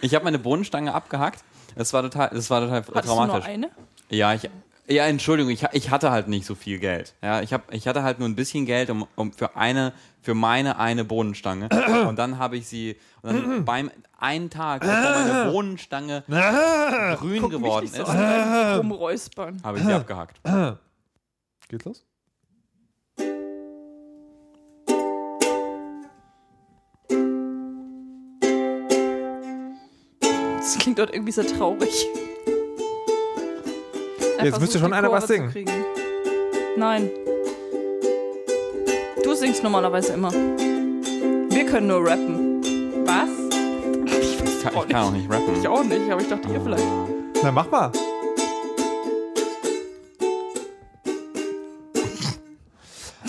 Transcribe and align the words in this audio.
Ich 0.00 0.14
habe 0.14 0.24
meine 0.24 0.38
Bohnenstange 0.38 0.92
abgehackt. 0.94 1.42
Das 1.76 1.92
war 1.92 2.02
total, 2.02 2.30
das 2.32 2.50
war 2.50 2.60
total 2.60 2.82
Hattest 2.82 3.04
traumatisch. 3.06 3.32
du 3.32 3.40
nur 3.40 3.44
eine? 3.44 3.70
Ja, 4.10 4.34
ich, 4.34 4.48
ja, 4.86 5.06
Entschuldigung, 5.06 5.50
ich, 5.50 5.64
ich 5.72 5.90
hatte 5.90 6.10
halt 6.10 6.28
nicht 6.28 6.46
so 6.46 6.54
viel 6.54 6.78
Geld. 6.78 7.14
Ja, 7.22 7.40
ich, 7.40 7.52
hab, 7.52 7.72
ich 7.72 7.88
hatte 7.88 8.02
halt 8.02 8.18
nur 8.18 8.28
ein 8.28 8.36
bisschen 8.36 8.66
Geld 8.66 8.90
um, 8.90 9.06
um 9.16 9.32
für 9.32 9.56
eine, 9.56 9.92
für 10.20 10.34
meine 10.34 10.78
eine 10.78 11.04
Bohnenstange. 11.04 11.68
Und 12.08 12.16
dann 12.18 12.38
habe 12.38 12.56
ich 12.56 12.68
sie, 12.68 12.96
und 13.22 13.32
dann 13.34 13.64
beim 13.64 13.90
einen 14.18 14.50
Tag, 14.50 14.82
bevor 14.82 14.94
meine 14.94 15.50
Bohnenstange 15.50 16.22
grün 16.26 17.40
Guck 17.40 17.52
mich 17.52 17.60
geworden 17.60 17.84
nicht 17.84 17.96
so 17.96 18.02
ist, 18.02 18.78
rumräuspern. 18.78 19.62
habe 19.62 19.78
ich 19.78 19.84
sie 19.84 19.92
abgehackt. 19.92 20.40
Geht's 21.68 21.84
los? 21.84 22.04
Das 30.74 30.82
klingt 30.82 30.98
dort 30.98 31.14
irgendwie 31.14 31.30
sehr 31.30 31.46
traurig. 31.46 32.08
Jetzt 34.42 34.60
müsste 34.60 34.80
schon 34.80 34.92
einer 34.92 35.10
was 35.10 35.28
singen. 35.28 35.54
Nein. 36.76 37.10
Du 39.22 39.34
singst 39.34 39.62
normalerweise 39.62 40.14
immer. 40.14 40.32
Wir 40.32 41.66
können 41.66 41.86
nur 41.86 42.04
rappen. 42.04 42.60
Was? 43.06 43.28
Ich 44.20 44.64
kann, 44.64 44.74
ich 44.74 44.88
kann 44.88 45.02
auch 45.04 45.12
nicht 45.12 45.30
rappen. 45.30 45.60
Ich 45.60 45.68
auch 45.68 45.84
nicht, 45.84 46.10
aber 46.10 46.20
ich 46.20 46.28
dachte 46.28 46.48
ihr 46.52 46.60
vielleicht. 46.60 46.84
Na, 47.40 47.52
mach 47.52 47.70
mal. 47.70 47.92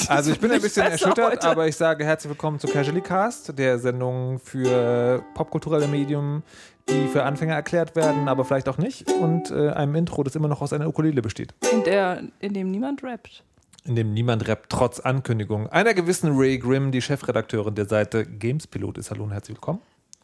Also 0.10 0.32
ich 0.32 0.40
bin 0.40 0.52
ein 0.52 0.62
bisschen 0.62 0.86
erschüttert, 0.86 1.32
heute. 1.32 1.48
aber 1.48 1.68
ich 1.68 1.76
sage 1.76 2.04
herzlich 2.04 2.30
willkommen 2.30 2.60
zu 2.60 2.68
Casually 2.68 3.02
Cast, 3.02 3.58
der 3.58 3.80
Sendung 3.80 4.40
für 4.40 5.24
popkulturelle 5.34 5.88
Medium, 5.88 6.44
die 6.90 7.08
für 7.08 7.24
Anfänger 7.24 7.56
erklärt 7.56 7.96
werden, 7.96 8.28
aber 8.28 8.46
vielleicht 8.46 8.70
auch 8.70 8.78
nicht. 8.78 9.12
Und 9.12 9.52
äh, 9.52 9.70
einem 9.70 9.96
Intro, 9.96 10.24
das 10.24 10.36
immer 10.36 10.48
noch 10.48 10.62
aus 10.62 10.74
einer 10.74 10.88
Ukulele 10.88 11.22
besteht. 11.22 11.54
In, 11.72 11.84
der, 11.84 12.24
in 12.40 12.54
dem 12.54 12.70
niemand 12.72 13.04
rappt. 13.04 13.44
In 13.86 13.96
dem 13.96 14.14
niemand 14.14 14.48
rappt, 14.48 14.70
trotz 14.72 15.00
Ankündigung. 15.00 15.68
Einer 15.68 15.94
gewissen 15.94 16.38
Ray 16.38 16.58
Grimm, 16.58 16.92
die 16.92 17.02
Chefredakteurin 17.02 17.76
der 17.76 17.86
Seite 17.86 18.26
Gamespilot 18.26 18.98
ist. 18.98 19.12
Hallo 19.12 19.24
und 19.24 19.32
herzlich 19.32 19.58
willkommen. 19.58 19.82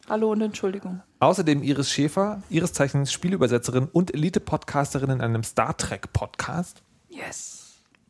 Hallo 0.08 0.32
und 0.32 0.40
Entschuldigung. 0.40 1.00
Außerdem 1.20 1.62
Iris 1.62 1.90
Schäfer, 1.90 2.42
ihres 2.50 2.72
Zeichens 2.72 3.12
Spielübersetzerin 3.12 3.88
und 3.92 4.12
Elite-Podcasterin 4.12 5.10
in 5.10 5.20
einem 5.20 5.44
Star 5.44 5.76
Trek-Podcast. 5.76 6.82
Yes. 7.08 7.61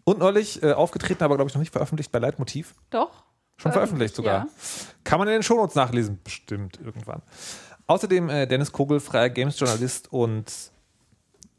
Und 0.05 0.19
neulich 0.19 0.63
äh, 0.63 0.73
aufgetreten, 0.73 1.23
aber 1.23 1.37
glaube 1.37 1.49
ich 1.49 1.55
noch 1.55 1.61
nicht 1.61 1.73
veröffentlicht 1.73 2.11
bei 2.11 2.19
Leitmotiv. 2.19 2.75
Doch? 2.91 3.25
Schon 3.57 3.73
veröffentlicht 3.73 4.15
sogar. 4.15 4.47
Ja. 4.47 4.49
Kann 5.05 5.19
man 5.19 5.29
in 5.29 5.35
den 5.35 5.43
Shownotes 5.43 5.77
nachlesen, 5.77 6.19
bestimmt 6.25 6.81
irgendwann. 6.83 7.23
Außerdem 7.87 8.29
äh, 8.29 8.47
Dennis 8.47 8.73
Kogel, 8.73 8.99
freier 8.99 9.31
Games-Journalist 9.31 10.13
und 10.13 10.53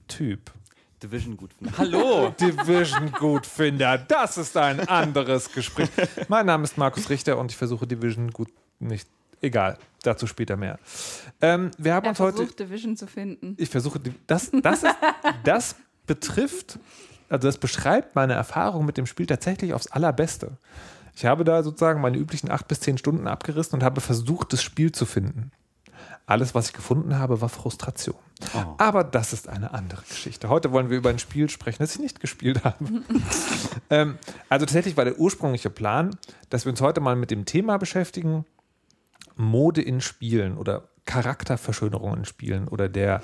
Typ. 0.07 0.51
Division 1.01 1.37
gut 1.37 1.53
finden. 1.53 1.77
Hallo! 1.77 2.33
Division-Gutfinder, 2.39 3.97
das 3.97 4.37
ist 4.37 4.55
ein 4.57 4.87
anderes 4.87 5.51
Gespräch. 5.51 5.89
Mein 6.27 6.45
Name 6.45 6.63
ist 6.63 6.77
Markus 6.77 7.09
Richter 7.09 7.37
und 7.37 7.51
ich 7.51 7.57
versuche 7.57 7.85
Division 7.87 8.31
gut 8.31 8.49
nicht. 8.79 9.07
Egal, 9.41 9.77
dazu 10.03 10.25
später 10.25 10.55
mehr. 10.55 10.79
Ähm, 11.41 11.71
wir 11.77 11.93
haben 11.93 12.05
Er 12.05 12.09
uns 12.11 12.19
heute. 12.19 12.37
versucht, 12.37 12.59
Division 12.59 12.95
zu 12.95 13.07
finden. 13.07 13.55
Ich 13.57 13.69
versuche, 13.69 13.99
das, 14.27 14.51
das, 14.61 14.83
ist, 14.83 14.95
das 15.43 15.75
betrifft, 16.07 16.79
also 17.33 17.47
das 17.47 17.57
beschreibt 17.57 18.15
meine 18.15 18.33
Erfahrung 18.33 18.85
mit 18.85 18.95
dem 18.95 19.07
Spiel 19.07 19.25
tatsächlich 19.25 19.73
aufs 19.73 19.87
Allerbeste. 19.87 20.51
Ich 21.15 21.25
habe 21.25 21.43
da 21.43 21.63
sozusagen 21.63 21.99
meine 21.99 22.17
üblichen 22.17 22.51
acht 22.51 22.67
bis 22.67 22.79
zehn 22.79 22.99
Stunden 22.99 23.27
abgerissen 23.27 23.79
und 23.79 23.83
habe 23.83 24.01
versucht, 24.01 24.53
das 24.53 24.61
Spiel 24.61 24.91
zu 24.91 25.07
finden. 25.07 25.51
Alles, 26.27 26.53
was 26.53 26.67
ich 26.67 26.73
gefunden 26.73 27.17
habe, 27.17 27.41
war 27.41 27.49
Frustration. 27.49 28.19
Oh. 28.53 28.75
Aber 28.77 29.03
das 29.03 29.33
ist 29.33 29.49
eine 29.49 29.73
andere 29.73 30.03
Geschichte. 30.07 30.47
Heute 30.47 30.71
wollen 30.71 30.91
wir 30.91 30.97
über 30.97 31.09
ein 31.09 31.17
Spiel 31.17 31.49
sprechen, 31.49 31.81
das 31.81 31.95
ich 31.95 32.01
nicht 32.01 32.19
gespielt 32.19 32.63
habe. 32.63 32.85
ähm, 33.89 34.19
also 34.47 34.67
tatsächlich 34.67 34.95
war 34.95 35.05
der 35.05 35.17
ursprüngliche 35.17 35.71
Plan, 35.71 36.15
dass 36.51 36.65
wir 36.65 36.69
uns 36.69 36.81
heute 36.81 37.01
mal 37.01 37.15
mit 37.15 37.31
dem 37.31 37.45
Thema 37.45 37.77
beschäftigen, 37.77 38.45
Mode 39.35 39.81
in 39.81 40.01
Spielen 40.01 40.55
oder 40.55 40.87
Charakterverschönerung 41.05 42.15
in 42.15 42.25
Spielen 42.25 42.67
oder 42.67 42.89
der 42.89 43.23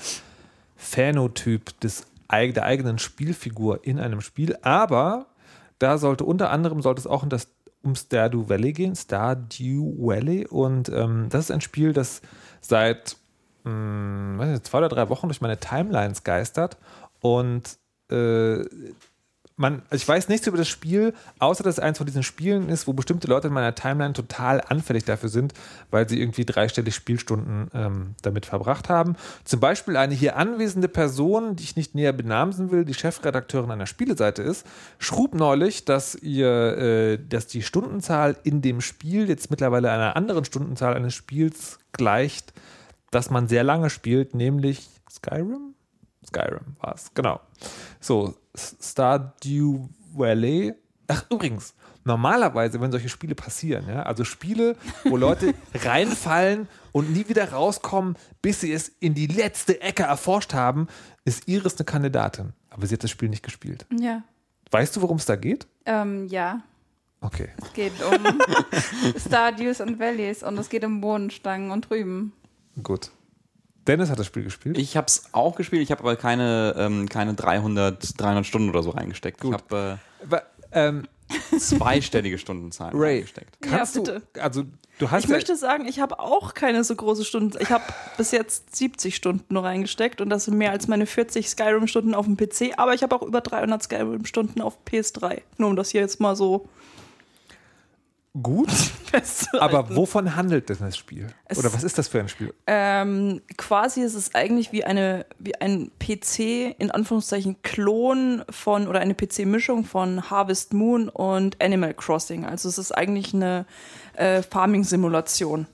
Phänotyp 0.78 1.80
des, 1.82 2.08
der 2.30 2.64
eigenen 2.64 3.00
Spielfigur 3.00 3.84
in 3.84 4.00
einem 4.00 4.22
Spiel. 4.22 4.58
Aber 4.62 5.28
da 5.80 5.98
sollte 5.98 6.26
unter 6.26 6.50
anderem 6.52 6.82
sollte 6.82 7.00
es 7.00 7.08
auch 7.08 7.24
um, 7.24 7.30
das, 7.30 7.48
um 7.82 7.96
Stardew 7.96 8.50
Valley 8.50 8.74
gehen, 8.74 8.96
Stardew 8.96 9.94
Valley. 9.98 10.48
Und 10.48 10.90
ähm, 10.90 11.28
das 11.30 11.46
ist 11.46 11.52
ein 11.52 11.62
Spiel, 11.62 11.94
das 11.94 12.22
seit 12.62 13.18
mh, 13.64 14.38
weiß 14.38 14.50
nicht, 14.50 14.66
zwei 14.66 14.80
oder 14.80 14.90
drei 14.90 15.10
Wochen 15.10 15.28
durch 15.28 15.42
meine 15.42 15.60
Timelines 15.60 16.24
geistert. 16.24 16.78
Und 17.22 17.78
äh, 18.12 18.64
man, 19.60 19.82
also 19.90 20.02
ich 20.02 20.08
weiß 20.08 20.30
nichts 20.30 20.48
über 20.48 20.58
das 20.58 20.70
Spiel, 20.70 21.14
außer 21.40 21.64
dass 21.64 21.76
es 21.76 21.80
eins 21.80 21.98
von 21.98 22.08
diesen 22.08 22.24
Spielen 22.24 22.70
ist, 22.70 22.88
wo 22.88 22.94
bestimmte 22.94 23.28
Leute 23.28 23.50
in 23.50 23.54
meiner 23.54 23.76
Timeline 23.76 24.14
total 24.14 24.62
anfällig 24.62 25.04
dafür 25.04 25.28
sind, 25.28 25.54
weil 25.92 26.08
sie 26.08 26.20
irgendwie 26.20 26.46
dreistellig 26.46 26.96
Spielstunden 26.96 27.70
ähm, 27.74 28.16
damit 28.22 28.46
verbracht 28.46 28.88
haben. 28.88 29.18
Zum 29.44 29.60
Beispiel 29.60 29.98
eine 29.98 30.14
hier 30.14 30.38
anwesende 30.38 30.88
Person, 30.88 31.58
die 31.58 31.64
ich 31.64 31.76
nicht 31.76 31.94
näher 31.94 32.14
benamsen 32.14 32.72
will, 32.72 32.86
die 32.86 32.94
Chefredakteurin 32.94 33.70
einer 33.70 33.86
Spieleseite 33.86 34.42
ist, 34.42 34.66
schrub 34.98 35.36
neulich, 35.36 35.84
dass 35.84 36.16
ihr, 36.16 36.48
äh, 36.48 37.18
dass 37.18 37.48
die 37.48 37.62
Stundenzahl 37.62 38.38
in 38.44 38.62
dem 38.62 38.80
Spiel 38.80 39.28
jetzt 39.28 39.52
mittlerweile 39.52 39.92
einer 39.92 40.16
anderen 40.16 40.46
Stundenzahl 40.46 40.94
eines 40.94 41.14
Spiels 41.14 41.80
gleicht, 41.92 42.54
das 43.12 43.30
man 43.30 43.50
sehr 43.50 43.66
lange 43.66 43.90
spielt, 43.90 44.36
nämlich 44.36 44.88
Skyrim? 45.12 45.74
Skyrim 46.26 46.78
war 46.80 46.96
es, 46.96 47.12
genau. 47.14 47.42
So, 48.00 48.36
Stardew 48.56 49.88
Valley. 50.14 50.74
Ach, 51.08 51.26
übrigens, 51.30 51.74
normalerweise, 52.04 52.80
wenn 52.82 52.92
solche 52.92 53.10
Spiele 53.10 53.36
passieren, 53.36 53.88
ja, 53.88 54.04
also 54.04 54.24
Spiele, 54.24 54.76
wo 55.06 55.18
Leute 55.18 55.54
reinfallen 55.74 56.68
und 56.92 57.12
nie 57.12 57.28
wieder 57.28 57.52
rauskommen, 57.52 58.16
bis 58.42 58.62
sie 58.62 58.74
es 58.74 58.90
in 59.00 59.14
die 59.14 59.28
letzte 59.28 59.82
Ecke 59.82 60.04
erforscht 60.04 60.54
haben, 60.54 60.88
ist 61.26 61.48
Iris 61.48 61.78
eine 61.78 61.86
Kandidatin. 61.86 62.54
Aber 62.70 62.86
sie 62.86 62.94
hat 62.94 63.04
das 63.04 63.12
Spiel 63.12 63.30
nicht 63.30 63.44
gespielt. 63.44 63.86
Ja. 63.98 64.24
Weißt 64.72 64.96
du, 64.96 65.02
worum 65.02 65.18
es 65.18 65.26
da 65.26 65.36
geht? 65.36 65.68
Ähm, 65.86 66.28
ja. 66.28 66.62
Okay. 67.22 67.50
Es 67.62 67.74
geht 67.74 67.94
um 68.04 68.40
Stardews 69.20 69.82
und 69.82 70.00
Valleys 70.00 70.44
und 70.44 70.58
es 70.58 70.70
geht 70.70 70.86
um 70.86 71.02
Bohnenstangen 71.02 71.72
und 71.72 71.90
Rüben. 71.92 72.34
Gut. 72.82 73.12
Dennis 73.90 74.10
hat 74.10 74.20
das 74.20 74.28
Spiel 74.28 74.44
gespielt. 74.44 74.78
Ich 74.78 74.96
habe 74.96 75.08
es 75.08 75.30
auch 75.32 75.56
gespielt, 75.56 75.82
ich 75.82 75.92
habe 75.92 76.02
aber 76.02 76.16
keine, 76.16 76.76
ähm, 76.78 77.10
keine 77.10 77.34
300, 77.34 78.22
300 78.22 78.46
Stunden 78.46 78.70
oder 78.70 78.84
so 78.84 78.92
reingesteckt. 78.92 79.42
Gut. 79.42 79.56
Ich 79.56 79.62
habe 79.62 80.00
Aber, 80.24 80.44
ähm, 80.72 81.08
äh, 81.54 81.58
zweistellige 81.58 82.38
Stundenzahlen 82.38 82.98
Ray, 82.98 83.16
reingesteckt. 83.16 83.58
kannst 83.62 83.96
Ja, 83.96 84.02
du, 84.04 84.14
bitte. 84.14 84.42
also 84.42 84.64
du 85.00 85.10
hast 85.12 85.24
Ich 85.24 85.30
ja, 85.30 85.36
möchte 85.36 85.56
sagen, 85.56 85.88
ich 85.88 86.00
habe 86.00 86.20
auch 86.20 86.54
keine 86.54 86.84
so 86.84 86.96
große 86.96 87.26
Stunden. 87.26 87.58
Ich 87.60 87.72
habe 87.72 87.84
bis 88.18 88.32
jetzt 88.32 88.76
70 88.76 89.16
Stunden 89.16 89.54
nur 89.54 89.64
reingesteckt 89.64 90.22
und 90.22 90.30
das 90.30 90.46
sind 90.46 90.58
mehr 90.58 90.72
als 90.72 90.88
meine 90.88 91.06
40 91.06 91.50
Skyrim-Stunden 91.50 92.14
auf 92.14 92.26
dem 92.26 92.38
PC, 92.38 92.74
aber 92.78 92.94
ich 92.94 93.02
habe 93.04 93.16
auch 93.16 93.24
über 93.24 93.42
300 93.42 93.82
Skyrim-Stunden 93.84 94.62
auf 94.62 94.78
PS3. 94.88 95.42
Nur 95.58 95.70
um 95.70 95.76
das 95.76 95.90
hier 95.90 96.02
jetzt 96.02 96.20
mal 96.20 96.36
so 96.36 96.68
gut, 98.42 98.70
aber 99.60 99.96
wovon 99.96 100.36
handelt 100.36 100.70
denn 100.70 100.78
das 100.80 100.98
Spiel? 100.98 101.28
Es- 101.46 101.58
Oder 101.58 101.74
was 101.74 101.84
ist 101.84 101.98
das 101.98 102.08
für 102.08 102.20
ein 102.20 102.30
Spiel? 102.30 102.54
Ähm, 102.68 103.42
quasi 103.58 104.02
ist 104.02 104.14
es 104.16 104.36
eigentlich 104.36 104.72
wie 104.72 104.84
eine 104.84 105.26
wie 105.40 105.56
ein 105.56 105.92
PC 106.00 106.76
in 106.78 106.92
Anführungszeichen 106.92 107.62
Klon 107.64 108.44
von 108.50 108.88
oder 108.88 109.00
eine 109.00 109.16
PC-Mischung 109.16 109.84
von 109.86 110.30
Harvest 110.30 110.74
Moon 110.74 111.10
und 111.10 111.62
Animal 111.62 111.94
Crossing. 111.94 112.46
Also 112.46 112.70
es 112.70 112.78
ist 112.78 112.92
eigentlich 112.92 113.34
eine 113.34 113.66
äh, 114.14 114.42
Farming-Simulation. 114.44 115.68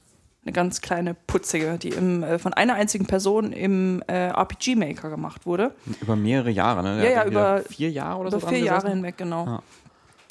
Eine 0.44 0.52
ganz 0.54 0.80
kleine 0.82 1.16
putzige, 1.16 1.80
die 1.80 1.90
im, 1.90 2.22
äh, 2.22 2.38
von 2.38 2.54
einer 2.54 2.76
einzigen 2.76 3.08
Person 3.08 3.52
im 3.52 4.04
äh, 4.08 4.28
RPG 4.30 4.76
Maker 4.76 5.10
gemacht 5.10 5.48
wurde. 5.48 5.74
Über 6.02 6.16
mehrere 6.16 6.52
Jahre, 6.52 6.84
ne? 6.84 6.98
Ja, 6.98 7.02
Der 7.02 7.12
ja, 7.12 7.26
wieder 7.26 7.60
über- 7.60 7.68
vier 7.70 7.90
Jahre 7.90 8.20
oder 8.20 8.28
Über 8.30 8.40
so 8.40 8.48
vier 8.48 8.60
dran 8.60 8.66
Jahre 8.68 8.90
hinweg, 8.90 9.18
genau. 9.18 9.46
Ja. 9.46 9.64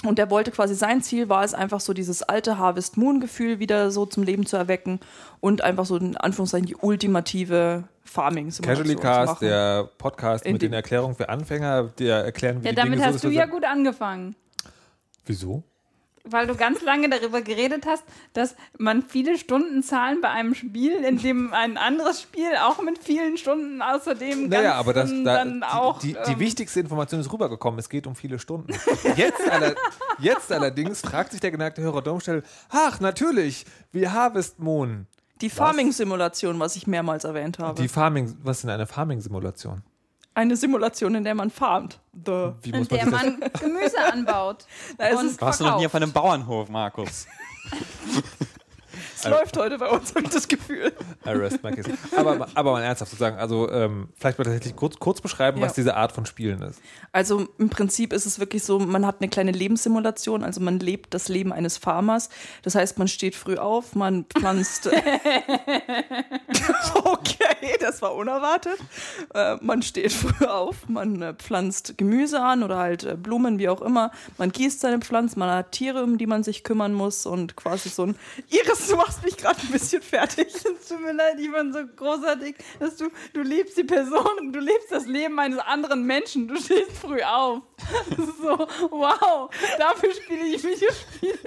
Und 0.04 0.18
der 0.18 0.30
wollte 0.30 0.50
quasi, 0.50 0.74
sein 0.74 1.02
Ziel 1.02 1.28
war 1.28 1.44
es 1.44 1.54
einfach 1.54 1.80
so 1.80 1.92
dieses 1.94 2.22
alte 2.22 2.58
Harvest 2.58 2.96
Moon-Gefühl 2.96 3.58
wieder 3.58 3.90
so 3.90 4.06
zum 4.06 4.22
Leben 4.22 4.44
zu 4.46 4.56
erwecken 4.56 5.00
und 5.40 5.62
einfach 5.62 5.86
so 5.86 5.96
in 5.96 6.16
Anführungszeichen 6.16 6.66
die 6.66 6.76
ultimative 6.76 7.84
Farming-Simulation 8.04 8.84
Casually 8.86 8.96
zu 8.96 9.02
Cast, 9.02 9.42
der 9.42 9.88
Podcast 9.98 10.44
In 10.46 10.52
mit 10.52 10.62
den 10.62 10.72
Erklärungen 10.72 11.14
für 11.14 11.28
Anfänger, 11.28 11.84
der 11.98 12.24
erklären, 12.24 12.60
wie 12.62 12.66
Ja, 12.66 12.72
die 12.72 12.76
damit 12.76 12.92
Dinge 12.94 13.02
so 13.02 13.06
hast 13.08 13.14
ist, 13.16 13.24
du 13.24 13.30
ja 13.30 13.42
er- 13.42 13.48
gut 13.48 13.64
angefangen. 13.64 14.36
Wieso? 15.26 15.64
Weil 16.26 16.46
du 16.46 16.54
ganz 16.54 16.80
lange 16.80 17.10
darüber 17.10 17.42
geredet 17.42 17.84
hast, 17.86 18.02
dass 18.32 18.56
man 18.78 19.02
viele 19.02 19.36
Stunden 19.36 19.82
zahlen 19.82 20.22
bei 20.22 20.30
einem 20.30 20.54
Spiel, 20.54 21.04
in 21.04 21.18
dem 21.18 21.52
ein 21.52 21.76
anderes 21.76 22.22
Spiel 22.22 22.56
auch 22.62 22.80
mit 22.80 22.98
vielen 22.98 23.36
Stunden 23.36 23.82
außerdem 23.82 24.48
Naja, 24.48 24.74
aber 24.74 24.94
das, 24.94 25.10
da, 25.10 25.44
dann 25.44 25.62
auch. 25.62 25.98
die, 25.98 26.14
die, 26.14 26.18
die 26.26 26.32
ähm, 26.32 26.38
wichtigste 26.38 26.80
Information 26.80 27.20
ist 27.20 27.30
rübergekommen. 27.30 27.78
Es 27.78 27.90
geht 27.90 28.06
um 28.06 28.16
viele 28.16 28.38
Stunden. 28.38 28.72
Jetzt, 29.16 29.50
aller, 29.50 29.74
jetzt 30.18 30.50
allerdings 30.50 31.02
fragt 31.02 31.32
sich 31.32 31.40
der 31.40 31.50
geneigte 31.50 31.82
Hörer 31.82 32.00
Domstell, 32.00 32.42
ach, 32.70 33.00
natürlich, 33.00 33.66
wie 33.92 34.08
Harvest 34.08 34.58
Moon. 34.58 35.06
Die 35.42 35.50
Farming-Simulation, 35.50 36.58
was 36.58 36.74
ich 36.76 36.86
mehrmals 36.86 37.24
erwähnt 37.24 37.58
habe. 37.58 37.82
Die 37.82 37.88
Farming, 37.88 38.34
was 38.42 38.58
ist 38.58 38.62
denn 38.62 38.70
eine 38.70 38.86
Farming-Simulation? 38.86 39.82
Eine 40.34 40.56
Simulation, 40.56 41.14
in 41.14 41.22
der 41.24 41.34
man 41.34 41.50
farmt. 41.50 42.00
The. 42.12 42.52
Wie 42.62 42.70
In 42.70 42.78
muss 42.78 42.90
man 42.90 42.98
der 43.00 43.06
man 43.10 43.40
Gemüse 43.60 43.98
anbaut. 44.12 44.66
Na, 44.98 45.08
es 45.10 45.18
und 45.20 45.26
ist- 45.28 45.40
Warst 45.40 45.60
du 45.60 45.64
noch 45.64 45.78
nie 45.78 45.86
auf 45.86 45.92
verkauft. 45.92 46.02
einem 46.02 46.12
Bauernhof, 46.12 46.68
Markus? 46.68 47.26
Es 49.24 49.30
läuft 49.30 49.56
heute 49.56 49.78
bei 49.78 49.88
uns, 49.88 50.10
habe 50.14 50.24
ich 50.24 50.30
das 50.30 50.48
Gefühl. 50.48 50.92
Arrest 51.24 51.62
my 51.62 51.70
case. 51.72 51.90
aber, 52.16 52.48
aber 52.54 52.72
mal 52.72 52.82
ernsthaft 52.82 53.10
zu 53.10 53.16
sagen, 53.16 53.36
also 53.38 53.70
ähm, 53.70 54.08
vielleicht 54.16 54.38
mal 54.38 54.44
tatsächlich 54.44 54.76
kurz, 54.76 54.98
kurz 54.98 55.20
beschreiben, 55.20 55.60
Ja. 55.60 55.66
was 55.66 55.74
diese 55.74 55.96
Art 55.96 56.12
von 56.12 56.26
Spielen 56.26 56.62
ist. 56.62 56.80
Also 57.12 57.48
im 57.58 57.70
Prinzip 57.70 58.12
ist 58.12 58.26
es 58.26 58.38
wirklich 58.38 58.62
so, 58.64 58.78
man 58.78 59.06
hat 59.06 59.16
eine 59.20 59.28
kleine 59.28 59.52
Lebenssimulation, 59.52 60.44
also 60.44 60.60
man 60.60 60.78
lebt 60.80 61.14
das 61.14 61.28
Leben 61.28 61.52
eines 61.52 61.78
Farmers. 61.78 62.28
Das 62.62 62.74
heißt, 62.74 62.98
man 62.98 63.08
steht 63.08 63.34
früh 63.34 63.56
auf, 63.56 63.94
man 63.94 64.24
pflanzt. 64.26 64.88
okay, 67.04 67.76
das 67.80 68.02
war 68.02 68.14
unerwartet. 68.14 68.78
Äh, 69.34 69.56
man 69.60 69.82
steht 69.82 70.12
früh 70.12 70.46
auf, 70.46 70.88
man 70.88 71.22
äh, 71.22 71.34
pflanzt 71.34 71.96
Gemüse 71.98 72.40
an 72.40 72.62
oder 72.62 72.78
halt 72.78 73.04
äh, 73.04 73.16
Blumen, 73.16 73.58
wie 73.58 73.68
auch 73.68 73.82
immer. 73.82 74.10
Man 74.38 74.50
gießt 74.52 74.80
seine 74.80 74.98
Pflanzen, 75.00 75.38
man 75.38 75.50
hat 75.50 75.72
Tiere, 75.72 76.02
um 76.02 76.18
die 76.18 76.26
man 76.26 76.42
sich 76.42 76.64
kümmern 76.64 76.94
muss 76.94 77.26
und 77.26 77.56
quasi 77.56 77.88
so 77.88 78.04
ein. 78.04 78.16
Iris, 78.50 78.88
du 78.88 78.96
machst 78.96 79.13
mich 79.22 79.36
gerade 79.36 79.60
ein 79.60 79.70
bisschen 79.70 80.02
fertig. 80.02 80.48
Es 80.84 80.88
tut 80.88 81.00
mir 81.00 81.12
leid, 81.12 81.38
ich 81.38 81.50
fand 81.50 81.72
so 81.72 81.86
großartig, 81.86 82.56
dass 82.78 82.96
du, 82.96 83.08
du 83.32 83.40
liebst 83.40 83.76
die 83.78 83.84
Person, 83.84 84.52
du 84.52 84.60
lebst 84.60 84.90
das 84.90 85.06
Leben 85.06 85.38
eines 85.38 85.58
anderen 85.60 86.04
Menschen, 86.04 86.46
du 86.46 86.60
stehst 86.60 86.92
früh 87.00 87.22
auf. 87.22 87.62
Das 88.10 88.18
ist 88.28 88.38
so, 88.38 88.58
wow, 88.90 89.50
dafür 89.78 90.12
spiele 90.12 90.44
ich 90.46 90.62
Videospiele, 90.62 91.38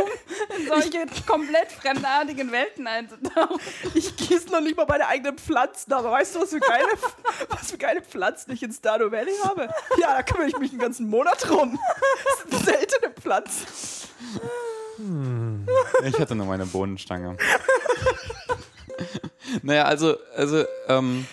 um 0.00 0.56
in 0.56 0.68
solche 0.68 1.06
komplett 1.26 1.72
fremdartigen 1.72 2.52
Welten 2.52 2.86
einzutauchen. 2.86 3.60
Ich 3.94 4.16
gieße 4.16 4.50
noch 4.50 4.60
nicht 4.60 4.76
mal 4.76 4.86
meine 4.86 5.06
eigenen 5.08 5.36
Pflanzen, 5.38 5.92
aber 5.92 6.12
weißt 6.12 6.36
du, 6.36 6.40
was 6.42 6.50
für 6.50 6.60
geile, 6.60 6.88
was 7.48 7.70
für 7.70 7.78
geile 7.78 8.02
Pflanzen 8.02 8.52
ich 8.52 8.62
in 8.62 8.72
Stardew 8.72 9.10
Valley 9.10 9.34
habe? 9.44 9.68
Ja, 9.98 10.14
da 10.14 10.22
kümmere 10.22 10.48
ich 10.48 10.58
mich 10.58 10.70
einen 10.70 10.80
ganzen 10.80 11.08
Monat 11.08 11.38
drum. 11.48 11.78
Das 12.24 12.50
sind 12.50 12.64
seltene 12.64 13.12
Pflanzen. 13.12 13.66
Ich 16.04 16.18
hatte 16.18 16.34
nur 16.34 16.46
meine 16.46 16.66
Bohnenstange. 16.66 17.36
naja, 19.62 19.84
also, 19.84 20.16
also, 20.34 20.64
ähm, 20.88 21.26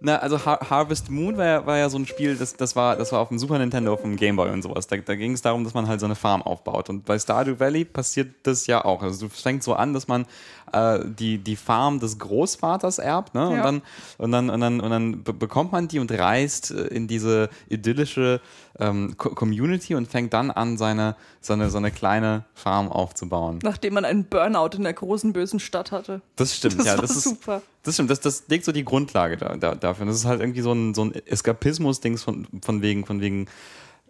na, 0.00 0.16
also 0.18 0.44
Har 0.44 0.60
Harvest 0.70 1.10
Moon 1.10 1.36
war 1.36 1.44
ja, 1.46 1.66
war 1.66 1.76
ja 1.78 1.88
so 1.90 1.98
ein 1.98 2.06
Spiel, 2.06 2.36
das, 2.36 2.56
das, 2.56 2.76
war, 2.76 2.96
das 2.96 3.10
war 3.12 3.20
auf 3.20 3.28
dem 3.28 3.38
Super 3.38 3.58
Nintendo, 3.58 3.92
auf 3.92 4.02
dem 4.02 4.16
Game 4.16 4.36
Boy 4.36 4.50
und 4.50 4.62
sowas. 4.62 4.86
Da, 4.86 4.96
da 4.96 5.14
ging 5.16 5.32
es 5.32 5.42
darum, 5.42 5.64
dass 5.64 5.74
man 5.74 5.88
halt 5.88 6.00
so 6.00 6.06
eine 6.06 6.14
Farm 6.14 6.42
aufbaut. 6.42 6.88
Und 6.88 7.04
bei 7.04 7.18
Stardew 7.18 7.58
Valley 7.58 7.84
passiert 7.84 8.34
das 8.44 8.66
ja 8.66 8.84
auch. 8.84 9.02
Also 9.02 9.26
es 9.26 9.40
fängt 9.40 9.62
so 9.62 9.74
an, 9.74 9.94
dass 9.94 10.06
man 10.08 10.26
äh, 10.72 11.00
die, 11.04 11.38
die 11.38 11.56
Farm 11.56 11.98
des 12.00 12.18
Großvaters 12.18 12.98
erbt, 12.98 13.34
ne? 13.34 13.48
Und 13.48 13.56
Ja. 13.56 13.62
dann, 13.62 13.82
und 14.18 14.32
dann, 14.32 14.50
und 14.50 14.60
dann, 14.60 14.80
und 14.80 14.90
dann 14.90 15.22
be 15.24 15.32
bekommt 15.32 15.72
man 15.72 15.88
die 15.88 15.98
und 15.98 16.12
reist 16.12 16.70
äh, 16.70 16.82
in 16.88 17.08
diese 17.08 17.48
idyllische 17.68 18.40
ähm, 18.78 19.14
Co 19.16 19.30
Community 19.30 19.94
und 19.94 20.08
fängt 20.08 20.32
dann 20.32 20.50
an, 20.50 20.76
seine, 20.76 21.16
seine, 21.40 21.70
so 21.70 21.78
eine 21.78 21.90
kleine 21.90 22.44
Farm 22.54 22.88
aufzubauen. 22.92 23.58
Nachdem 23.62 23.94
man 23.94 24.04
einen 24.04 24.24
Burnout 24.24 24.76
in 24.76 24.82
der 24.84 24.92
großen 24.92 25.32
bösen 25.32 25.58
Stadt 25.58 25.90
hatte. 25.90 26.20
Das 26.36 26.54
stimmt, 26.54 26.78
Das 26.78 26.86
ja. 26.86 26.92
war 26.94 27.00
Das 27.02 27.10
ist, 27.16 27.24
super. 27.24 27.62
Das 27.82 27.94
stimmt, 27.94 28.10
das, 28.10 28.20
das 28.20 28.44
legt 28.48 28.64
so 28.64 28.72
die 28.72 28.84
Grundlage 28.84 29.36
da, 29.36 29.56
da, 29.56 29.74
dafür. 29.74 30.06
Das 30.06 30.16
ist 30.16 30.24
halt 30.24 30.40
irgendwie 30.40 30.60
so 30.60 30.72
ein, 30.72 30.94
so 30.94 31.04
ein 31.04 31.14
Eskapismus-Dings 31.14 32.22
von, 32.22 32.46
von 32.62 32.82
wegen, 32.82 33.06
von 33.06 33.20
wegen, 33.20 33.46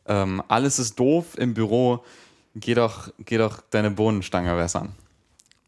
ähm, 0.07 0.43
alles 0.49 0.79
ist 0.79 0.99
doof 0.99 1.37
im 1.37 1.55
Büro, 1.55 2.05
geh 2.55 2.75
doch, 2.75 3.13
geh 3.19 3.39
doch 3.39 3.61
deine 3.71 3.91
Bohnenstange 3.91 4.57
wässern. 4.57 4.95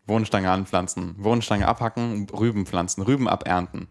Bohnenstange 0.07 0.51
anpflanzen, 0.51 1.15
Bohnenstange 1.19 1.69
abhacken, 1.69 2.27
Rüben 2.31 2.67
pflanzen, 2.67 3.03
Rüben 3.03 3.29
abernten. 3.29 3.87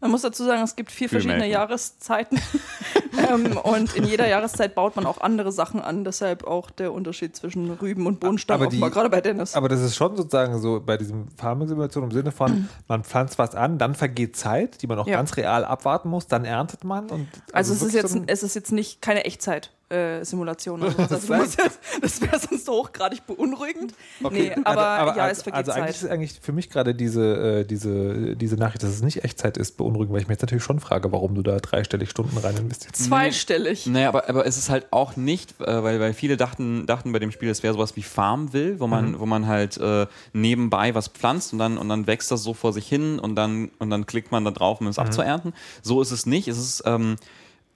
Man 0.00 0.10
muss 0.10 0.22
dazu 0.22 0.44
sagen, 0.44 0.62
es 0.62 0.76
gibt 0.76 0.90
vier 0.90 1.08
verschiedene. 1.10 1.46
Jahreszeiten. 1.46 2.40
ähm, 3.30 3.56
und 3.58 3.94
in 3.94 4.04
jeder 4.04 4.26
Jahreszeit 4.26 4.74
baut 4.74 4.96
man 4.96 5.04
auch 5.06 5.20
andere 5.20 5.52
Sachen 5.52 5.80
an. 5.80 6.04
Deshalb 6.04 6.44
auch 6.44 6.70
der 6.70 6.92
Unterschied 6.92 7.36
zwischen 7.36 7.70
Rüben 7.70 8.06
und 8.06 8.18
Bohnenstangen, 8.20 8.62
Aber 8.66 8.70
die- 8.70 8.80
gerade 8.80 9.10
bei 9.10 9.20
Dennis. 9.20 9.54
Aber 9.54 9.68
das 9.68 9.80
ist 9.80 9.96
schon 9.96 10.16
sozusagen 10.16 10.58
so 10.60 10.80
bei 10.80 10.96
diesem 10.96 11.28
Farming-Simulation 11.36 12.04
im 12.04 12.10
Sinne 12.12 12.32
von, 12.32 12.68
man 12.88 13.04
pflanzt 13.04 13.38
was 13.38 13.54
an, 13.54 13.78
dann 13.78 13.94
vergeht 13.94 14.36
Zeit, 14.36 14.80
die 14.82 14.86
man 14.86 14.98
auch 14.98 15.06
Ja. 15.06 15.16
ganz 15.16 15.36
real 15.36 15.64
abwarten 15.64 16.08
muss, 16.08 16.26
dann 16.26 16.44
erntet 16.44 16.84
man. 16.84 17.10
Und 17.10 17.28
Also, 17.52 17.74
es, 17.74 17.82
ist 17.82 17.92
jetzt, 17.94 18.12
so 18.12 18.18
ein- 18.20 18.24
es 18.28 18.42
ist 18.42 18.54
jetzt 18.54 18.72
nicht 18.72 19.02
keine 19.02 19.24
Echtzeit-Simulation. 19.90 20.82
oder 20.82 20.90
sowas. 21.08 21.08
Das 21.08 21.30
also, 21.30 21.34
musst 21.34 21.60
das 22.00 22.20
wäre 22.20 22.38
sonst 22.38 22.64
so 22.64 22.72
hochgradig 22.72 23.26
beunruhigend. 23.26 23.94
Nee, 24.30 24.52
aber, 24.64 25.16
ja, 25.16 25.28
es 25.28 25.42
vergeht 25.42 25.58
also 25.58 25.72
eigentlich 25.72 25.96
Zeit. 25.96 26.04
ist 26.04 26.10
eigentlich 26.10 26.40
für 26.40 26.52
mich 26.52 26.70
gerade 26.70 26.94
diese, 26.94 27.60
äh, 27.60 27.64
diese, 27.64 28.36
diese 28.36 28.56
Nachricht, 28.56 28.82
dass 28.82 28.90
es 28.90 29.02
nicht 29.02 29.24
Echtzeit 29.24 29.56
ist, 29.56 29.76
beunruhigend, 29.76 30.12
weil 30.12 30.22
ich 30.22 30.28
mir 30.28 30.34
jetzt 30.34 30.42
natürlich 30.42 30.64
schon 30.64 30.80
frage, 30.80 31.12
warum 31.12 31.34
du 31.34 31.42
da 31.42 31.58
dreistellig 31.58 32.10
Stunden 32.10 32.36
rein 32.38 32.56
investierst. 32.56 32.96
Zweistellig. 32.96 33.86
Naja, 33.86 34.08
aber, 34.08 34.28
aber 34.28 34.46
es 34.46 34.56
ist 34.56 34.70
halt 34.70 34.86
auch 34.90 35.16
nicht, 35.16 35.60
äh, 35.60 35.82
weil, 35.82 36.00
weil 36.00 36.14
viele 36.14 36.36
dachten, 36.36 36.86
dachten 36.86 37.12
bei 37.12 37.18
dem 37.18 37.32
Spiel, 37.32 37.48
es 37.48 37.62
wäre 37.62 37.74
sowas 37.74 37.96
wie 37.96 38.02
Farmville, 38.02 38.80
wo 38.80 38.86
man, 38.86 39.18
wo 39.18 39.26
man 39.26 39.46
halt 39.46 39.76
äh, 39.78 40.06
nebenbei 40.32 40.94
was 40.94 41.08
pflanzt 41.08 41.52
und 41.52 41.58
dann, 41.58 41.78
und 41.78 41.88
dann 41.88 42.06
wächst 42.06 42.30
das 42.30 42.42
so 42.42 42.54
vor 42.54 42.72
sich 42.72 42.86
hin 42.86 43.18
und 43.18 43.34
dann, 43.36 43.70
und 43.78 43.90
dann 43.90 44.06
klickt 44.06 44.32
man 44.32 44.44
da 44.44 44.50
drauf, 44.50 44.80
um 44.80 44.86
es 44.86 44.98
abzuernten. 44.98 45.52
So 45.82 46.00
ist 46.00 46.10
es 46.10 46.26
nicht. 46.26 46.48
Es 46.48 46.58
ist, 46.58 46.82
ähm, 46.86 47.16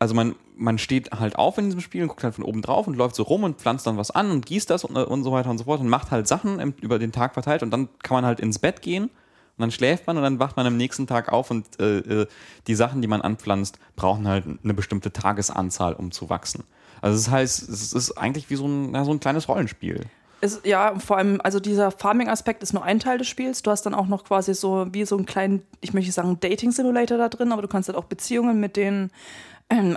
also 0.04 0.14
man, 0.14 0.34
man 0.54 0.76
steht 0.76 1.12
halt 1.12 1.36
auf 1.36 1.56
in 1.56 1.64
diesem 1.64 1.80
Spiel 1.80 2.02
und 2.02 2.08
guckt 2.08 2.24
halt 2.24 2.34
von 2.34 2.44
oben 2.44 2.60
drauf 2.60 2.86
und 2.86 2.94
läuft 2.94 3.14
so 3.14 3.22
rum 3.22 3.42
und 3.42 3.56
pflanzt 3.56 3.86
dann 3.86 3.96
was 3.96 4.10
an 4.10 4.30
und 4.30 4.44
gießt 4.44 4.68
das 4.68 4.84
und, 4.84 4.94
und 4.98 5.24
so 5.24 5.32
weiter 5.32 5.48
und 5.48 5.56
so 5.56 5.64
fort 5.64 5.80
und 5.80 5.88
macht 5.88 6.10
halt 6.10 6.28
Sachen 6.28 6.60
im, 6.60 6.74
über 6.82 6.98
den 6.98 7.10
Tag 7.10 7.32
verteilt 7.32 7.62
und 7.62 7.70
dann 7.70 7.88
kann 8.02 8.16
man 8.16 8.26
halt 8.26 8.38
ins 8.38 8.58
Bett 8.58 8.82
gehen 8.82 9.04
und 9.04 9.10
dann 9.56 9.70
schläft 9.70 10.06
man 10.06 10.18
und 10.18 10.22
dann 10.22 10.38
wacht 10.40 10.58
man 10.58 10.66
am 10.66 10.76
nächsten 10.76 11.06
Tag 11.06 11.32
auf 11.32 11.50
und 11.50 11.80
äh, 11.80 12.00
äh, 12.00 12.26
die 12.66 12.74
Sachen, 12.74 13.00
die 13.00 13.08
man 13.08 13.22
anpflanzt, 13.22 13.78
brauchen 13.96 14.28
halt 14.28 14.44
eine 14.62 14.74
bestimmte 14.74 15.10
Tagesanzahl, 15.10 15.94
um 15.94 16.12
zu 16.12 16.28
wachsen. 16.28 16.64
Also 17.00 17.16
das 17.16 17.30
heißt, 17.30 17.70
es 17.70 17.94
ist 17.94 18.18
eigentlich 18.18 18.50
wie 18.50 18.56
so 18.56 18.66
ein, 18.66 18.92
ja, 18.92 19.06
so 19.06 19.10
ein 19.10 19.20
kleines 19.20 19.48
Rollenspiel. 19.48 20.02
Es, 20.42 20.60
ja, 20.64 20.98
vor 20.98 21.16
allem, 21.16 21.40
also 21.42 21.60
dieser 21.60 21.90
Farming-Aspekt 21.90 22.62
ist 22.62 22.74
nur 22.74 22.84
ein 22.84 23.00
Teil 23.00 23.16
des 23.16 23.28
Spiels. 23.28 23.62
Du 23.62 23.70
hast 23.70 23.86
dann 23.86 23.94
auch 23.94 24.06
noch 24.06 24.24
quasi 24.24 24.52
so 24.52 24.86
wie 24.90 25.06
so 25.06 25.16
einen 25.16 25.24
kleinen, 25.24 25.62
ich 25.80 25.94
möchte 25.94 26.12
sagen 26.12 26.38
Dating-Simulator 26.38 27.16
da 27.16 27.30
drin, 27.30 27.50
aber 27.50 27.62
du 27.62 27.68
kannst 27.68 27.88
halt 27.88 27.96
auch 27.96 28.04
Beziehungen 28.04 28.60
mit 28.60 28.76
den, 28.76 29.10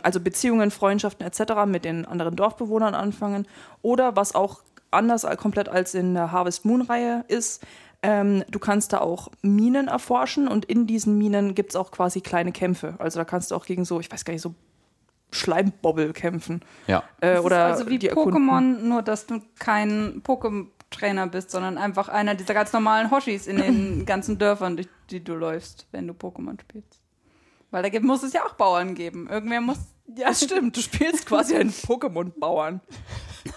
also 0.03 0.19
Beziehungen, 0.19 0.71
Freundschaften 0.71 1.25
etc. 1.25 1.65
mit 1.65 1.85
den 1.85 2.05
anderen 2.05 2.35
Dorfbewohnern 2.35 2.95
anfangen. 2.95 3.47
Oder 3.81 4.15
was 4.15 4.35
auch 4.35 4.61
anders 4.91 5.25
komplett 5.37 5.69
als 5.69 5.93
in 5.93 6.13
der 6.13 6.31
Harvest 6.31 6.65
Moon-Reihe 6.65 7.25
ist, 7.27 7.65
ähm, 8.03 8.43
du 8.49 8.59
kannst 8.59 8.93
da 8.93 8.99
auch 8.99 9.29
Minen 9.41 9.87
erforschen 9.87 10.47
und 10.47 10.65
in 10.65 10.85
diesen 10.87 11.17
Minen 11.17 11.55
gibt 11.55 11.71
es 11.71 11.75
auch 11.75 11.91
quasi 11.91 12.21
kleine 12.21 12.51
Kämpfe. 12.51 12.95
Also 12.99 13.19
da 13.19 13.25
kannst 13.25 13.51
du 13.51 13.55
auch 13.55 13.65
gegen 13.65 13.85
so, 13.85 13.99
ich 13.99 14.11
weiß 14.11 14.23
gar 14.23 14.33
nicht, 14.33 14.41
so 14.41 14.53
Schleimbobbel 15.31 16.13
kämpfen. 16.13 16.61
Ja. 16.85 17.03
Äh, 17.21 17.39
oder 17.39 17.69
ist 17.69 17.79
also 17.79 17.89
wie 17.89 17.99
die 17.99 18.07
erkunden. 18.07 18.47
Pokémon, 18.47 18.79
nur 18.79 19.01
dass 19.01 19.25
du 19.25 19.41
kein 19.59 20.21
Pokémon-Trainer 20.23 21.27
bist, 21.27 21.51
sondern 21.51 21.77
einfach 21.77 22.07
einer 22.07 22.35
dieser 22.35 22.53
ganz 22.53 22.71
normalen 22.71 23.11
Hoshis 23.11 23.47
in 23.47 23.57
den 23.57 24.05
ganzen 24.05 24.37
Dörfern, 24.37 24.77
durch 24.77 24.87
die 25.09 25.23
du 25.23 25.33
läufst, 25.33 25.87
wenn 25.91 26.07
du 26.07 26.13
Pokémon 26.13 26.59
spielst. 26.61 27.01
Weil 27.71 27.89
da 27.89 27.99
muss 27.99 28.23
es 28.23 28.33
ja 28.33 28.45
auch 28.45 28.53
Bauern 28.53 28.95
geben. 28.95 29.27
Irgendwer 29.29 29.61
muss. 29.61 29.77
Ja, 30.15 30.33
stimmt, 30.33 30.77
du 30.77 30.81
spielst 30.81 31.25
quasi 31.25 31.55
einen 31.55 31.71
Pokémon-Bauern. 31.71 32.79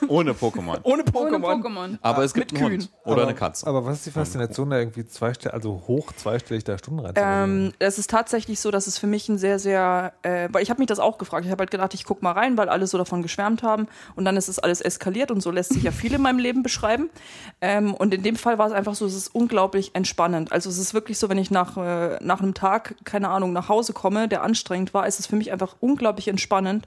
Ohne 0.08 0.32
Pokémon. 0.32 0.78
Ohne 0.82 1.02
Ohne 1.02 1.02
Pokémon. 1.02 1.62
Pokémon. 1.62 1.98
Aber 2.02 2.24
es 2.24 2.34
gibt 2.34 2.52
Mit 2.52 2.60
einen 2.60 2.70
Kühen. 2.70 2.80
Hund 2.82 2.90
oder 3.04 3.12
aber, 3.12 3.22
eine 3.22 3.34
Katze. 3.34 3.66
Aber 3.66 3.84
was 3.84 3.98
ist 3.98 4.06
die 4.06 4.10
Faszination, 4.10 4.70
da 4.70 4.78
irgendwie 4.78 5.04
zweistellig, 5.04 5.54
also 5.54 5.82
hoch 5.86 6.12
zweistellig 6.12 6.64
da 6.64 6.78
Stunden 6.78 7.00
rein? 7.00 7.14
Ähm, 7.16 7.72
es 7.78 7.98
ist 7.98 8.10
tatsächlich 8.10 8.60
so, 8.60 8.70
dass 8.70 8.86
es 8.86 8.98
für 8.98 9.06
mich 9.06 9.28
ein 9.28 9.38
sehr, 9.38 9.58
sehr, 9.58 10.12
äh, 10.22 10.48
weil 10.52 10.62
ich 10.62 10.70
habe 10.70 10.80
mich 10.80 10.88
das 10.88 10.98
auch 10.98 11.18
gefragt. 11.18 11.44
Ich 11.44 11.50
habe 11.50 11.60
halt 11.60 11.70
gedacht, 11.70 11.94
ich 11.94 12.04
guck 12.04 12.22
mal 12.22 12.32
rein, 12.32 12.56
weil 12.56 12.68
alle 12.68 12.86
so 12.86 12.98
davon 12.98 13.22
geschwärmt 13.22 13.62
haben. 13.62 13.86
Und 14.16 14.24
dann 14.24 14.36
ist 14.36 14.48
es 14.48 14.58
alles 14.58 14.80
eskaliert 14.80 15.30
und 15.30 15.40
so 15.40 15.50
lässt 15.50 15.72
sich 15.72 15.82
ja 15.82 15.92
viel 15.92 16.14
in 16.14 16.22
meinem 16.22 16.38
Leben 16.38 16.62
beschreiben. 16.62 17.10
Ähm, 17.60 17.94
und 17.94 18.14
in 18.14 18.22
dem 18.22 18.36
Fall 18.36 18.58
war 18.58 18.66
es 18.66 18.72
einfach 18.72 18.94
so, 18.94 19.06
es 19.06 19.14
ist 19.14 19.34
unglaublich 19.34 19.94
entspannend. 19.94 20.52
Also 20.52 20.70
es 20.70 20.78
ist 20.78 20.94
wirklich 20.94 21.18
so, 21.18 21.28
wenn 21.28 21.38
ich 21.38 21.50
nach, 21.50 21.76
äh, 21.76 22.18
nach 22.22 22.40
einem 22.40 22.54
Tag, 22.54 22.94
keine 23.04 23.28
Ahnung, 23.28 23.52
nach 23.52 23.68
Hause 23.68 23.92
komme, 23.92 24.28
der 24.28 24.42
anstrengend 24.42 24.94
war, 24.94 25.06
ist 25.06 25.20
es 25.20 25.26
für 25.26 25.36
mich 25.36 25.52
einfach 25.52 25.76
unglaublich 25.80 26.28
entspannend. 26.28 26.86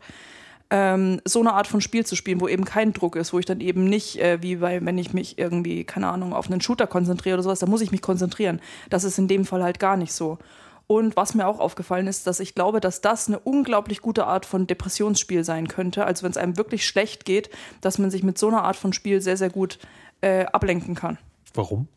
Ähm, 0.73 1.21
so 1.23 1.39
eine 1.39 1.53
Art 1.53 1.67
von 1.67 1.81
Spiel 1.81 2.03
zu 2.03 2.15
spielen, 2.15 2.41
wo 2.41 2.47
eben 2.47 2.65
kein 2.65 2.93
Druck 2.93 3.15
ist, 3.15 3.31
wo 3.31 3.37
ich 3.37 3.45
dann 3.45 3.61
eben 3.61 3.83
nicht, 3.83 4.19
äh, 4.19 4.41
wie 4.41 4.55
bei, 4.55 4.83
wenn 4.83 4.97
ich 4.97 5.13
mich 5.13 5.37
irgendwie, 5.37 5.83
keine 5.83 6.07
Ahnung, 6.07 6.33
auf 6.33 6.49
einen 6.49 6.61
Shooter 6.61 6.87
konzentriere 6.87 7.35
oder 7.35 7.43
sowas, 7.43 7.59
da 7.59 7.67
muss 7.67 7.81
ich 7.81 7.91
mich 7.91 8.01
konzentrieren. 8.01 8.59
Das 8.89 9.03
ist 9.03 9.19
in 9.19 9.27
dem 9.27 9.45
Fall 9.45 9.61
halt 9.61 9.79
gar 9.79 9.97
nicht 9.97 10.11
so. 10.11 10.39
Und 10.87 11.15
was 11.15 11.35
mir 11.35 11.45
auch 11.45 11.59
aufgefallen 11.59 12.07
ist, 12.07 12.25
dass 12.25 12.39
ich 12.39 12.55
glaube, 12.55 12.79
dass 12.79 13.01
das 13.01 13.27
eine 13.27 13.37
unglaublich 13.37 14.01
gute 14.01 14.25
Art 14.25 14.47
von 14.47 14.65
Depressionsspiel 14.65 15.43
sein 15.43 15.67
könnte. 15.67 16.05
Also 16.05 16.23
wenn 16.23 16.31
es 16.31 16.37
einem 16.37 16.57
wirklich 16.57 16.87
schlecht 16.87 17.23
geht, 17.23 17.51
dass 17.81 17.99
man 17.99 18.09
sich 18.09 18.23
mit 18.23 18.39
so 18.39 18.47
einer 18.47 18.63
Art 18.63 18.75
von 18.75 18.93
Spiel 18.93 19.21
sehr, 19.21 19.37
sehr 19.37 19.51
gut 19.51 19.77
äh, 20.21 20.45
ablenken 20.45 20.95
kann. 20.95 21.19
Warum? 21.53 21.87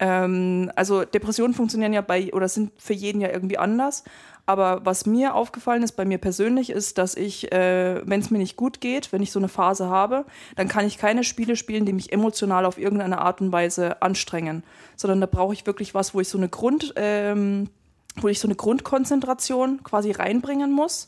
Ähm, 0.00 0.72
also 0.74 1.04
Depressionen 1.04 1.54
funktionieren 1.54 1.92
ja 1.92 2.00
bei 2.00 2.32
oder 2.32 2.48
sind 2.48 2.72
für 2.78 2.94
jeden 2.94 3.20
ja 3.20 3.28
irgendwie 3.28 3.58
anders. 3.58 4.02
Aber 4.46 4.84
was 4.84 5.06
mir 5.06 5.34
aufgefallen 5.34 5.84
ist, 5.84 5.92
bei 5.92 6.04
mir 6.04 6.18
persönlich, 6.18 6.70
ist, 6.70 6.98
dass 6.98 7.14
ich, 7.14 7.52
äh, 7.52 8.00
wenn 8.04 8.20
es 8.20 8.30
mir 8.30 8.38
nicht 8.38 8.56
gut 8.56 8.80
geht, 8.80 9.12
wenn 9.12 9.22
ich 9.22 9.30
so 9.30 9.38
eine 9.38 9.48
Phase 9.48 9.88
habe, 9.88 10.24
dann 10.56 10.66
kann 10.66 10.86
ich 10.86 10.98
keine 10.98 11.22
Spiele 11.22 11.54
spielen, 11.54 11.84
die 11.84 11.92
mich 11.92 12.12
emotional 12.12 12.64
auf 12.64 12.78
irgendeine 12.78 13.20
Art 13.20 13.40
und 13.40 13.52
Weise 13.52 14.02
anstrengen. 14.02 14.64
Sondern 14.96 15.20
da 15.20 15.26
brauche 15.26 15.52
ich 15.52 15.66
wirklich 15.66 15.94
was, 15.94 16.14
wo 16.14 16.20
ich 16.20 16.28
so 16.28 16.38
eine 16.38 16.48
Grund, 16.48 16.94
ähm, 16.96 17.68
wo 18.16 18.28
ich 18.28 18.40
so 18.40 18.48
eine 18.48 18.56
Grundkonzentration 18.56 19.84
quasi 19.84 20.10
reinbringen 20.10 20.72
muss, 20.72 21.06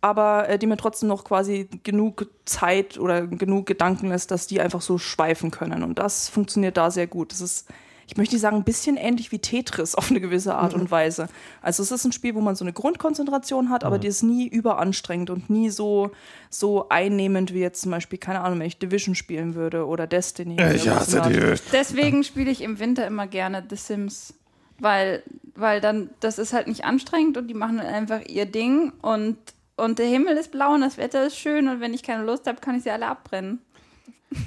aber 0.00 0.48
äh, 0.50 0.58
die 0.58 0.66
mir 0.66 0.76
trotzdem 0.76 1.08
noch 1.08 1.24
quasi 1.24 1.68
genug 1.82 2.28
Zeit 2.44 2.98
oder 2.98 3.26
genug 3.26 3.66
Gedanken 3.66 4.10
lässt, 4.10 4.30
dass 4.30 4.46
die 4.46 4.60
einfach 4.60 4.82
so 4.82 4.98
schweifen 4.98 5.50
können. 5.50 5.82
Und 5.82 5.98
das 5.98 6.28
funktioniert 6.28 6.76
da 6.76 6.90
sehr 6.90 7.06
gut. 7.06 7.32
Das 7.32 7.40
ist 7.40 7.66
ich 8.06 8.16
möchte 8.16 8.34
nicht 8.34 8.42
sagen, 8.42 8.56
ein 8.56 8.64
bisschen 8.64 8.96
ähnlich 8.96 9.32
wie 9.32 9.38
Tetris 9.38 9.94
auf 9.94 10.10
eine 10.10 10.20
gewisse 10.20 10.54
Art 10.54 10.74
und 10.74 10.90
Weise. 10.90 11.28
Also 11.62 11.82
es 11.82 11.90
ist 11.90 12.04
ein 12.04 12.12
Spiel, 12.12 12.34
wo 12.34 12.40
man 12.40 12.54
so 12.54 12.64
eine 12.64 12.72
Grundkonzentration 12.72 13.70
hat, 13.70 13.84
aber 13.84 13.98
die 13.98 14.08
ist 14.08 14.22
nie 14.22 14.46
überanstrengend 14.46 15.30
und 15.30 15.50
nie 15.50 15.70
so, 15.70 16.10
so 16.50 16.88
einnehmend 16.88 17.54
wie 17.54 17.60
jetzt 17.60 17.82
zum 17.82 17.90
Beispiel, 17.90 18.18
keine 18.18 18.40
Ahnung, 18.40 18.58
wenn 18.58 18.66
ich 18.66 18.78
Division 18.78 19.14
spielen 19.14 19.54
würde 19.54 19.86
oder 19.86 20.06
Destiny. 20.06 20.54
oder 20.54 20.74
Ich 20.74 20.86
was 20.86 20.96
hasse 21.00 21.12
der 21.12 21.22
Art. 21.22 21.58
die. 21.58 21.70
Deswegen 21.72 22.24
spiele 22.24 22.50
ich 22.50 22.60
im 22.62 22.78
Winter 22.78 23.06
immer 23.06 23.26
gerne 23.26 23.64
The 23.68 23.76
Sims. 23.76 24.34
Weil, 24.80 25.22
weil 25.54 25.80
dann, 25.80 26.10
das 26.18 26.40
ist 26.40 26.52
halt 26.52 26.66
nicht 26.66 26.84
anstrengend 26.84 27.36
und 27.36 27.46
die 27.46 27.54
machen 27.54 27.76
dann 27.76 27.86
einfach 27.86 28.22
ihr 28.26 28.44
Ding 28.44 28.92
und, 29.02 29.36
und 29.76 30.00
der 30.00 30.06
Himmel 30.06 30.36
ist 30.36 30.50
blau 30.50 30.74
und 30.74 30.80
das 30.80 30.98
Wetter 30.98 31.24
ist 31.24 31.38
schön 31.38 31.68
und 31.68 31.80
wenn 31.80 31.94
ich 31.94 32.02
keine 32.02 32.24
Lust 32.24 32.48
habe, 32.48 32.60
kann 32.60 32.74
ich 32.76 32.82
sie 32.82 32.90
alle 32.90 33.06
abbrennen. 33.06 33.60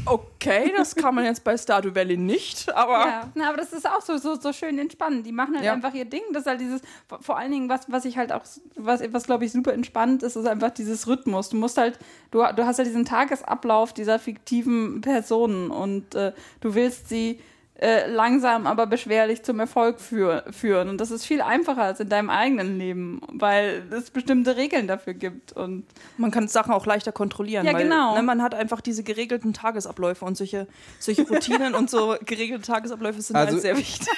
Okay, 0.05 0.71
das 0.75 0.95
kann 0.95 1.15
man 1.15 1.25
jetzt 1.25 1.43
bei 1.43 1.57
Stardew 1.57 1.93
Valley 1.93 2.17
nicht, 2.17 2.73
aber 2.73 2.99
Ja, 3.07 3.29
na, 3.35 3.49
aber 3.49 3.57
das 3.57 3.73
ist 3.73 3.87
auch 3.87 4.01
so, 4.01 4.17
so, 4.17 4.35
so 4.35 4.53
schön 4.53 4.77
entspannend. 4.79 5.25
Die 5.25 5.31
machen 5.31 5.55
halt 5.55 5.65
Ja. 5.65 5.73
einfach 5.73 5.93
ihr 5.93 6.05
Ding. 6.05 6.21
Das 6.33 6.41
ist 6.43 6.47
halt 6.47 6.61
dieses, 6.61 6.81
vor- 7.21 7.37
allen 7.37 7.51
Dingen, 7.51 7.69
was, 7.69 7.81
was 7.91 8.05
ich 8.05 8.17
halt 8.17 8.31
auch, 8.31 8.43
was, 8.75 9.01
was 9.11 9.23
glaube 9.25 9.45
ich 9.45 9.51
super 9.51 9.73
entspannt 9.73 10.23
ist, 10.23 10.35
ist 10.35 10.45
einfach 10.47 10.71
dieses 10.71 11.07
Rhythmus. 11.07 11.49
Du 11.49 11.57
musst 11.57 11.77
halt, 11.77 11.99
du, 12.31 12.39
du 12.55 12.65
hast 12.65 12.77
ja 12.77 12.83
diesen 12.83 13.05
Tagesablauf 13.05 13.93
dieser 13.93 14.19
fiktiven 14.19 15.01
Personen 15.01 15.71
und 15.71 16.15
äh, 16.15 16.31
du 16.61 16.73
willst 16.75 17.09
sie 17.09 17.39
äh, 17.79 18.09
langsam, 18.09 18.65
aber 18.65 18.87
beschwerlich 18.87 19.43
zum 19.43 19.59
Erfolg 19.59 19.99
führ, 19.99 20.43
führen. 20.49 20.89
Und 20.89 20.99
das 20.99 21.11
ist 21.11 21.25
viel 21.25 21.41
einfacher 21.41 21.83
als 21.83 21.99
in 21.99 22.09
deinem 22.09 22.29
eigenen 22.31 22.77
Leben, 22.79 23.21
weil 23.31 23.83
es 23.91 24.09
bestimmte 24.09 24.57
Regeln 24.57 24.87
dafür 24.87 25.13
gibt. 25.13 25.53
Und 25.53 25.85
man 26.17 26.31
kann 26.31 26.47
Sachen 26.47 26.73
auch 26.73 26.85
leichter 26.87 27.11
kontrollieren. 27.11 27.65
Ja, 27.67 27.73
weil, 27.73 27.83
genau. 27.83 28.15
Ne, 28.15 28.23
man 28.23 28.41
hat 28.41 28.55
einfach 28.55 28.81
diese 28.81 29.03
geregelten 29.03 29.53
Tagesabläufe 29.53 30.25
und 30.25 30.35
solche, 30.37 30.67
solche 30.99 31.27
Routinen 31.27 31.75
und 31.75 31.89
so 31.89 32.15
geregelte 32.25 32.65
Tagesabläufe 32.65 33.21
sind 33.21 33.35
Also- 33.35 33.53
halt 33.53 33.61
sehr 33.61 33.77
wichtig. 33.77 34.07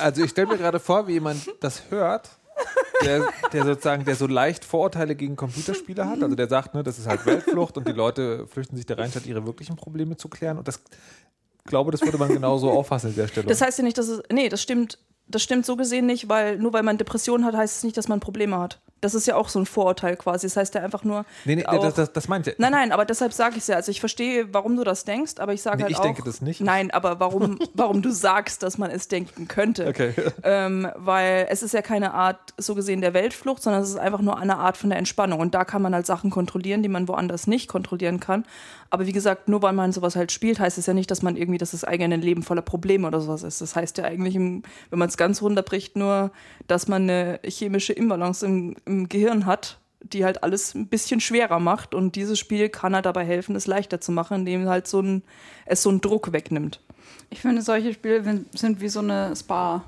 Also 0.00 0.24
ich 0.24 0.30
stelle 0.30 0.48
mir 0.48 0.58
gerade 0.58 0.80
vor, 0.80 1.06
wie 1.06 1.12
jemand 1.12 1.48
das 1.60 1.88
hört, 1.90 2.30
der, 3.04 3.26
der 3.52 3.64
sozusagen, 3.64 4.04
der 4.04 4.16
so 4.16 4.26
leicht 4.26 4.64
Vorurteile 4.64 5.14
gegen 5.14 5.36
Computerspiele 5.36 6.06
hat. 6.08 6.20
Also 6.22 6.34
der 6.34 6.48
sagt, 6.48 6.74
ne, 6.74 6.82
das 6.82 6.98
ist 6.98 7.06
halt 7.06 7.24
Weltflucht 7.26 7.76
und 7.76 7.86
die 7.86 7.92
Leute 7.92 8.46
flüchten 8.48 8.76
sich 8.76 8.86
da 8.86 8.94
rein, 8.94 9.10
statt 9.10 9.26
ihre 9.26 9.46
wirklichen 9.46 9.76
Probleme 9.76 10.16
zu 10.16 10.28
klären. 10.28 10.58
Und 10.58 10.66
das 10.66 10.80
glaube, 11.64 11.90
das 11.90 12.02
würde 12.02 12.18
man 12.18 12.28
genauso 12.28 12.70
auffassen 12.70 13.10
in 13.10 13.16
der 13.16 13.28
Stelle. 13.28 13.46
Das 13.46 13.60
heißt 13.60 13.78
ja 13.78 13.84
nicht, 13.84 13.98
dass 13.98 14.08
es. 14.08 14.22
Nee, 14.32 14.48
das 14.48 14.62
stimmt. 14.62 14.98
Das 15.26 15.42
stimmt 15.42 15.64
so 15.64 15.76
gesehen 15.76 16.04
nicht, 16.04 16.28
weil 16.28 16.58
nur 16.58 16.74
weil 16.74 16.82
man 16.82 16.98
Depressionen 16.98 17.46
hat, 17.46 17.56
heißt 17.56 17.78
es 17.78 17.82
nicht, 17.82 17.96
dass 17.96 18.08
man 18.08 18.20
Probleme 18.20 18.58
hat. 18.58 18.78
Das 19.04 19.14
ist 19.14 19.26
ja 19.26 19.36
auch 19.36 19.48
so 19.48 19.58
ein 19.58 19.66
Vorurteil 19.66 20.16
quasi. 20.16 20.46
Das 20.46 20.56
heißt 20.56 20.74
ja 20.74 20.82
einfach 20.82 21.04
nur. 21.04 21.24
nee, 21.44 21.56
nee, 21.56 21.66
auch- 21.66 21.82
das, 21.82 21.94
das, 21.94 22.12
das 22.12 22.28
meint 22.28 22.46
ja. 22.46 22.54
Nein, 22.58 22.72
nein, 22.72 22.92
aber 22.92 23.04
deshalb 23.04 23.32
sage 23.32 23.52
ich 23.56 23.62
es 23.62 23.66
ja. 23.68 23.76
Also 23.76 23.90
ich 23.90 24.00
verstehe, 24.00 24.52
warum 24.52 24.76
du 24.76 24.84
das 24.84 25.04
denkst, 25.04 25.34
aber 25.38 25.52
ich 25.52 25.62
sage 25.62 25.76
Nee, 25.78 25.82
halt 25.84 25.92
ich 25.92 25.98
auch. 25.98 26.02
denke 26.02 26.22
das 26.24 26.40
nicht. 26.40 26.60
Nein, 26.60 26.90
aber 26.90 27.20
warum, 27.20 27.58
warum 27.74 28.02
du 28.02 28.10
sagst, 28.10 28.62
dass 28.62 28.78
man 28.78 28.90
es 28.90 29.08
denken 29.08 29.46
könnte. 29.48 29.86
Okay. 29.88 30.14
Ähm, 30.42 30.88
weil 30.96 31.46
es 31.50 31.62
ist 31.62 31.74
ja 31.74 31.82
keine 31.82 32.14
Art, 32.14 32.54
so 32.56 32.74
gesehen, 32.74 33.00
der 33.00 33.14
Weltflucht, 33.14 33.62
sondern 33.62 33.82
es 33.82 33.90
ist 33.90 33.96
einfach 33.96 34.20
nur 34.20 34.38
eine 34.38 34.56
Art 34.56 34.76
von 34.76 34.90
der 34.90 34.98
Entspannung. 34.98 35.40
Und 35.40 35.54
da 35.54 35.64
kann 35.64 35.82
man 35.82 35.94
halt 35.94 36.06
Sachen 36.06 36.30
kontrollieren, 36.30 36.82
die 36.82 36.88
man 36.88 37.06
woanders 37.08 37.46
nicht 37.46 37.68
kontrollieren 37.68 38.20
kann. 38.20 38.44
Aber 38.90 39.06
wie 39.06 39.12
gesagt, 39.12 39.48
nur 39.48 39.60
weil 39.62 39.72
man 39.72 39.90
sowas 39.92 40.14
halt 40.16 40.30
spielt, 40.30 40.60
heißt 40.60 40.78
es 40.78 40.86
ja 40.86 40.94
nicht, 40.94 41.10
dass 41.10 41.20
man 41.20 41.36
irgendwie, 41.36 41.58
dass 41.58 41.72
das 41.72 41.82
eigene 41.84 42.16
Leben 42.16 42.42
voller 42.44 42.62
Probleme 42.62 43.06
oder 43.08 43.20
sowas 43.20 43.42
ist. 43.42 43.60
Das 43.60 43.74
heißt 43.74 43.98
ja 43.98 44.04
eigentlich, 44.04 44.34
wenn 44.36 44.62
man 44.90 45.08
es 45.08 45.16
ganz 45.16 45.42
runterbricht, 45.42 45.96
nur, 45.96 46.30
dass 46.68 46.86
man 46.86 47.02
eine 47.02 47.40
chemische 47.44 47.92
Imbalance 47.92 48.46
im, 48.46 48.76
im 48.86 48.93
Gehirn 49.08 49.46
hat, 49.46 49.78
die 50.00 50.24
halt 50.24 50.42
alles 50.42 50.74
ein 50.74 50.88
bisschen 50.88 51.20
schwerer 51.20 51.60
macht. 51.60 51.94
Und 51.94 52.16
dieses 52.16 52.38
Spiel 52.38 52.68
kann 52.68 52.94
halt 52.94 53.06
dabei 53.06 53.24
helfen, 53.24 53.56
es 53.56 53.66
leichter 53.66 54.00
zu 54.00 54.12
machen, 54.12 54.38
indem 54.40 54.68
halt 54.68 54.86
so 54.86 55.00
ein, 55.00 55.22
es 55.66 55.82
so 55.82 55.90
einen 55.90 56.00
Druck 56.00 56.32
wegnimmt. 56.32 56.80
Ich 57.30 57.40
finde, 57.40 57.62
solche 57.62 57.92
Spiele 57.92 58.44
sind 58.52 58.80
wie 58.80 58.88
so 58.88 59.00
eine 59.00 59.34
Spa. 59.34 59.84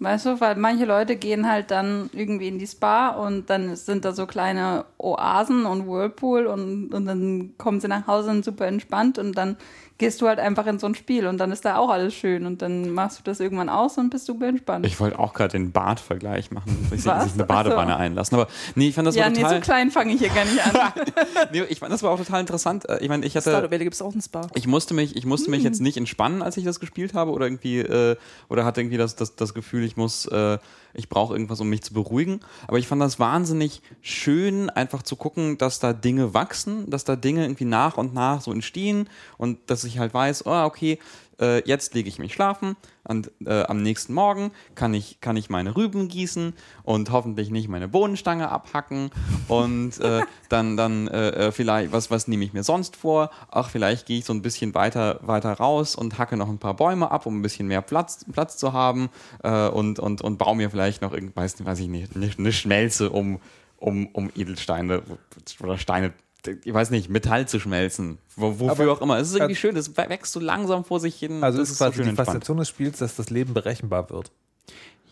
Weißt 0.00 0.26
du, 0.26 0.40
weil 0.40 0.54
manche 0.54 0.84
Leute 0.84 1.16
gehen 1.16 1.50
halt 1.50 1.72
dann 1.72 2.08
irgendwie 2.12 2.46
in 2.46 2.60
die 2.60 2.68
Spa 2.68 3.08
und 3.08 3.50
dann 3.50 3.74
sind 3.74 4.04
da 4.04 4.12
so 4.12 4.26
kleine 4.26 4.84
Oasen 4.96 5.66
und 5.66 5.88
Whirlpool 5.88 6.46
und, 6.46 6.94
und 6.94 7.06
dann 7.06 7.54
kommen 7.58 7.80
sie 7.80 7.88
nach 7.88 8.06
Hause 8.06 8.30
und 8.30 8.44
super 8.44 8.66
entspannt 8.68 9.18
und 9.18 9.36
dann 9.36 9.56
gehst 9.98 10.20
du 10.20 10.28
halt 10.28 10.38
einfach 10.38 10.66
in 10.66 10.78
so 10.78 10.86
ein 10.86 10.94
Spiel 10.94 11.26
und 11.26 11.38
dann 11.38 11.50
ist 11.50 11.64
da 11.64 11.76
auch 11.76 11.90
alles 11.90 12.14
schön 12.14 12.46
und 12.46 12.62
dann 12.62 12.90
machst 12.90 13.18
du 13.18 13.22
das 13.24 13.40
irgendwann 13.40 13.68
aus 13.68 13.98
und 13.98 14.10
bist 14.10 14.26
super 14.26 14.46
entspannt. 14.46 14.86
Ich 14.86 14.98
wollte 15.00 15.18
auch 15.18 15.34
gerade 15.34 15.52
den 15.52 15.72
Badvergleich 15.72 16.52
machen, 16.52 16.86
sich 16.88 17.02
sich 17.02 17.10
eine 17.10 17.22
Ach 17.22 17.28
so. 17.28 17.44
Badewanne 17.44 17.96
einlassen. 17.96 18.38
Aber 18.38 18.48
nee, 18.76 18.88
ich 18.88 18.94
fand 18.94 19.08
das 19.08 19.16
ja, 19.16 19.24
war 19.24 19.30
nee, 19.30 19.42
total. 19.42 19.54
so 19.56 19.60
klein 19.60 19.90
fange 19.90 20.12
ich 20.14 20.20
hier 20.20 20.28
gar 20.28 20.44
nicht 20.44 20.64
an. 20.64 20.92
nee, 21.52 21.62
ich 21.68 21.80
fand 21.80 21.92
das 21.92 22.02
war 22.04 22.12
auch 22.12 22.18
total 22.18 22.40
interessant. 22.40 22.88
Äh, 22.88 22.98
Ich 23.00 23.08
meine, 23.08 23.26
ich 23.26 23.32
Stardew 23.32 23.50
hatte. 23.50 23.70
Valley 23.72 23.84
gibt 23.84 23.94
es 23.94 24.02
auch 24.02 24.14
ein 24.14 24.22
Spa. 24.22 24.46
Ich 24.54 24.68
musste 24.68 24.94
mich, 24.94 25.16
ich 25.16 25.26
musste 25.26 25.50
mich 25.50 25.64
jetzt 25.64 25.80
nicht 25.80 25.96
entspannen, 25.96 26.42
als 26.42 26.56
ich 26.56 26.64
das 26.64 26.78
gespielt 26.78 27.14
habe, 27.14 27.32
oder 27.32 27.46
irgendwie, 27.46 27.80
äh, 27.80 28.16
oder 28.48 28.64
hatte 28.64 28.80
irgendwie 28.80 28.98
das, 28.98 29.16
das, 29.16 29.34
das 29.34 29.52
Gefühl, 29.52 29.82
ich 29.82 29.96
muss, 29.96 30.26
äh, 30.26 30.58
ich 30.98 31.08
brauche 31.08 31.32
irgendwas, 31.32 31.60
um 31.60 31.68
mich 31.68 31.82
zu 31.82 31.94
beruhigen. 31.94 32.40
Aber 32.66 32.78
ich 32.78 32.88
fand 32.88 33.00
das 33.00 33.20
wahnsinnig 33.20 33.82
schön, 34.02 34.68
einfach 34.68 35.02
zu 35.02 35.16
gucken, 35.16 35.56
dass 35.56 35.78
da 35.78 35.92
Dinge 35.92 36.34
wachsen, 36.34 36.90
dass 36.90 37.04
da 37.04 37.14
Dinge 37.14 37.44
irgendwie 37.44 37.64
nach 37.64 37.96
und 37.96 38.14
nach 38.14 38.40
so 38.40 38.52
entstehen 38.52 39.08
und 39.36 39.58
dass 39.70 39.84
ich 39.84 39.98
halt 39.98 40.12
weiß, 40.12 40.44
oh, 40.46 40.64
okay, 40.64 40.98
äh, 41.40 41.62
jetzt 41.66 41.94
lege 41.94 42.08
ich 42.08 42.18
mich 42.18 42.34
schlafen 42.34 42.76
und 43.04 43.30
äh, 43.44 43.62
am 43.64 43.82
nächsten 43.82 44.12
Morgen 44.12 44.50
kann 44.74 44.92
ich, 44.94 45.20
kann 45.20 45.36
ich 45.36 45.50
meine 45.50 45.76
Rüben 45.76 46.08
gießen 46.08 46.52
und 46.82 47.10
hoffentlich 47.10 47.50
nicht 47.50 47.68
meine 47.68 47.88
Bohnenstange 47.88 48.50
abhacken 48.50 49.10
und 49.48 49.98
äh, 50.00 50.22
dann, 50.48 50.76
dann 50.76 51.08
äh, 51.08 51.28
äh, 51.28 51.52
vielleicht, 51.52 51.92
was, 51.92 52.10
was 52.10 52.28
nehme 52.28 52.44
ich 52.44 52.52
mir 52.52 52.64
sonst 52.64 52.96
vor? 52.96 53.30
Ach, 53.50 53.70
vielleicht 53.70 54.06
gehe 54.06 54.18
ich 54.18 54.24
so 54.24 54.32
ein 54.32 54.42
bisschen 54.42 54.74
weiter, 54.74 55.20
weiter 55.22 55.52
raus 55.52 55.94
und 55.94 56.18
hacke 56.18 56.36
noch 56.36 56.48
ein 56.48 56.58
paar 56.58 56.74
Bäume 56.74 57.10
ab, 57.10 57.26
um 57.26 57.38
ein 57.38 57.42
bisschen 57.42 57.68
mehr 57.68 57.82
Platz, 57.82 58.24
Platz 58.30 58.56
zu 58.56 58.72
haben 58.72 59.08
äh, 59.42 59.68
und, 59.68 59.98
und, 59.98 60.20
und 60.20 60.38
baue 60.38 60.56
mir 60.56 60.70
vielleicht 60.70 60.87
noch 61.00 61.12
irgendwas, 61.12 61.64
weiß 61.64 61.78
ich 61.80 61.88
nicht, 61.88 62.16
eine, 62.16 62.30
eine 62.36 62.52
Schmelze, 62.52 63.10
um, 63.10 63.40
um, 63.76 64.06
um 64.08 64.30
Edelsteine 64.34 65.02
oder 65.60 65.78
Steine 65.78 66.12
ich 66.64 66.72
weiß 66.72 66.90
nicht, 66.90 67.10
Metall 67.10 67.48
zu 67.48 67.58
schmelzen, 67.58 68.18
wo, 68.36 68.60
wofür 68.60 68.84
Aber- 68.84 68.92
auch 68.92 69.02
immer. 69.02 69.18
Es 69.18 69.28
ist 69.28 69.34
irgendwie 69.34 69.52
also- 69.52 69.60
schön, 69.60 69.76
es 69.76 69.96
wächst 69.96 70.32
so 70.32 70.40
langsam 70.40 70.84
vor 70.84 71.00
sich 71.00 71.16
hin. 71.16 71.42
Also 71.42 71.58
das 71.58 71.68
es 71.68 71.72
ist 71.72 71.78
quasi 71.78 72.02
so 72.02 72.08
die. 72.08 72.16
Faszination 72.16 72.56
des 72.58 72.68
Spiels, 72.68 72.98
dass 72.98 73.16
das 73.16 73.28
Leben 73.28 73.54
berechenbar 73.54 74.08
wird 74.10 74.30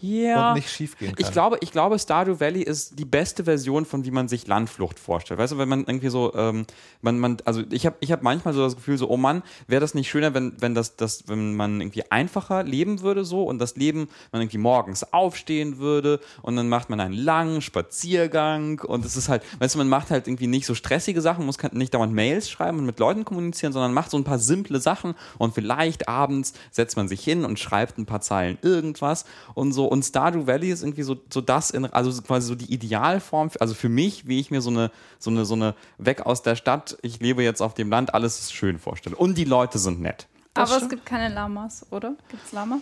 Ja. 0.00 0.50
und 0.50 0.56
nicht 0.56 0.70
schief 0.70 0.98
gehen 0.98 1.14
kann. 1.14 1.24
Ich 1.24 1.32
glaube, 1.32 1.58
ich 1.60 1.72
glaube, 1.72 1.98
Stardew 1.98 2.38
Valley 2.40 2.62
ist 2.62 2.98
die 2.98 3.04
beste 3.04 3.44
Version 3.44 3.84
von 3.84 4.04
wie 4.04 4.10
man 4.10 4.28
sich 4.28 4.46
Landflucht 4.46 4.98
vorstellt. 4.98 5.40
Weißt 5.40 5.52
du, 5.52 5.58
wenn 5.58 5.68
man 5.68 5.80
irgendwie 5.80 6.08
so, 6.08 6.34
ähm, 6.34 6.66
man, 7.00 7.18
man, 7.18 7.38
also 7.44 7.62
ich 7.70 7.86
habe 7.86 7.96
ich 8.00 8.12
hab 8.12 8.22
manchmal 8.22 8.54
so 8.54 8.62
das 8.62 8.76
Gefühl, 8.76 8.98
so, 8.98 9.08
oh 9.08 9.16
Mann, 9.16 9.42
wäre 9.66 9.80
das 9.80 9.94
nicht 9.94 10.10
schöner, 10.10 10.34
wenn, 10.34 10.54
wenn 10.60 10.74
das, 10.74 10.96
das, 10.96 11.28
wenn 11.28 11.54
man 11.56 11.80
irgendwie 11.80 12.10
einfacher 12.10 12.62
leben 12.62 13.00
würde 13.00 13.24
so 13.24 13.44
und 13.44 13.58
das 13.58 13.76
Leben, 13.76 14.08
man 14.32 14.42
irgendwie 14.42 14.58
morgens 14.58 15.12
aufstehen 15.12 15.78
würde 15.78 16.20
und 16.42 16.56
dann 16.56 16.68
macht 16.68 16.90
man 16.90 17.00
einen 17.00 17.14
langen 17.14 17.62
Spaziergang 17.62 18.80
und 18.80 19.04
es 19.04 19.16
ist 19.16 19.28
halt, 19.28 19.42
weißt 19.60 19.74
du, 19.74 19.78
man 19.78 19.88
macht 19.88 20.10
halt 20.10 20.28
irgendwie 20.28 20.46
nicht 20.46 20.66
so 20.66 20.74
stressige 20.74 21.20
Sachen, 21.20 21.46
muss 21.46 21.56
nicht 21.72 21.94
dauernd 21.94 22.12
Mails 22.12 22.50
schreiben 22.50 22.78
und 22.78 22.86
mit 22.86 22.98
Leuten 22.98 23.24
kommunizieren, 23.24 23.72
sondern 23.72 23.94
macht 23.94 24.10
so 24.10 24.16
ein 24.16 24.24
paar 24.24 24.38
simple 24.38 24.80
Sachen 24.80 25.14
und 25.38 25.54
vielleicht 25.54 26.08
abends 26.08 26.52
setzt 26.70 26.96
man 26.96 27.08
sich 27.08 27.22
hin 27.22 27.44
und 27.44 27.58
schreibt 27.58 27.98
ein 27.98 28.06
paar 28.06 28.20
Zeilen 28.20 28.58
irgendwas 28.62 29.24
und 29.54 29.72
so. 29.72 29.85
Und 29.86 30.04
Stardew 30.04 30.46
Valley 30.46 30.70
ist 30.70 30.82
irgendwie 30.82 31.02
so, 31.02 31.16
so 31.32 31.40
das, 31.40 31.70
in, 31.70 31.86
also 31.86 32.10
so 32.10 32.22
quasi 32.22 32.46
so 32.46 32.54
die 32.54 32.72
Idealform, 32.72 33.50
also 33.60 33.74
für 33.74 33.88
mich, 33.88 34.26
wie 34.26 34.40
ich 34.40 34.50
mir 34.50 34.60
so 34.60 34.70
eine, 34.70 34.90
so 35.18 35.30
eine, 35.30 35.44
so 35.44 35.54
eine 35.54 35.74
weg 35.98 36.26
aus 36.26 36.42
der 36.42 36.56
Stadt, 36.56 36.96
ich 37.02 37.20
lebe 37.20 37.42
jetzt 37.42 37.60
auf 37.60 37.74
dem 37.74 37.90
Land, 37.90 38.14
alles 38.14 38.38
ist 38.40 38.52
schön 38.52 38.78
vorstelle. 38.78 39.16
Und 39.16 39.36
die 39.36 39.44
Leute 39.44 39.78
sind 39.78 40.00
nett. 40.00 40.26
Das 40.54 40.70
Aber 40.70 40.70
es 40.70 40.76
stimmt. 40.78 40.90
gibt 40.90 41.06
keine 41.06 41.34
Lamas, 41.34 41.86
oder? 41.90 42.14
Gibt 42.28 42.44
es 42.44 42.52
Lamas? 42.52 42.80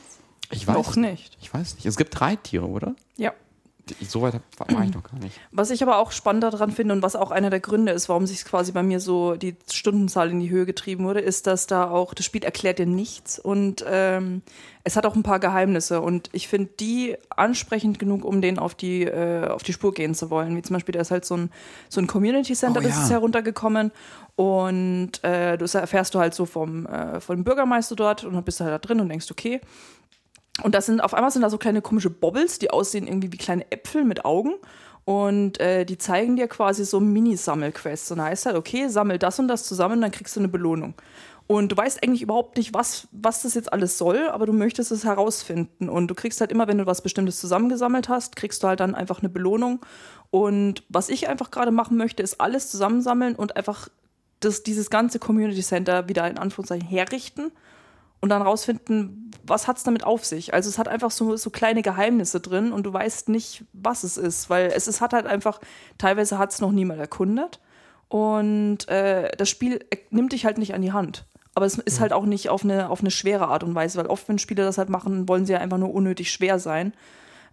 Ich 0.51 0.67
Noch 0.67 0.97
nicht. 0.97 1.37
Ich 1.41 1.53
weiß 1.53 1.75
nicht. 1.75 1.87
Es 1.87 1.97
gibt 1.97 2.19
drei 2.19 2.37
Tiere, 2.37 2.67
oder? 2.67 2.95
Ja. 3.17 3.33
So 4.09 4.23
weit 4.23 4.41
war 4.57 4.85
ich 4.85 4.95
noch 4.95 5.03
gar 5.03 5.19
nicht. 5.19 5.39
Was 5.53 5.71
ich 5.71 5.83
aber 5.83 5.99
auch 5.99 6.13
spannend 6.13 6.43
daran 6.43 6.71
finde 6.71 6.95
und 6.95 7.03
was 7.03 7.17
auch 7.17 7.31
einer 7.31 7.51
der 7.51 7.61
Gründe 7.61 7.93
ist, 7.93 8.09
warum 8.09 8.27
sich 8.27 8.45
quasi 8.45 8.73
bei 8.73 8.83
mir 8.83 8.99
so 8.99 9.35
die 9.37 9.57
Stundenzahl 9.71 10.31
in 10.31 10.41
die 10.41 10.49
Höhe 10.49 10.65
getrieben 10.65 11.05
wurde, 11.05 11.21
ist, 11.21 11.47
dass 11.47 11.67
da 11.67 11.91
auch, 11.91 12.15
das 12.15 12.25
Spiel 12.25 12.45
erklärt 12.45 12.79
dir 12.79 12.87
nichts 12.87 13.39
und 13.39 13.85
ähm, 13.87 14.43
es 14.85 14.97
hat 14.97 15.05
auch 15.07 15.15
ein 15.15 15.23
paar 15.23 15.39
Geheimnisse 15.39 16.01
und 16.01 16.31
ich 16.33 16.49
finde 16.49 16.71
die 16.81 17.17
ansprechend 17.31 17.99
genug, 17.99 18.25
um 18.25 18.41
denen 18.41 18.59
auf 18.59 18.75
die, 18.75 19.03
äh, 19.03 19.49
auf 19.49 19.63
die 19.63 19.73
Spur 19.73 19.93
gehen 19.93 20.15
zu 20.15 20.31
wollen. 20.31 20.57
Wie 20.57 20.63
zum 20.63 20.75
Beispiel, 20.75 20.93
da 20.93 21.01
ist 21.01 21.11
halt 21.11 21.25
so 21.25 21.37
ein, 21.37 21.51
so 21.89 22.01
ein 22.01 22.07
Community 22.07 22.55
Center, 22.55 22.81
Oh, 22.81 22.83
das 22.83 22.97
ja. 22.97 23.03
ist 23.03 23.11
heruntergekommen 23.11 23.93
und 24.37 25.23
äh, 25.23 25.57
das 25.57 25.75
erfährst 25.75 26.15
du 26.15 26.19
halt 26.19 26.35
so 26.35 26.45
vom, 26.47 26.87
äh, 26.87 27.21
vom 27.21 27.45
Bürgermeister 27.45 27.97
dort 27.97 28.25
und 28.25 28.35
dann 28.35 28.45
bist 28.45 28.61
du 28.61 28.65
halt 28.65 28.75
da 28.75 28.79
drin 28.79 29.01
und 29.01 29.09
denkst, 29.09 29.31
okay, 29.31 29.61
Und 30.63 30.75
das 30.75 30.87
sind 30.87 31.01
auf 31.01 31.15
einmal 31.15 31.31
sind 31.31 31.43
da 31.43 31.51
so 31.51 31.59
kleine 31.59 31.83
komische 31.83 32.11
Bobbles, 32.11 32.59
die 32.59 32.71
aussehen 32.71 33.07
irgendwie 33.07 33.33
wie 33.33 33.37
kleine 33.39 33.71
Äpfel 33.73 34.05
mit 34.05 34.25
Augen. 34.25 34.55
Und 35.05 35.61
äh, 35.61 35.85
die 35.85 35.99
zeigen 35.99 36.37
dir 36.37 36.49
quasi 36.49 36.85
so 36.85 37.01
Mini-Sammelquests. 37.01 38.11
Und 38.13 38.19
da 38.19 38.25
heißt 38.25 38.47
halt, 38.47 38.57
okay, 38.57 38.89
sammel 38.89 39.19
das 39.19 39.39
und 39.39 39.49
das 39.49 39.65
zusammen, 39.65 40.01
dann 40.01 40.13
kriegst 40.13 40.35
du 40.37 40.41
eine 40.41 40.49
Belohnung. 40.49 40.95
Und 41.47 41.73
du 41.73 41.77
weißt 41.77 42.03
eigentlich 42.03 42.23
überhaupt 42.23 42.57
nicht, 42.57 42.73
was, 42.73 43.07
was 43.13 43.43
das 43.43 43.53
jetzt 43.53 43.71
alles 43.71 43.99
soll, 43.99 44.29
aber 44.31 44.47
du 44.47 44.55
möchtest 44.55 44.91
es 44.91 45.05
herausfinden. 45.05 45.91
Und 45.91 46.09
du 46.09 46.15
kriegst 46.15 46.41
halt 46.41 46.51
immer, 46.51 46.69
wenn 46.69 46.79
du 46.79 46.87
was 46.87 47.03
Bestimmtes 47.03 47.39
zusammengesammelt 47.39 48.09
hast, 48.09 48.35
kriegst 48.35 48.63
du 48.63 48.69
halt 48.69 48.81
dann 48.81 48.95
einfach 48.95 49.21
eine 49.21 49.29
Belohnung. 49.29 49.85
Und 50.31 50.85
was 50.89 51.11
ich 51.11 51.29
einfach 51.29 51.51
gerade 51.51 51.71
machen 51.71 51.99
möchte, 51.99 52.23
ist 52.23 52.41
alles 52.41 52.71
zusammensammeln 52.71 53.35
und 53.35 53.57
einfach 53.57 53.89
das, 54.41 54.63
dieses 54.63 54.89
ganze 54.89 55.19
Community 55.19 55.63
Center 55.63 56.09
wieder 56.09 56.29
in 56.29 56.39
Anführungszeichen 56.39 56.89
herrichten 56.89 57.53
und 58.21 58.31
dann 58.31 58.41
rausfinden, 58.41 59.24
was 59.47 59.69
hat 59.69 59.77
es 59.77 59.83
damit 59.83 60.05
auf 60.05 60.25
sich. 60.25 60.55
Also 60.55 60.69
es 60.69 60.79
hat 60.79 60.89
einfach 60.89 61.11
so, 61.11 61.37
so 61.37 61.51
kleine 61.51 61.83
Geheimnisse 61.83 62.41
drin 62.41 62.73
und 62.73 62.85
du 62.85 62.93
weißt 62.93 63.29
nicht, 63.29 63.65
was 63.73 64.05
es 64.05 64.17
ist, 64.17 64.51
weil 64.51 64.73
es, 64.75 64.87
es 64.87 65.01
hat 65.01 65.13
halt 65.13 65.27
einfach, 65.27 65.61
teilweise 65.99 66.39
hat 66.39 66.53
es 66.53 66.61
noch 66.61 66.73
niemand 66.73 67.01
erkundet 67.01 67.61
und 68.09 68.89
äh, 68.89 69.31
das 69.37 69.49
Spiel 69.49 69.85
nimmt 70.11 70.33
dich 70.33 70.45
halt 70.45 70.59
nicht 70.59 70.75
an 70.75 70.83
die 70.83 70.93
Hand. 70.93 71.27
Aber 71.55 71.67
es 71.67 71.79
ist 71.79 72.01
halt 72.01 72.13
auch 72.13 72.25
nicht 72.25 72.49
auf 72.49 72.65
eine, 72.65 72.91
auf 72.91 73.01
eine 73.01 73.11
schwere 73.11 73.49
Art 73.49 73.63
und 73.63 73.75
Weise, 73.75 73.99
weil 73.99 74.07
oft, 74.07 74.29
wenn 74.29 74.39
Spiele 74.39 74.65
das 74.65 74.79
halt 74.79 74.89
machen, 74.89 75.29
wollen 75.29 75.47
sie 75.47 75.53
ja 75.53 75.61
einfach 75.61 75.79
nur 75.79 75.95
unnötig 75.95 76.31
schwer 76.33 76.59
sein. 76.59 76.93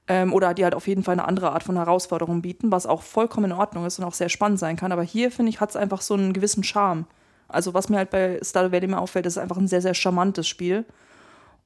Ähm, 0.08 0.34
oder 0.34 0.56
die 0.56 0.64
halt 0.64 0.74
auf 0.74 0.88
jeden 0.88 1.04
Fall 1.04 1.14
eine 1.14 1.28
andere 1.28 1.52
Art 1.52 1.62
von 1.62 1.78
Herausforderung 1.78 2.42
bieten, 2.42 2.72
was 2.72 2.88
auch 2.88 3.04
vollkommen 3.04 3.52
in 3.52 3.58
Ordnung 3.58 3.86
ist 3.86 4.00
und 4.00 4.06
auch 4.06 4.16
sehr 4.16 4.30
spannend 4.30 4.58
sein 4.58 4.76
kann. 4.76 4.92
Aber 4.92 5.04
hier, 5.04 5.30
finde 5.30 5.52
ich, 5.52 5.62
hat 5.62 5.70
es 5.70 5.76
einfach 5.76 6.02
so 6.02 6.16
einen 6.16 6.34
gewissen 6.34 6.64
Charme. 6.64 7.06
Also, 7.48 7.76
was 7.76 7.90
mir 7.90 7.98
halt 7.98 8.10
bei 8.10 8.40
Stardew 8.42 8.72
Valley 8.72 8.86
immer 8.86 9.02
auffällt, 9.02 9.28
ist 9.28 9.38
einfach 9.38 9.58
ein 9.58 9.68
sehr, 9.68 9.82
sehr 9.82 9.94
charmantes 9.94 10.48
Spiel. 10.48 10.86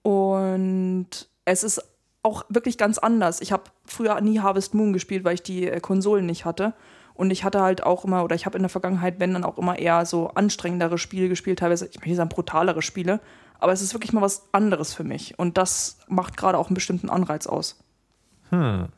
Und 0.06 1.08
es 1.46 1.64
ist 1.64 1.82
auch 2.22 2.44
wirklich 2.48 2.78
ganz 2.78 3.00
anders. 3.00 3.42
Ich 3.42 3.52
habe 3.52 3.64
früher 3.88 4.22
nie 4.22 4.40
Harvest 4.40 4.76
Moon 4.76 4.94
gespielt, 4.94 5.24
weil 5.24 5.34
ich 5.34 5.42
die 5.42 5.68
äh, 5.68 5.80
Konsolen 5.80 6.28
nicht 6.28 6.46
hatte. 6.46 6.76
Und 7.16 7.32
ich 7.32 7.44
hatte 7.44 7.60
halt 7.62 7.82
auch 7.82 8.06
immer, 8.06 8.24
oder 8.24 8.36
ich 8.36 8.46
habe 8.46 8.56
in 8.56 8.62
der 8.62 8.70
Vergangenheit, 8.70 9.20
wenn 9.20 9.34
dann 9.34 9.44
auch 9.44 9.58
immer 9.58 9.80
eher 9.80 10.06
so 10.06 10.28
anstrengendere 10.30 11.00
Spiele 11.00 11.28
gespielt, 11.28 11.58
teilweise, 11.58 11.88
ich 11.88 12.00
möchte 12.00 12.14
sagen 12.18 12.30
brutalere 12.30 12.84
Spiele, 12.84 13.20
aber 13.58 13.72
es 13.72 13.82
ist 13.82 13.96
wirklich 13.96 14.14
mal 14.14 14.22
was 14.22 14.44
anderes 14.52 14.94
für 14.94 15.04
mich. 15.04 15.40
Und 15.40 15.58
das 15.58 15.98
macht 16.08 16.38
gerade 16.38 16.60
auch 16.60 16.68
einen 16.68 16.76
bestimmten 16.76 17.10
Anreiz 17.10 17.48
aus. 17.48 17.80
Hm. 18.52 18.90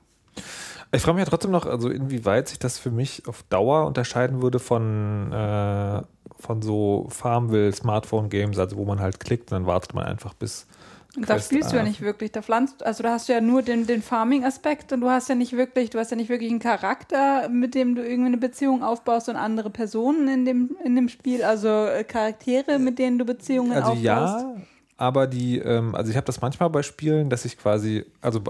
Ich 0.92 1.02
frage 1.02 1.16
mich 1.16 1.24
ja 1.26 1.30
trotzdem 1.30 1.52
noch, 1.52 1.66
also 1.66 1.88
inwieweit 1.90 2.50
sich 2.50 2.60
das 2.60 2.80
für 2.80 2.92
mich 2.92 3.30
auf 3.30 3.44
Dauer 3.44 3.86
unterscheiden 3.86 4.42
würde 4.42 4.60
von, 4.60 5.32
äh, 5.32 6.02
von 6.38 6.62
so 6.62 7.08
Farmville, 7.10 7.72
Smartphone-Games, 7.72 8.60
also 8.60 8.76
wo 8.76 8.84
man 8.84 9.00
halt 9.00 9.22
klickt 9.22 9.54
und 9.54 9.56
dann 9.56 9.68
wartet 9.68 9.94
man 9.94 10.04
einfach 10.04 10.34
bis. 10.34 10.68
Und 11.18 11.28
da 11.30 11.40
spielst 11.40 11.72
du 11.72 11.76
ja 11.78 11.82
A- 11.82 11.86
nicht 11.86 12.02
wirklich. 12.02 12.32
Da 12.32 12.42
pflanzt, 12.44 12.86
also 12.86 13.02
da 13.04 13.12
hast 13.14 13.28
du 13.28 13.34
ja 13.34 13.42
nur 13.42 13.64
den, 13.64 13.88
den 13.88 14.02
Farming-Aspekt 14.04 14.94
und 14.94 15.02
du 15.02 15.10
hast 15.10 15.28
ja 15.30 15.36
nicht 15.36 15.54
wirklich, 15.58 15.90
du 15.90 15.98
hast 16.00 16.12
ja 16.12 16.16
nicht 16.18 16.30
wirklich 16.30 16.52
einen 16.52 16.60
Charakter, 16.60 17.50
mit 17.50 17.74
dem 17.76 17.96
du 17.96 18.04
irgendwie 18.04 18.28
eine 18.28 18.38
Beziehung 18.38 18.84
aufbaust 18.84 19.28
und 19.28 19.36
andere 19.36 19.70
Personen 19.72 20.28
in 20.28 20.46
dem, 20.46 20.78
in 20.86 20.96
dem 20.96 21.10
Spiel, 21.10 21.44
also 21.44 21.68
äh, 21.68 22.04
Charaktere, 22.04 22.78
mit 22.80 23.00
denen 23.00 23.18
du 23.18 23.26
Beziehungen 23.26 23.72
Also 23.72 23.92
aufbaust. 23.94 24.04
ja, 24.04 24.56
aber 25.00 25.28
die, 25.28 25.60
ähm, 25.60 25.94
also 25.96 26.10
ich 26.12 26.18
habe 26.18 26.26
das 26.26 26.42
manchmal 26.42 26.70
bei 26.70 26.82
Spielen, 26.84 27.30
dass 27.30 27.46
ich 27.46 27.58
quasi, 27.58 28.06
also 28.22 28.42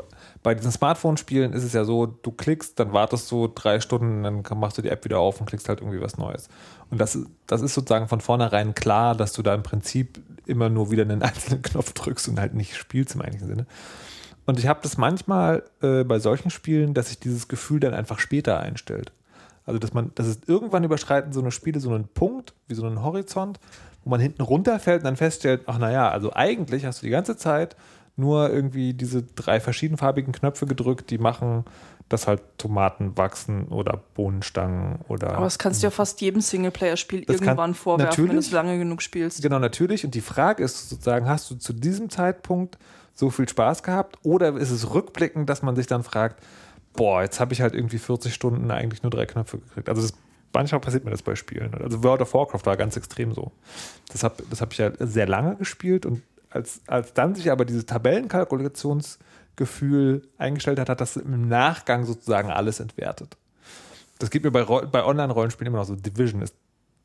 bei- 0.44 0.56
diesen 0.56 0.72
Smartphone-Spielen 0.72 1.54
ist 1.54 1.64
es 1.64 1.74
ja 1.74 1.84
so, 1.86 2.06
du 2.06 2.32
klickst, 2.32 2.80
dann 2.80 2.94
wartest 2.94 3.30
du 3.32 3.48
drei 3.48 3.80
Stunden, 3.80 4.24
dann 4.24 4.44
machst 4.60 4.78
du 4.78 4.82
die 4.82 4.90
App 4.90 5.04
wieder 5.06 5.20
auf 5.20 5.40
und 5.40 5.46
klickst 5.48 5.68
halt 5.70 5.80
irgendwie 5.82 6.02
was 6.02 6.18
Neues. 6.18 6.48
Und 6.90 7.00
das, 7.02 7.18
das 7.48 7.62
ist 7.62 7.74
sozusagen 7.74 8.08
von 8.08 8.22
vornherein 8.22 8.76
klar, 8.76 9.14
dass 9.16 9.34
du 9.34 9.42
da 9.42 9.54
im 9.56 9.64
Prinzip 9.64 10.20
immer 10.48 10.70
nur 10.70 10.92
wieder 10.92 11.04
einen 11.04 11.22
einzelnen 11.24 11.62
Knopf 11.62 11.94
drückst 11.94 12.30
und 12.30 12.40
halt 12.40 12.54
nicht 12.54 12.76
spielst 12.76 13.16
im 13.16 13.22
eigentlichen 13.22 13.48
Sinne. 13.48 13.66
Und 14.46 14.60
ich 14.60 14.68
habe 14.68 14.80
das 14.82 14.98
manchmal 14.98 15.64
äh, 15.82 16.04
bei 16.04 16.20
solchen 16.20 16.50
Spielen, 16.50 16.94
dass 16.94 17.10
sich 17.10 17.20
dieses 17.20 17.48
Gefühl 17.48 17.82
dann 17.82 17.94
einfach 17.94 18.20
später 18.20 18.60
einstellt. 18.60 19.12
Also, 19.66 19.80
dass 19.80 19.94
man, 19.94 20.12
dass 20.16 20.28
es 20.28 20.40
irgendwann 20.48 20.86
überschreiten 20.86 21.34
so 21.34 21.42
eine 21.42 21.52
Spiele 21.52 21.82
so 21.82 21.94
einen 21.94 22.08
Punkt, 22.08 22.54
wie 22.68 22.74
so 22.74 22.86
einen 22.86 23.04
Horizont, 23.04 23.60
wo 24.06 24.10
man 24.10 24.22
hinten 24.22 24.42
runterfällt 24.42 25.02
und 25.02 25.06
dann 25.06 25.18
feststellt, 25.18 25.64
ach 25.66 25.78
naja, 25.78 26.10
also 26.10 26.34
eigentlich 26.34 26.86
hast 26.86 27.02
du 27.02 27.06
die 27.06 27.12
ganze 27.12 27.36
Zeit 27.36 27.76
nur 28.16 28.50
irgendwie 28.50 28.94
diese 28.94 29.24
drei 29.24 29.60
verschiedenfarbigen 29.60 30.32
Knöpfe 30.32 30.66
gedrückt, 30.66 31.12
die 31.12 31.18
machen, 31.18 31.66
dass 32.10 32.28
halt 32.28 32.42
Tomaten 32.58 33.18
wachsen 33.18 33.68
oder 33.68 34.02
Bohnenstangen 34.16 35.00
oder. 35.08 35.34
Aber 35.36 35.46
das 35.46 35.60
kannst 35.60 35.82
du 35.84 35.88
ja 35.88 35.92
fast 35.92 36.22
jedem 36.22 36.42
Singleplayer-Spiel 36.42 37.26
Das 37.26 37.38
kann- 37.38 37.48
irgendwann 37.48 37.74
vorwerfen, 37.74 38.28
wenn 38.30 38.36
du 38.36 38.40
es 38.40 38.52
lange 38.52 38.78
genug 38.78 39.02
spielst. 39.02 39.42
Genau, 39.42 39.60
natürlich. 39.60 40.06
Und 40.06 40.16
die 40.16 40.22
Frage 40.22 40.64
ist 40.64 40.90
sozusagen, 40.90 41.28
hast 41.28 41.52
du 41.52 41.56
zu 41.56 41.74
diesem 41.74 42.10
Zeitpunkt 42.10 42.78
so 43.14 43.30
viel 43.30 43.50
Spaß 43.50 43.84
gehabt 43.84 44.18
oder 44.24 44.56
ist 44.56 44.72
es 44.72 44.94
rückblickend, 44.94 45.50
dass 45.50 45.62
man 45.64 45.76
sich 45.76 45.88
dann 45.88 46.04
fragt, 46.04 46.42
boah, 46.94 47.22
jetzt 47.24 47.40
habe 47.40 47.54
ich 47.54 47.62
halt 47.62 47.76
irgendwie 47.76 47.98
40 47.98 48.34
Stunden 48.34 48.72
eigentlich 48.72 49.04
nur 49.04 49.10
drei 49.10 49.26
Knöpfe 49.26 49.58
gekriegt. 49.60 49.90
Also 49.90 50.02
das, 50.04 50.14
manchmal 50.54 50.80
passiert 50.82 51.04
mir 51.04 51.12
das 51.12 51.22
bei 51.24 51.36
Spielen. 51.36 51.74
Also 51.76 52.04
World 52.04 52.22
of 52.22 52.34
Warcraft 52.34 52.66
war 52.66 52.78
ganz 52.78 52.96
extrem 52.96 53.34
so. 53.34 53.52
Das 54.12 54.24
habe 54.24 54.44
das 54.50 54.62
hab 54.62 54.72
ich 54.72 54.78
ja 54.80 54.92
sehr 55.00 55.28
lange 55.28 55.56
gespielt 55.58 56.06
und 56.06 56.22
als, 56.50 56.80
als 56.88 57.14
dann 57.14 57.36
sich 57.36 57.52
aber 57.52 57.66
dieses 57.66 57.86
Tabellenkalkulationsgefühl 59.58 60.28
eingestellt 60.38 60.80
hat, 60.80 60.90
hat 60.90 61.02
das 61.02 61.18
im 61.18 61.48
Nachgang 61.48 62.06
sozusagen 62.06 62.50
alles 62.50 62.80
entwertet. 62.80 63.36
Das 64.20 64.30
geht 64.30 64.44
mir 64.44 64.52
bei, 64.52 64.64
bei 64.64 65.04
Online-Rollenspielen 65.06 65.68
immer 65.72 65.80
noch 65.80 65.88
so. 65.88 65.96
Division 65.96 66.42
ist 66.42 66.56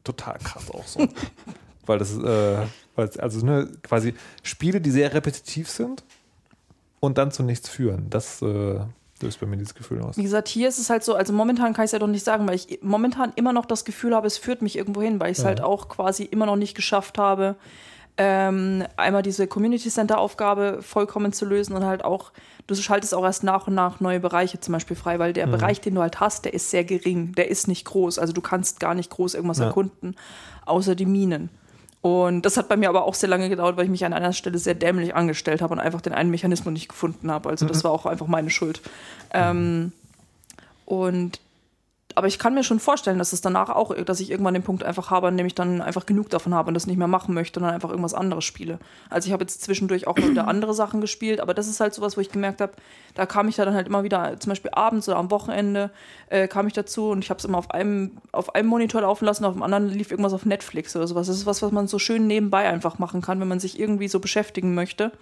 total 0.04 0.38
krass 0.38 0.70
auch 0.70 0.86
so. 0.86 1.06
weil 1.86 1.98
das 1.98 2.10
ist, 2.12 2.22
äh, 2.22 2.58
weil 2.96 3.08
es- 3.08 3.18
also 3.18 3.44
ne, 3.44 3.68
quasi 3.82 4.14
Spiele, 4.42 4.80
die 4.80 4.90
sehr 4.90 5.12
repetitiv 5.12 5.68
sind 5.68 6.04
und 7.00 7.18
dann 7.18 7.30
zu 7.32 7.42
nichts 7.42 7.68
führen. 7.68 8.08
Das 8.08 8.40
äh, 8.40 8.80
löst 9.20 9.40
bei 9.40 9.46
mir 9.46 9.56
dieses 9.56 9.74
Gefühl 9.74 10.00
aus. 10.00 10.16
Wie 10.16 10.22
gesagt, 10.22 10.48
hier 10.48 10.68
ist 10.68 10.78
es 10.78 10.88
halt 10.90 11.04
so, 11.04 11.14
also 11.14 11.32
momentan 11.32 11.74
kann 11.74 11.84
ich 11.84 11.88
es 11.88 11.92
ja 11.92 11.98
doch 11.98 12.06
nicht 12.06 12.24
sagen, 12.24 12.46
weil 12.48 12.54
ich 12.54 12.78
momentan 12.82 13.32
immer 13.36 13.52
noch 13.52 13.66
das 13.66 13.84
Gefühl 13.84 14.14
habe, 14.14 14.26
es 14.26 14.38
führt 14.38 14.62
mich 14.62 14.76
irgendwo 14.76 15.02
hin, 15.02 15.20
weil 15.20 15.32
ich 15.32 15.38
es 15.38 15.42
Ja. 15.44 15.48
halt 15.48 15.60
auch 15.60 15.88
quasi 15.88 16.22
immer 16.24 16.46
noch 16.46 16.56
nicht 16.56 16.74
geschafft 16.74 17.18
habe, 17.18 17.56
ähm, 18.18 18.84
einmal 18.96 19.22
diese 19.22 19.46
Community 19.46 19.88
Center 19.88 20.18
Aufgabe 20.18 20.78
vollkommen 20.82 21.32
zu 21.32 21.44
lösen 21.46 21.74
und 21.74 21.84
halt 21.84 22.04
auch, 22.04 22.32
du 22.66 22.74
schaltest 22.74 23.14
auch 23.14 23.24
erst 23.24 23.42
nach 23.42 23.66
und 23.66 23.74
nach 23.74 24.00
neue 24.00 24.20
Bereiche 24.20 24.60
zum 24.60 24.72
Beispiel 24.72 24.96
frei, 24.96 25.18
weil 25.18 25.30
Mhm. 25.30 25.34
der 25.34 25.46
Bereich, 25.46 25.80
den 25.80 25.94
du 25.94 26.02
halt 26.02 26.20
hast, 26.20 26.44
der 26.44 26.52
ist 26.54 26.70
sehr 26.70 26.84
gering, 26.84 27.32
der 27.34 27.50
ist 27.50 27.68
nicht 27.68 27.84
groß, 27.86 28.18
also 28.18 28.32
du 28.32 28.40
kannst 28.42 28.80
gar 28.80 28.94
nicht 28.94 29.10
groß 29.10 29.34
irgendwas 29.34 29.58
Ja. 29.58 29.66
erkunden, 29.66 30.14
außer 30.66 30.94
die 30.94 31.06
Minen. 31.06 31.48
Und 32.02 32.42
das 32.42 32.56
hat 32.56 32.68
bei 32.68 32.76
mir 32.76 32.88
aber 32.88 33.04
auch 33.04 33.14
sehr 33.14 33.28
lange 33.28 33.48
gedauert, 33.48 33.76
weil 33.76 33.84
ich 33.84 33.90
mich 33.90 34.04
an 34.04 34.12
einer 34.12 34.32
Stelle 34.32 34.58
sehr 34.58 34.74
dämlich 34.74 35.14
angestellt 35.14 35.62
habe 35.62 35.72
und 35.72 35.78
einfach 35.80 36.00
den 36.00 36.12
einen 36.12 36.30
Mechanismus 36.30 36.72
nicht 36.72 36.88
gefunden 36.88 37.30
habe. 37.30 37.48
Also 37.48 37.64
das 37.64 37.84
war 37.84 37.92
auch 37.92 38.06
einfach 38.06 38.26
meine 38.26 38.50
Schuld. 38.50 38.80
Ähm, 39.32 39.92
und 40.84 41.40
aber 42.14 42.26
ich 42.26 42.38
kann 42.38 42.54
mir 42.54 42.64
schon 42.64 42.80
vorstellen, 42.80 43.18
dass 43.18 43.32
es 43.32 43.40
danach 43.40 43.68
auch, 43.70 43.94
dass 43.94 44.20
ich 44.20 44.30
irgendwann 44.30 44.54
den 44.54 44.62
Punkt 44.62 44.84
einfach 44.84 45.10
habe, 45.10 45.28
an 45.28 45.36
dem 45.36 45.46
ich 45.46 45.54
dann 45.54 45.80
einfach 45.80 46.06
genug 46.06 46.30
davon 46.30 46.54
habe 46.54 46.68
und 46.68 46.74
das 46.74 46.86
nicht 46.86 46.96
mehr 46.96 47.08
machen 47.08 47.34
möchte 47.34 47.60
und 47.60 47.64
dann 47.64 47.74
einfach 47.74 47.90
irgendwas 47.90 48.14
anderes 48.14 48.44
spiele. 48.44 48.78
Also 49.10 49.26
ich 49.26 49.32
habe 49.32 49.44
jetzt 49.44 49.62
zwischendurch 49.62 50.06
auch 50.06 50.16
wieder 50.16 50.48
andere 50.48 50.74
Sachen 50.74 51.00
gespielt, 51.00 51.40
aber 51.40 51.54
das 51.54 51.68
ist 51.68 51.80
halt 51.80 51.94
sowas, 51.94 52.16
wo 52.16 52.20
ich 52.20 52.30
gemerkt 52.30 52.60
habe, 52.60 52.72
da 53.14 53.26
kam 53.26 53.48
ich 53.48 53.56
da 53.56 53.64
dann 53.64 53.74
halt 53.74 53.86
immer 53.86 54.02
wieder, 54.02 54.38
zum 54.40 54.50
Beispiel 54.50 54.70
abends 54.72 55.08
oder 55.08 55.18
am 55.18 55.30
Wochenende, 55.30 55.90
äh, 56.28 56.48
kam 56.48 56.66
ich 56.66 56.72
dazu 56.72 57.10
und 57.10 57.24
ich 57.24 57.30
habe 57.30 57.38
es 57.38 57.44
immer 57.44 57.58
auf 57.58 57.70
einem, 57.70 58.18
auf 58.32 58.54
einem 58.54 58.68
Monitor 58.68 59.02
laufen 59.02 59.24
lassen, 59.24 59.44
auf 59.44 59.54
dem 59.54 59.62
anderen 59.62 59.88
lief 59.88 60.10
irgendwas 60.10 60.32
auf 60.32 60.46
Netflix 60.46 60.96
oder 60.96 61.06
sowas. 61.06 61.26
Das 61.26 61.36
ist 61.36 61.46
was, 61.46 61.62
was 61.62 61.72
man 61.72 61.86
so 61.86 61.98
schön 61.98 62.26
nebenbei 62.26 62.68
einfach 62.68 62.98
machen 62.98 63.20
kann, 63.20 63.40
wenn 63.40 63.48
man 63.48 63.60
sich 63.60 63.78
irgendwie 63.78 64.08
so 64.08 64.20
beschäftigen 64.20 64.74
möchte, 64.74 65.12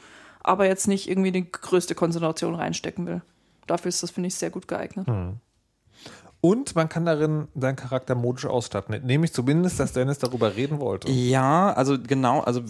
aber 0.43 0.67
jetzt 0.67 0.89
nicht 0.89 1.09
irgendwie 1.09 1.33
die 1.33 1.51
größte 1.51 1.95
Konzentration 1.95 2.55
reinstecken 2.55 3.07
will. 3.07 3.23
Dafür 3.67 3.91
ist 3.91 4.03
das, 4.03 4.11
finde 4.11 4.29
ich, 4.29 4.35
sehr 4.35 4.51
gut 4.51 4.67
geeignet. 4.67 5.07
Und 6.41 6.75
man 6.75 6.89
kann 6.89 7.05
darin 7.05 7.49
seinen 7.55 7.77
Charakter 7.77 8.15
modisch 8.15 8.47
ausstatten. 8.47 9.05
Nehme 9.05 9.27
ich 9.27 9.33
zumindest, 9.33 9.79
dass 9.79 9.93
Dennis 9.93 10.19
darüber 10.19 10.57
reden 10.57 10.81
wollte. 10.81 11.11
Ja, 11.11 11.73
also 11.73 11.99
genau, 12.01 12.41
also 12.41 12.63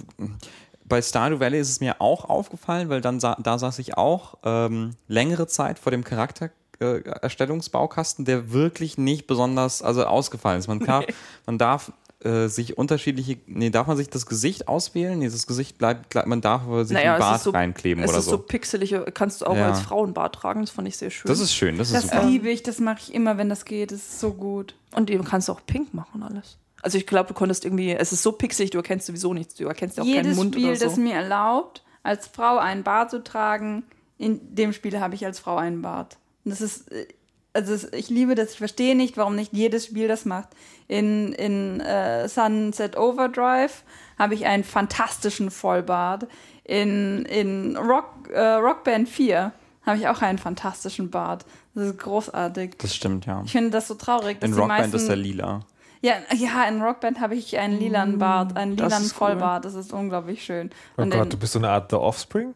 bei 0.91 1.01
Stardew 1.01 1.41
Valley 1.41 1.59
ist 1.61 1.71
es 1.71 1.81
mir 1.81 2.01
auch 2.01 2.25
aufgefallen, 2.25 2.89
weil 2.89 3.01
dann 3.01 3.21
da 3.21 3.59
saß 3.59 3.79
ich 3.79 3.97
auch 3.97 4.39
ähm, 4.45 4.97
längere 5.07 5.47
Zeit 5.47 5.79
vor 5.79 5.93
dem 5.93 6.03
Charaktererstellungsbaukasten, 6.03 8.25
der 8.25 8.51
wirklich 8.53 8.99
nicht 8.99 9.29
besonders 9.29 9.83
also 9.83 10.05
ausgefallen 10.05 10.59
ist. 10.59 10.67
Man, 10.67 10.81
kann, 10.81 11.05
man 11.47 11.59
darf 11.59 11.93
äh, 12.23 12.49
sich 12.49 12.77
unterschiedliche, 12.77 13.39
nee, 13.47 13.71
darf 13.71 13.87
man 13.87 13.97
sich 13.97 14.11
das 14.11 14.27
Gesicht 14.27 14.69
auswählen? 14.69 15.19
Nee, 15.19 15.29
das 15.29 15.47
Gesicht 15.47 15.79
bleibt, 15.79 16.11
bleibt 16.11 16.29
man 16.29 16.41
darf 16.41 16.63
aber 16.63 16.85
sich 16.85 16.95
Naja, 16.95 17.15
einen 17.15 17.23
es 17.23 17.27
Bart 17.29 17.43
so- 17.43 17.51
reinkleben 17.51 18.05
Es 18.05 18.11
oder 18.11 18.19
ist 18.19 18.25
so 18.27 18.33
so. 18.33 18.39
pixelig, 18.39 18.95
kannst 19.15 19.41
du 19.41 19.47
auch 19.47 19.57
Ja. 19.57 19.69
als 19.71 19.81
Frauenbart 19.81 20.35
tragen, 20.35 20.61
das 20.61 20.71
fand 20.71 20.87
ich 20.89 20.97
sehr 20.99 21.11
schön. 21.11 21.29
Das 21.29 21.41
ist 21.41 21.55
schön, 21.55 21.79
das 21.79 21.91
ist 21.91 22.13
Das 22.13 22.25
liebe 22.25 22.51
ich, 22.51 22.63
das 22.63 22.79
mache 22.79 22.99
ich 23.01 23.15
immer, 23.15 23.39
wenn 23.39 23.49
das 23.49 23.65
geht. 23.65 23.91
Das 23.93 24.01
ist 24.01 24.21
so 24.21 24.33
gut. 24.33 24.75
und 24.95 25.09
du 25.09 25.23
kannst 25.23 25.49
auch 25.49 25.61
pink 25.67 25.95
machen 25.95 26.23
und 26.23 26.23
alles. 26.25 26.57
Also 26.83 26.99
ich 26.99 27.07
glaube, 27.07 27.29
du 27.29 27.35
konntest 27.35 27.65
irgendwie, 27.65 27.93
es 27.93 28.13
ist 28.13 28.23
so 28.23 28.33
pixelig, 28.33 28.71
du 28.71 28.79
erkennst 28.79 29.07
sowieso 29.07 29.33
nichts, 29.35 29.55
du 29.55 29.65
erkennst 29.67 29.97
ja 29.99 30.03
auch 30.03 30.07
keinen 30.07 30.15
Jedes 30.17 30.37
Mund 30.37 30.55
Spiel, 30.55 30.67
oder 30.69 30.77
so. 30.77 30.85
das 30.87 30.97
mir 30.97 31.15
erlaubt, 31.15 31.83
als 32.03 32.27
Frau 32.27 32.59
einen 32.59 32.83
Bart 32.83 33.11
zu 33.11 33.23
tragen, 33.23 33.85
in 34.19 34.41
dem 34.55 34.73
Spiel 34.73 34.99
habe 35.01 35.15
ich 35.15 35.25
als 35.25 35.39
Frau 35.39 35.57
einen 35.57 35.81
Bart. 35.83 36.17
Und 36.45 36.51
das 36.51 36.61
ist, 36.63 36.91
äh, 36.91 37.07
also 37.53 37.75
es, 37.75 37.93
ich 37.93 38.09
liebe 38.11 38.35
das, 38.35 38.53
ich 38.53 38.59
verstehe 38.59 38.97
nicht, 38.97 39.17
warum 39.17 39.35
nicht 39.37 39.53
jedes 39.53 39.87
Spiel 39.87 40.09
das 40.09 40.25
macht. 40.25 40.49
In, 40.89 41.33
in 41.33 41.81
äh, 41.81 42.29
Sunset 42.29 42.97
Overdrive 42.97 43.83
habe 44.19 44.35
ich 44.35 44.47
einen 44.47 44.65
fantastischen 44.65 45.51
Vollbart. 45.51 46.27
In, 46.65 47.25
in 47.27 47.77
Rock, 47.77 48.29
äh, 48.33 48.41
Rockband 48.41 49.09
4 49.09 49.53
habe 49.87 49.99
ich 49.99 50.07
auch 50.09 50.23
einen 50.23 50.39
fantastischen 50.39 51.11
Bart. 51.11 51.45
Das 51.75 51.87
ist 51.87 51.99
großartig. 51.99 52.77
Das 52.79 52.95
stimmt, 52.95 53.27
ja. 53.27 53.43
Ich 53.45 53.53
finde 53.53 53.71
das 53.71 53.89
so 53.89 53.95
traurig, 53.95 54.39
dass 54.41 54.51
In 54.51 54.57
Rockband 54.57 54.93
ist 54.95 55.09
der 55.09 55.17
lila. 55.17 55.61
ja, 56.03 56.15
ja, 56.37 56.65
in 56.69 56.83
Rockband 56.83 57.21
habe 57.21 57.35
ich 57.35 57.59
einen 57.59 57.79
lilanen 57.79 58.19
Bart, 58.19 58.57
einen 58.57 58.77
das 58.77 58.87
lilanen 58.87 59.07
ist 59.07 59.13
cool. 59.15 59.19
Vollbart. 59.29 59.65
Das 59.65 59.75
ist 59.75 59.93
unglaublich 59.93 60.45
schön. 60.45 60.71
Oh 60.97 61.03
Und 61.03 61.11
Gott, 61.11 61.25
in- 61.25 61.31
du 61.31 61.37
bist 61.39 61.53
so 61.55 61.59
eine 61.59 61.71
Art 61.71 61.91
The 61.91 61.97
Offspring? 61.97 62.55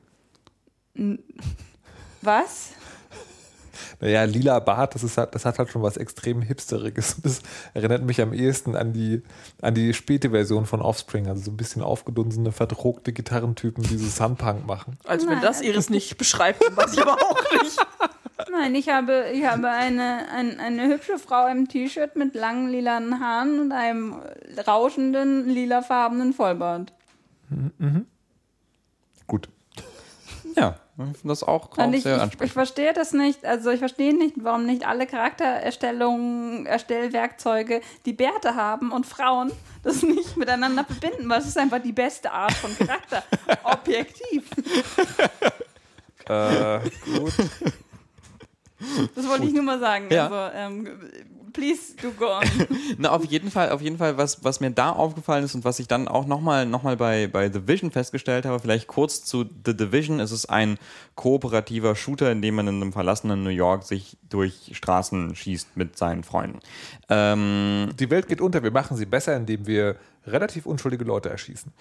was? 2.22 2.70
Naja, 4.00 4.24
lila 4.24 4.58
Bart, 4.60 4.94
das, 4.94 5.02
ist, 5.02 5.16
halt- 5.18 5.34
das 5.34 5.44
hat 5.44 5.58
halt 5.58 5.70
schon 5.70 5.82
was 5.82 5.96
extrem 5.96 6.42
Hipsteriges. 6.42 7.16
Das 7.22 7.40
erinnert 7.74 8.02
mich 8.02 8.20
am 8.20 8.32
ehesten 8.32 8.76
an 8.76 8.92
die, 8.92 9.22
an 9.62 9.74
die 9.74 9.94
späte 9.94 10.30
Version 10.30 10.66
von 10.66 10.82
Offspring, 10.82 11.26
also 11.28 11.42
so 11.42 11.50
ein 11.50 11.56
bisschen 11.56 11.82
aufgedunsene, 11.82 12.52
verdruckte 12.52 13.12
Gitarrentypen, 13.12 13.82
die 13.84 13.96
so 13.96 14.08
Sunpunk 14.08 14.66
machen. 14.66 14.98
Als 15.04 15.24
wenn 15.26 15.34
Nein, 15.34 15.42
das 15.42 15.60
Iris 15.62 15.90
nicht 15.90 16.18
beschreibt, 16.18 16.60
weiß 16.76 16.92
ich 16.94 17.00
aber 17.02 17.14
auch 17.14 17.42
nicht. 17.62 17.78
Nein, 18.50 18.74
ich 18.74 18.88
habe, 18.88 19.26
ich 19.32 19.44
habe 19.46 19.68
eine, 19.70 20.28
ein, 20.34 20.58
eine 20.60 20.88
hübsche 20.88 21.18
Frau 21.18 21.46
im 21.48 21.68
T-Shirt 21.68 22.16
mit 22.16 22.34
langen 22.34 22.68
lilanen 22.68 23.20
Haaren 23.20 23.60
und 23.60 23.72
einem 23.72 24.16
rauschenden 24.66 25.48
lilafarbenen 25.48 26.32
Vollbart. 26.32 26.92
Gut. 29.26 29.48
Ja, 30.56 30.76
das 31.24 31.42
auch, 31.42 31.76
Und 31.76 31.92
ich, 31.92 32.04
sehr 32.04 32.28
ich, 32.32 32.40
ich 32.40 32.52
verstehe 32.52 32.92
das 32.92 33.12
nicht, 33.12 33.44
also 33.44 33.70
ich 33.70 33.80
verstehe 33.80 34.16
nicht, 34.16 34.36
warum 34.38 34.64
nicht 34.64 34.86
alle 34.86 35.06
Charaktererstellungen, 35.06 36.66
Erstellwerkzeuge 36.66 37.80
die 38.06 38.12
Bärte 38.12 38.54
haben 38.54 38.92
und 38.92 39.04
Frauen 39.04 39.50
das 39.82 40.02
nicht 40.02 40.36
miteinander 40.36 40.84
verbinden, 40.84 41.28
weil 41.28 41.40
es 41.40 41.48
ist 41.48 41.58
einfach 41.58 41.82
die 41.82 41.92
beste 41.92 42.30
Art 42.30 42.52
von 42.52 42.76
Charakter. 42.76 43.22
Objektiv. 43.64 44.48
Äh, 46.26 46.80
gut. 47.04 47.34
Das 49.14 49.28
wollte 49.28 49.46
ich 49.46 49.52
nur 49.52 49.62
mal 49.62 49.78
sagen. 49.80 50.08
Ja. 50.10 50.24
Also, 50.24 50.56
ähm, 50.56 50.88
please 51.54 51.94
do 52.02 52.10
go 52.10 52.26
on. 52.26 52.44
Na, 52.98 53.12
auf 53.12 53.24
jeden 53.24 53.50
Fall, 53.50 53.70
auf 53.70 53.80
jeden 53.80 53.96
Fall, 53.96 54.18
was, 54.18 54.44
was 54.44 54.60
mir 54.60 54.70
da 54.70 54.90
aufgefallen 54.90 55.44
ist 55.44 55.54
und 55.54 55.64
was 55.64 55.78
ich 55.78 55.88
dann 55.88 56.06
auch 56.06 56.26
nochmal 56.26 56.66
noch 56.66 56.82
mal 56.82 56.98
bei, 56.98 57.26
bei 57.26 57.50
The 57.50 57.60
Division 57.60 57.90
festgestellt 57.90 58.44
habe, 58.44 58.60
vielleicht 58.60 58.88
kurz 58.88 59.24
zu 59.24 59.46
The 59.64 59.74
Division, 59.74 60.20
es 60.20 60.32
ist 60.32 60.46
ein 60.46 60.78
kooperativer 61.14 61.96
Shooter, 61.96 62.30
in 62.30 62.42
dem 62.42 62.56
man 62.56 62.68
in 62.68 62.82
einem 62.82 62.92
verlassenen 62.92 63.42
New 63.42 63.50
York 63.50 63.84
sich 63.84 64.18
durch 64.28 64.72
Straßen 64.72 65.34
schießt 65.34 65.76
mit 65.76 65.96
seinen 65.96 66.24
Freunden. 66.24 66.58
Ähm, 67.08 67.90
Die 67.98 68.10
Welt 68.10 68.28
geht 68.28 68.42
unter, 68.42 68.62
wir 68.62 68.72
machen 68.72 68.96
sie 68.98 69.06
besser, 69.06 69.34
indem 69.36 69.66
wir 69.66 69.96
relativ 70.26 70.66
unschuldige 70.66 71.04
Leute 71.04 71.30
erschießen. 71.30 71.72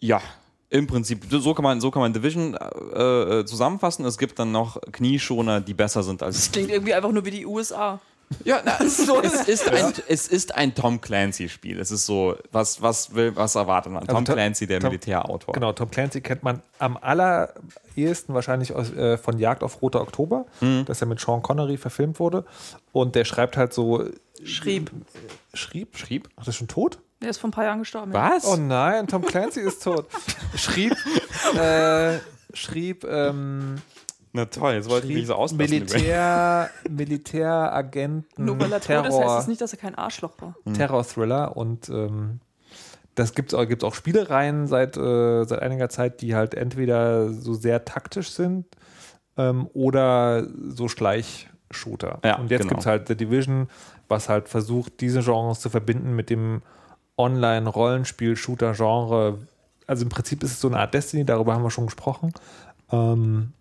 ja, 0.00 0.22
im 0.68 0.86
Prinzip, 0.88 1.24
so 1.30 1.54
kann 1.54 1.62
man, 1.62 1.80
so 1.80 1.90
kann 1.92 2.02
man 2.02 2.12
Division 2.12 2.54
äh, 2.54 3.40
äh, 3.40 3.44
zusammenfassen. 3.44 4.04
Es 4.04 4.18
gibt 4.18 4.38
dann 4.38 4.50
noch 4.50 4.80
Knieschoner, 4.92 5.60
die 5.60 5.74
besser 5.74 6.02
sind 6.02 6.22
als 6.24 6.36
Das 6.36 6.52
klingt 6.52 6.70
irgendwie 6.70 6.92
einfach 6.92 7.12
nur 7.12 7.24
wie 7.24 7.30
die 7.30 7.46
USA. 7.46 8.00
Ja, 8.44 8.60
na, 8.64 8.78
es, 8.80 8.98
es, 8.98 9.48
ist 9.48 9.70
ein, 9.70 9.92
es 10.08 10.26
ist 10.28 10.54
ein 10.54 10.74
Tom 10.74 11.00
Clancy-Spiel. 11.00 11.78
Es 11.78 11.90
ist 11.90 12.06
so, 12.06 12.36
was, 12.52 12.82
was, 12.82 13.14
will, 13.14 13.34
was 13.36 13.54
erwartet 13.54 13.92
man? 13.92 14.04
Tom 14.06 14.16
Also 14.16 14.26
Tom- 14.26 14.34
Clancy, 14.34 14.66
der 14.66 14.80
Tom- 14.80 14.88
Militärautor. 14.90 15.52
Genau, 15.54 15.72
Tom 15.72 15.90
Clancy 15.90 16.20
kennt 16.20 16.42
man 16.42 16.60
am 16.78 16.96
allerersten 16.96 18.34
wahrscheinlich 18.34 18.74
aus, 18.74 18.92
äh, 18.92 19.16
von 19.18 19.38
Jagd 19.38 19.62
auf 19.62 19.80
Roter 19.82 20.00
Oktober, 20.00 20.46
das 20.86 21.00
ja 21.00 21.06
mit 21.06 21.20
Sean 21.20 21.42
Connery 21.42 21.76
verfilmt 21.76 22.18
wurde. 22.20 22.44
Und 22.92 23.14
der 23.14 23.24
schreibt 23.24 23.56
halt 23.56 23.72
so. 23.72 24.04
Schrieb. 24.44 24.90
Schrieb? 25.54 25.96
Schrieb? 25.96 26.28
Ach, 26.36 26.40
das 26.44 26.48
ist 26.48 26.56
schon 26.56 26.68
tot? 26.68 26.98
Der 27.22 27.30
ist 27.30 27.38
vor 27.38 27.48
ein 27.48 27.52
paar 27.52 27.64
Jahren 27.64 27.78
gestorben. 27.78 28.12
ja. 28.12 28.32
Was? 28.36 28.44
Oh 28.44 28.56
nein, 28.56 29.06
Tom 29.06 29.22
Clancy 29.24 29.60
ist 29.60 29.82
tot. 29.82 30.06
Schrieb, 30.56 30.94
äh, 31.58 32.18
schrieb, 32.52 33.04
ähm, 33.04 33.76
Na 34.36 34.44
toll, 34.44 34.74
jetzt 34.74 34.88
wollte 34.90 35.06
ich 35.06 35.14
mich 35.14 35.26
so 35.26 35.34
auslassen. 35.34 35.56
Militär, 35.56 36.68
Militäragenten, 36.90 38.44
Nur 38.44 38.60
weil 38.60 38.70
er 38.70 38.80
tot 38.80 38.90
ist, 38.90 39.04
heißt 39.04 39.16
Terror, 39.16 39.36
das 39.36 39.46
nicht, 39.46 39.62
dass 39.62 39.72
er 39.72 39.78
kein 39.78 39.94
Arschloch 39.94 40.34
war. 40.40 40.54
Terror-Thriller 40.74 41.56
und 41.56 41.88
ähm, 41.88 42.40
das 43.14 43.32
gibt 43.32 43.54
es 43.54 43.68
gibt's 43.68 43.82
auch 43.82 43.94
Spielereien 43.94 44.66
seit, 44.66 44.98
äh, 44.98 45.44
seit 45.44 45.62
einiger 45.62 45.88
Zeit, 45.88 46.20
die 46.20 46.34
halt 46.34 46.54
entweder 46.54 47.32
so 47.32 47.54
sehr 47.54 47.86
taktisch 47.86 48.32
sind 48.32 48.66
ähm, 49.38 49.70
oder 49.72 50.46
so 50.68 50.88
Schleichshooter. 50.88 52.18
Ja, 52.22 52.38
und 52.38 52.50
jetzt 52.50 52.60
genau. 52.60 52.72
gibt 52.72 52.80
es 52.80 52.86
halt 52.86 53.08
The 53.08 53.16
Division, 53.16 53.68
was 54.06 54.28
halt 54.28 54.50
versucht, 54.50 55.00
diese 55.00 55.22
Genres 55.22 55.60
zu 55.60 55.70
verbinden 55.70 56.14
mit 56.14 56.28
dem 56.28 56.60
Online-Rollenspiel-Shooter-Genre. 57.16 59.38
Also 59.86 60.02
im 60.02 60.10
Prinzip 60.10 60.42
ist 60.42 60.52
es 60.52 60.60
so 60.60 60.68
eine 60.68 60.78
Art 60.78 60.92
Destiny, 60.92 61.24
darüber 61.24 61.54
haben 61.54 61.62
wir 61.62 61.70
schon 61.70 61.86
gesprochen. 61.86 62.34
Ähm, 62.92 63.54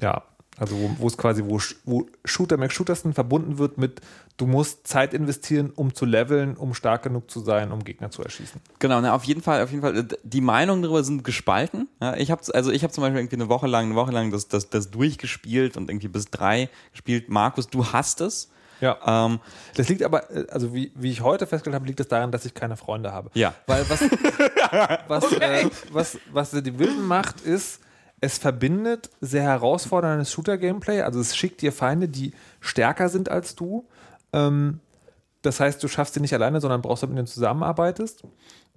ja, 0.00 0.22
also 0.58 0.74
wo, 0.74 0.90
wo 0.98 1.06
es 1.06 1.18
quasi, 1.18 1.42
wo, 1.44 1.60
wo 1.84 2.06
Shooter 2.24 2.56
McShooterson 2.56 3.12
verbunden 3.12 3.58
wird 3.58 3.76
mit, 3.76 4.00
du 4.38 4.46
musst 4.46 4.86
Zeit 4.86 5.12
investieren, 5.12 5.70
um 5.76 5.94
zu 5.94 6.06
leveln, 6.06 6.56
um 6.56 6.72
stark 6.72 7.02
genug 7.02 7.30
zu 7.30 7.40
sein, 7.40 7.72
um 7.72 7.84
Gegner 7.84 8.10
zu 8.10 8.22
erschießen. 8.22 8.62
Genau, 8.78 9.02
na, 9.02 9.14
auf 9.14 9.24
jeden 9.24 9.42
Fall, 9.42 9.62
auf 9.62 9.70
jeden 9.70 9.82
Fall. 9.82 9.98
äh, 9.98 10.04
Die 10.22 10.40
Meinungen 10.40 10.80
darüber 10.82 11.04
sind 11.04 11.24
gespalten. 11.24 11.88
Ja, 12.00 12.16
ich 12.16 12.30
habe 12.30 12.40
also 12.54 12.70
ich 12.70 12.82
habe 12.84 12.92
zum 12.92 13.02
Beispiel 13.02 13.20
irgendwie 13.20 13.36
eine 13.36 13.50
Woche 13.50 13.66
lang, 13.66 13.84
eine 13.86 13.96
Woche 13.96 14.12
lang 14.12 14.30
das, 14.30 14.48
das, 14.48 14.70
das 14.70 14.90
durchgespielt 14.90 15.76
und 15.76 15.90
irgendwie 15.90 16.08
bis 16.08 16.26
drei 16.30 16.70
gespielt. 16.92 17.28
Markus, 17.28 17.68
du 17.68 17.92
hast 17.92 18.22
es. 18.22 18.48
Ja. 18.80 18.96
Ähm, 19.26 19.40
Das 19.74 19.88
liegt 19.90 20.02
aber, 20.02 20.30
äh, 20.30 20.46
also 20.50 20.72
wie, 20.74 20.90
wie 20.94 21.10
ich 21.10 21.20
heute 21.20 21.46
festgestellt 21.46 21.74
habe, 21.74 21.86
liegt 21.86 22.00
das 22.00 22.08
daran, 22.08 22.32
dass 22.32 22.46
ich 22.46 22.54
keine 22.54 22.76
Freunde 22.78 23.12
habe. 23.12 23.30
Ja. 23.34 23.54
Weil 23.66 23.84
was, 23.90 24.00
was, 25.08 25.32
äh, 25.32 25.68
was, 25.92 26.18
was 26.32 26.50
The 26.50 26.62
Division 26.62 27.06
macht, 27.06 27.40
ist, 27.42 27.80
es 28.26 28.38
verbindet 28.38 29.08
sehr 29.20 29.44
herausforderndes 29.44 30.32
Shooter-Gameplay. 30.32 31.02
Also 31.02 31.20
es 31.20 31.36
schickt 31.36 31.62
dir 31.62 31.72
Feinde, 31.72 32.08
die 32.08 32.32
stärker 32.60 33.08
sind 33.08 33.30
als 33.30 33.54
du. 33.54 33.86
Ähm, 34.32 34.80
das 35.42 35.60
heißt, 35.60 35.80
du 35.82 35.86
schaffst 35.86 36.14
sie 36.14 36.20
nicht 36.20 36.34
alleine, 36.34 36.60
sondern 36.60 36.82
brauchst, 36.82 37.04
du 37.04 37.06
mit 37.06 37.16
denen 37.16 37.28
zusammenarbeitest. 37.28 38.24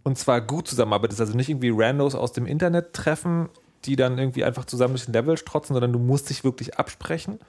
Und 0.04 0.20
zwar 0.20 0.40
gut 0.40 0.68
zusammenarbeitest. 0.68 1.20
Also 1.20 1.36
nicht 1.36 1.50
irgendwie 1.50 1.72
Randos 1.74 2.14
aus 2.14 2.32
dem 2.32 2.46
Internet 2.46 2.94
treffen, 2.94 3.50
die 3.86 3.96
dann 3.96 4.20
irgendwie 4.20 4.44
einfach 4.44 4.66
zusammen 4.66 4.94
durch 4.94 5.06
den 5.06 5.14
Level 5.14 5.36
strotzen, 5.36 5.74
sondern 5.74 5.94
du 5.94 6.00
musst 6.00 6.30
dich 6.30 6.44
wirklich 6.44 6.78
absprechen. 6.78 7.40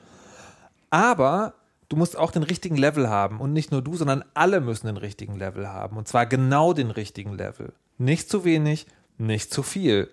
Aber 0.89 1.53
du 1.91 1.97
musst 1.97 2.17
auch 2.17 2.31
den 2.31 2.45
richtigen 2.45 2.77
Level 2.77 3.11
haben. 3.11 3.41
Und 3.41 3.53
nicht 3.53 3.73
nur 3.73 3.83
du, 3.83 3.95
sondern 3.95 4.25
alle 4.33 4.63
müssen 4.63 4.87
den 4.87 4.97
richtigen 4.97 5.37
Level 5.37 5.69
haben. 5.69 5.99
Und 5.99 6.09
zwar 6.09 6.25
genau 6.25 6.73
den 6.73 6.91
richtigen 6.91 7.35
Level. 7.35 7.75
Nicht 7.99 8.31
zu 8.31 8.45
wenig, 8.45 8.87
nicht 9.19 9.53
zu 9.53 9.63
viel. 9.63 10.09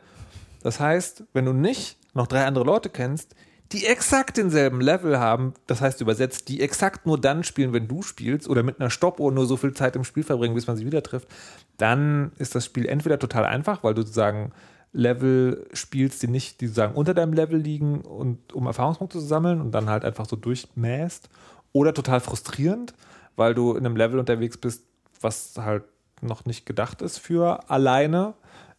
Das 0.68 0.82
heißt, 0.82 1.24
wenn 1.32 1.46
du 1.46 1.54
nicht 1.54 1.98
noch 2.14 2.28
drei 2.28 2.46
andere 2.46 2.66
Leute 2.66 2.90
kennst, 2.90 3.36
die 3.72 3.86
exakt 3.86 4.36
denselben 4.36 4.82
Level 4.82 5.18
haben, 5.18 5.54
das 5.66 5.80
heißt 5.80 6.02
übersetzt, 6.02 6.50
die 6.50 6.60
exakt 6.60 7.06
nur 7.06 7.18
dann 7.18 7.46
spielen, 7.46 7.72
wenn 7.72 7.88
du 7.88 8.02
spielst, 8.02 8.50
oder 8.50 8.64
mit 8.64 8.82
einer 8.82 8.90
Stoppuhr 8.90 9.32
nur 9.32 9.46
so 9.46 9.56
viel 9.56 9.74
Zeit 9.74 9.96
im 9.96 10.04
Spiel 10.04 10.24
verbringen, 10.24 10.56
bis 10.56 10.68
man 10.68 10.76
sich 10.76 10.86
wieder 10.86 11.02
trifft, 11.02 11.30
dann 11.78 12.34
ist 12.38 12.54
das 12.54 12.66
Spiel 12.66 12.86
entweder 12.86 13.18
total 13.18 13.46
einfach, 13.46 13.82
weil 13.86 13.94
du 13.94 14.02
sozusagen 14.02 14.52
Level 14.92 15.66
spielst, 15.72 16.22
die 16.22 16.28
nicht, 16.28 16.60
die 16.60 16.68
sozusagen 16.68 16.96
unter 16.96 17.14
deinem 17.14 17.32
Level 17.32 17.58
liegen 17.58 18.02
und 18.02 18.52
um 18.52 18.66
Erfahrungspunkte 18.66 19.20
zu 19.20 19.26
sammeln 19.26 19.62
und 19.62 19.72
dann 19.72 19.90
halt 19.90 20.04
einfach 20.04 20.26
so 20.28 20.36
durchmäst, 20.36 21.30
oder 21.72 21.94
total 21.94 22.20
frustrierend, 22.20 22.94
weil 23.38 23.56
du 23.56 23.72
in 23.72 23.86
einem 23.86 23.96
Level 23.96 24.20
unterwegs 24.20 24.58
bist, 24.58 24.84
was 25.22 25.54
halt 25.56 25.86
noch 26.20 26.44
nicht 26.44 26.66
gedacht 26.66 27.02
ist 27.02 27.20
für 27.20 27.70
alleine 27.70 28.34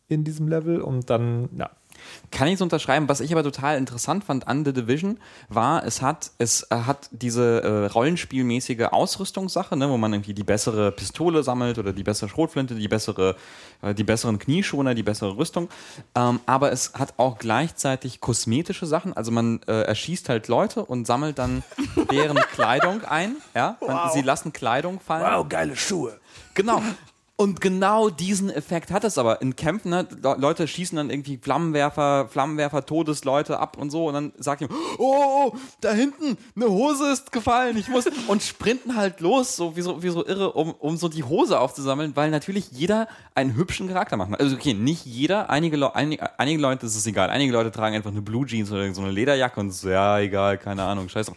in 0.09 0.25
diesem 0.25 0.49
Level 0.49 0.81
und 0.81 1.11
dann, 1.11 1.49
ja, 1.57 1.71
Kann 2.31 2.49
ich 2.49 2.59
so 2.59 2.65
unterschreiben. 2.65 3.09
Was 3.09 3.21
ich 3.21 3.33
aber 3.33 3.43
total 3.43 3.77
interessant 3.79 4.25
fand 4.25 4.47
an 4.49 4.65
The 4.65 4.73
Division 4.73 5.19
war, 5.49 5.85
es 5.85 6.03
hat, 6.03 6.31
es 6.39 6.67
äh, 6.71 6.77
hat 6.77 7.09
diese 7.11 7.63
äh, 7.63 7.87
rollenspielmäßige 7.87 8.87
Ausrüstungssache, 8.91 9.77
ne, 9.77 9.89
wo 9.89 9.97
man 9.97 10.13
irgendwie 10.13 10.35
die 10.35 10.45
bessere 10.45 10.93
Pistole 10.93 11.43
sammelt 11.43 11.79
oder 11.79 11.93
die 11.93 12.03
bessere 12.03 12.29
Schrotflinte, 12.29 12.75
die 12.75 12.89
bessere, 12.89 13.37
äh, 13.83 13.95
die 13.95 14.05
besseren 14.05 14.39
Knieschoner, 14.39 14.95
die 14.95 15.03
bessere 15.03 15.37
Rüstung. 15.37 15.69
Ähm, 16.15 16.41
aber 16.47 16.73
es 16.73 16.95
hat 16.95 17.15
auch 17.17 17.39
gleichzeitig 17.39 18.21
kosmetische 18.21 18.87
Sachen. 18.87 19.13
Also 19.15 19.31
man 19.31 19.61
äh, 19.67 19.83
erschießt 19.83 20.29
halt 20.29 20.49
Leute 20.49 20.85
und 20.85 21.07
sammelt 21.07 21.39
dann 21.39 21.63
deren 22.11 22.37
Kleidung 22.53 23.05
ein. 23.05 23.37
Ja? 23.55 23.77
Man, 23.87 24.13
Sie 24.13 24.23
lassen 24.23 24.53
Kleidung 24.53 25.01
fallen. 25.01 25.25
geile 25.49 25.77
Schuhe. 25.77 26.19
Genau. 26.55 26.83
Und 27.41 27.61
genau 27.61 28.11
diesen 28.11 28.51
Effekt 28.51 28.91
hat 28.91 29.05
es 29.05 29.17
aber 29.17 29.41
in 29.41 29.55
Kämpfen. 29.55 29.91
Ne? 29.91 30.09
Le- 30.21 30.35
Leute 30.41 30.67
schießen 30.67 30.97
dann 30.97 31.09
irgendwie 31.09 31.39
Flammenwerfer, 31.41 32.27
Flammenwerfer, 32.29 32.85
Todesleute 32.85 33.61
ab 33.61 33.77
und 33.79 33.91
so. 33.91 34.09
Und 34.09 34.15
dann 34.15 34.33
sagt 34.39 34.61
jemand, 34.61 34.81
oh, 34.99 35.15
oh, 35.53 35.57
da 35.81 35.93
hinten, 35.93 36.37
eine 36.57 36.69
Hose 36.69 37.13
ist 37.13 37.31
gefallen, 37.31 37.77
ich 37.77 37.87
muss. 37.89 38.07
Und 38.27 38.43
sprinten 38.43 38.97
halt 38.97 39.21
los, 39.21 39.55
so 39.55 39.77
wie 39.77 39.83
so, 39.83 40.03
wie 40.03 40.09
so 40.09 40.27
irre, 40.27 40.55
um, 40.55 40.73
um 40.81 40.97
so 40.97 41.09
die 41.09 41.23
Hose 41.23 41.61
aufzusammeln, 41.61 42.17
weil 42.17 42.33
natürlich 42.33 42.73
jeder 42.73 43.07
einen 43.37 43.55
hübschen 43.55 43.87
Charakter 43.87 44.17
macht. 44.17 44.41
Also 44.41 44.57
okay, 44.57 44.75
nicht 44.75 45.07
jeder, 45.07 45.49
einige, 45.49 45.77
Le 45.77 45.95
einige, 45.95 46.37
einige 46.41 46.61
Leute 46.61 46.87
ist 46.87 46.97
es 46.97 47.07
egal. 47.07 47.31
Einige 47.31 47.53
Leute 47.53 47.71
tragen 47.71 47.95
einfach 47.95 48.11
eine 48.11 48.21
Blue 48.21 48.47
Jeans 48.47 48.73
oder 48.73 48.93
so 48.93 49.01
eine 49.03 49.13
Lederjacke 49.13 49.61
und 49.61 49.71
so, 49.71 49.89
ja, 49.91 50.19
egal, 50.19 50.59
keine 50.59 50.83
Ahnung, 50.83 51.09
scheiß 51.09 51.27
drauf. 51.27 51.37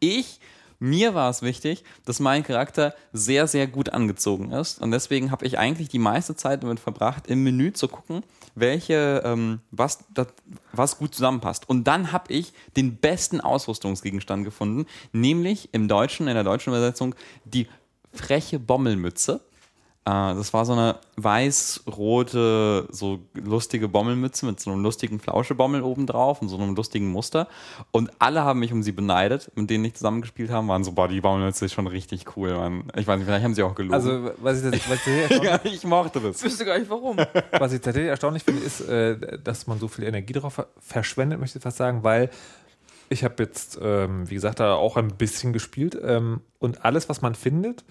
Ich 0.00 0.40
mir 0.82 1.14
war 1.14 1.30
es 1.30 1.42
wichtig, 1.42 1.84
dass 2.04 2.18
mein 2.18 2.42
Charakter 2.42 2.92
sehr, 3.12 3.46
sehr 3.46 3.68
gut 3.68 3.90
angezogen 3.90 4.50
ist. 4.50 4.82
Und 4.82 4.90
deswegen 4.90 5.30
habe 5.30 5.46
ich 5.46 5.56
eigentlich 5.56 5.88
die 5.88 6.00
meiste 6.00 6.34
Zeit 6.34 6.64
damit 6.64 6.80
verbracht, 6.80 7.28
im 7.28 7.44
Menü 7.44 7.72
zu 7.72 7.86
gucken, 7.86 8.24
welche, 8.56 9.22
ähm, 9.24 9.60
was, 9.70 10.00
das, 10.12 10.26
was 10.72 10.98
gut 10.98 11.14
zusammenpasst. 11.14 11.68
Und 11.68 11.84
dann 11.84 12.10
habe 12.10 12.32
ich 12.32 12.52
den 12.76 12.96
besten 12.96 13.40
Ausrüstungsgegenstand 13.40 14.44
gefunden, 14.44 14.86
nämlich 15.12 15.68
im 15.70 15.86
Deutschen, 15.86 16.26
in 16.26 16.34
der 16.34 16.42
deutschen 16.42 16.70
Übersetzung, 16.70 17.14
die 17.44 17.68
freche 18.12 18.58
Bommelmütze. 18.58 19.40
Äh, 20.04 20.34
das 20.34 20.52
war 20.52 20.64
so 20.64 20.72
eine 20.72 20.96
weiß-rote, 21.16 22.88
so 22.90 23.20
lustige 23.34 23.88
Bommelmütze 23.88 24.46
mit 24.46 24.58
so 24.60 24.70
einem 24.70 24.82
lustigen 24.82 25.20
Flauschebommel 25.20 25.82
obendrauf 25.82 26.42
und 26.42 26.48
so 26.48 26.56
einem 26.58 26.74
lustigen 26.74 27.08
Muster. 27.10 27.48
Und 27.90 28.10
alle 28.18 28.42
haben 28.42 28.60
mich 28.60 28.72
um 28.72 28.82
sie 28.82 28.92
beneidet, 28.92 29.50
mit 29.54 29.70
denen 29.70 29.84
ich 29.84 29.94
zusammengespielt 29.94 30.50
haben, 30.50 30.68
waren 30.68 30.84
so, 30.84 30.92
boah, 30.92 31.08
die 31.08 31.20
Bommelmütze 31.20 31.64
ist 31.66 31.72
schon 31.72 31.86
richtig 31.86 32.36
cool, 32.36 32.52
Mann. 32.54 32.84
Ich 32.96 33.06
weiß 33.06 33.18
nicht, 33.18 33.26
vielleicht 33.26 33.44
haben 33.44 33.54
sie 33.54 33.62
auch 33.62 33.74
gelogen. 33.74 33.94
Also, 33.94 34.30
was 34.38 34.62
ich, 34.62 34.70
das, 34.70 34.90
was 34.90 35.06
ich, 35.06 35.28
tatsächlich 35.28 35.42
ja, 35.42 35.60
ich 35.64 35.84
mochte 35.84 36.20
das. 36.20 36.38
Ich 36.38 36.44
wüsste 36.44 36.64
gar 36.64 36.78
nicht 36.78 36.90
warum. 36.90 37.16
was 37.58 37.72
ich 37.72 37.80
tatsächlich 37.80 38.10
erstaunlich 38.10 38.42
finde, 38.42 38.62
ist, 38.62 38.80
äh, 38.88 39.38
dass 39.38 39.66
man 39.66 39.78
so 39.78 39.88
viel 39.88 40.04
Energie 40.04 40.32
darauf 40.32 40.54
ver- 40.54 40.68
verschwendet, 40.78 41.38
möchte 41.40 41.58
ich 41.58 41.62
fast 41.62 41.76
sagen, 41.76 42.02
weil 42.02 42.30
ich 43.08 43.24
habe 43.24 43.42
jetzt, 43.42 43.78
ähm, 43.82 44.28
wie 44.30 44.34
gesagt, 44.34 44.58
da 44.60 44.74
auch 44.74 44.96
ein 44.96 45.08
bisschen 45.08 45.52
gespielt 45.52 45.98
ähm, 46.02 46.40
und 46.58 46.84
alles, 46.84 47.08
was 47.10 47.20
man 47.20 47.34
findet, 47.34 47.84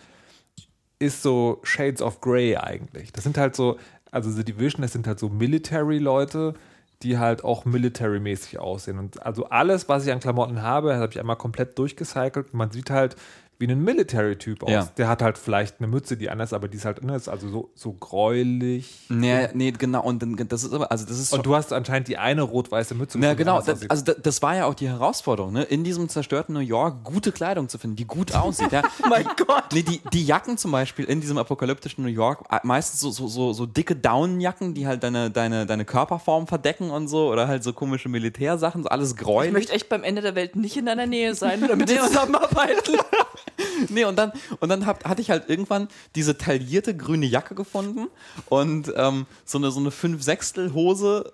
ist 1.02 1.24
so 1.24 1.60
Shades 1.64 2.02
of 2.02 2.22
Grey 2.22 2.56
eigentlich. 2.56 3.12
Das 3.12 3.24
sind 3.24 3.38
halt 3.38 3.56
so, 3.56 3.78
also 4.12 4.30
The 4.30 4.46
Division, 4.46 4.82
das 4.82 4.94
sind 4.94 5.08
halt 5.08 5.20
so 5.20 5.30
Military-Leute, 5.30 6.54
die 7.02 7.18
halt 7.18 7.44
auch 7.44 7.66
military-mäßig 7.66 8.60
aussehen. 8.60 9.00
Und 9.00 9.26
also 9.26 9.46
alles, 9.46 9.90
was 9.90 10.06
ich 10.06 10.12
an 10.12 10.20
Klamotten 10.20 10.62
habe, 10.62 10.96
habe 10.96 11.12
ich 11.12 11.20
einmal 11.20 11.36
komplett 11.36 11.78
durchgecycelt. 11.80 12.54
Man 12.54 12.72
sieht 12.72 12.92
halt 12.92 13.16
wie 13.62 13.68
ein 13.68 13.84
Military-Typ 13.84 14.64
aus. 14.64 14.70
Ja. 14.70 14.90
Der 14.98 15.08
hat 15.08 15.22
halt 15.22 15.38
vielleicht 15.38 15.80
eine 15.80 15.88
Mütze, 15.88 16.18
die 16.18 16.30
anders, 16.30 16.52
aber 16.52 16.68
die 16.68 16.78
ist 16.78 16.86
halt 16.86 17.00
ist 17.00 17.30
also 17.30 17.50
so, 17.50 17.72
so 17.76 17.94
gräulich. 17.94 19.06
Nee, 19.10 19.48
nee, 19.54 19.72
genau. 19.72 20.04
Und 20.04 20.22
dann, 20.22 20.36
das 20.48 20.64
ist 20.64 20.74
aber, 20.74 20.92
also 20.92 21.06
das 21.06 21.20
ist 21.20 21.32
Und 21.34 21.46
du 21.46 21.56
hast 21.56 21.72
anscheinend 21.72 22.08
die 22.08 22.18
eine 22.18 22.42
rot-weiße 22.42 22.96
Mütze. 22.96 23.20
Na 23.20 23.32
die 23.32 23.38
genau, 23.38 23.60
anders 23.60 23.80
das, 23.80 23.90
also 23.90 24.04
das, 24.04 24.18
das 24.22 24.42
war 24.42 24.56
ja 24.56 24.66
auch 24.66 24.74
die 24.74 24.90
Herausforderung, 24.90 25.54
ne? 25.54 25.64
in 25.64 25.84
diesem 25.84 26.10
zerstörten 26.10 26.54
New 26.54 26.60
York 26.60 27.04
gute 27.04 27.32
Kleidung 27.32 27.70
zu 27.70 27.78
finden, 27.78 27.96
die 27.96 28.06
gut 28.06 28.34
aussieht. 28.36 28.72
Ja? 28.72 28.82
mein 29.08 29.26
Gott. 29.38 29.66
Nee, 29.74 29.84
die, 29.84 30.02
die 30.12 30.26
Jacken 30.26 30.58
zum 30.58 30.72
Beispiel 30.72 31.06
in 31.06 31.22
diesem 31.22 31.38
apokalyptischen 31.38 32.04
New 32.04 32.10
York, 32.10 32.44
meistens 32.64 33.00
so, 33.00 33.12
so, 33.12 33.28
so, 33.28 33.54
so 33.54 33.66
dicke 33.66 33.96
Daunenjacken, 33.96 34.74
die 34.74 34.88
halt 34.88 35.04
deine, 35.04 35.30
deine, 35.30 35.66
deine 35.66 35.86
Körperform 35.86 36.48
verdecken 36.48 36.90
und 36.90 37.08
so, 37.08 37.30
oder 37.30 37.48
halt 37.48 37.64
so 37.64 37.74
komische 37.74 38.10
Militärsachen, 38.10 38.84
so 38.84 38.90
alles 38.90 39.12
Ich 39.12 39.18
gräulich. 39.18 39.54
möchte 39.54 39.74
echt 39.74 39.90
beim 39.90 40.04
Ende 40.04 40.22
der 40.22 40.36
Welt 40.36 40.56
nicht 40.56 40.78
in 40.78 40.86
deiner 40.88 41.06
Nähe 41.06 41.36
sein, 41.36 41.62
damit 41.68 41.90
wir 41.90 42.02
zusammenarbeiten. 42.02 42.98
Nee, 43.90 44.06
und 44.06 44.16
dann, 44.16 44.32
und 44.60 44.70
dann 44.70 44.86
hab, 44.86 45.04
hatte 45.06 45.22
ich 45.22 45.30
halt 45.30 45.50
irgendwann 45.50 45.88
diese 46.16 46.38
taillierte 46.38 46.96
grüne 46.96 47.26
Jacke 47.26 47.56
gefunden 47.56 48.08
und 48.50 48.92
ähm, 48.96 49.26
so 49.46 49.58
eine, 49.58 49.72
so 49.72 49.80
eine 49.80 49.92
Fünf-Sechstel-Hose, 49.92 51.32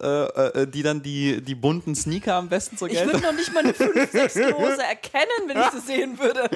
äh, 0.55 0.61
äh, 0.61 0.67
die 0.67 0.83
dann 0.83 1.01
die, 1.01 1.41
die 1.41 1.55
bunten 1.55 1.95
Sneaker 1.95 2.35
am 2.35 2.49
besten 2.49 2.77
zur 2.77 2.89
Ich 2.89 2.95
würde 2.95 3.11
Geltung 3.11 3.29
noch 3.29 3.37
nicht 3.37 3.53
mal 3.53 3.63
eine 3.63 3.73
5 3.73 4.11
6 4.11 4.35
Hose 4.35 4.83
erkennen, 4.83 5.47
wenn 5.47 5.57
ich 5.59 5.69
sie 5.69 5.79
sehen 5.79 6.19
würde. 6.19 6.49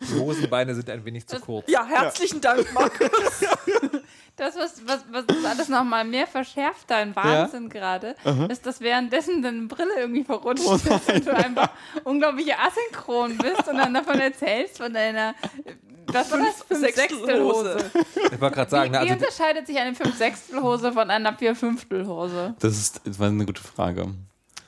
die 0.00 0.20
Hosenbeine 0.20 0.74
sind 0.74 0.90
ein 0.90 1.04
wenig 1.04 1.26
zu 1.26 1.40
kurz. 1.40 1.68
Ja, 1.68 1.84
herzlichen 1.86 2.40
Dank, 2.40 2.72
Markus. 2.72 3.10
Das, 4.38 4.56
was, 4.56 4.86
was, 4.86 5.00
was 5.10 5.26
das 5.26 5.44
alles 5.44 5.68
nochmal 5.68 6.04
mehr 6.04 6.26
verschärft, 6.26 6.84
dein 6.88 7.14
Wahnsinn 7.16 7.68
gerade, 7.68 8.14
ist, 8.48 8.64
dass 8.66 8.80
währenddessen 8.80 9.42
deine 9.42 9.62
Brille 9.62 9.90
irgendwie 9.98 10.22
verrutscht 10.24 10.64
Oh 10.66 10.74
ist 10.76 10.88
und 11.12 11.26
du 11.26 11.34
einfach 11.34 11.70
unglaublich 12.04 12.54
asynchron 12.54 13.36
bist 13.38 13.66
und 13.68 13.76
dann 13.78 13.92
davon 13.94 14.20
erzählst 14.20 14.78
von 14.78 14.94
deiner, 14.94 15.34
was 16.06 16.30
war 16.30 16.38
das? 16.38 16.62
Fünf-Sechstel-Hose. 16.68 17.78
Ich 18.32 18.40
wollte 18.40 18.54
gerade 18.54 18.70
sagen, 18.70 18.90
Wie, 18.92 18.94
wie 18.94 18.98
also 19.10 19.12
unterscheidet 19.14 19.66
sich 19.66 19.78
eine 19.78 19.94
Fünf-Sechstel-Hose 19.94 20.92
von 20.92 21.10
einer 21.10 21.34
Vier-Fünftel-Hose? 21.36 22.54
Das 22.60 22.76
ist 22.78 23.00
das 23.04 23.18
war 23.18 23.28
eine 23.28 23.44
gute 23.44 23.62
Frage. 23.62 24.06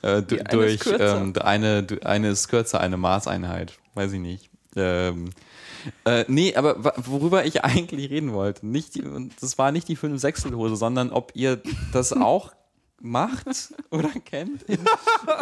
Äh, 0.01 0.21
du, 0.23 0.35
eine 0.35 0.49
durch 0.49 0.79
ähm, 0.99 1.33
eine, 1.41 1.83
du- 1.83 1.99
eine 2.05 2.29
ist 2.29 2.47
kürzer, 2.49 2.79
eine 2.81 2.97
Maßeinheit. 2.97 3.73
Weiß 3.95 4.11
ich 4.13 4.19
nicht. 4.19 4.49
Ähm, 4.75 5.29
äh, 6.05 6.25
nee, 6.27 6.55
aber 6.55 6.93
worüber 6.97 7.45
ich 7.45 7.63
eigentlich 7.65 8.09
reden 8.09 8.33
wollte, 8.33 8.65
nicht 8.65 8.95
die, 8.95 9.03
das 9.39 9.57
war 9.57 9.71
nicht 9.71 9.87
die 9.87 9.95
5 9.95 10.19
Sechstelhose, 10.19 10.75
sondern 10.75 11.11
ob 11.11 11.31
ihr 11.35 11.61
das 11.91 12.13
auch 12.13 12.51
macht 13.03 13.73
oder 13.89 14.09
kennt 14.25 14.61
in, 14.63 14.79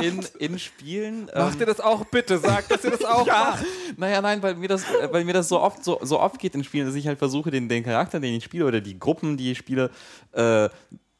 in, 0.02 0.26
in 0.40 0.60
Spielen. 0.60 1.30
ähm, 1.34 1.42
macht 1.42 1.60
ihr 1.60 1.66
das 1.66 1.82
auch 1.82 2.06
bitte, 2.06 2.38
sagt, 2.38 2.72
dass 2.72 2.86
ihr 2.86 2.92
das 2.92 3.04
auch 3.04 3.28
ja, 3.28 3.52
macht. 3.52 3.66
naja, 3.98 4.22
nein, 4.22 4.42
weil 4.42 4.56
mir 4.56 4.70
das, 4.70 4.84
weil 5.12 5.26
mir 5.26 5.34
das 5.34 5.50
so 5.50 5.60
oft 5.60 5.84
so, 5.84 6.00
so 6.02 6.20
oft 6.20 6.40
geht 6.40 6.56
in 6.56 6.64
Spielen, 6.64 6.86
dass 6.86 6.96
ich 6.96 7.08
halt 7.08 7.20
versuche, 7.20 7.52
den, 7.52 7.68
den 7.68 7.84
Charakter, 7.84 8.22
den 8.22 8.34
ich 8.36 8.46
spiele, 8.46 8.66
oder 8.66 8.80
die 8.80 8.98
Gruppen, 8.98 9.36
die 9.36 9.52
ich 9.52 9.58
spiele, 9.58 9.92
äh, 10.32 10.70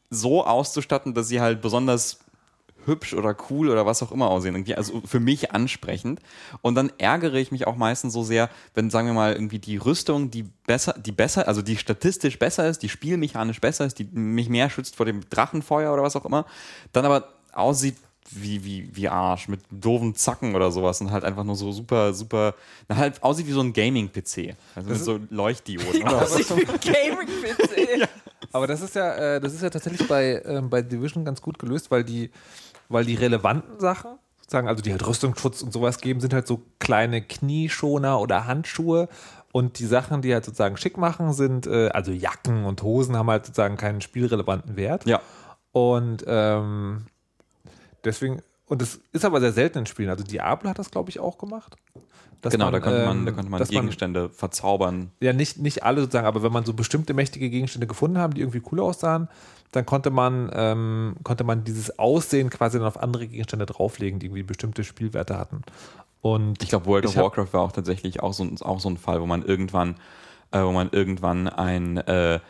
so 0.08 0.44
auszustatten, 0.44 1.14
dass 1.14 1.28
sie 1.28 1.40
halt 1.40 1.60
besonders 1.60 2.18
hübsch 2.86 3.14
oder 3.14 3.36
cool 3.50 3.68
oder 3.68 3.86
was 3.86 4.02
auch 4.02 4.12
immer 4.12 4.28
aussehen. 4.30 4.54
Irgendwie, 4.54 4.74
also 4.74 5.02
für 5.04 5.20
mich 5.20 5.52
ansprechend. 5.52 6.20
Und 6.62 6.74
dann 6.74 6.92
ärgere 6.98 7.34
ich 7.34 7.52
mich 7.52 7.66
auch 7.66 7.76
meistens 7.76 8.12
so 8.12 8.22
sehr, 8.22 8.50
wenn, 8.74 8.90
sagen 8.90 9.06
wir 9.08 9.14
mal, 9.14 9.32
irgendwie 9.32 9.58
die 9.58 9.76
Rüstung, 9.76 10.30
die 10.30 10.44
besser, 10.66 10.94
die 10.98 11.12
besser, 11.12 11.48
also 11.48 11.62
die 11.62 11.76
statistisch 11.76 12.38
besser 12.38 12.68
ist, 12.68 12.82
die 12.82 12.88
spielmechanisch 12.88 13.60
besser 13.60 13.86
ist, 13.86 13.98
die 13.98 14.04
mich 14.04 14.48
mehr 14.48 14.70
schützt 14.70 14.96
vor 14.96 15.06
dem 15.06 15.28
Drachenfeuer 15.28 15.92
oder 15.92 16.02
was 16.02 16.16
auch 16.16 16.24
immer, 16.24 16.46
dann 16.92 17.04
aber 17.04 17.28
aussieht 17.52 17.96
wie, 18.32 18.64
wie, 18.64 18.88
wie 18.92 19.08
Arsch, 19.08 19.48
mit 19.48 19.60
doofen 19.70 20.14
Zacken 20.14 20.54
oder 20.54 20.70
sowas 20.70 21.00
und 21.00 21.10
halt 21.10 21.24
einfach 21.24 21.44
nur 21.44 21.56
so 21.56 21.72
super, 21.72 22.14
super, 22.14 22.54
na, 22.88 22.96
halt 22.96 23.22
aussieht 23.22 23.46
wie 23.46 23.52
so 23.52 23.60
ein 23.60 23.72
Gaming-PC. 23.72 24.54
Also 24.74 24.88
mit 24.88 24.98
so 25.00 25.20
Leuchtdioden. 25.30 26.02
oder. 26.02 26.22
Aussieht 26.22 26.48
wie 26.56 26.66
ein 26.66 26.80
Gaming-PC. 26.80 28.08
Aber 28.52 28.66
das 28.66 28.80
ist 28.80 28.94
ja, 28.94 29.14
äh, 29.14 29.40
das 29.40 29.54
ist 29.54 29.62
ja 29.62 29.70
tatsächlich 29.70 30.06
bei, 30.08 30.42
ähm, 30.44 30.70
bei 30.70 30.82
Division 30.82 31.24
ganz 31.24 31.40
gut 31.40 31.58
gelöst, 31.58 31.90
weil 31.90 32.04
die, 32.04 32.30
weil 32.90 33.04
die 33.06 33.14
relevanten 33.14 33.80
Sachen, 33.80 34.18
sozusagen, 34.36 34.68
also 34.68 34.82
die 34.82 34.90
halt 34.90 35.06
Rüstungsschutz 35.06 35.62
und 35.62 35.72
sowas 35.72 36.00
geben, 36.00 36.20
sind 36.20 36.34
halt 36.34 36.46
so 36.46 36.60
kleine 36.80 37.22
Knieschoner 37.22 38.20
oder 38.20 38.46
Handschuhe. 38.46 39.08
Und 39.52 39.78
die 39.78 39.86
Sachen, 39.86 40.22
die 40.22 40.32
halt 40.32 40.44
sozusagen 40.44 40.76
schick 40.76 40.96
machen, 40.96 41.32
sind, 41.32 41.66
äh, 41.66 41.88
also 41.88 42.12
Jacken 42.12 42.64
und 42.64 42.82
Hosen 42.82 43.16
haben 43.16 43.30
halt 43.30 43.46
sozusagen 43.46 43.76
keinen 43.76 44.00
spielrelevanten 44.00 44.76
Wert. 44.76 45.06
Ja. 45.06 45.20
Und 45.72 46.24
ähm, 46.26 47.06
deswegen, 48.04 48.42
und 48.70 48.80
das 48.80 49.00
ist 49.12 49.24
aber 49.26 49.40
sehr 49.40 49.52
selten 49.52 49.78
in 49.80 49.86
Spielen. 49.86 50.08
Also 50.08 50.24
Diablo 50.24 50.70
hat 50.70 50.78
das, 50.78 50.90
glaube 50.90 51.10
ich, 51.10 51.20
auch 51.20 51.36
gemacht. 51.38 51.76
Genau, 52.42 52.64
man, 52.66 52.72
da 52.72 52.80
konnte 52.80 53.04
man, 53.04 53.18
ähm, 53.18 53.26
da 53.26 53.32
konnte 53.32 53.50
man 53.50 53.62
Gegenstände 53.64 54.30
verzaubern. 54.30 55.10
ja, 55.20 55.34
nicht, 55.34 55.58
nicht 55.58 55.82
alle 55.82 56.00
sozusagen, 56.00 56.26
aber 56.26 56.42
wenn 56.42 56.52
man 56.52 56.64
so 56.64 56.72
bestimmte 56.72 57.12
mächtige 57.12 57.50
Gegenstände 57.50 57.86
gefunden 57.86 58.16
haben, 58.16 58.32
die 58.32 58.40
irgendwie 58.40 58.62
cool 58.72 58.80
aussahen, 58.80 59.28
dann 59.72 59.84
konnte 59.84 60.10
man, 60.10 60.50
ähm, 60.54 61.16
konnte 61.22 61.44
man 61.44 61.64
dieses 61.64 61.98
Aussehen 61.98 62.48
quasi 62.48 62.78
dann 62.78 62.86
auf 62.86 62.98
andere 62.98 63.26
Gegenstände 63.26 63.66
drauflegen, 63.66 64.18
die 64.20 64.26
irgendwie 64.26 64.42
bestimmte 64.42 64.84
Spielwerte 64.84 65.36
hatten. 65.38 65.60
Und 66.22 66.62
Ich 66.62 66.70
glaube, 66.70 66.86
World 66.86 67.04
of 67.04 67.10
Ich 67.12 67.16
hab- 67.18 67.24
Warcraft 67.24 67.52
war 67.52 67.60
auch 67.60 67.72
tatsächlich 67.72 68.20
auch 68.22 68.32
so, 68.32 68.44
ein- 68.44 68.56
auch 68.62 68.80
so 68.80 68.88
ein 68.88 68.96
Fall, 68.96 69.20
wo 69.20 69.26
man 69.26 69.42
irgendwann, 69.42 69.96
äh, 70.50 70.62
wo 70.62 70.72
man 70.72 70.88
irgendwann 70.92 71.46
ein, 71.46 71.98
äh, 71.98 72.40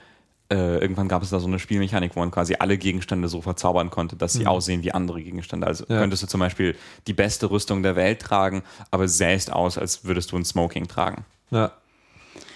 äh, 0.50 0.78
irgendwann 0.78 1.08
gab 1.08 1.22
es 1.22 1.30
da 1.30 1.38
so 1.38 1.46
eine 1.46 1.58
Spielmechanik, 1.58 2.16
wo 2.16 2.20
man 2.20 2.30
quasi 2.30 2.56
alle 2.58 2.76
Gegenstände 2.76 3.28
so 3.28 3.40
verzaubern 3.40 3.90
konnte, 3.90 4.16
dass 4.16 4.32
sie 4.32 4.46
aussehen 4.46 4.82
wie 4.82 4.92
andere 4.92 5.22
Gegenstände. 5.22 5.66
Also 5.66 5.84
Ja. 5.88 5.98
könntest 5.98 6.22
du 6.22 6.26
zum 6.26 6.40
Beispiel 6.40 6.76
die 7.06 7.12
beste 7.12 7.50
Rüstung 7.50 7.82
der 7.82 7.96
Welt 7.96 8.20
tragen, 8.20 8.62
aber 8.90 9.06
sähst 9.08 9.52
aus, 9.52 9.78
als 9.78 10.04
würdest 10.04 10.32
du 10.32 10.36
ein 10.36 10.44
Smoking 10.44 10.88
tragen. 10.88 11.24
ja, 11.50 11.70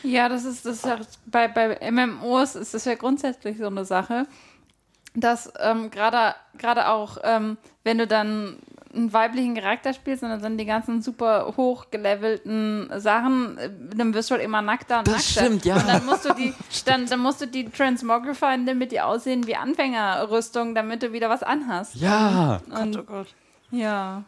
Ja, 0.02 0.28
das 0.28 0.44
ist, 0.44 0.66
das 0.66 0.76
ist 0.76 0.84
ja, 0.84 0.98
bei, 1.26 1.48
bei 1.48 1.78
MMOs 1.90 2.56
ist 2.56 2.74
das 2.74 2.84
ja 2.84 2.94
grundsätzlich 2.94 3.58
so 3.58 3.66
eine 3.66 3.84
Sache, 3.84 4.26
dass 5.14 5.52
ähm, 5.60 5.90
gerade 5.90 6.34
gerade 6.58 6.88
auch, 6.88 7.18
ähm, 7.22 7.56
wenn 7.84 7.98
du 7.98 8.06
dann 8.06 8.56
einen 8.94 9.12
weiblichen 9.12 9.54
Charakter 9.54 9.92
spielst 9.92 10.22
dann 10.22 10.40
sind 10.40 10.58
die 10.58 10.64
ganzen 10.64 11.02
super 11.02 11.54
hochgelevelten 11.56 12.90
Sachen, 12.96 13.58
äh, 13.58 13.70
dann 13.96 14.14
wirst 14.14 14.30
du 14.30 14.34
halt 14.34 14.44
immer 14.44 14.62
nackter 14.62 14.98
und 15.00 15.08
Das 15.08 15.14
nackter. 15.34 15.40
stimmt, 15.46 15.64
ja. 15.64 15.76
Und 15.76 15.88
dann 15.88 16.04
musst 16.06 16.24
du 16.24 16.34
die, 16.34 16.54
dann, 16.86 17.06
dann 17.06 17.20
musst 17.20 17.40
du 17.40 17.46
die 17.46 17.68
transmogrifieren, 17.68 18.66
damit 18.66 18.92
die 18.92 19.00
aussehen 19.00 19.46
wie 19.46 19.56
Anfängerrüstung, 19.56 20.74
damit 20.74 21.02
du 21.02 21.12
wieder 21.12 21.28
was 21.30 21.42
anhast. 21.42 21.94
Ja! 21.96 22.60
Und, 22.70 22.96
Oh 22.98 23.02
Gott. 23.02 23.28
ja. 23.70 24.22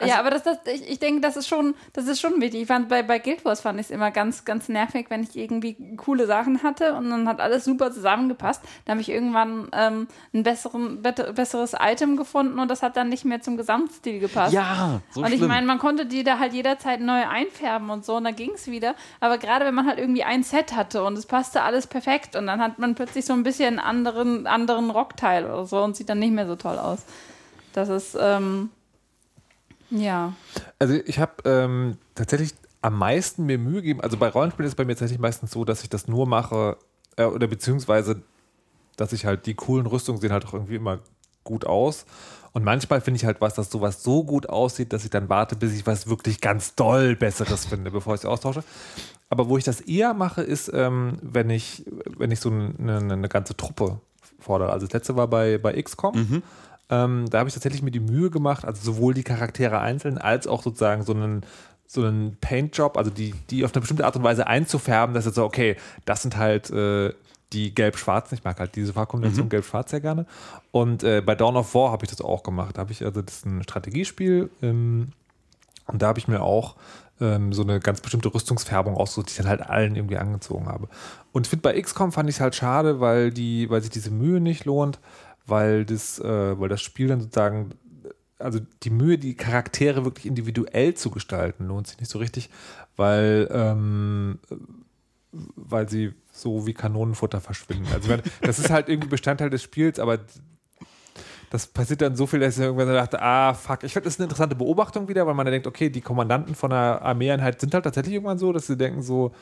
Also- 0.00 0.12
ja, 0.14 0.18
aber 0.20 0.30
das, 0.30 0.42
das, 0.42 0.58
ich, 0.72 0.88
ich 0.88 0.98
denke, 0.98 1.20
das 1.20 1.36
ist 1.36 1.46
schon, 1.48 1.74
das 1.92 2.06
ist 2.06 2.20
schon 2.20 2.40
wichtig. 2.40 2.62
Ich 2.62 2.66
fand 2.68 2.88
bei, 2.88 3.02
bei 3.02 3.18
Guild 3.18 3.44
Wars 3.44 3.60
fand 3.60 3.78
ich 3.78 3.86
es 3.86 3.90
immer 3.90 4.10
ganz, 4.10 4.44
ganz 4.44 4.68
nervig, 4.68 5.06
wenn 5.10 5.22
ich 5.22 5.36
irgendwie 5.36 5.76
coole 5.96 6.26
Sachen 6.26 6.62
hatte 6.62 6.94
und 6.94 7.10
dann 7.10 7.28
hat 7.28 7.40
alles 7.40 7.64
super 7.64 7.92
zusammengepasst. 7.92 8.62
Da 8.84 8.92
habe 8.92 9.00
ich 9.00 9.08
irgendwann 9.10 9.68
ähm, 9.72 10.08
ein 10.32 10.42
besseren, 10.42 11.02
besseres 11.02 11.74
Item 11.78 12.16
gefunden 12.16 12.58
und 12.58 12.68
das 12.68 12.82
hat 12.82 12.96
dann 12.96 13.08
nicht 13.08 13.24
mehr 13.24 13.40
zum 13.40 13.56
Gesamtstil 13.56 14.20
gepasst. 14.20 14.52
Ja! 14.54 15.00
So 15.10 15.20
und 15.20 15.32
ich 15.32 15.40
meine, 15.40 15.66
man 15.66 15.78
konnte 15.78 16.06
die 16.06 16.24
da 16.24 16.38
halt 16.38 16.52
jederzeit 16.52 17.00
neu 17.00 17.26
einfärben 17.28 17.90
und 17.90 18.04
so 18.04 18.16
und 18.16 18.24
dann 18.24 18.36
ging 18.36 18.52
es 18.54 18.66
wieder. 18.70 18.94
Aber 19.20 19.38
gerade 19.38 19.64
wenn 19.64 19.74
man 19.74 19.86
halt 19.86 19.98
irgendwie 19.98 20.24
ein 20.24 20.42
Set 20.42 20.74
hatte 20.74 21.04
und 21.04 21.16
es 21.18 21.26
passte 21.26 21.62
alles 21.62 21.86
perfekt 21.86 22.36
und 22.36 22.46
dann 22.46 22.60
hat 22.60 22.78
man 22.78 22.94
plötzlich 22.94 23.24
so 23.24 23.32
ein 23.32 23.42
bisschen 23.42 23.78
einen 23.78 23.78
anderen, 23.78 24.46
anderen 24.46 24.90
Rockteil 24.90 25.44
oder 25.44 25.66
so 25.66 25.82
und 25.82 25.96
sieht 25.96 26.08
dann 26.08 26.18
nicht 26.20 26.32
mehr 26.32 26.46
so 26.46 26.56
toll 26.56 26.78
aus. 26.78 27.04
Das 27.72 27.88
ist, 27.88 28.16
ähm, 28.20 28.70
Ja. 29.90 30.34
Also 30.78 30.94
ich 30.94 31.18
habe 31.18 31.32
ähm, 31.44 31.98
tatsächlich 32.14 32.54
am 32.82 32.98
meisten 32.98 33.46
mir 33.46 33.58
Mühe 33.58 33.82
gegeben. 33.82 34.00
Also 34.00 34.16
bei 34.16 34.28
Rollenspielen 34.28 34.66
ist 34.66 34.72
es 34.72 34.76
bei 34.76 34.84
mir 34.84 34.94
tatsächlich 34.94 35.20
meistens 35.20 35.50
so, 35.50 35.64
dass 35.64 35.82
ich 35.82 35.90
das 35.90 36.08
nur 36.08 36.26
mache, 36.26 36.76
äh, 37.16 37.24
oder 37.24 37.46
beziehungsweise, 37.46 38.22
dass 38.96 39.12
ich 39.12 39.26
halt 39.26 39.46
die 39.46 39.54
coolen 39.54 39.86
Rüstungen 39.86 40.20
sehen 40.20 40.32
halt 40.32 40.46
auch 40.46 40.54
irgendwie 40.54 40.76
immer 40.76 41.00
gut 41.44 41.66
aus. 41.66 42.06
Und 42.52 42.64
manchmal 42.64 43.00
finde 43.00 43.16
ich 43.16 43.24
halt 43.24 43.40
was, 43.40 43.54
dass 43.54 43.70
sowas 43.70 44.02
so 44.02 44.24
gut 44.24 44.48
aussieht, 44.48 44.92
dass 44.92 45.04
ich 45.04 45.10
dann 45.10 45.28
warte, 45.28 45.54
bis 45.54 45.72
ich 45.72 45.86
was 45.86 46.08
wirklich 46.08 46.40
ganz 46.40 46.74
doll 46.74 47.14
Besseres 47.16 47.66
finde, 47.66 47.90
bevor 47.92 48.14
ich 48.14 48.20
es 48.20 48.26
austausche. 48.26 48.64
Aber 49.28 49.48
wo 49.48 49.56
ich 49.56 49.64
das 49.64 49.80
eher 49.80 50.14
mache, 50.14 50.42
ist, 50.42 50.70
ähm, 50.74 51.18
wenn 51.22 51.50
ich, 51.50 51.84
wenn 52.18 52.32
ich 52.32 52.40
so 52.40 52.50
eine, 52.50 52.96
eine 52.98 53.28
ganze 53.28 53.56
Truppe 53.56 54.00
fordere. 54.40 54.72
Also 54.72 54.86
das 54.86 54.94
letzte 54.94 55.16
war 55.16 55.28
bei, 55.28 55.58
bei 55.58 55.80
XCOM. 55.80 56.42
Ähm, 56.90 57.26
da 57.30 57.38
habe 57.38 57.48
ich 57.48 57.54
tatsächlich 57.54 57.82
mir 57.82 57.90
die 57.90 58.00
Mühe 58.00 58.30
gemacht, 58.30 58.64
also 58.64 58.82
sowohl 58.82 59.14
die 59.14 59.22
Charaktere 59.22 59.78
einzeln 59.80 60.18
als 60.18 60.46
auch 60.46 60.62
sozusagen 60.62 61.04
so 61.04 61.14
einen, 61.14 61.42
so 61.86 62.04
einen 62.04 62.36
Paint-Job, 62.40 62.96
also 62.96 63.10
die, 63.10 63.34
die 63.48 63.64
auf 63.64 63.72
eine 63.72 63.80
bestimmte 63.80 64.04
Art 64.04 64.16
und 64.16 64.22
Weise 64.22 64.46
einzufärben, 64.46 65.14
dass 65.14 65.24
jetzt 65.24 65.36
so, 65.36 65.44
okay, 65.44 65.76
das 66.04 66.22
sind 66.22 66.36
halt 66.36 66.70
äh, 66.70 67.12
die 67.52 67.74
gelb-schwarzen. 67.74 68.36
Ich 68.36 68.44
mag 68.44 68.58
halt 68.60 68.76
diese 68.76 68.92
Farbkombination 68.92 69.48
gelb-schwarz 69.48 69.90
sehr 69.90 70.00
gerne. 70.00 70.26
Und 70.70 71.02
äh, 71.02 71.20
bei 71.20 71.34
Dawn 71.34 71.56
of 71.56 71.74
War 71.74 71.92
habe 71.92 72.04
ich 72.04 72.10
das 72.10 72.20
auch 72.20 72.42
gemacht. 72.42 72.76
Da 72.76 72.82
habe 72.82 72.92
ich, 72.92 73.04
also 73.04 73.22
das 73.22 73.38
ist 73.38 73.46
ein 73.46 73.62
Strategiespiel, 73.62 74.50
ähm, 74.62 75.12
und 75.86 76.02
da 76.02 76.08
habe 76.08 76.18
ich 76.18 76.28
mir 76.28 76.42
auch 76.42 76.76
ähm, 77.20 77.52
so 77.52 77.62
eine 77.62 77.80
ganz 77.80 78.00
bestimmte 78.00 78.32
Rüstungsfärbung 78.32 78.96
ausgesucht, 78.96 79.28
die 79.28 79.32
ich 79.32 79.36
dann 79.38 79.48
halt 79.48 79.62
allen 79.62 79.96
irgendwie 79.96 80.16
angezogen 80.16 80.66
habe. 80.66 80.88
Und 81.32 81.46
ich 81.46 81.50
finde 81.50 81.62
bei 81.62 81.80
XCOM 81.80 82.12
fand 82.12 82.28
ich 82.28 82.36
es 82.36 82.40
halt 82.40 82.54
schade, 82.54 83.00
weil 83.00 83.30
die, 83.30 83.68
weil 83.70 83.80
sich 83.80 83.90
diese 83.90 84.10
Mühe 84.10 84.40
nicht 84.40 84.64
lohnt, 84.64 84.98
weil 85.50 85.84
das, 85.84 86.18
äh, 86.18 86.58
weil 86.58 86.68
das 86.68 86.80
Spiel 86.80 87.08
dann 87.08 87.20
sozusagen, 87.20 87.70
also 88.38 88.60
die 88.82 88.90
Mühe, 88.90 89.18
die 89.18 89.34
Charaktere 89.34 90.04
wirklich 90.04 90.26
individuell 90.26 90.94
zu 90.94 91.10
gestalten, 91.10 91.66
lohnt 91.66 91.88
sich 91.88 92.00
nicht 92.00 92.10
so 92.10 92.18
richtig, 92.18 92.48
weil, 92.96 93.48
ähm, 93.52 94.38
weil 95.32 95.88
sie 95.88 96.14
so 96.32 96.66
wie 96.66 96.72
Kanonenfutter 96.72 97.40
verschwinden. 97.40 97.86
Also 97.92 98.08
meine, 98.08 98.22
das 98.42 98.58
ist 98.58 98.70
halt 98.70 98.88
irgendwie 98.88 99.08
Bestandteil 99.08 99.50
des 99.50 99.62
Spiels, 99.62 99.98
aber 99.98 100.20
das 101.50 101.66
passiert 101.66 102.00
dann 102.00 102.14
so 102.14 102.26
viel, 102.26 102.38
dass 102.38 102.56
ich 102.56 102.64
irgendwann 102.64 102.86
so 102.86 102.94
dachte, 102.94 103.20
ah, 103.20 103.52
fuck. 103.54 103.82
Ich 103.82 103.92
finde, 103.92 104.04
das 104.04 104.14
ist 104.14 104.20
eine 104.20 104.26
interessante 104.26 104.54
Beobachtung 104.54 105.08
wieder, 105.08 105.26
weil 105.26 105.34
man 105.34 105.44
dann 105.44 105.52
denkt, 105.52 105.66
okay, 105.66 105.90
die 105.90 106.00
Kommandanten 106.00 106.54
von 106.54 106.72
einer 106.72 107.02
Armeeeinheit 107.02 107.60
sind 107.60 107.74
halt 107.74 107.84
tatsächlich 107.84 108.14
irgendwann 108.14 108.38
so, 108.38 108.52
dass 108.52 108.68
sie 108.68 108.76
denken 108.76 109.02
so, 109.02 109.34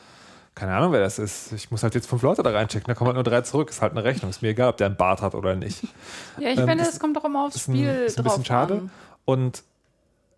keine 0.59 0.75
Ahnung, 0.75 0.91
wer 0.91 0.99
das 0.99 1.19
ist. 1.19 1.53
Ich 1.53 1.71
muss 1.71 1.83
halt 1.83 1.95
jetzt 1.95 2.07
fünf 2.09 2.21
Leute 2.21 2.43
da 2.43 2.49
reinchecken, 2.51 2.87
da 2.87 2.93
kommen 2.95 3.07
halt 3.07 3.15
nur 3.15 3.23
drei 3.23 3.41
zurück. 3.41 3.69
Ist 3.69 3.81
halt 3.81 3.93
eine 3.93 4.03
Rechnung. 4.03 4.29
Ist 4.29 4.41
mir 4.41 4.49
egal, 4.49 4.69
ob 4.69 4.77
der 4.77 4.87
einen 4.87 4.97
Bart 4.97 5.21
hat 5.21 5.33
oder 5.35 5.55
nicht. 5.55 5.83
Ja, 6.39 6.49
ich 6.49 6.59
Ähm, 6.59 6.67
finde, 6.67 6.83
es 6.83 6.99
kommt 6.99 7.15
doch 7.17 7.25
immer 7.25 7.45
aufs 7.45 7.55
Ist 7.55 7.67
ein, 7.69 7.75
Spiel 7.75 7.89
ist 7.89 8.17
ein 8.17 8.23
drauf 8.23 8.33
bisschen 8.33 8.45
schade. 8.45 8.73
an. 8.75 8.91
Und 9.25 9.63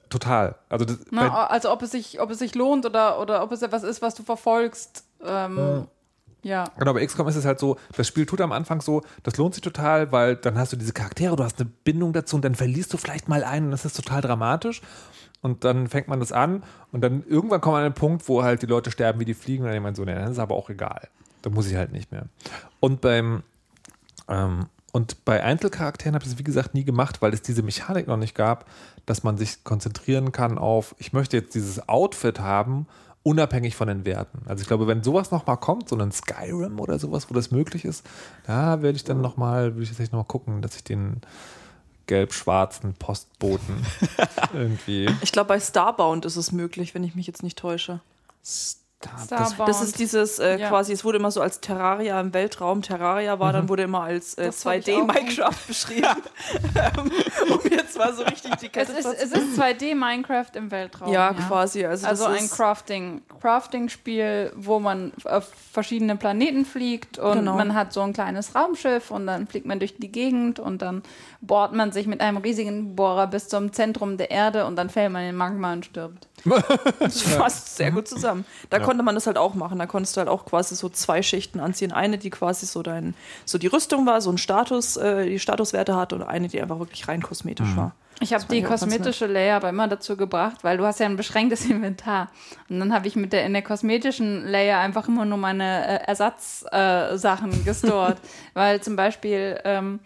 total. 0.10 0.56
Also, 0.70 0.86
das, 0.86 0.98
Na, 1.12 1.48
also 1.48 1.72
ob 1.72 1.82
es 1.84 1.92
sich, 1.92 2.20
ob 2.20 2.30
es 2.32 2.40
sich 2.40 2.56
lohnt 2.56 2.86
oder, 2.86 3.20
oder 3.20 3.44
ob 3.44 3.52
es 3.52 3.62
etwas 3.62 3.84
ist, 3.84 4.02
was 4.02 4.16
du 4.16 4.24
verfolgst. 4.24 5.04
Ähm, 5.24 5.88
ja. 6.44 6.66
Genau, 6.78 6.94
bei 6.94 7.06
XCOM 7.06 7.28
ist 7.28 7.36
es 7.36 7.46
halt 7.46 7.60
so, 7.60 7.78
das 7.96 8.08
Spiel 8.08 8.26
tut 8.26 8.42
am 8.42 8.52
Anfang 8.52 8.82
so, 8.82 9.04
das 9.24 9.38
lohnt 9.38 9.54
sich 9.54 9.62
total, 9.62 10.12
weil 10.12 10.36
dann 10.36 10.58
hast 10.58 10.74
du 10.74 10.78
diese 10.78 10.92
Charaktere, 10.94 11.36
du 11.36 11.44
hast 11.44 11.60
eine 11.60 11.70
Bindung 11.84 12.14
dazu 12.14 12.36
und 12.36 12.44
dann 12.44 12.56
verlierst 12.56 12.92
du 12.94 12.98
vielleicht 12.98 13.30
mal 13.30 13.44
einen 13.44 13.66
und 13.68 13.72
das 13.72 13.86
ist 13.86 13.96
total 13.96 14.22
dramatisch. 14.22 14.82
Und 15.42 15.64
dann 15.64 15.88
fängt 15.88 16.08
man 16.08 16.20
das 16.20 16.32
an 16.32 16.64
und 16.92 17.02
dann 17.02 17.24
irgendwann 17.28 17.62
kommt 17.62 17.74
man 17.74 17.82
an 17.82 17.86
einen 17.86 17.96
Punkt, 17.96 18.28
wo 18.30 18.44
halt 18.44 18.62
die 18.62 18.68
Leute 18.68 18.92
sterben 18.92 19.20
wie 19.20 19.26
die 19.26 19.34
Fliegen 19.34 19.64
und 19.64 19.68
dann 19.68 19.74
denkt 19.74 19.84
man 19.84 19.96
so, 19.96 20.06
nee, 20.06 20.14
das 20.14 20.32
ist 20.32 20.40
aber 20.40 20.56
auch 20.56 20.70
egal. 20.70 21.08
Da 21.42 21.50
muss 21.50 21.68
ich 21.68 21.76
halt 21.76 21.92
nicht 21.92 22.12
mehr. 22.12 22.26
Und 22.80 23.02
beim 23.02 23.42
ähm, 24.28 24.68
und 24.92 25.24
bei 25.24 25.42
Einzelcharakteren 25.42 26.16
habe 26.16 26.26
ich 26.26 26.32
es, 26.32 26.38
wie 26.38 26.44
gesagt, 26.44 26.74
nie 26.74 26.84
gemacht, 26.84 27.22
weil 27.22 27.34
es 27.34 27.42
diese 27.42 27.64
Mechanik 27.64 28.08
noch 28.08 28.18
nicht 28.18 28.36
gab, 28.36 28.66
dass 29.06 29.24
man 29.24 29.38
sich 29.38 29.64
konzentrieren 29.64 30.32
kann 30.32 30.58
auf, 30.58 30.96
ich 31.00 31.14
möchte 31.14 31.38
jetzt 31.38 31.56
dieses 31.56 31.88
Outfit 31.88 32.42
haben, 32.42 32.88
unabhängig 33.24 33.76
von 33.76 33.88
den 33.88 34.06
Werten. 34.06 34.40
Also 34.48 34.62
ich 34.62 34.68
glaube, 34.68 34.88
wenn 34.88 35.04
sowas 35.04 35.32
nochmal 35.32 35.58
kommt, 35.58 35.88
so 35.88 35.96
ein 35.96 36.12
Skyrim 36.12 36.80
oder 36.80 37.00
sowas, 37.00 37.30
wo 37.30 37.34
das 37.34 37.52
möglich 37.52 37.86
ist, 37.86 38.06
da 38.46 38.82
werde 38.82 38.96
ich 38.96 39.04
dann 39.04 39.22
nochmal, 39.22 39.74
würde 39.74 39.84
ich 39.84 39.90
tatsächlich 39.90 40.12
nochmal 40.12 40.28
gucken, 40.28 40.62
dass 40.62 40.76
ich 40.76 40.84
den 40.84 41.22
gelb-schwarzen 42.12 42.94
Postboten 42.96 43.86
irgendwie. 44.54 45.10
Ich 45.22 45.32
glaube, 45.32 45.48
bei 45.48 45.60
Starbound 45.62 46.26
ist 46.26 46.36
es 46.36 46.52
möglich, 46.52 46.94
wenn 46.94 47.06
ich 47.06 47.16
mich 47.16 47.26
jetzt 47.26 47.42
nicht 47.42 47.58
täusche. 47.58 48.02
Starbound. 48.44 49.68
Das 49.68 49.82
ist 49.82 49.98
dieses 49.98 50.38
äh, 50.38 50.60
Ja. 50.60 50.70
quasi, 50.70 50.94
es 50.94 51.04
wurde 51.04 51.18
immer 51.18 51.32
so 51.32 51.42
als 51.42 51.60
Terraria 51.60 52.20
im 52.22 52.36
Weltraum. 52.36 52.84
Terraria 52.84 53.40
war, 53.40 53.52
dann 53.52 53.68
wurde 53.68 53.82
immer 53.84 54.02
als 54.02 54.36
äh, 54.36 54.46
Das 54.46 54.64
wollte 54.64 54.92
ich 54.92 54.98
auch 54.98 55.08
2D-Minecraft 55.08 55.68
beschrieben. 55.68 56.08
Um 57.50 57.60
jetzt 57.72 57.98
mal 57.98 58.14
so 58.14 58.22
richtig 58.24 58.56
die 58.58 58.68
es, 58.68 58.72
Kette 58.72 58.92
ist, 58.92 59.04
zu- 59.04 59.16
es 59.16 59.32
ist 59.32 59.60
2D 59.60 59.96
Minecraft 59.96 60.52
im 60.54 60.70
Weltraum. 60.70 61.12
ja, 61.12 61.34
quasi. 61.34 61.84
Also, 61.86 62.06
Also 62.06 62.26
das 62.26 62.38
ein 62.38 62.46
ist, 62.46 62.56
Crafting, 62.56 63.22
Crafting-Spiel, 63.42 64.54
wo 64.56 64.80
man 64.80 65.12
auf 65.26 65.50
verschiedene 65.72 66.16
Planeten 66.16 66.66
fliegt 66.66 67.18
und 67.18 67.40
Genau. 67.40 67.56
man 67.56 67.74
hat 67.74 67.94
so 67.94 68.02
ein 68.02 68.14
kleines 68.14 68.54
Raumschiff 68.54 69.10
und 69.10 69.26
dann 69.26 69.48
fliegt 69.48 69.66
man 69.66 69.80
durch 69.80 69.96
die 69.98 70.12
Gegend 70.12 70.60
und 70.60 70.84
dann 70.84 71.02
bohrt 71.42 71.74
man 71.74 71.92
sich 71.92 72.06
mit 72.06 72.22
einem 72.22 72.38
riesigen 72.38 72.96
Bohrer 72.96 73.28
bis 73.28 73.50
zum 73.50 73.74
Zentrum 73.74 74.18
der 74.18 74.30
Erde 74.30 74.66
und 74.66 74.76
dann 74.76 74.90
fällt 74.90 75.12
man 75.12 75.24
in 75.24 75.36
Magma 75.36 75.74
und 75.74 75.86
stirbt. 75.86 76.28
das 77.00 77.22
fasst 77.22 77.76
sehr 77.78 77.92
gut 77.92 78.08
zusammen. 78.08 78.46
Da 78.70 78.80
konnte 78.80 79.04
man 79.04 79.16
das 79.16 79.28
halt 79.28 79.38
auch 79.38 79.56
machen. 79.56 79.80
Da 79.80 79.88
konntest 79.88 80.16
du 80.16 80.20
halt 80.20 80.30
auch 80.30 80.46
quasi 80.46 80.76
so 80.76 80.90
zwei 80.90 81.22
Schichten 81.22 81.60
anziehen. 81.60 81.92
Eine, 81.92 82.18
die 82.18 82.30
quasi 82.30 82.66
so 82.66 82.84
dein, 82.84 83.16
so 83.46 83.58
die 83.58 83.68
Rüstung 83.68 84.06
war, 84.06 84.22
so 84.22 84.32
ein 84.32 84.38
Status, 84.38 84.98
äh, 84.98 85.26
die 85.26 85.40
Statuswerte 85.40 85.96
hat 85.96 86.14
und 86.14 86.24
eine, 86.24 86.48
die 86.48 86.62
einfach 86.62 86.80
wirklich 86.80 87.08
rein 87.08 87.22
kosmetisch 87.22 87.76
war. 87.76 87.94
Ich 88.22 88.34
habe 88.34 88.46
die 88.46 88.62
kosmetische 88.62 89.26
Layer 89.26 89.56
aber 89.56 89.70
immer 89.70 89.88
dazu 89.88 90.16
gebracht, 90.16 90.58
weil 90.64 90.78
du 90.78 90.86
hast 90.86 91.00
ja 91.00 91.08
ein 91.08 91.18
beschränktes 91.18 91.66
Inventar. 91.70 92.30
Und 92.70 92.80
dann 92.80 92.94
habe 92.94 93.08
ich 93.08 93.16
mit 93.16 93.34
der 93.34 93.46
in 93.46 93.54
der 93.54 93.64
kosmetischen 93.64 94.46
Layer 94.46 94.80
einfach 94.80 95.08
immer 95.08 95.26
nur 95.26 95.40
meine 95.40 95.88
äh, 95.88 96.04
Ersatzsachen 96.06 97.52
äh, 97.52 97.58
gestored. 97.66 98.18
weil 98.54 98.80
zum 98.82 98.96
Beispiel, 98.96 99.60
ähm, 99.64 100.00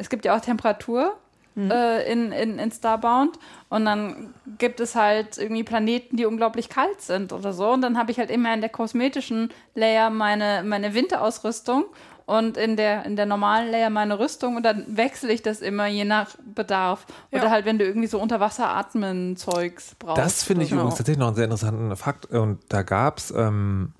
es 0.00 0.08
gibt 0.10 0.24
ja 0.24 0.34
auch 0.36 0.40
Temperatur 0.40 1.14
äh, 1.56 2.10
in, 2.10 2.32
in, 2.32 2.58
in 2.58 2.70
Starbound 2.72 3.38
und 3.68 3.84
dann 3.84 4.32
gibt 4.56 4.80
es 4.80 4.94
halt 4.94 5.36
irgendwie 5.36 5.62
Planeten, 5.62 6.16
die 6.16 6.24
unglaublich 6.24 6.68
kalt 6.70 7.02
sind 7.02 7.32
oder 7.34 7.52
so. 7.52 7.70
Und 7.70 7.82
dann 7.82 7.98
habe 7.98 8.10
ich 8.12 8.18
halt 8.18 8.30
immer 8.30 8.54
in 8.54 8.60
der 8.62 8.70
kosmetischen 8.70 9.50
Layer 9.74 10.08
meine, 10.10 10.62
meine 10.64 10.94
Winterausrüstung 10.94 11.84
und 12.24 12.56
in 12.56 12.76
der, 12.76 13.04
in 13.04 13.16
der 13.16 13.26
normalen 13.26 13.70
Layer 13.70 13.90
meine 13.90 14.18
Rüstung 14.18 14.56
und 14.56 14.62
dann 14.62 14.84
wechsle 14.96 15.32
ich 15.32 15.42
das 15.42 15.60
immer 15.60 15.86
je 15.86 16.04
nach 16.04 16.28
Bedarf. 16.54 17.04
Oder 17.32 17.44
Ja. 17.44 17.50
halt, 17.50 17.64
wenn 17.66 17.78
du 17.78 17.84
irgendwie 17.84 18.06
so 18.06 18.20
unter 18.20 18.40
Wasser 18.40 18.68
atmen 18.70 19.36
Zeugs 19.36 19.96
brauchst. 19.98 20.18
Das 20.18 20.42
finde 20.44 20.64
ich 20.64 20.70
Genau. 20.70 20.82
übrigens 20.82 20.98
tatsächlich 20.98 21.18
noch 21.18 21.26
einen 21.26 21.36
sehr 21.36 21.44
interessanten 21.44 21.94
Fakt. 21.96 22.26
Und 22.26 22.60
da 22.70 22.82
gab 22.82 23.18
es, 23.18 23.32
ähm, 23.32 23.92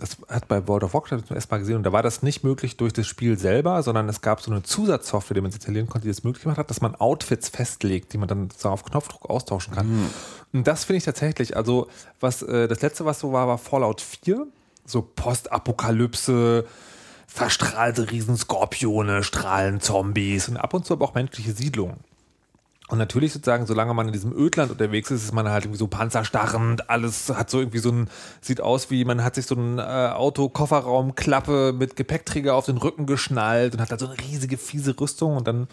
das 0.00 0.16
hat 0.28 0.48
bei 0.48 0.66
World 0.66 0.84
of 0.84 0.94
Warcraft 0.94 1.22
zum 1.26 1.36
ersten 1.36 1.54
Mal 1.54 1.58
gesehen, 1.58 1.76
und 1.76 1.82
da 1.84 1.92
war 1.92 2.02
das 2.02 2.22
nicht 2.22 2.42
möglich 2.42 2.76
durch 2.76 2.92
das 2.92 3.06
Spiel 3.06 3.38
selber, 3.38 3.82
sondern 3.82 4.08
es 4.08 4.20
gab 4.20 4.40
so 4.40 4.50
eine 4.50 4.62
Zusatzsoftware, 4.62 5.34
die 5.34 5.40
man 5.40 5.52
installieren 5.52 5.88
konnte, 5.88 6.06
die 6.06 6.12
das 6.12 6.24
möglich 6.24 6.42
gemacht 6.42 6.58
hat, 6.58 6.70
dass 6.70 6.80
man 6.80 6.94
Outfits 6.94 7.48
festlegt, 7.48 8.12
die 8.12 8.18
man 8.18 8.28
dann 8.28 8.50
sozusagen 8.50 8.74
auf 8.74 8.84
Knopfdruck 8.84 9.28
austauschen 9.28 9.74
kann. 9.74 10.10
Und 10.52 10.66
das 10.66 10.84
finde 10.84 10.98
ich 10.98 11.04
tatsächlich, 11.04 11.56
also 11.56 11.88
was 12.18 12.42
äh, 12.42 12.66
das 12.66 12.80
letzte, 12.82 13.04
was 13.04 13.20
so 13.20 13.32
war, 13.32 13.46
war 13.46 13.58
Fallout 13.58 14.00
4, 14.00 14.46
so 14.84 15.02
Postapokalypse, 15.02 16.66
verstrahlte 17.26 18.10
Riesenskorpione, 18.10 19.22
strahlen 19.22 19.80
Zombies 19.80 20.48
und 20.48 20.56
ab 20.56 20.74
und 20.74 20.84
zu 20.84 20.94
aber 20.94 21.04
auch 21.04 21.14
menschliche 21.14 21.52
Siedlungen. 21.52 21.98
Und 22.90 22.98
natürlich 22.98 23.32
sozusagen, 23.32 23.66
solange 23.66 23.94
man 23.94 24.08
in 24.08 24.12
diesem 24.12 24.36
Ödland 24.36 24.72
unterwegs 24.72 25.12
ist, 25.12 25.22
ist 25.22 25.32
man 25.32 25.48
halt 25.48 25.64
irgendwie 25.64 25.78
so 25.78 25.86
panzerstarrend, 25.86 26.90
alles 26.90 27.28
hat 27.28 27.48
so 27.48 27.60
irgendwie 27.60 27.78
so 27.78 27.92
ein, 27.92 28.10
sieht 28.40 28.60
aus 28.60 28.90
wie, 28.90 29.04
man 29.04 29.22
hat 29.22 29.36
sich 29.36 29.46
so 29.46 29.54
ein 29.54 29.78
äh, 29.78 29.82
Auto-Kofferraumklappe 29.82 31.72
mit 31.72 31.94
Gepäckträger 31.94 32.56
auf 32.56 32.66
den 32.66 32.78
Rücken 32.78 33.06
geschnallt 33.06 33.74
und 33.74 33.80
hat 33.80 33.90
halt 33.90 34.00
so 34.00 34.08
eine 34.08 34.18
riesige, 34.18 34.58
fiese 34.58 34.98
Rüstung 34.98 35.36
und 35.36 35.46
dann 35.46 35.68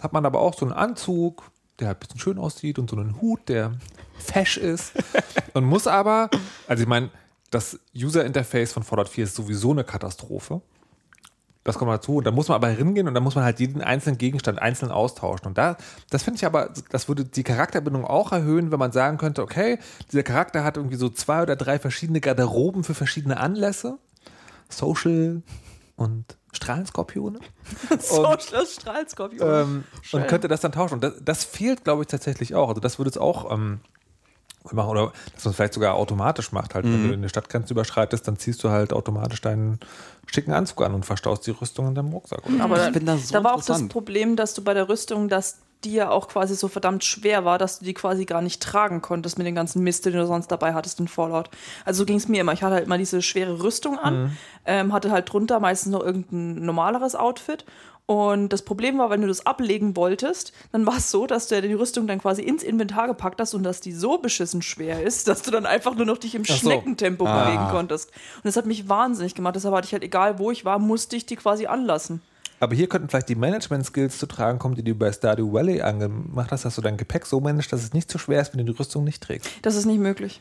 hat 0.00 0.14
man 0.14 0.24
aber 0.24 0.40
auch 0.40 0.54
so 0.54 0.64
einen 0.64 0.72
Anzug, 0.72 1.50
der 1.78 1.88
halt 1.88 1.98
ein 1.98 2.00
bisschen 2.00 2.20
schön 2.20 2.38
aussieht 2.38 2.78
und 2.78 2.88
so 2.88 2.96
einen 2.96 3.20
Hut, 3.20 3.50
der 3.50 3.74
fesch 4.18 4.56
ist 4.56 4.92
und 5.52 5.64
muss 5.64 5.86
aber, 5.86 6.30
also 6.66 6.82
ich 6.82 6.88
meine, 6.88 7.10
das 7.50 7.78
User-Interface 7.94 8.72
von 8.72 8.82
Fallout 8.82 9.10
4 9.10 9.24
ist 9.24 9.34
sowieso 9.34 9.72
eine 9.72 9.84
Katastrophe. 9.84 10.62
Das 11.64 11.78
kommt 11.78 11.90
dazu. 11.92 12.16
Und 12.16 12.24
da 12.24 12.30
muss 12.30 12.48
man 12.48 12.56
aber 12.56 12.68
hingehen 12.68 13.06
und 13.06 13.14
dann 13.14 13.22
muss 13.22 13.34
man 13.34 13.44
halt 13.44 13.60
jeden 13.60 13.82
einzelnen 13.82 14.18
Gegenstand 14.18 14.60
einzeln 14.60 14.90
austauschen. 14.90 15.46
Und 15.46 15.58
da, 15.58 15.76
das 16.10 16.24
finde 16.24 16.38
ich 16.38 16.46
aber, 16.46 16.70
das 16.90 17.08
würde 17.08 17.24
die 17.24 17.44
Charakterbindung 17.44 18.04
auch 18.04 18.32
erhöhen, 18.32 18.72
wenn 18.72 18.78
man 18.78 18.92
sagen 18.92 19.16
könnte, 19.18 19.42
okay, 19.42 19.78
dieser 20.10 20.24
Charakter 20.24 20.64
hat 20.64 20.76
irgendwie 20.76 20.96
so 20.96 21.08
zwei 21.08 21.42
oder 21.42 21.54
drei 21.54 21.78
verschiedene 21.78 22.20
Garderoben 22.20 22.82
für 22.82 22.94
verschiedene 22.94 23.38
Anlässe. 23.38 23.98
Social 24.68 25.42
und 25.96 26.36
Strahlenskorpione. 26.52 27.38
Social 28.00 28.66
Strahlskorpion. 28.66 29.48
Ähm, 29.48 29.84
und 30.12 30.28
könnte 30.28 30.48
das 30.48 30.60
dann 30.60 30.72
tauschen. 30.72 30.94
Und 30.94 31.04
das, 31.04 31.14
das 31.22 31.44
fehlt, 31.44 31.84
glaube 31.84 32.02
ich, 32.02 32.08
tatsächlich 32.08 32.54
auch. 32.54 32.68
Also 32.68 32.80
das 32.80 32.98
würde 32.98 33.10
es 33.10 33.18
auch 33.18 33.52
ähm, 33.52 33.80
machen. 34.70 34.90
Oder 34.90 35.12
dass 35.34 35.44
man 35.44 35.50
es 35.50 35.56
vielleicht 35.56 35.74
sogar 35.74 35.94
automatisch 35.94 36.52
macht. 36.52 36.74
Halt, 36.74 36.84
wenn 36.84 37.08
du 37.08 37.12
eine 37.12 37.28
Stadtgrenze 37.28 37.74
überschreitest, 37.74 38.26
dann 38.28 38.36
ziehst 38.36 38.62
du 38.62 38.70
halt 38.70 38.92
automatisch 38.92 39.40
deinen 39.40 39.80
schicken 40.26 40.52
Anzug 40.52 40.82
an 40.82 40.94
und 40.94 41.04
verstaust 41.04 41.46
die 41.46 41.50
Rüstung 41.50 41.88
in 41.88 41.94
deinem 41.94 42.12
Rucksack. 42.12 42.46
Oder? 42.46 42.64
Aber 42.64 42.86
Ich 42.86 42.92
bin 42.92 43.06
da 43.06 43.16
so 43.16 43.32
da 43.32 43.44
war 43.44 43.54
auch 43.54 43.64
das. 43.64 43.88
Problem, 43.88 44.36
dass 44.36 44.54
du 44.54 44.62
bei 44.62 44.74
der 44.74 44.88
Rüstung, 44.88 45.28
dass 45.28 45.58
die 45.84 45.94
ja 45.94 46.10
auch 46.10 46.28
quasi 46.28 46.54
so 46.54 46.68
verdammt 46.68 47.02
schwer 47.04 47.44
war, 47.44 47.58
dass 47.58 47.80
du 47.80 47.84
die 47.84 47.94
quasi 47.94 48.24
gar 48.24 48.40
nicht 48.40 48.62
tragen 48.62 49.02
konntest 49.02 49.36
mit 49.36 49.46
den 49.46 49.54
ganzen 49.54 49.82
Mist, 49.82 50.06
den 50.06 50.12
du 50.12 50.26
sonst 50.26 50.48
dabei 50.48 50.74
hattest 50.74 51.00
in 51.00 51.08
Fallout. 51.08 51.50
Also 51.84 51.98
so 52.02 52.06
ging 52.06 52.16
es 52.16 52.28
mir 52.28 52.40
immer. 52.40 52.52
Ich 52.52 52.62
hatte 52.62 52.76
halt 52.76 52.86
immer 52.86 52.98
diese 52.98 53.20
schwere 53.20 53.62
Rüstung 53.62 53.98
an, 53.98 54.36
ähm, 54.64 54.92
hatte 54.92 55.10
halt 55.10 55.32
drunter 55.32 55.58
meistens 55.58 55.92
noch 55.92 56.04
irgendein 56.04 56.64
normaleres 56.64 57.16
Outfit. 57.16 57.64
Und 58.06 58.50
das 58.52 58.62
Problem 58.62 58.98
war, 58.98 59.10
wenn 59.10 59.20
du 59.22 59.28
das 59.28 59.46
ablegen 59.46 59.96
wolltest, 59.96 60.52
dann 60.72 60.84
war 60.86 60.96
es 60.98 61.10
so, 61.10 61.26
dass 61.26 61.46
du 61.48 61.54
ja 61.54 61.60
die 61.60 61.72
Rüstung 61.72 62.06
dann 62.06 62.18
quasi 62.20 62.42
ins 62.42 62.62
Inventar 62.62 63.06
gepackt 63.06 63.40
hast 63.40 63.54
und 63.54 63.62
dass 63.62 63.80
die 63.80 63.92
so 63.92 64.18
beschissen 64.18 64.60
schwer 64.60 65.02
ist, 65.02 65.28
dass 65.28 65.42
du 65.42 65.50
dann 65.50 65.66
einfach 65.66 65.94
nur 65.94 66.04
noch 66.04 66.18
dich 66.18 66.34
im 66.34 66.44
so. 66.44 66.52
Schneckentempo 66.52 67.24
Ah. 67.26 67.44
bewegen 67.44 67.68
konntest. 67.70 68.10
Und 68.10 68.44
das 68.44 68.56
hat 68.56 68.66
mich 68.66 68.88
wahnsinnig 68.88 69.34
gemacht. 69.34 69.54
Deshalb 69.56 69.74
hatte 69.74 69.86
ich 69.86 69.92
halt, 69.92 70.02
egal 70.02 70.38
wo 70.38 70.50
ich 70.50 70.64
war, 70.64 70.78
musste 70.78 71.16
ich 71.16 71.26
die 71.26 71.36
quasi 71.36 71.66
anlassen. 71.66 72.20
Aber 72.60 72.74
hier 72.76 72.88
könnten 72.88 73.08
vielleicht 73.08 73.28
die 73.28 73.34
Management-Skills 73.34 74.18
zu 74.18 74.26
tragen 74.26 74.58
kommen, 74.58 74.74
die 74.74 74.84
du 74.84 74.94
bei 74.94 75.10
Stardew 75.12 75.52
Valley 75.52 75.80
angemacht 75.82 76.52
hast, 76.52 76.64
dass 76.64 76.74
du 76.76 76.80
dein 76.80 76.96
Gepäck 76.96 77.26
so 77.26 77.40
managst, 77.40 77.72
dass 77.72 77.82
es 77.82 77.92
nicht 77.92 78.10
so 78.10 78.18
schwer 78.18 78.40
ist, 78.42 78.52
wenn 78.52 78.64
du 78.64 78.72
die 78.72 78.78
Rüstung 78.78 79.02
nicht 79.04 79.22
trägst. 79.22 79.48
Das 79.62 79.74
ist 79.74 79.84
nicht 79.86 79.98
möglich. 79.98 80.40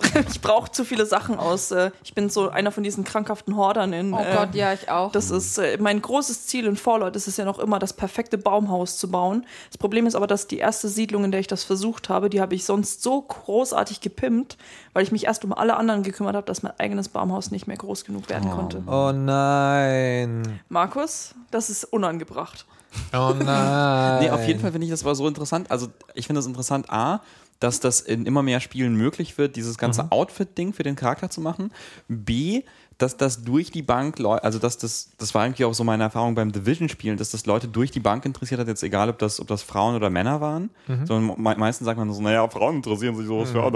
Ich 0.28 0.40
brauche 0.40 0.70
zu 0.70 0.84
viele 0.84 1.06
Sachen 1.06 1.38
aus. 1.38 1.70
äh, 1.70 1.90
Ich 2.02 2.14
bin 2.14 2.30
so 2.30 2.48
einer 2.48 2.72
von 2.72 2.82
diesen 2.82 3.04
krankhaften 3.04 3.56
Hordern 3.56 3.92
in. 3.92 4.14
Oh 4.14 4.18
äh, 4.18 4.34
Gott, 4.34 4.54
ja, 4.54 4.72
ich 4.72 4.90
auch. 4.90 5.12
Das 5.12 5.30
ist 5.30 5.58
äh, 5.58 5.76
mein 5.80 6.00
großes 6.00 6.46
Ziel 6.46 6.66
in 6.66 6.76
Fallout. 6.76 7.16
ist 7.16 7.28
es 7.28 7.36
ja 7.36 7.44
noch 7.44 7.58
immer, 7.58 7.78
das 7.78 7.92
perfekte 7.92 8.38
Baumhaus 8.38 8.98
zu 8.98 9.10
bauen. 9.10 9.44
Das 9.68 9.78
Problem 9.78 10.06
ist 10.06 10.14
aber, 10.14 10.26
dass 10.26 10.46
die 10.46 10.58
erste 10.58 10.88
Siedlung, 10.88 11.24
in 11.24 11.30
der 11.30 11.40
ich 11.40 11.46
das 11.46 11.64
versucht 11.64 12.08
habe, 12.08 12.30
die 12.30 12.40
habe 12.40 12.54
ich 12.54 12.64
sonst 12.64 13.02
so 13.02 13.20
großartig 13.22 14.00
gepimpt, 14.00 14.56
weil 14.92 15.02
ich 15.02 15.12
mich 15.12 15.24
erst 15.24 15.44
um 15.44 15.52
alle 15.52 15.76
anderen 15.76 16.02
gekümmert 16.02 16.36
habe, 16.36 16.46
dass 16.46 16.62
mein 16.62 16.72
eigenes 16.78 17.08
Baumhaus 17.08 17.50
nicht 17.50 17.66
mehr 17.66 17.76
groß 17.76 18.04
genug 18.04 18.28
werden 18.28 18.50
konnte. 18.50 18.82
Oh 18.86 19.12
nein. 19.12 20.60
Markus, 20.68 21.34
das 21.50 21.70
ist 21.70 21.84
unangebracht. 21.84 22.66
Oh 23.12 23.34
nein. 23.38 24.18
Nee, 24.20 24.30
auf 24.30 24.46
jeden 24.46 24.60
Fall 24.60 24.72
finde 24.72 24.86
ich 24.86 24.90
das 24.90 25.04
war 25.04 25.14
so 25.14 25.28
interessant. 25.28 25.70
Also 25.70 25.88
ich 26.14 26.26
finde 26.26 26.40
es 26.40 26.46
interessant, 26.46 26.90
A, 26.90 27.20
dass 27.60 27.80
das 27.80 28.00
in 28.00 28.26
immer 28.26 28.42
mehr 28.42 28.60
Spielen 28.60 28.94
möglich 28.94 29.38
wird, 29.38 29.56
dieses 29.56 29.78
ganze 29.78 30.12
Outfit-Ding 30.12 30.72
für 30.72 30.82
den 30.82 30.96
Charakter 30.96 31.30
zu 31.30 31.40
machen. 31.40 31.72
B, 32.08 32.62
dass 32.98 33.16
das 33.16 33.44
durch 33.44 33.70
die 33.70 33.82
Bank, 33.82 34.20
also 34.20 34.58
dass 34.58 34.76
das, 34.76 35.10
das 35.18 35.32
war 35.32 35.44
eigentlich 35.44 35.64
auch 35.64 35.72
so 35.72 35.84
meine 35.84 36.02
Erfahrung 36.02 36.34
beim 36.34 36.50
Division-Spielen, 36.50 37.16
dass 37.16 37.30
das 37.30 37.46
Leute 37.46 37.68
durch 37.68 37.92
die 37.92 38.00
Bank 38.00 38.24
interessiert 38.24 38.60
hat, 38.60 38.66
jetzt 38.66 38.82
egal, 38.82 39.08
ob 39.08 39.18
das, 39.18 39.40
ob 39.40 39.46
das 39.46 39.62
Frauen 39.62 39.94
oder 39.94 40.10
Männer 40.10 40.40
waren. 40.40 40.70
Sondern 41.06 41.40
me 41.40 41.54
meistens 41.56 41.84
sagt 41.84 41.96
man 41.96 42.12
so, 42.12 42.20
naja, 42.20 42.48
Frauen 42.48 42.76
interessieren 42.76 43.14
sich 43.14 43.26
sowas 43.26 43.50
für. 43.50 43.62
Auf 43.62 43.72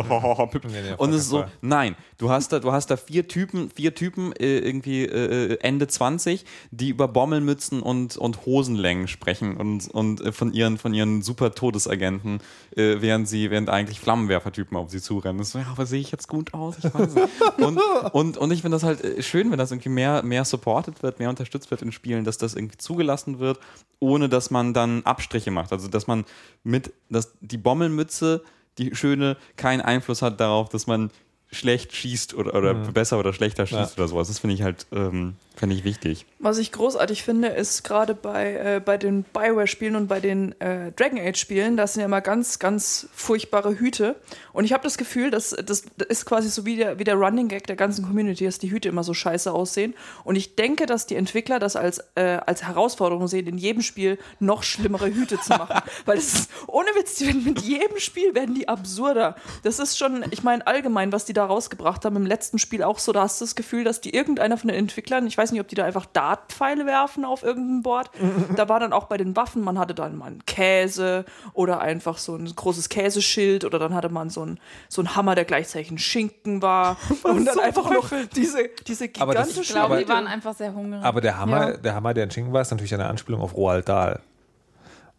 Und 0.98 1.10
es 1.10 1.22
ist 1.22 1.28
so, 1.28 1.44
nein, 1.60 1.94
du 2.18 2.30
hast 2.30 2.52
da, 2.52 2.58
du 2.58 2.72
hast 2.72 2.88
da 2.88 2.96
vier 2.96 3.28
Typen, 3.28 3.70
vier 3.70 3.94
Typen 3.94 4.32
äh, 4.32 4.58
irgendwie 4.58 5.04
äh, 5.04 5.56
Ende 5.60 5.86
20, 5.86 6.44
die 6.72 6.88
über 6.88 7.06
Bommelmützen 7.06 7.80
und, 7.80 8.16
und 8.16 8.44
Hosenlängen 8.44 9.06
sprechen 9.06 9.56
und, 9.56 9.88
und 9.88 10.20
äh, 10.20 10.32
von 10.32 10.52
ihren, 10.52 10.78
von 10.78 10.94
ihren 10.94 11.22
super 11.22 11.54
Todesagenten, 11.54 12.40
äh, 12.76 12.96
während 12.98 13.28
sie, 13.28 13.52
während 13.52 13.70
eigentlich 13.70 14.00
Flammenwerfertypen 14.00 14.76
auf 14.76 14.90
sie 14.90 15.00
zurennen. 15.00 15.38
Das 15.38 15.48
ist 15.48 15.52
so, 15.52 15.58
ja, 15.60 15.66
aber 15.70 15.86
sehe 15.86 16.00
ich 16.00 16.10
jetzt 16.10 16.26
gut 16.26 16.54
aus? 16.54 16.78
Ich 16.78 16.92
weiß 16.92 17.14
nicht. 17.14 17.28
und, 17.58 17.78
und, 18.12 18.36
und 18.36 18.50
ich 18.50 18.62
finde 18.62 18.76
das 18.76 18.82
halt 18.82 19.04
äh, 19.04 19.11
schön, 19.20 19.50
wenn 19.50 19.58
das 19.58 19.70
irgendwie 19.70 19.88
mehr, 19.88 20.22
mehr 20.22 20.44
supported 20.44 21.02
wird, 21.02 21.18
mehr 21.18 21.28
unterstützt 21.28 21.70
wird 21.70 21.82
in 21.82 21.92
Spielen, 21.92 22.24
dass 22.24 22.38
das 22.38 22.54
irgendwie 22.54 22.78
zugelassen 22.78 23.38
wird, 23.38 23.58
ohne 23.98 24.28
dass 24.28 24.50
man 24.50 24.74
dann 24.74 25.02
Abstriche 25.04 25.50
macht. 25.50 25.72
Also 25.72 25.88
dass 25.88 26.06
man 26.06 26.24
mit, 26.64 26.92
dass 27.08 27.32
die 27.40 27.58
Bommelmütze, 27.58 28.42
die 28.78 28.94
schöne, 28.94 29.36
keinen 29.56 29.80
Einfluss 29.80 30.22
hat 30.22 30.40
darauf, 30.40 30.68
dass 30.68 30.86
man 30.86 31.10
schlecht 31.52 31.94
schießt 31.94 32.34
oder, 32.34 32.54
oder 32.54 32.74
besser 32.74 33.18
oder 33.18 33.32
schlechter 33.32 33.66
schießt 33.66 33.96
Ja. 33.96 34.02
oder 34.02 34.08
sowas. 34.08 34.28
Das 34.28 34.38
finde 34.38 34.54
ich 34.54 34.62
halt, 34.62 34.86
ähm, 34.90 35.34
finde 35.54 35.76
ich 35.76 35.84
wichtig. 35.84 36.24
Was 36.38 36.56
ich 36.58 36.72
großartig 36.72 37.22
finde, 37.22 37.48
ist 37.48 37.84
gerade 37.84 38.14
bei, 38.14 38.54
äh, 38.54 38.80
bei 38.84 38.96
den 38.96 39.22
Bioware-Spielen 39.22 39.94
und 39.94 40.08
bei 40.08 40.18
den 40.18 40.58
äh, 40.60 40.92
Dragon 40.92 41.18
Age-Spielen, 41.20 41.76
das 41.76 41.92
sind 41.92 42.00
ja 42.00 42.06
immer 42.06 42.22
ganz, 42.22 42.58
ganz 42.58 43.06
furchtbare 43.14 43.78
Hüte. 43.78 44.16
Und 44.54 44.64
ich 44.64 44.72
habe 44.72 44.82
das 44.82 44.96
Gefühl, 44.96 45.30
dass 45.30 45.50
das 45.50 45.84
ist 46.08 46.24
quasi 46.24 46.48
so 46.48 46.64
wie 46.64 46.76
der, 46.76 46.98
wie 46.98 47.04
der 47.04 47.16
Running 47.16 47.48
Gag 47.48 47.66
der 47.66 47.76
ganzen 47.76 48.04
Community, 48.06 48.44
dass 48.46 48.58
die 48.58 48.70
Hüte 48.70 48.88
immer 48.88 49.04
so 49.04 49.12
scheiße 49.12 49.52
aussehen. 49.52 49.94
Und 50.24 50.36
ich 50.36 50.56
denke, 50.56 50.86
dass 50.86 51.06
die 51.06 51.16
Entwickler 51.16 51.58
das 51.58 51.76
als, 51.76 52.02
äh, 52.14 52.38
als 52.46 52.62
Herausforderung 52.64 53.28
sehen, 53.28 53.46
in 53.46 53.58
jedem 53.58 53.82
Spiel 53.82 54.18
noch 54.40 54.62
schlimmere 54.62 55.06
Hüte 55.14 55.38
zu 55.38 55.50
machen. 55.50 55.82
Weil 56.06 56.16
das 56.16 56.32
ist, 56.32 56.50
ohne 56.66 56.88
Witz, 56.96 57.20
mit 57.20 57.60
jedem 57.60 57.98
Spiel 57.98 58.34
werden 58.34 58.54
die 58.54 58.68
absurder. 58.68 59.36
Das 59.64 59.78
ist 59.78 59.98
schon, 59.98 60.24
ich 60.30 60.42
meine, 60.42 60.66
allgemein, 60.66 61.12
was 61.12 61.26
die 61.26 61.34
da 61.34 61.41
rausgebracht 61.44 62.04
haben, 62.04 62.16
im 62.16 62.26
letzten 62.26 62.58
Spiel 62.58 62.82
auch 62.82 62.98
so, 62.98 63.12
da 63.12 63.22
hast 63.22 63.40
du 63.40 63.44
das 63.44 63.54
Gefühl, 63.54 63.84
dass 63.84 64.00
die 64.00 64.14
irgendeiner 64.14 64.56
von 64.56 64.68
den 64.68 64.76
Entwicklern, 64.76 65.26
ich 65.26 65.36
weiß 65.38 65.52
nicht, 65.52 65.60
ob 65.60 65.68
die 65.68 65.74
da 65.74 65.84
einfach 65.84 66.06
Dartpfeile 66.06 66.86
werfen 66.86 67.24
auf 67.24 67.42
irgendein 67.42 67.82
Board. 67.82 68.10
Da 68.56 68.68
war 68.68 68.80
dann 68.80 68.92
auch 68.92 69.04
bei 69.04 69.16
den 69.16 69.34
Waffen, 69.36 69.62
man 69.62 69.78
hatte 69.78 69.94
dann 69.94 70.16
mal 70.16 70.26
einen 70.26 70.44
Käse 70.46 71.24
oder 71.52 71.80
einfach 71.80 72.18
so 72.18 72.34
ein 72.36 72.44
großes 72.54 72.88
Käseschild 72.88 73.64
oder 73.64 73.78
dann 73.78 73.94
hatte 73.94 74.08
man 74.08 74.30
so 74.30 74.44
ein, 74.44 74.60
so 74.88 75.02
ein 75.02 75.16
Hammer, 75.16 75.34
der 75.34 75.44
gleichzeitig 75.44 75.90
ein 75.90 75.98
Schinken 75.98 76.62
war. 76.62 76.96
Und 77.22 77.44
dann 77.44 77.58
einfach 77.60 77.90
noch 77.90 78.10
diese, 78.34 78.68
diese 78.86 79.08
gigantische 79.08 79.60
ich 79.62 79.68
glaube, 79.68 79.98
die 79.98 80.08
waren 80.08 80.26
einfach 80.26 80.54
sehr 80.54 80.74
hungrig. 80.74 81.02
Aber 81.02 81.20
der 81.20 81.38
Hammer, 81.38 81.70
Ja. 81.70 81.76
der 81.76 81.94
Hammer, 81.94 82.14
der 82.14 82.24
in 82.24 82.30
Schinken 82.30 82.52
war, 82.52 82.62
ist 82.62 82.70
natürlich 82.70 82.94
eine 82.94 83.06
Anspielung 83.06 83.40
auf 83.40 83.54
Roald 83.56 83.88
Dahl, 83.88 84.20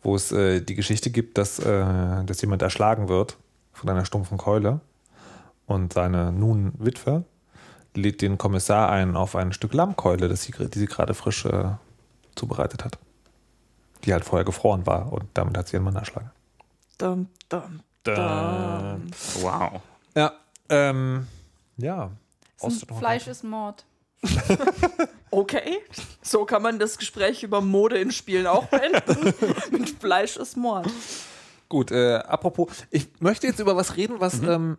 wo 0.01 0.15
es 0.15 0.31
äh, 0.31 0.61
die 0.61 0.75
Geschichte 0.75 1.09
gibt, 1.09 1.37
dass, 1.37 1.59
äh, 1.59 2.23
dass 2.25 2.41
jemand 2.41 2.61
erschlagen 2.61 3.07
wird 3.09 3.37
von 3.71 3.89
einer 3.89 4.05
stumpfen 4.05 4.37
Keule 4.37 4.81
und 5.65 5.93
seine 5.93 6.31
nun 6.31 6.73
Witwe 6.77 7.23
lädt 7.95 8.21
den 8.21 8.37
Kommissar 8.37 8.89
ein 8.89 9.15
auf 9.15 9.35
ein 9.35 9.53
Stück 9.53 9.73
Lammkeule, 9.73 10.27
das 10.27 10.43
sie, 10.43 10.51
die 10.51 10.79
sie 10.79 10.87
gerade 10.87 11.13
frisch 11.13 11.45
äh, 11.45 11.71
zubereitet 12.35 12.83
hat. 12.83 12.97
Die 14.03 14.13
halt 14.13 14.25
vorher 14.25 14.45
gefroren 14.45 14.85
war 14.85 15.13
und 15.13 15.25
damit 15.33 15.57
hat 15.57 15.67
sie 15.67 15.77
ihren 15.77 15.83
Mann 15.83 15.95
erschlagen. 15.95 16.31
Dum, 16.97 17.27
dum, 17.49 17.81
dum. 18.03 19.11
Wow. 19.41 19.81
Ja, 20.15 20.33
ähm, 20.69 21.27
ja. 21.77 22.11
Noch 22.61 22.97
Fleisch 22.97 23.27
ist 23.27 23.43
Mord. 23.43 23.85
Okay, 25.33 25.79
so 26.21 26.45
kann 26.45 26.61
man 26.61 26.77
das 26.77 26.95
Gespräch 26.99 27.41
über 27.41 27.59
Mode 27.59 27.97
in 27.97 28.11
Spielen 28.11 28.45
auch 28.45 28.65
beenden. 28.65 29.33
Mit 29.71 29.89
Fleisch 29.89 30.37
ist 30.37 30.55
Mord. 30.55 30.87
Gut, 31.69 31.89
äh, 31.89 32.17
apropos, 32.17 32.67
ich 32.91 33.07
möchte 33.19 33.47
jetzt 33.47 33.59
über 33.59 33.75
was 33.75 33.97
reden, 33.97 34.17
was, 34.19 34.43
ähm, 34.43 34.77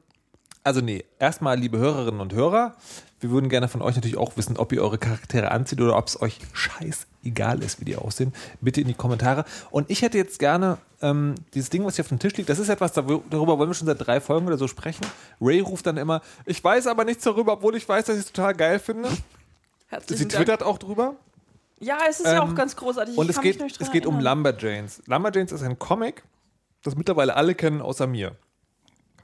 also 0.64 0.80
nee, 0.80 1.04
erstmal, 1.18 1.58
liebe 1.58 1.78
Hörerinnen 1.78 2.20
und 2.20 2.32
Hörer, 2.32 2.74
wir 3.20 3.30
würden 3.30 3.48
gerne 3.48 3.68
von 3.68 3.80
euch 3.82 3.94
natürlich 3.94 4.16
auch 4.16 4.36
wissen, 4.36 4.56
ob 4.56 4.72
ihr 4.72 4.82
eure 4.82 4.98
Charaktere 4.98 5.50
anzieht 5.50 5.80
oder 5.80 5.96
ob 5.96 6.08
es 6.08 6.20
euch 6.20 6.38
scheißegal 6.52 7.62
ist, 7.62 7.80
wie 7.80 7.84
die 7.84 7.96
aussehen. 7.96 8.34
Bitte 8.60 8.80
in 8.80 8.88
die 8.88 8.94
Kommentare. 8.94 9.44
Und 9.70 9.90
ich 9.90 10.02
hätte 10.02 10.18
jetzt 10.18 10.38
gerne 10.38 10.78
ähm, 11.00 11.34
dieses 11.54 11.70
Ding, 11.70 11.84
was 11.84 11.96
hier 11.96 12.04
auf 12.04 12.08
dem 12.08 12.18
Tisch 12.18 12.36
liegt, 12.36 12.48
das 12.48 12.58
ist 12.58 12.68
etwas, 12.68 12.92
darüber 12.92 13.58
wollen 13.58 13.70
wir 13.70 13.74
schon 13.74 13.86
seit 13.86 14.04
drei 14.06 14.20
Folgen 14.20 14.46
oder 14.46 14.58
so 14.58 14.68
sprechen. 14.68 15.06
Ray 15.40 15.60
ruft 15.60 15.86
dann 15.86 15.96
immer, 15.96 16.20
ich 16.44 16.62
weiß 16.62 16.86
aber 16.86 17.04
nichts 17.04 17.24
darüber, 17.24 17.54
obwohl 17.54 17.76
ich 17.76 17.88
weiß, 17.88 18.06
dass 18.06 18.16
ich 18.16 18.24
es 18.26 18.32
total 18.32 18.54
geil 18.54 18.78
finde. 18.78 19.08
Sie 19.08 19.16
Herzlichen 19.88 20.28
Dank. 20.28 20.44
twittert 20.44 20.62
auch 20.62 20.78
drüber. 20.78 21.14
Ja, 21.80 21.98
es 22.08 22.20
ist 22.20 22.26
ja 22.26 22.42
Ähm, 22.42 22.50
auch 22.50 22.54
ganz 22.54 22.74
großartig. 22.76 23.16
Und 23.16 23.28
es 23.28 23.40
geht, 23.40 23.60
es 23.80 23.90
geht 23.90 24.06
um. 24.06 24.20
Lumberjanes. 24.20 25.02
Lumberjanes 25.06 25.52
ist 25.52 25.62
ein 25.62 25.78
Comic, 25.78 26.22
das 26.82 26.96
mittlerweile 26.96 27.36
alle 27.36 27.54
kennen, 27.54 27.80
außer 27.80 28.06
mir. 28.06 28.36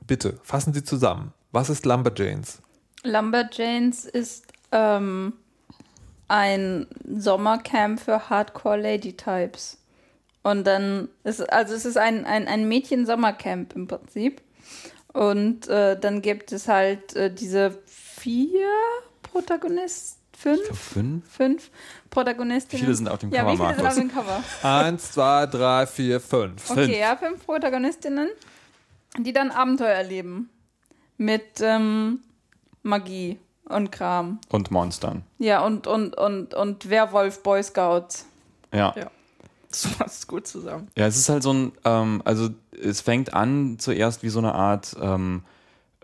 Bitte, 0.07 0.38
fassen 0.42 0.72
Sie 0.72 0.82
zusammen. 0.84 1.32
Was 1.53 1.70
ist 1.70 1.84
Lumberjanes? 1.84 2.61
Lumberjanes 3.03 4.05
ist 4.05 4.46
ähm, 4.72 5.32
ein 6.28 6.86
Sommercamp 7.05 8.01
für 8.01 8.28
Hardcore-Lady-Types. 8.30 9.78
Und 10.42 10.66
dann 10.66 11.09
ist, 11.24 11.40
also 11.53 11.74
es 11.74 11.84
ist 11.84 11.98
ein, 11.98 12.24
ein, 12.24 12.48
ein 12.48 12.68
Mädchen-Sommercamp 12.68 13.74
im 13.74 13.86
Prinzip. 13.88 14.40
Und 15.12 15.68
äh, 15.68 15.98
dann 15.98 16.22
gibt 16.22 16.53
es 16.53 16.68
halt 16.68 17.14
äh, 17.16 17.34
diese 17.34 17.78
vier 17.86 18.68
Protagonisten, 19.22 20.20
fünf, 20.36 20.78
Fünf? 20.78 21.30
fünf 21.30 21.70
Protagonistinnen. 22.11 22.80
Wie 22.80 22.86
viele 22.86 22.94
sind 22.96 23.09
auf 23.09 23.18
dem 23.18 23.30
ja, 23.30 23.42
Cover, 23.42 23.53
wie 23.53 23.74
viele 23.74 23.92
sind 23.92 24.14
Markus? 24.14 24.32
auf 24.32 24.34
dem 24.34 24.42
Cover? 24.62 24.78
Eins, 24.86 25.12
zwei, 25.12 25.46
drei, 25.46 25.86
vier, 25.86 26.20
fünf. 26.20 26.70
Okay, 26.70 26.98
ja, 26.98 27.16
fünf 27.16 27.44
Protagonistinnen, 27.44 28.28
die 29.19 29.33
dann 29.33 29.51
Abenteuer 29.51 29.89
erleben. 29.95 30.51
Mit 31.17 31.61
ähm, 31.61 32.21
Magie 32.83 33.39
und 33.69 33.93
Kram. 33.93 34.39
Und 34.49 34.71
Monstern. 34.71 35.23
Ja, 35.39 35.65
und, 35.65 35.87
und, 35.87 36.17
und, 36.17 36.55
und 36.55 36.89
Werwolf 36.89 37.43
Boy 37.43 37.63
Scouts. 37.63 38.27
Ja. 38.73 38.95
Ja. 38.97 39.11
Das 39.69 39.87
fasst 39.87 40.29
gut 40.29 40.47
zusammen. 40.47 40.89
Ja, 40.97 41.07
es 41.07 41.17
ist 41.17 41.29
halt 41.29 41.43
so 41.43 41.53
ein, 41.53 41.73
ähm, 41.85 42.23
also 42.25 42.49
es 42.83 43.01
fängt 43.01 43.35
an 43.35 43.79
zuerst 43.79 44.23
wie 44.23 44.29
so 44.29 44.39
eine 44.39 44.55
Art, 44.55 44.97
ähm, 45.01 45.43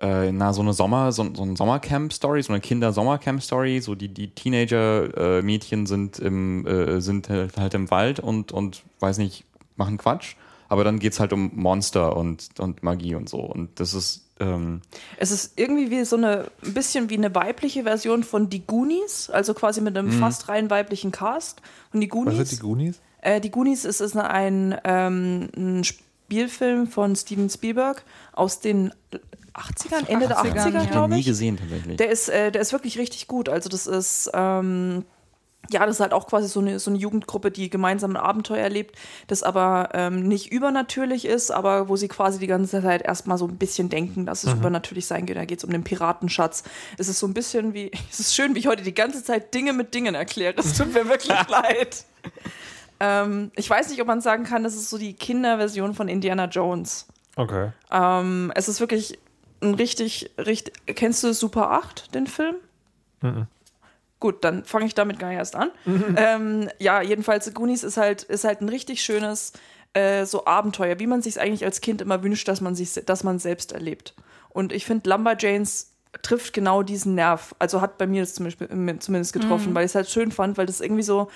äh, 0.01 0.31
na, 0.31 0.53
so 0.53 0.61
eine 0.61 0.73
Sommer, 0.73 1.11
so, 1.13 1.27
so 1.35 1.43
ein 1.43 1.57
Sommercamp-Story, 1.57 2.43
so 2.43 2.53
eine 2.53 2.61
Kinder-Sommercamp-Story. 2.61 3.81
So 3.81 3.95
die, 3.95 4.09
die 4.09 4.35
Teenager-Mädchen 4.35 5.87
sind 5.87 6.19
im, 6.19 6.67
äh, 6.67 7.01
sind 7.01 7.29
halt, 7.29 7.57
halt 7.57 7.75
im 7.75 7.91
Wald 7.91 8.21
und, 8.21 8.53
und 8.53 8.83
weiß 9.01 9.19
nicht, 9.19 9.45
machen 9.77 9.99
Quatsch. 9.99 10.37
Aber 10.69 10.85
dann 10.85 10.99
geht's 10.99 11.21
halt 11.21 11.33
um 11.33 11.51
Monster 11.55 12.17
und, 12.17 12.49
und 12.59 12.83
Magie 12.83 13.14
und 13.14 13.29
so. 13.29 13.39
Und 13.41 13.79
das 13.81 13.95
ist, 13.95 14.27
ähm, 14.41 14.81
Es 15.19 15.31
ist 15.31 15.53
irgendwie 15.57 15.91
wie 15.91 16.05
so 16.05 16.17
eine, 16.17 16.51
ein 16.64 16.75
bisschen 16.75 17.09
wie 17.11 17.17
eine 17.17 17.35
weibliche 17.35 17.85
Version 17.85 18.25
von 18.25 18.51
Die 18.51 18.67
Goonies, 18.67 19.31
also 19.31 19.55
quasi 19.55 19.81
mit 19.81 19.97
einem 19.97 20.11
fast 20.12 20.49
rein 20.49 20.69
weiblichen 20.71 21.12
Cast. 21.12 21.62
Und 21.93 22.01
die 22.01 22.09
Was 22.09 22.12
Goonies, 22.12 22.37
sind 22.37 22.53
die 22.53 22.62
Goonies? 22.62 23.01
Äh, 23.23 23.41
die 23.41 23.51
Goonies 23.51 23.85
ist, 23.85 24.01
ist 24.01 24.17
ein, 24.17 24.77
ähm, 24.85 25.49
ein 25.57 25.85
Spielfilm 25.85 26.87
von 26.89 27.14
Steven 27.17 27.49
Spielberg 27.49 28.05
aus 28.33 28.61
den 28.61 28.93
80ern, 29.55 30.07
Ende 30.09 30.29
der 30.29 30.39
80ern, 30.39 30.55
80er, 30.55 30.73
ja. 30.73 30.85
glaube 30.85 31.14
Nie 31.14 31.21
ich. 31.21 31.27
gesehen 31.27 31.57
tatsächlich. 31.57 31.97
Der 31.97 32.11
ist, 32.11 32.29
äh, 32.29 32.53
der 32.53 32.61
ist 32.61 32.73
wirklich 32.73 32.99
richtig 32.99 33.27
gut. 33.27 33.49
Also 33.49 33.69
das 33.69 33.87
ist, 33.87 34.31
ähm, 34.35 35.05
ja, 35.71 35.85
das 35.85 35.97
ist 35.97 36.01
halt 36.01 36.13
auch 36.13 36.27
quasi 36.27 36.49
so 36.49 36.61
eine, 36.61 36.79
so 36.79 36.91
eine 36.91 36.99
Jugendgruppe, 36.99 37.51
die 37.51 37.71
gemeinsam 37.71 38.13
ein 38.13 38.17
Abenteuer 38.17 38.59
erlebt, 38.59 38.97
das 39.27 39.43
aber 39.43 39.91
ähm, 39.95 40.23
nicht 40.29 40.53
übernatürlich 40.53 41.25
ist, 41.25 41.51
aber 41.51 41.89
wo 41.89 41.97
sie 41.97 42.09
quasi 42.09 42.39
die 42.39 42.47
ganze 42.47 42.83
Zeit 42.83 43.03
erstmal 43.03 43.39
so 43.39 43.47
ein 43.47 43.57
bisschen 43.57 43.89
denken, 43.89 44.27
dass 44.27 44.45
es 44.45 44.53
übernatürlich 44.53 45.07
sein 45.07 45.27
wird. 45.27 45.39
Da 45.39 45.45
geht 45.45 45.59
es 45.59 45.65
um 45.65 45.71
den 45.71 45.85
Piratenschatz. 45.85 46.63
Es 46.99 47.09
ist 47.09 47.19
so 47.19 47.27
ein 47.27 47.35
bisschen 47.35 47.75
wie, 47.75 47.91
es 48.11 48.21
ist 48.21 48.35
schön, 48.35 48.55
wie 48.55 48.61
ich 48.61 48.67
heute 48.67 48.83
die 48.83 48.95
ganze 48.95 49.23
Zeit 49.25 49.55
Dinge 49.55 49.73
mit 49.73 49.95
Dingen 49.95 50.15
erkläre. 50.15 50.55
Es 50.59 50.77
tut 50.77 50.93
mir 50.93 51.09
wirklich 51.09 51.35
leid. 51.49 52.05
Ähm, 53.01 53.51
ich 53.57 53.69
weiß 53.69 53.91
nicht, 53.91 54.01
ob 54.01 54.07
man 54.07 54.21
sagen 54.21 54.45
kann, 54.45 54.63
das 54.63 54.75
ist 54.75 54.89
so 54.89 54.99
die 54.99 55.15
Kinderversion 55.15 55.95
von 55.95 56.09
Indiana 56.09 56.47
Jones. 56.47 57.07
Okay. 57.37 57.73
Ähm, 57.91 58.53
es 58.55 58.69
ist 58.69 58.81
wirklich 58.81 59.19
ein 59.61 59.75
richtig, 59.75 60.31
richtig. 60.39 60.75
Kennst 60.87 61.23
du 61.23 61.35
Super 61.35 61.71
8, 61.73 62.15
den 62.15 62.27
Film? 62.27 62.57
Gut, 64.19 64.45
dann 64.45 64.64
fange 64.64 64.87
ich 64.87 64.95
damit 64.95 65.19
gar 65.19 65.29
nicht 65.29 65.39
erst 65.39 65.57
an. 65.57 65.71
Ähm, 66.17 66.69
ja, 66.79 67.03
jedenfalls, 67.03 67.53
Goonies 67.53 67.85
ist 67.85 67.97
halt, 67.97 68.23
ist 68.23 68.45
halt 68.45 68.61
ein 68.61 68.69
richtig 68.69 69.03
schönes 69.03 69.53
äh, 69.93 70.25
so 70.25 70.47
Abenteuer, 70.47 70.99
wie 70.99 71.07
man 71.07 71.23
sich 71.23 71.41
eigentlich 71.41 71.64
als 71.64 71.81
Kind 71.81 72.01
immer 72.01 72.23
wünscht, 72.23 72.49
dass 72.49 72.61
man 72.61 72.75
sich, 72.75 72.95
dass 73.05 73.25
man 73.25 73.39
selbst 73.39 73.73
erlebt. 73.73 74.14
Und 74.49 74.73
ich 74.73 74.87
finde, 74.87 75.11
Lumberjanes 75.11 75.93
trifft 76.23 76.55
genau 76.55 76.83
diesen 76.83 77.14
Nerv. 77.14 77.55
Also 77.59 77.81
hat 77.81 77.99
bei 77.99 78.07
mir 78.07 78.23
das 78.23 78.35
zum 78.35 78.45
Beispiel, 78.45 78.69
äh, 78.69 78.99
zumindest 78.99 79.33
getroffen, 79.33 79.75
weil 79.75 79.85
ich 79.85 79.91
es 79.91 79.95
halt 79.95 80.09
schön 80.09 80.33
fand, 80.33 80.57
weil 80.57 80.67
das 80.67 80.81
irgendwie 80.81 81.03
so, 81.03 81.31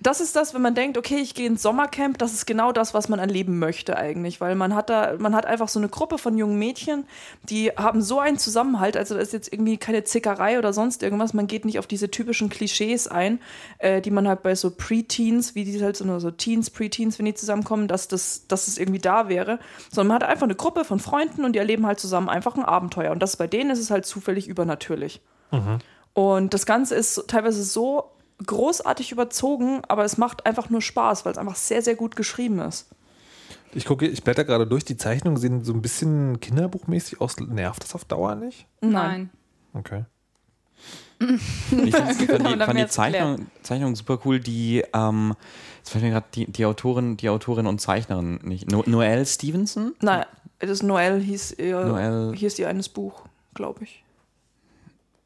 das 0.00 0.20
ist 0.20 0.36
das, 0.36 0.54
wenn 0.54 0.62
man 0.62 0.74
denkt, 0.76 0.96
okay, 0.96 1.16
ich 1.16 1.34
gehe 1.34 1.46
ins 1.46 1.62
Sommercamp, 1.62 2.18
das 2.18 2.32
ist 2.32 2.46
genau 2.46 2.70
das, 2.70 2.94
was 2.94 3.08
man 3.08 3.18
erleben 3.18 3.58
möchte 3.58 3.96
eigentlich, 3.96 4.40
weil 4.40 4.54
man 4.54 4.74
hat 4.74 4.90
da, 4.90 5.14
man 5.18 5.34
hat 5.34 5.44
einfach 5.44 5.68
so 5.68 5.80
eine 5.80 5.88
Gruppe 5.88 6.18
von 6.18 6.38
jungen 6.38 6.56
Mädchen, 6.58 7.04
die 7.42 7.70
haben 7.70 8.00
so 8.00 8.20
einen 8.20 8.38
Zusammenhalt, 8.38 8.96
also 8.96 9.14
da 9.16 9.20
ist 9.20 9.32
jetzt 9.32 9.52
irgendwie 9.52 9.76
keine 9.76 10.04
Zickerei 10.04 10.58
oder 10.58 10.72
sonst 10.72 11.02
irgendwas, 11.02 11.34
man 11.34 11.48
geht 11.48 11.64
nicht 11.64 11.80
auf 11.80 11.88
diese 11.88 12.10
typischen 12.10 12.48
Klischees 12.48 13.08
ein, 13.08 13.40
äh, 13.78 14.00
die 14.00 14.12
man 14.12 14.28
halt 14.28 14.44
bei 14.44 14.54
so 14.54 14.70
Preteens, 14.70 15.56
wie 15.56 15.64
die 15.64 15.82
halt 15.82 15.96
so, 15.96 16.04
nur 16.04 16.20
so 16.20 16.30
Teens, 16.30 16.70
Preteens, 16.70 17.18
wenn 17.18 17.26
die 17.26 17.34
zusammenkommen, 17.34 17.88
dass 17.88 18.06
das, 18.06 18.46
dass 18.46 18.68
es 18.68 18.78
irgendwie 18.78 19.00
da 19.00 19.28
wäre, 19.28 19.58
sondern 19.90 20.08
man 20.08 20.22
hat 20.22 20.30
einfach 20.30 20.44
eine 20.44 20.54
Gruppe 20.54 20.84
von 20.84 21.00
Freunden 21.00 21.44
und 21.44 21.54
die 21.54 21.58
erleben 21.58 21.86
halt 21.86 21.98
zusammen 21.98 22.28
einfach 22.28 22.56
ein 22.56 22.64
Abenteuer 22.64 23.10
und 23.10 23.20
das 23.20 23.36
bei 23.36 23.48
denen 23.48 23.70
ist 23.70 23.80
es 23.80 23.90
halt 23.90 24.06
zufällig 24.06 24.46
übernatürlich. 24.46 25.20
Und 26.14 26.54
das 26.54 26.66
Ganze 26.66 26.94
ist 26.94 27.24
teilweise 27.28 27.62
so 27.62 28.10
großartig 28.46 29.12
überzogen, 29.12 29.82
aber 29.88 30.04
es 30.04 30.16
macht 30.18 30.46
einfach 30.46 30.70
nur 30.70 30.82
Spaß, 30.82 31.24
weil 31.24 31.32
es 31.32 31.38
einfach 31.38 31.56
sehr, 31.56 31.82
sehr 31.82 31.94
gut 31.96 32.16
geschrieben 32.16 32.60
ist. 32.60 32.88
Ich 33.74 33.84
gucke, 33.84 34.06
ich 34.06 34.22
blätter 34.24 34.44
gerade 34.44 34.66
durch, 34.66 34.84
die 34.84 34.96
Zeichnungen 34.96 35.36
sehen 35.38 35.62
so 35.64 35.72
ein 35.74 35.82
bisschen 35.82 36.40
kinderbuchmäßig 36.40 37.20
aus. 37.20 37.38
Nervt 37.38 37.82
das 37.84 37.94
auf 37.94 38.04
Dauer 38.04 38.34
nicht? 38.34 38.66
Nein. 38.80 39.30
Okay. 39.74 40.04
Ich 41.20 41.96
fand, 41.96 42.20
die, 42.20 42.26
fand 42.64 42.78
die 42.78 42.86
Zeichnung, 42.86 43.46
Zeichnung 43.62 43.96
super 43.96 44.20
cool. 44.24 44.38
Die, 44.38 44.84
ähm, 44.94 45.34
jetzt 45.78 45.90
fällt 45.90 46.04
mir 46.04 46.10
gerade 46.10 46.26
die, 46.32 46.46
die 46.50 46.64
Autorin, 46.64 47.16
die 47.16 47.28
Autorin 47.28 47.66
und 47.66 47.80
Zeichnerin 47.80 48.38
nicht. 48.44 48.70
No, 48.70 48.84
Noelle 48.86 49.26
Stevenson? 49.26 49.94
Nein, 50.00 50.24
das 50.60 50.82
Noel 50.84 51.20
hieß 51.20 51.56
ihr, 51.58 51.84
Noel- 51.84 52.36
hieß 52.36 52.60
ihr 52.60 52.68
eines 52.68 52.88
Buch, 52.88 53.24
glaube 53.54 53.82
ich. 53.82 54.04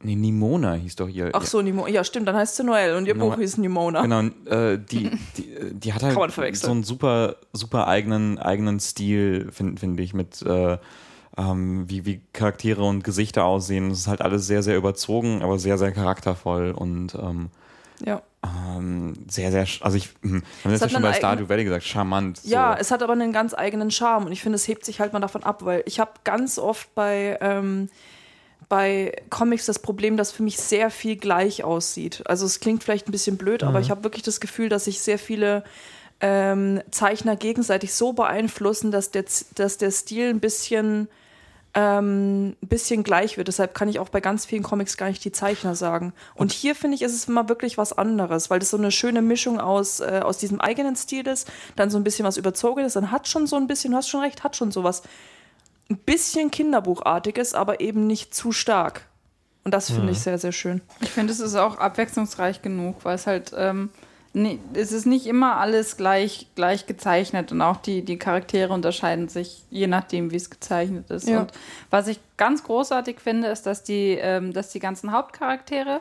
Nee, 0.03 0.17
Nimona 0.17 0.75
hieß 0.75 0.97
doch 0.97 1.09
ihr. 1.09 1.31
Ach 1.33 1.45
so, 1.45 1.63
Nimo 1.63 1.87
ja 1.87 2.03
stimmt, 2.03 2.27
dann 2.29 2.37
heißt 2.37 2.57
sie 2.57 2.65
Noel 2.65 2.97
und 2.97 3.07
ihr 3.07 3.17
Buch 3.17 3.37
hieß 3.37 3.59
Nimona. 3.59 4.03
Genau, 4.03 4.23
äh, 4.47 4.79
die, 4.79 5.11
die, 5.37 5.73
die 5.73 5.93
hat 5.93 6.03
halt 6.03 6.57
so 6.57 6.71
einen 6.71 6.83
super, 6.83 7.37
super 7.53 7.87
eigenen, 7.87 8.39
eigenen 8.39 8.81
Stil, 8.81 9.51
finde 9.53 9.81
find 9.81 10.01
ich, 10.01 10.13
mit 10.15 10.43
äh, 10.43 10.79
ähm, 11.37 11.89
wie, 11.89 12.05
wie 12.05 12.21
Charaktere 12.33 12.83
und 12.83 13.05
Gesichter 13.05 13.45
aussehen. 13.45 13.91
Es 13.91 14.01
ist 14.01 14.07
halt 14.09 14.23
alles 14.23 14.47
sehr, 14.47 14.63
sehr 14.63 14.77
überzogen, 14.77 15.43
aber 15.43 15.59
sehr, 15.59 15.79
sehr 15.79 15.93
charaktervoll 15.93 16.73
und 16.73 17.15
ähm, 17.15 17.49
Ja. 18.05 18.23
ähm, 18.45 19.15
sehr, 19.29 19.51
sehr, 19.51 19.67
also 19.81 19.97
ich, 19.97 20.11
haben 20.23 20.43
wir 20.65 20.73
das 20.73 20.81
ja 20.81 20.89
schon 20.89 21.03
bei 21.03 21.13
Stardew 21.13 21.49
Valley 21.49 21.65
gesagt, 21.65 21.85
charmant. 21.85 22.41
Ja, 22.45 22.75
so. 22.75 22.81
es 22.81 22.91
hat 22.91 23.03
aber 23.03 23.15
einen 23.15 23.33
ganz 23.33 23.55
eigenen 23.55 23.91
Charme 23.91 24.27
und 24.27 24.33
ich 24.33 24.43
finde, 24.43 24.57
es 24.57 24.69
hebt 24.69 24.85
sich 24.85 25.01
halt 25.01 25.13
mal 25.13 25.21
davon 25.21 25.43
ab, 25.43 25.65
weil 25.65 25.83
ich 25.87 26.01
habe 26.01 26.13
ganz 26.25 26.59
oft 26.59 26.95
bei, 26.95 27.39
ähm, 27.41 27.89
bei 28.69 29.15
Comics 29.31 29.67
das 29.67 29.79
Problem, 29.79 30.17
dass 30.17 30.33
für 30.33 30.43
mich 30.43 30.59
sehr 30.59 30.91
viel 30.91 31.17
gleich 31.17 31.65
aussieht. 31.65 32.23
Also 32.27 32.47
es 32.47 32.61
klingt 32.61 32.83
vielleicht 32.83 33.09
ein 33.09 33.13
bisschen 33.13 33.37
blöd, 33.37 33.63
aber 33.63 33.81
ich 33.81 33.91
habe 33.91 34.05
wirklich 34.05 34.23
das 34.23 34.41
Gefühl, 34.41 34.69
dass 34.69 34.85
sich 34.85 35.01
sehr 35.01 35.19
viele 35.19 35.65
ähm, 36.23 36.81
Zeichner 36.91 37.37
gegenseitig 37.37 37.93
so 37.93 38.13
beeinflussen, 38.13 38.91
dass 38.91 39.11
der, 39.11 39.25
dass 39.57 39.77
der 39.77 39.91
Stil 39.91 40.31
ein 40.31 40.39
bisschen, 40.39 41.09
ähm, 41.75 42.51
ein 42.63 42.69
bisschen 42.69 43.03
gleich 43.03 43.37
wird. 43.37 43.49
Deshalb 43.49 43.75
kann 43.75 43.89
ich 43.89 43.99
auch 43.99 44.09
bei 44.09 44.21
ganz 44.21 44.47
vielen 44.47 44.63
Comics 44.63 44.97
gar 44.97 45.09
nicht 45.09 45.25
die 45.25 45.33
Zeichner 45.33 45.75
sagen. 45.75 46.13
Und 46.37 46.53
hier 46.53 46.77
finde 46.77 46.95
ich, 46.95 47.03
ist 47.03 47.15
es 47.15 47.27
mal 47.27 47.49
wirklich 47.49 47.77
was 47.77 47.93
anderes, 47.93 48.51
weil 48.51 48.61
das 48.61 48.71
so 48.71 48.77
eine 48.77 48.93
schöne 48.93 49.21
Mischung 49.21 49.59
aus, 49.59 49.99
äh, 49.99 50.21
aus 50.23 50.39
diesem 50.39 50.61
eigenen 50.61 50.95
Stil 50.95 51.27
ist, 51.27 51.51
dann 51.75 51.91
so 51.91 51.99
ein 51.99 52.05
bisschen 52.05 52.25
was 52.25 52.37
Überzogenes, 52.37 52.93
dann 52.93 53.11
hat 53.11 53.27
schon 53.27 53.49
so 53.49 53.57
ein 53.57 53.67
bisschen, 53.67 53.91
du 53.91 53.97
hast 53.97 54.09
schon 54.09 54.21
recht, 54.21 54.45
hat 54.45 54.55
schon 54.55 54.71
sowas 54.71 55.03
ein 55.93 55.99
bisschen 55.99 56.51
Kinderbuchartiges, 56.51 57.55
aber 57.55 57.81
eben 57.81 58.07
nicht 58.07 58.35
zu 58.35 58.53
stark. 58.53 59.07
Und 59.65 59.73
das 59.73 59.91
finde 59.91 60.11
ich 60.11 60.19
sehr, 60.19 60.39
sehr 60.39 60.51
schön. 60.51 60.81
Ich 61.01 61.11
finde, 61.11 61.33
es 61.33 61.39
ist 61.39 61.55
auch 61.55 61.79
abwechslungsreich 61.79 62.63
genug, 62.63 63.05
weil 63.05 63.15
es 63.15 63.29
halt, 63.29 63.53
ähm, 63.57 63.91
nee, 64.33 64.59
es 64.75 64.91
ist 64.91 65.07
nicht 65.07 65.27
immer 65.27 65.57
alles 65.59 65.97
gleich, 65.97 66.49
gleich 66.57 66.87
gezeichnet 66.87 67.53
und 67.53 67.63
auch 67.63 67.77
die, 67.77 68.05
die 68.05 68.19
Charaktere 68.19 68.73
unterscheiden 68.73 69.29
sich, 69.29 69.63
je 69.71 69.87
nachdem, 69.87 70.33
wie 70.33 70.37
es 70.37 70.51
gezeichnet 70.51 71.11
ist. 71.11 71.29
Ja. 71.29 71.43
Und 71.43 71.53
was 71.91 72.09
ich 72.09 72.19
ganz 72.37 72.65
großartig 72.65 73.21
finde, 73.21 73.49
ist, 73.49 73.65
dass 73.67 73.85
die, 73.85 74.19
ähm, 74.21 74.53
dass 74.53 74.71
die 74.71 74.81
ganzen 74.81 75.13
Hauptcharaktere, 75.13 76.01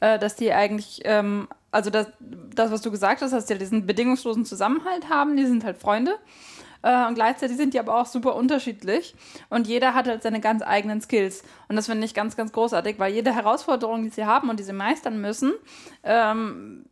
äh, 0.00 0.18
dass 0.18 0.34
die 0.34 0.52
eigentlich, 0.52 1.02
ähm, 1.04 1.46
also 1.70 1.90
das, 1.90 2.08
das, 2.18 2.72
was 2.72 2.82
du 2.82 2.90
gesagt 2.90 3.22
hast, 3.22 3.30
dass 3.30 3.46
die 3.46 3.56
diesen 3.56 3.86
bedingungslosen 3.86 4.44
Zusammenhalt 4.44 5.10
haben, 5.10 5.36
die 5.36 5.46
sind 5.46 5.62
halt 5.62 5.78
Freunde. 5.78 6.16
Äh, 6.86 7.08
und 7.08 7.16
gleichzeitig 7.16 7.56
sind 7.56 7.74
die 7.74 7.80
aber 7.80 8.00
auch 8.00 8.06
super 8.06 8.36
unterschiedlich. 8.36 9.16
Und 9.50 9.66
jeder 9.66 9.94
hat 9.94 10.06
halt 10.06 10.22
seine 10.22 10.40
ganz 10.40 10.62
eigenen 10.62 11.00
Skills. 11.00 11.42
Und 11.68 11.74
das 11.74 11.86
finde 11.86 12.04
ich 12.04 12.14
ganz, 12.14 12.36
ganz 12.36 12.52
großartig, 12.52 13.00
weil 13.00 13.12
jede 13.12 13.34
Herausforderung, 13.34 14.04
die 14.04 14.10
sie 14.10 14.24
haben 14.24 14.48
und 14.48 14.60
die 14.60 14.64
sie 14.64 14.72
meistern 14.72 15.20
müssen, 15.20 15.52
ähm, 16.04 16.86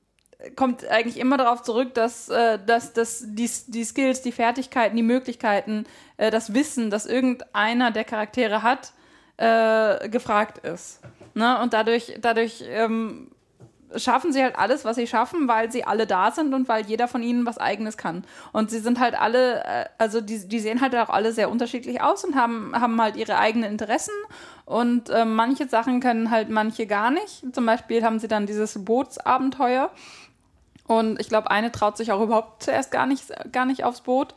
kommt 0.57 0.85
eigentlich 0.89 1.19
immer 1.19 1.37
darauf 1.37 1.63
zurück, 1.63 1.95
dass, 1.95 2.29
äh, 2.29 2.59
dass, 2.67 2.93
dass 2.93 3.23
die, 3.25 3.49
die 3.69 3.85
Skills, 3.85 4.21
die 4.23 4.33
Fertigkeiten, 4.33 4.97
die 4.97 5.05
Möglichkeiten, 5.05 5.87
äh, 6.17 6.33
das 6.33 6.53
Wissen, 6.55 6.91
das 6.91 7.07
irgendeiner 7.07 7.93
der 7.93 8.05
Charaktere 8.05 8.63
hat, 8.63 8.93
äh, 9.37 10.09
gefragt 10.09 10.59
ist. 10.59 11.03
Ne? 11.35 11.61
Und 11.63 11.73
dadurch, 11.73 12.19
dadurch 12.21 12.65
ähm, 12.67 13.31
schaffen 13.97 14.33
sie 14.33 14.43
halt 14.43 14.57
alles, 14.59 14.85
was 14.85 14.97
sie 14.97 15.07
schaffen, 15.07 15.49
weil 15.49 15.71
sie 15.71 15.85
alle 15.85 16.07
da 16.07 16.31
sind 16.31 16.55
und 16.55 16.69
weil 16.69 16.87
jeder 16.87 17.09
von 17.09 17.23
ihnen 17.23 17.47
was 17.47 17.59
Eigenes 17.59 17.97
kann. 17.97 18.25
Und 18.53 18.71
sie 18.71 18.79
sind 18.79 19.01
halt 19.01 19.19
alle, 19.19 19.65
äh, 19.65 19.85
also 19.99 20.21
die, 20.21 20.47
die 20.49 20.61
sehen 20.61 20.81
halt 20.81 20.95
auch 20.97 21.11
alle 21.11 21.33
sehr 21.33 21.51
unterschiedlich 21.51 22.03
aus 22.03 22.25
und 22.25 22.35
haben, 22.35 22.73
haben 22.75 23.01
halt 23.01 23.17
ihre 23.17 23.39
eigenen 23.39 23.71
Interessen. 23.71 24.15
Und 24.65 25.11
äh, 25.11 25.25
manche 25.25 25.69
Sachen 25.69 26.01
können 26.01 26.31
halt 26.31 26.49
manche 26.51 26.87
gar 26.87 27.11
nicht. 27.11 27.45
Zum 27.55 27.67
Beispiel 27.67 28.05
haben 28.05 28.19
sie 28.19 28.29
dann 28.29 28.47
dieses 28.47 28.85
Bootsabenteuer. 28.85 29.91
Und 30.87 31.21
ich 31.21 31.29
glaube, 31.29 31.51
eine 31.51 31.73
traut 31.73 31.97
sich 31.97 32.13
auch 32.13 32.21
überhaupt 32.21 32.63
zuerst 32.63 32.91
gar 32.91 33.07
nicht, 33.07 33.25
gar 33.53 33.65
nicht 33.65 33.85
aufs 33.85 34.03
Boot. 34.03 34.35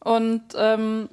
Und 0.00 0.42
ähm, 0.56 1.08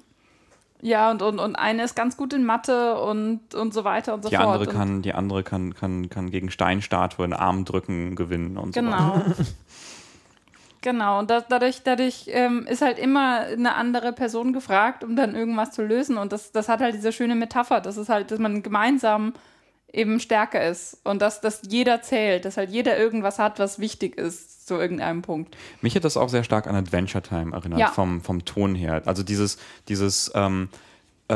ja, 0.82 1.12
und, 1.12 1.22
und, 1.22 1.40
und 1.40 1.56
eine 1.56 1.84
ist 1.84 1.96
ganz 1.96 2.16
gut 2.16 2.34
in 2.34 2.46
Mathe 2.46 3.00
und, 3.00 3.54
und 3.54 3.74
so 3.74 3.84
weiter 3.84 4.14
und 4.14 4.24
so 4.24 4.30
die 4.30 4.36
fort. 4.36 4.48
andere 4.48 4.70
Und- 4.70 4.76
kann, 4.76 5.02
die 5.02 5.14
andere 5.14 5.44
kann, 5.44 5.74
kann, 5.74 6.10
kann 6.10 6.32
gegen 6.32 6.52
Steinstatuen 6.52 7.34
Arm 7.34 7.66
drücken 7.66 8.16
gewinnen 8.16 8.58
und 8.58 8.74
so 8.74 8.82
weiter. 8.82 9.24
Genau. 9.26 9.36
genau, 10.82 11.20
und 11.20 11.30
da, 11.30 11.42
dadurch, 11.42 11.84
dadurch 11.84 12.26
ähm, 12.28 12.66
ist 12.68 12.82
halt 12.82 12.98
immer 12.98 13.42
eine 13.42 13.76
andere 13.76 14.14
Person 14.14 14.54
gefragt, 14.54 15.04
um 15.04 15.16
dann 15.16 15.36
irgendwas 15.36 15.72
zu 15.72 15.84
lösen. 15.84 16.18
Und 16.18 16.32
das, 16.32 16.52
das 16.52 16.70
hat 16.70 16.80
halt 16.80 16.96
diese 16.96 17.12
schöne 17.12 17.36
Metapher, 17.36 17.82
dass 17.82 17.98
es 17.98 18.08
halt, 18.08 18.32
dass 18.32 18.40
man 18.40 18.64
gemeinsam 18.64 19.34
eben 19.92 20.20
stärker 20.20 20.66
ist 20.66 21.00
und 21.04 21.22
dass, 21.22 21.42
dass 21.42 21.62
jeder 21.68 22.02
zählt, 22.02 22.46
dass 22.46 22.58
halt 22.58 22.70
jeder 22.70 22.98
irgendwas 22.98 23.40
hat, 23.40 23.60
was 23.60 23.80
wichtig 23.80 24.18
ist 24.18 24.49
zu 24.70 24.76
irgendeinem 24.76 25.22
Punkt. 25.22 25.58
Mich 25.82 25.96
hat 25.96 26.06
das 26.06 26.16
auch 26.16 26.30
sehr 26.30 26.44
stark 26.46 26.68
an 26.68 26.76
Adventure 26.76 27.22
Time 27.22 27.54
erinnert, 27.54 27.80
Ja. 27.80 27.88
vom, 27.90 28.22
vom 28.22 28.46
Ton 28.46 28.76
her. 28.76 29.02
Also 29.06 29.24
dieses, 29.24 29.58
dieses 29.90 30.32
ähm, 30.36 30.70
äh, 31.28 31.34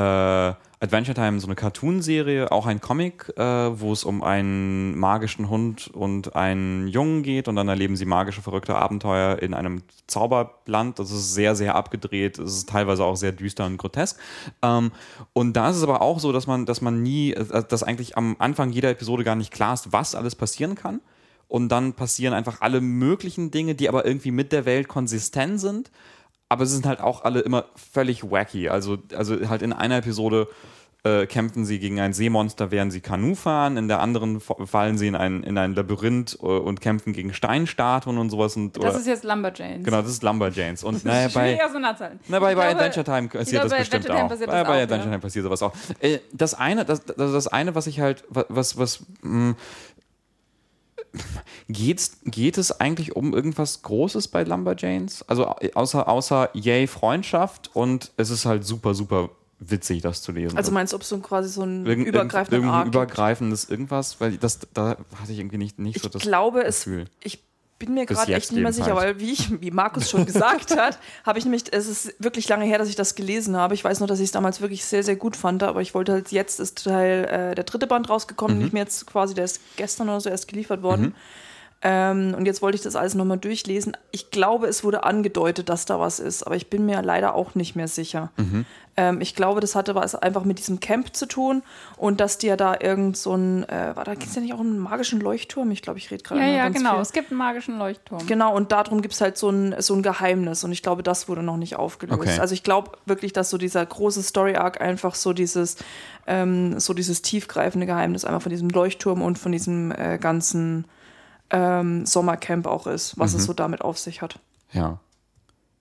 Adventure 0.83 1.13
Time, 1.15 1.39
so 1.39 1.47
eine 1.47 1.55
Cartoonserie, 1.55 2.51
auch 2.51 2.65
ein 2.65 2.81
Comic, 2.81 3.31
äh, 3.37 3.41
wo 3.43 3.93
es 3.93 4.03
um 4.03 4.21
einen 4.21 4.97
magischen 4.97 5.49
Hund 5.49 5.87
und 5.93 6.35
einen 6.35 6.89
Jungen 6.89 7.23
geht 7.23 7.47
und 7.47 7.55
dann 7.55 7.69
erleben 7.69 7.95
sie 7.95 8.03
magische, 8.05 8.41
verrückte 8.41 8.75
Abenteuer 8.75 9.39
in 9.39 9.53
einem 9.53 9.83
Zauberland. 10.07 10.99
Das 10.99 11.09
ist 11.09 11.33
sehr, 11.33 11.55
sehr 11.55 11.75
abgedreht. 11.75 12.37
Es 12.37 12.53
ist 12.53 12.69
teilweise 12.69 13.05
auch 13.05 13.15
sehr 13.15 13.31
düster 13.31 13.65
und 13.65 13.77
grotesk. 13.77 14.19
Ähm, 14.61 14.91
und 15.31 15.53
da 15.53 15.69
ist 15.69 15.77
es 15.77 15.83
aber 15.83 16.01
auch 16.01 16.19
so, 16.19 16.33
dass 16.33 16.47
man, 16.47 16.65
dass 16.65 16.81
man 16.81 17.01
nie, 17.01 17.31
äh, 17.31 17.63
dass 17.67 17.81
eigentlich 17.83 18.17
am 18.17 18.35
Anfang 18.39 18.71
jeder 18.71 18.89
Episode 18.89 19.23
gar 19.23 19.35
nicht 19.35 19.51
klar 19.53 19.73
ist, 19.73 19.93
was 19.93 20.15
alles 20.15 20.35
passieren 20.35 20.75
kann. 20.75 20.99
Und 21.47 21.69
dann 21.69 21.93
passieren 21.93 22.33
einfach 22.33 22.61
alle 22.61 22.81
möglichen 22.81 23.51
Dinge, 23.51 23.75
die 23.75 23.89
aber 23.89 24.05
irgendwie 24.05 24.31
mit 24.31 24.51
der 24.51 24.65
Welt 24.65 24.87
konsistent 24.87 25.59
sind. 25.59 25.91
Aber 26.49 26.65
sie 26.65 26.73
sind 26.75 26.85
halt 26.85 26.99
auch 27.01 27.23
alle 27.23 27.39
immer 27.39 27.65
völlig 27.75 28.29
wacky. 28.29 28.69
Also, 28.69 28.97
also 29.15 29.49
halt 29.49 29.61
in 29.63 29.73
einer 29.73 29.97
Episode 29.97 30.47
äh, 31.05 31.25
kämpfen 31.25 31.65
sie 31.65 31.79
gegen 31.79 31.99
ein 31.99 32.13
Seemonster, 32.13 32.69
während 32.71 32.93
sie 32.93 33.01
Kanu 33.01 33.35
fahren. 33.35 33.75
In 33.75 33.87
der 33.87 33.99
anderen 33.99 34.39
fa- 34.39 34.65
fallen 34.65 34.97
sie 34.97 35.07
in 35.07 35.15
ein, 35.15 35.43
in 35.43 35.57
ein 35.57 35.73
Labyrinth 35.75 36.37
äh, 36.41 36.45
und 36.45 36.79
kämpfen 36.79 37.11
gegen 37.11 37.33
Steinstatuen 37.33 38.17
und 38.17 38.29
sowas. 38.29 38.55
Und, 38.55 38.77
Das 38.77 38.83
oder, 38.85 38.95
ist 38.99 39.07
jetzt 39.07 39.23
Lumberjanes. 39.23 39.83
genau, 39.83 40.01
das 40.01 40.11
ist 40.11 40.23
Lumberjanes. 40.23 40.83
Und 40.83 41.03
naja, 41.03 41.27
bei, 41.33 41.59
na, 42.27 42.39
bei, 42.39 42.55
bei 42.55 42.69
Adventure 42.71 43.03
Time 43.03 43.27
passiert 43.27 43.49
glaube, 43.63 43.69
das 43.69 43.89
bestimmt 43.89 44.11
auch. 44.11 44.29
passiert 44.29 44.49
bei 44.49 44.57
das 44.59 44.67
bei 44.67 44.77
auch, 44.77 44.83
Adventure 44.83 44.97
ja. 44.99 45.03
Time 45.11 45.19
passiert 45.19 45.43
sowas 45.43 45.61
auch. 45.63 45.73
Äh, 45.99 46.19
das 46.31 46.53
eine, 46.53 46.85
das, 46.85 47.03
das, 47.03 47.15
das 47.17 47.47
eine, 47.47 47.75
was 47.75 47.87
ich 47.87 47.99
halt, 47.99 48.23
wa- 48.29 48.45
was, 48.47 48.77
was, 48.77 49.03
mh, 49.23 49.55
geht's, 51.69 52.17
geht 52.25 52.57
es 52.57 52.79
eigentlich 52.79 53.15
um 53.15 53.33
irgendwas 53.33 53.81
Großes 53.81 54.27
bei 54.29 54.43
Lumberjanes? 54.43 55.27
Also 55.29 55.47
au- 55.47 55.59
außer, 55.75 56.07
außer 56.07 56.49
yay 56.53 56.87
Freundschaft 56.87 57.69
und 57.73 58.11
es 58.17 58.29
ist 58.29 58.45
halt 58.45 58.65
super, 58.65 58.93
super 58.93 59.29
witzig, 59.59 60.01
das 60.01 60.21
zu 60.21 60.31
lesen. 60.33 60.57
Also 60.57 60.71
meinst 60.71 60.91
du, 60.93 60.95
ob 60.95 61.03
es 61.03 61.09
so 61.09 61.17
quasi 61.19 61.47
so 61.49 61.61
einen 61.61 61.85
Irgend- 61.85 62.05
gibt? 62.05 62.15
übergreifendes 62.87 63.69
irgendwas, 63.69 64.19
weil 64.19 64.37
das, 64.37 64.59
da 64.73 64.97
hatte 65.15 65.31
ich 65.31 65.39
irgendwie 65.39 65.57
nicht, 65.57 65.79
nicht 65.79 65.99
so 66.01 66.07
Ich 66.07 66.11
das 66.13 66.21
glaube, 66.23 66.63
es, 66.63 66.83
Gefühl. 66.83 67.05
ich 67.23 67.39
bin 67.85 67.93
mir 67.93 68.05
gerade 68.05 68.33
echt 68.33 68.51
nicht 68.51 68.61
mehr 68.61 68.73
sicher, 68.73 68.95
weil 68.95 69.19
wie, 69.19 69.31
ich, 69.31 69.61
wie 69.61 69.71
Markus 69.71 70.09
schon 70.09 70.25
gesagt 70.25 70.77
hat, 70.79 70.97
habe 71.25 71.39
ich 71.39 71.45
nämlich, 71.45 71.63
es 71.71 71.87
ist 71.87 72.15
wirklich 72.19 72.47
lange 72.49 72.65
her, 72.65 72.77
dass 72.77 72.89
ich 72.89 72.95
das 72.95 73.15
gelesen 73.15 73.55
habe. 73.55 73.73
Ich 73.73 73.83
weiß 73.83 73.99
noch, 73.99 74.07
dass 74.07 74.19
ich 74.19 74.25
es 74.25 74.31
damals 74.31 74.61
wirklich 74.61 74.85
sehr, 74.85 75.03
sehr 75.03 75.15
gut 75.15 75.35
fand, 75.35 75.63
aber 75.63 75.81
ich 75.81 75.93
wollte 75.93 76.11
halt, 76.13 76.31
jetzt 76.31 76.59
ist 76.59 76.83
Teil, 76.85 77.25
äh, 77.25 77.55
der 77.55 77.63
dritte 77.63 77.87
Band 77.87 78.09
rausgekommen, 78.09 78.57
Mhm. 78.57 78.63
nicht 78.63 78.73
mehr 78.73 78.83
jetzt 78.83 79.05
quasi, 79.07 79.33
der 79.33 79.45
ist 79.45 79.59
gestern 79.77 80.09
oder 80.09 80.21
so 80.21 80.29
erst 80.29 80.47
geliefert 80.47 80.81
worden. 80.83 81.15
Ähm, 81.85 82.33
und 82.37 82.45
jetzt 82.45 82.61
wollte 82.61 82.77
ich 82.77 82.81
das 82.81 82.95
alles 82.95 83.13
nochmal 83.13 83.37
durchlesen. 83.37 83.97
Ich 84.11 84.31
glaube, 84.31 84.67
es 84.67 84.85
wurde 84.85 85.03
angedeutet, 85.03 85.67
dass 85.67 85.85
da 85.85 85.99
was 85.99 86.19
ist, 86.19 86.43
aber 86.43 86.55
ich 86.55 86.69
bin 86.69 86.85
mir 86.85 87.01
leider 87.01 87.35
auch 87.35 87.55
nicht 87.55 87.75
mehr 87.75 87.89
sicher. 87.89 88.31
Mhm. 88.37 88.65
Ähm, 88.95 89.19
ich 89.19 89.35
glaube, 89.35 89.59
das 89.59 89.75
hatte 89.75 89.93
was 89.93 90.15
einfach 90.15 90.45
mit 90.45 90.59
diesem 90.59 90.79
Camp 90.79 91.13
zu 91.13 91.25
tun 91.25 91.61
und 91.97 92.21
dass 92.21 92.37
die 92.37 92.47
ja 92.47 92.55
da 92.55 92.77
irgend 92.79 93.17
so 93.17 93.35
ein, 93.35 93.67
äh, 93.67 93.91
war 93.95 94.05
da 94.05 94.13
gibt 94.13 94.27
es 94.27 94.35
ja 94.35 94.41
nicht 94.41 94.53
auch 94.53 94.61
einen 94.61 94.79
magischen 94.79 95.19
Leuchtturm? 95.19 95.71
Ich 95.71 95.81
glaube, 95.81 95.99
ich 95.99 96.09
rede 96.09 96.23
gerade 96.23 96.39
Ja, 96.39 96.47
ja, 96.47 96.63
ganz 96.63 96.77
genau. 96.77 96.91
viel. 96.93 97.01
Es 97.01 97.11
gibt 97.11 97.31
einen 97.31 97.39
magischen 97.39 97.77
Leuchtturm. 97.77 98.25
Genau, 98.27 98.55
und 98.55 98.71
darum 98.71 99.01
gibt 99.01 99.15
es 99.15 99.19
halt 99.19 99.37
so 99.37 99.49
ein, 99.49 99.75
so 99.79 99.93
ein 99.93 100.03
Geheimnis 100.03 100.63
und 100.63 100.71
ich 100.71 100.83
glaube, 100.83 101.03
das 101.03 101.27
wurde 101.27 101.43
noch 101.43 101.57
nicht 101.57 101.75
aufgelöst. 101.75 102.17
Okay. 102.17 102.39
Also 102.39 102.53
ich 102.53 102.63
glaube 102.63 102.91
wirklich, 103.05 103.33
dass 103.33 103.49
so 103.49 103.57
dieser 103.57 103.85
große 103.85 104.23
Story-Arc 104.23 104.79
einfach 104.79 105.15
so 105.15 105.33
dieses, 105.33 105.75
ähm, 106.27 106.79
so 106.79 106.93
dieses 106.93 107.23
tiefgreifende 107.23 107.87
Geheimnis 107.87 108.23
einmal 108.23 108.39
von 108.41 108.51
diesem 108.51 108.69
Leuchtturm 108.69 109.21
und 109.21 109.37
von 109.37 109.51
diesem 109.51 109.91
äh, 109.91 110.17
ganzen 110.17 110.85
ähm, 111.53 112.05
Sommercamp 112.05 112.65
auch 112.67 112.87
ist, 112.87 113.17
was 113.17 113.33
es 113.35 113.45
so 113.45 113.53
damit 113.53 113.81
auf 113.81 113.99
sich 113.99 114.21
hat. 114.21 114.39
Ja. 114.71 114.99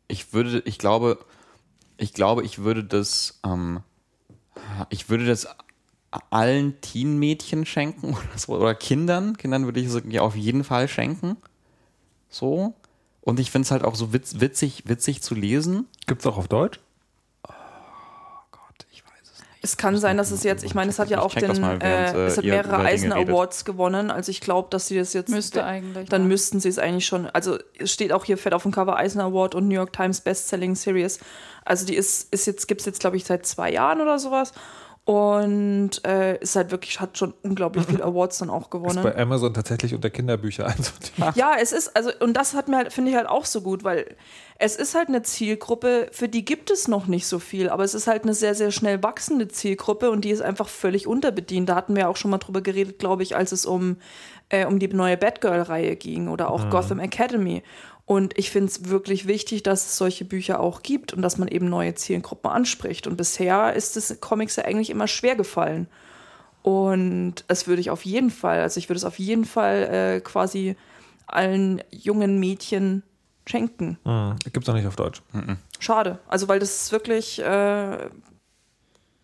Ich 0.07 0.35
würde, 0.35 0.63
ich 0.67 0.79
glaube, 0.79 1.19
ich 1.97 2.13
glaube, 2.13 2.45
ich 2.45 2.59
würde 2.59 2.85
das, 2.85 3.41
ähm, 3.45 3.81
ich 4.91 5.09
würde 5.09 5.27
das 5.27 5.49
allen 6.31 6.79
Teenmädchen 6.83 7.65
schenken 7.65 8.11
oder, 8.11 8.39
so, 8.39 8.53
oder 8.53 8.75
Kindern. 8.75 9.37
Kindern 9.39 9.65
würde 9.65 9.81
ich 9.81 9.87
es 9.87 9.95
irgendwie 9.95 10.21
auf 10.21 10.37
jeden 10.37 10.63
Fall 10.63 10.89
schenken. 10.89 11.39
So. 12.29 12.75
Und 13.23 13.41
ich 13.41 13.51
finde 13.51 13.65
es 13.65 13.71
halt 13.71 13.83
auch 13.85 13.95
so 13.95 14.13
witz, 14.13 14.41
witzig, 14.41 14.85
witzig 14.87 15.23
zu 15.23 15.35
lesen. 15.35 15.87
Gibt 16.07 16.21
es 16.21 16.27
auch 16.27 16.37
auf 16.37 16.49
Deutsch? 16.49 16.81
Es 19.65 19.77
kann 19.77 19.97
sein, 19.97 20.17
dass 20.17 20.33
es 20.33 20.43
jetzt, 20.43 20.65
ich 20.65 20.75
meine, 20.75 20.91
es 20.91 20.99
hat 20.99 21.09
ja 21.09 21.21
auch 21.21 21.33
den, 21.35 21.61
mal, 21.61 21.81
während, 21.81 22.17
äh, 22.17 22.25
äh, 22.25 22.27
es 22.27 22.37
hat 22.37 22.45
ihr 22.45 22.53
mehrere 22.53 22.79
Eisner. 22.79 23.17
Awards 23.17 23.65
gewonnen. 23.65 24.11
Also 24.11 24.31
ich 24.31 24.41
glaube, 24.41 24.69
dass 24.71 24.89
sie 24.89 24.99
das 24.99 25.13
jetzt 25.13 25.31
Müsste 25.31 25.65
eigentlich. 25.65 26.09
dann 26.09 26.23
ja. 26.23 26.29
müssten 26.29 26.59
sie 26.59 26.69
es 26.69 26.79
eigentlich 26.79 27.07
schon. 27.07 27.27
Also 27.27 27.59
es 27.79 27.93
steht 27.93 28.13
auch 28.13 28.25
hier 28.25 28.37
fett 28.37 28.55
auf 28.55 28.63
dem 28.63 28.73
Cover 28.73 28.97
Eisner 28.97 29.25
Award 29.25 29.55
und 29.55 29.69
New 29.69 29.75
York 29.75 29.93
Times 29.93 30.21
Bestselling 30.21 30.75
Series. 30.75 31.21
Also 31.65 31.87
die 31.87 31.95
ist, 31.95 32.33
ist 32.35 32.47
jetzt, 32.47 32.67
gibt 32.67 32.81
es 32.81 32.87
jetzt, 32.87 33.01
glaube 33.01 33.17
ich, 33.17 33.25
seit 33.25 33.47
zwei 33.47 33.71
Jahren 33.71 34.01
oder 34.01 34.19
sowas. 34.19 34.53
Und 35.05 36.05
äh, 36.07 36.39
ist 36.39 36.55
halt 36.55 36.71
wirklich, 36.71 37.01
hat 37.01 37.19
schon 37.19 37.35
unglaublich 37.43 37.87
viele 37.87 38.05
Awards 38.05 38.39
dann 38.39 38.51
auch 38.51 38.67
Ist 38.67 38.71
gewonnen. 38.71 39.03
bei 39.03 39.17
Amazon 39.17 39.53
tatsächlich 39.53 39.97
unter 39.97 40.11
Kinderbücher 40.11 40.67
einsortiert. 40.69 41.35
Ja, 41.35 41.55
es 41.61 41.73
ist, 41.73 41.97
also, 41.97 42.11
und 42.21 42.35
das 42.35 42.55
hat 42.55 42.69
mir 42.69 42.77
halt, 42.77 42.93
finde 42.93 43.11
ich 43.11 43.17
halt 43.17 43.29
auch 43.29 43.45
so 43.45 43.63
gut, 43.63 43.83
weil 43.83 44.15
es 44.61 44.77
ist 44.77 44.95
halt 44.95 45.09
eine 45.09 45.23
Zielgruppe, 45.23 46.07
für 46.13 46.29
die 46.29 46.45
gibt 46.45 46.71
es 46.71 46.87
noch 46.87 47.09
nicht 47.09 47.27
so 47.27 47.41
viel, 47.41 47.69
aber 47.69 47.83
es 47.83 47.95
ist 47.95 48.07
halt 48.07 48.23
eine 48.23 48.33
sehr, 48.33 48.55
sehr 48.55 48.71
schnell 48.71 49.03
wachsende 49.03 49.49
Zielgruppe 49.49 50.09
und 50.09 50.25
die 50.25 50.31
ist 50.31 50.41
einfach 50.41 50.69
völlig 50.69 51.09
unterbedient. 51.09 51.69
Da 51.69 51.75
hatten 51.75 51.97
wir 51.97 52.09
auch 52.09 52.17
schon 52.17 52.31
mal 52.31 52.39
drüber 52.39 52.61
geredet, 52.61 53.01
glaube 53.01 53.25
ich, 53.25 53.35
als 53.35 53.51
es 53.51 53.67
um, 53.67 53.97
äh, 54.51 54.67
um 54.67 54.79
die 54.79 54.87
neue 54.87 55.17
Batgirl-Reihe 55.17 55.97
ging 55.97 56.29
oder 56.29 56.49
auch 56.49 56.71
Gotham 56.71 57.01
Academy. 57.01 57.65
Und 58.13 58.37
ich 58.39 58.51
finde 58.51 58.69
es 58.69 58.91
wirklich 58.91 59.27
wichtig, 59.27 59.63
dass 59.63 59.87
es 59.87 59.97
solche 59.97 60.27
Bücher 60.27 60.61
auch 60.61 60.83
gibt 60.83 61.15
und 61.15 61.23
dass 61.23 61.39
man 61.39 61.49
eben 61.49 61.71
neue 61.71 61.95
Zielgruppen 61.95 62.51
anspricht. 62.51 63.07
Und 63.07 63.17
bisher 63.17 63.73
ist 63.73 63.97
es 63.97 64.21
Comics 64.21 64.57
ja 64.57 64.67
eigentlich 64.67 64.91
immer 64.91 65.09
schwer 65.09 65.35
gefallen. 65.35 65.87
Und 66.61 67.37
das 67.49 67.67
würde 67.67 67.81
ich 67.81 67.89
auf 67.89 68.05
jeden 68.05 68.29
Fall, 68.29 68.61
also 68.61 68.77
ich 68.77 68.91
würde 68.91 68.99
es 68.99 69.07
auf 69.07 69.19
jeden 69.19 69.47
Fall 69.47 69.85
äh, 69.85 70.21
quasi 70.21 70.77
allen 71.27 71.83
jungen 71.91 72.39
Mädchen 72.39 73.03
schenken. 73.47 73.97
Hm, 74.05 74.37
Gibt 74.45 74.59
es 74.59 74.67
noch 74.67 74.75
nicht 74.75 74.87
auf 74.87 74.97
Deutsch. 74.97 75.23
Schade. 75.79 76.19
Also, 76.29 76.49
weil 76.49 76.59
das 76.59 76.83
ist 76.83 76.93
wirklich, 76.93 77.39
äh, 77.41 78.11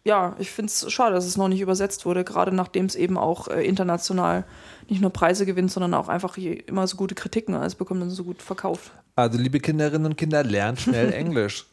ja, 0.09 0.35
ich 0.39 0.51
finde 0.51 0.71
es 0.71 0.91
schade, 0.91 1.15
dass 1.15 1.27
es 1.27 1.37
noch 1.37 1.49
nicht 1.49 1.61
übersetzt 1.61 2.07
wurde, 2.07 2.25
gerade 2.25 2.51
nachdem 2.51 2.87
es 2.87 2.97
eben 2.97 3.19
auch 3.19 3.47
äh, 3.49 3.63
international 3.63 4.45
nicht 4.89 5.03
nur 5.03 5.11
Preise 5.11 5.45
gewinnt, 5.45 5.71
sondern 5.71 5.93
auch 5.93 6.09
einfach 6.09 6.39
immer 6.39 6.87
so 6.87 6.97
gute 6.97 7.15
Kritiken 7.15 7.55
alles 7.55 7.75
bekommt 7.75 8.01
und 8.01 8.09
so 8.09 8.25
gut 8.25 8.41
verkauft. 8.41 8.91
Also, 9.19 9.37
liebe 9.37 9.59
Kinderinnen 9.59 10.07
und 10.07 10.17
Kinder, 10.17 10.45
lernt 10.45 10.81
schnell 10.81 11.13
Englisch. 11.25 11.67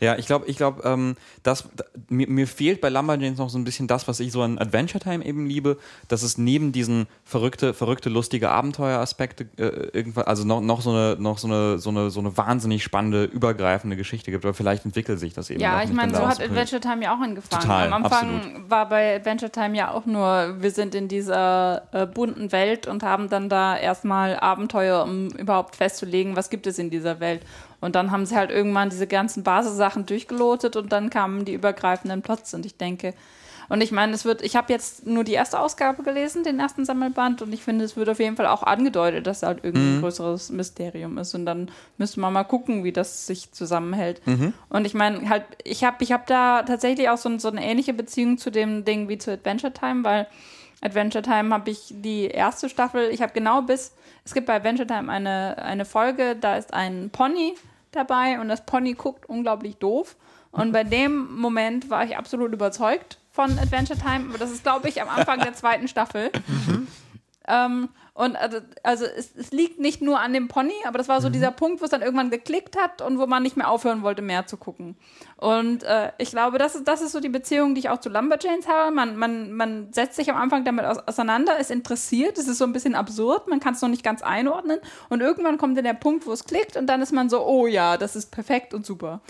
Ja, 0.00 0.16
ich 0.16 0.26
glaube, 0.26 0.46
ich 0.46 0.56
glaube, 0.56 0.82
ähm, 0.84 1.16
das 1.42 1.64
da, 1.76 1.84
mir, 2.08 2.28
mir 2.28 2.46
fehlt 2.46 2.80
bei 2.80 2.88
Lumberjanes 2.88 3.38
noch 3.38 3.50
so 3.50 3.58
ein 3.58 3.64
bisschen 3.64 3.86
das, 3.86 4.08
was 4.08 4.20
ich 4.20 4.32
so 4.32 4.42
an 4.42 4.58
Adventure 4.58 5.02
Time 5.02 5.24
eben 5.24 5.46
liebe, 5.46 5.78
dass 6.08 6.22
es 6.22 6.38
neben 6.38 6.72
diesen 6.72 7.06
verrückte, 7.24 7.72
verrückte, 7.72 8.08
lustige 8.08 8.50
Abenteueraspekte 8.50 9.46
äh, 9.56 9.90
irgendwann, 9.92 10.24
also 10.24 10.44
noch, 10.44 10.60
noch 10.60 10.80
so 10.80 10.90
eine, 10.90 11.16
noch 11.20 11.38
so 11.38 11.46
eine, 11.46 11.78
so 11.78 11.90
eine, 11.90 12.10
so 12.10 12.20
eine 12.20 12.36
wahnsinnig 12.36 12.82
spannende, 12.82 13.24
übergreifende 13.24 13.96
Geschichte 13.96 14.30
gibt. 14.30 14.44
Oder 14.44 14.54
vielleicht 14.54 14.84
entwickelt 14.84 15.20
sich 15.20 15.34
das 15.34 15.50
eben. 15.50 15.60
Ja, 15.60 15.76
noch 15.76 15.84
ich 15.84 15.92
meine, 15.92 16.14
so 16.14 16.26
hat 16.26 16.40
Adventure 16.40 16.80
Time 16.80 17.04
ja 17.04 17.14
auch 17.14 17.20
angefangen. 17.20 17.62
Total, 17.62 17.92
Am 17.92 18.04
Anfang 18.04 18.36
absolut. 18.36 18.70
war 18.70 18.88
bei 18.88 19.16
Adventure 19.16 19.52
Time 19.52 19.76
ja 19.76 19.92
auch 19.92 20.06
nur, 20.06 20.56
wir 20.60 20.70
sind 20.72 20.94
in 20.94 21.08
dieser 21.08 21.82
äh, 21.92 22.06
bunten 22.06 22.50
Welt 22.50 22.86
und 22.86 23.02
haben 23.02 23.28
dann 23.28 23.48
da 23.48 23.76
erstmal 23.76 24.36
Abenteuer, 24.36 25.04
um 25.04 25.28
überhaupt 25.28 25.76
festzulegen, 25.76 26.34
was 26.34 26.50
gibt 26.50 26.66
es 26.66 26.78
in 26.78 26.90
dieser 26.92 27.18
Welt. 27.18 27.42
Und 27.80 27.96
dann 27.96 28.12
haben 28.12 28.26
sie 28.26 28.36
halt 28.36 28.52
irgendwann 28.52 28.90
diese 28.90 29.08
ganzen 29.08 29.42
Basissachen 29.42 30.06
durchgelotet 30.06 30.76
und 30.76 30.92
dann 30.92 31.10
kamen 31.10 31.44
die 31.44 31.54
übergreifenden 31.54 32.22
Plots. 32.22 32.54
Und 32.54 32.64
ich 32.64 32.76
denke, 32.76 33.14
und 33.68 33.80
ich 33.80 33.90
meine, 33.90 34.12
es 34.12 34.24
wird, 34.24 34.42
ich 34.42 34.54
habe 34.54 34.70
jetzt 34.70 35.06
nur 35.06 35.24
die 35.24 35.32
erste 35.32 35.58
Ausgabe 35.58 36.02
gelesen, 36.02 36.44
den 36.44 36.60
ersten 36.60 36.84
Sammelband, 36.84 37.40
und 37.42 37.54
ich 37.54 37.62
finde, 37.62 37.84
es 37.86 37.96
wird 37.96 38.08
auf 38.10 38.18
jeden 38.18 38.36
Fall 38.36 38.46
auch 38.46 38.62
angedeutet, 38.62 39.26
dass 39.26 39.42
halt 39.42 39.60
irgendwie 39.62 39.96
ein 39.96 40.00
größeres 40.02 40.50
Mysterium 40.50 41.16
ist. 41.16 41.34
Und 41.34 41.46
dann 41.46 41.70
müsste 41.96 42.20
man 42.20 42.34
mal 42.34 42.44
gucken, 42.44 42.84
wie 42.84 42.92
das 42.92 43.26
sich 43.26 43.50
zusammenhält. 43.52 44.20
Und 44.68 44.84
ich 44.84 44.92
meine, 44.92 45.26
halt, 45.28 45.44
ich 45.64 45.84
habe 45.84 46.04
ich 46.04 46.12
hab 46.12 46.26
da 46.26 46.64
tatsächlich 46.64 47.08
auch 47.08 47.16
so, 47.16 47.38
so 47.38 47.48
eine 47.48 47.64
ähnliche 47.64 47.94
Beziehung 47.94 48.36
zu 48.36 48.50
dem 48.50 48.84
Ding 48.84 49.08
wie 49.08 49.16
zu 49.16 49.32
Adventure 49.32 49.72
Time, 49.72 50.04
weil 50.04 50.26
Adventure 50.82 51.22
Time 51.22 51.54
habe 51.54 51.70
ich 51.70 51.94
die 51.96 52.26
erste 52.26 52.68
Staffel, 52.68 53.08
ich 53.10 53.22
habe 53.22 53.32
genau 53.32 53.62
bis, 53.62 53.92
es 54.24 54.34
gibt 54.34 54.46
bei 54.46 54.54
Adventure 54.54 54.86
Time 54.86 55.10
eine, 55.10 55.58
eine 55.58 55.84
Folge, 55.84 56.36
da 56.36 56.56
ist 56.56 56.72
ein 56.72 57.10
Pony 57.10 57.54
dabei 57.90 58.40
und 58.40 58.48
das 58.48 58.64
Pony 58.64 58.94
guckt 58.94 59.26
unglaublich 59.26 59.76
doof. 59.76 60.16
Und 60.50 60.72
bei 60.72 60.84
dem 60.84 61.34
Moment 61.34 61.88
war 61.90 62.04
ich 62.04 62.16
absolut 62.16 62.52
überzeugt 62.52 63.18
von 63.30 63.58
Adventure 63.58 63.98
Time. 63.98 64.26
Aber 64.28 64.38
das 64.38 64.50
ist, 64.50 64.62
glaube 64.62 64.88
ich, 64.88 65.00
am 65.00 65.08
Anfang 65.08 65.40
der 65.40 65.54
zweiten 65.54 65.88
Staffel. 65.88 66.30
Ähm, 67.48 67.88
und 68.14 68.36
also, 68.36 68.58
also 68.82 69.06
es, 69.06 69.34
es 69.34 69.52
liegt 69.52 69.80
nicht 69.80 70.02
nur 70.02 70.20
an 70.20 70.34
dem 70.34 70.46
Pony, 70.46 70.74
aber 70.84 70.98
das 70.98 71.08
war 71.08 71.22
so 71.22 71.30
dieser 71.30 71.50
Punkt, 71.50 71.80
wo 71.80 71.86
es 71.86 71.90
dann 71.90 72.02
irgendwann 72.02 72.28
geklickt 72.28 72.76
hat 72.78 73.00
und 73.00 73.18
wo 73.18 73.26
man 73.26 73.42
nicht 73.42 73.56
mehr 73.56 73.70
aufhören 73.70 74.02
wollte, 74.02 74.20
mehr 74.20 74.46
zu 74.46 74.58
gucken. 74.58 74.96
Und 75.38 75.82
äh, 75.84 76.12
ich 76.18 76.30
glaube, 76.30 76.58
das 76.58 76.74
ist, 76.74 76.86
das 76.86 77.00
ist 77.00 77.12
so 77.12 77.20
die 77.20 77.30
Beziehung, 77.30 77.74
die 77.74 77.80
ich 77.80 77.88
auch 77.88 78.00
zu 78.00 78.10
Lumberjanes 78.10 78.68
habe. 78.68 78.94
Man, 78.94 79.16
man, 79.16 79.52
man 79.52 79.92
setzt 79.94 80.16
sich 80.16 80.30
am 80.30 80.36
Anfang 80.36 80.64
damit 80.66 80.84
aus, 80.84 80.98
auseinander, 80.98 81.58
ist 81.58 81.70
interessiert, 81.70 82.36
es 82.36 82.48
ist 82.48 82.58
so 82.58 82.64
ein 82.64 82.74
bisschen 82.74 82.94
absurd, 82.94 83.48
man 83.48 83.60
kann 83.60 83.72
es 83.72 83.80
noch 83.80 83.88
nicht 83.88 84.04
ganz 84.04 84.20
einordnen. 84.20 84.80
Und 85.08 85.22
irgendwann 85.22 85.56
kommt 85.56 85.78
dann 85.78 85.84
der 85.84 85.94
Punkt, 85.94 86.26
wo 86.26 86.32
es 86.32 86.44
klickt 86.44 86.76
und 86.76 86.88
dann 86.88 87.00
ist 87.00 87.12
man 87.12 87.30
so, 87.30 87.46
oh 87.46 87.66
ja, 87.66 87.96
das 87.96 88.14
ist 88.14 88.30
perfekt 88.30 88.74
und 88.74 88.84
super. 88.84 89.22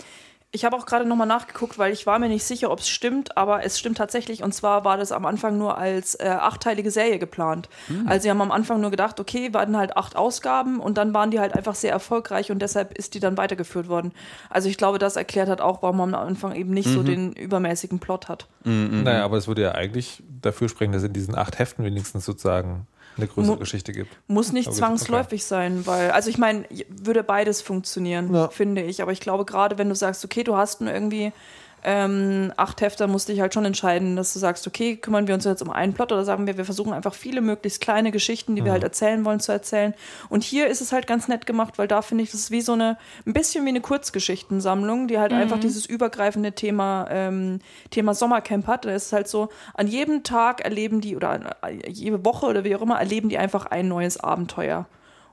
Ich 0.55 0.65
habe 0.65 0.77
auch 0.77 0.85
gerade 0.85 1.03
nochmal 1.03 1.25
nachgeguckt, 1.25 1.79
weil 1.79 1.91
ich 1.91 2.05
war 2.05 2.19
mir 2.19 2.29
nicht 2.29 2.43
sicher, 2.43 2.69
ob 2.69 2.79
es 2.79 2.87
stimmt, 2.87 3.35
aber 3.35 3.65
es 3.65 3.79
stimmt 3.79 3.97
tatsächlich. 3.97 4.43
Und 4.43 4.53
zwar 4.53 4.85
war 4.85 4.97
das 4.97 5.11
am 5.11 5.25
Anfang 5.25 5.57
nur 5.57 5.79
als 5.79 6.13
äh, 6.13 6.27
achteilige 6.27 6.91
Serie 6.91 7.17
geplant. 7.17 7.69
Also 8.07 8.23
sie 8.23 8.29
haben 8.29 8.39
am 8.39 8.51
Anfang 8.51 8.79
nur 8.79 8.91
gedacht, 8.91 9.19
okay, 9.19 9.51
waren 9.53 9.75
halt 9.75 9.97
acht 9.97 10.15
Ausgaben 10.15 10.79
und 10.79 10.99
dann 10.99 11.11
waren 11.13 11.31
die 11.31 11.39
halt 11.39 11.55
einfach 11.55 11.73
sehr 11.73 11.91
erfolgreich 11.91 12.51
und 12.51 12.59
deshalb 12.59 12.95
ist 12.95 13.15
die 13.15 13.19
dann 13.19 13.35
weitergeführt 13.35 13.87
worden. 13.87 14.11
Also 14.51 14.69
ich 14.69 14.77
glaube, 14.77 14.99
das 14.99 15.15
erklärt 15.15 15.49
hat 15.49 15.59
auch, 15.59 15.81
warum 15.81 15.97
man 15.97 16.13
am 16.13 16.27
Anfang 16.27 16.53
eben 16.55 16.71
nicht 16.71 16.87
so 16.87 17.01
den 17.01 17.33
übermäßigen 17.33 17.97
Plot 17.99 18.29
hat. 18.29 18.47
Naja, 19.03 19.25
aber 19.25 19.37
es 19.37 19.47
würde 19.47 19.63
ja 19.63 19.71
eigentlich 19.71 20.21
dafür 20.41 20.69
sprechen, 20.69 20.91
dass 20.91 21.01
in 21.01 21.13
diesen 21.13 21.35
acht 21.35 21.57
Heften 21.57 21.83
wenigstens 21.83 22.25
sozusagen 22.25 22.85
eine 23.17 23.27
größere 23.27 23.57
Geschichte 23.57 23.91
gibt. 23.93 24.11
Muss 24.27 24.51
nicht 24.51 24.67
Okay, 24.67 24.77
zwangsläufig 24.77 25.43
sein, 25.45 25.85
weil, 25.85 26.11
also 26.11 26.29
ich 26.29 26.37
meine, 26.37 26.65
würde 26.89 27.23
beides 27.23 27.61
funktionieren, 27.61 28.33
Ja. 28.33 28.49
finde 28.49 28.81
ich. 28.81 29.01
Aber 29.01 29.11
ich 29.11 29.19
glaube, 29.19 29.45
gerade 29.45 29.77
wenn 29.77 29.89
du 29.89 29.95
sagst, 29.95 30.23
okay, 30.25 30.43
du 30.43 30.55
hast 30.57 30.81
nur 30.81 30.91
irgendwie 30.93 31.31
ähm, 31.83 32.53
acht 32.57 32.81
Hefter, 32.81 33.07
musst 33.07 33.27
du 33.27 33.33
dich 33.33 33.41
halt 33.41 33.53
schon 33.53 33.65
entscheiden, 33.65 34.15
dass 34.15 34.33
du 34.33 34.39
sagst, 34.39 34.65
okay, 34.67 34.95
kümmern 34.95 35.27
wir 35.27 35.35
uns 35.35 35.43
jetzt 35.43 35.61
um 35.61 35.69
einen 35.69 35.93
Plot 35.93 36.11
oder 36.11 36.23
sagen 36.23 36.47
wir, 36.47 36.57
wir 36.57 36.65
versuchen 36.65 36.93
einfach 36.93 37.13
viele 37.13 37.41
möglichst 37.41 37.81
kleine 37.81 38.11
Geschichten, 38.11 38.55
die 38.55 38.63
wir 38.63 38.71
halt 38.71 38.83
erzählen 38.83 39.25
wollen, 39.25 39.39
zu 39.39 39.51
erzählen. 39.51 39.93
Und 40.29 40.43
hier 40.43 40.67
ist 40.67 40.81
es 40.81 40.91
halt 40.91 41.07
ganz 41.07 41.27
nett 41.27 41.45
gemacht, 41.45 41.77
weil 41.77 41.87
da 41.87 42.01
finde 42.01 42.23
ich, 42.23 42.31
das 42.31 42.41
ist 42.41 42.51
wie 42.51 42.61
so 42.61 42.73
eine, 42.73 42.97
ein 43.25 43.33
bisschen 43.33 43.65
wie 43.65 43.69
eine 43.69 43.81
Kurzgeschichtensammlung, 43.81 45.07
die 45.07 45.19
halt 45.19 45.33
einfach 45.33 45.59
dieses 45.59 45.85
übergreifende 45.85 46.53
Thema, 46.53 47.07
ähm, 47.09 47.59
Thema 47.89 48.13
Sommercamp 48.13 48.67
hat. 48.67 48.85
Da 48.85 48.91
ist 48.91 49.07
es 49.07 49.13
halt 49.13 49.27
so, 49.27 49.49
an 49.73 49.87
jedem 49.87 50.23
Tag 50.23 50.61
erleben 50.61 51.01
die, 51.01 51.15
oder 51.15 51.29
an, 51.29 51.49
jede 51.87 52.23
Woche 52.23 52.45
oder 52.45 52.63
wie 52.63 52.75
auch 52.75 52.81
immer, 52.81 52.99
erleben 52.99 53.29
die 53.29 53.37
einfach 53.37 53.65
ein 53.65 53.87
neues 53.87 54.17
Abenteuer. 54.17 54.87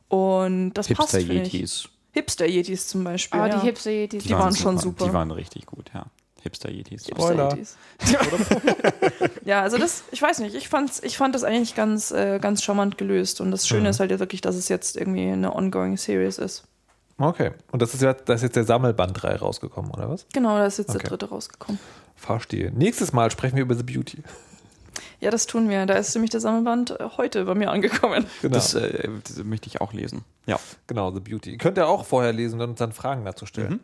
Und 0.09 0.75
das 0.75 0.89
passt, 0.89 1.13
finde 1.13 1.35
ich. 1.35 1.53
Hipster-Yetis. 1.53 1.89
Hipster-Yetis 2.13 2.89
zum 2.89 3.05
Beispiel. 3.05 3.41
Aber 3.41 3.49
ja. 3.49 3.61
die 3.61 3.67
Hipster 3.67 3.91
Yetis, 3.91 4.25
Die 4.25 4.31
waren 4.31 4.55
schon 4.55 4.79
super. 4.79 5.07
Die 5.07 5.13
waren 5.13 5.31
richtig 5.31 5.67
gut, 5.67 5.91
ja. 5.95 6.07
Hipster-Yetis. 6.43 7.07
Spoiler. 7.09 7.57
Ja, 9.45 9.63
also 9.63 9.79
das, 9.79 10.05
ich 10.13 10.21
weiß 10.23 10.39
nicht, 10.41 10.55
ich, 10.55 10.69
fand's, 10.69 11.03
ich 11.03 11.17
fand 11.17 11.35
das 11.35 11.45
eigentlich 11.45 11.75
ganz, 11.75 12.11
äh, 12.11 12.39
ganz 12.41 12.63
charmant 12.63 12.99
gelöst. 12.99 13.41
Und 13.41 13.51
das 13.51 13.67
Schöne 13.67 13.89
ist 13.89 13.99
halt 14.01 14.11
ja 14.11 14.19
wirklich, 14.21 14.41
dass 14.41 14.55
es 14.55 14.69
jetzt 14.69 14.97
irgendwie 14.97 15.29
eine 15.29 15.55
ongoing 15.55 15.97
Series 15.97 16.39
ist. 16.39 16.65
Okay. 17.19 17.51
Und 17.73 17.83
das 17.83 17.95
ist, 17.95 18.03
ja, 18.03 18.13
das 18.15 18.37
ist 18.37 18.43
jetzt 18.43 18.57
der 18.57 18.65
Sammelband 18.65 19.23
3 19.23 19.37
rausgekommen, 19.37 19.91
oder 19.91 20.09
was? 20.09 20.27
Genau, 20.33 20.57
da 20.57 20.67
ist 20.67 20.79
jetzt 20.79 20.91
Okay. 20.91 20.99
der 20.99 21.09
dritte 21.09 21.29
rausgekommen. 21.31 21.81
Verstehe. 22.17 22.71
Nächstes 22.73 23.13
Mal 23.13 23.31
sprechen 23.31 23.57
wir 23.57 23.63
über 23.63 23.75
The 23.75 23.83
Beauty. 23.83 24.23
Ja, 25.21 25.31
das 25.31 25.47
tun 25.47 25.69
wir. 25.69 25.85
Da 25.87 25.95
ist 25.95 26.15
nämlich 26.15 26.31
der 26.31 26.41
Sammelband 26.41 26.99
äh, 26.99 27.09
heute 27.17 27.45
bei 27.45 27.55
mir 27.55 27.71
angekommen. 27.71 28.27
Genau. 28.43 28.55
Das, 28.55 28.75
äh, 28.75 29.09
das 29.27 29.43
möchte 29.45 29.69
ich 29.69 29.81
auch 29.81 29.93
lesen. 29.93 30.25
Ja. 30.47 30.59
genau, 30.87 31.13
The 31.13 31.21
Beauty. 31.21 31.57
Könnt 31.59 31.77
ihr 31.79 31.89
auch 31.89 32.05
vorher 32.05 32.33
lesen 32.33 32.61
und 32.61 32.71
uns 32.71 32.79
dann 32.79 32.93
Fragen 32.93 33.25
dazu 33.25 33.47
stellen. 33.47 33.81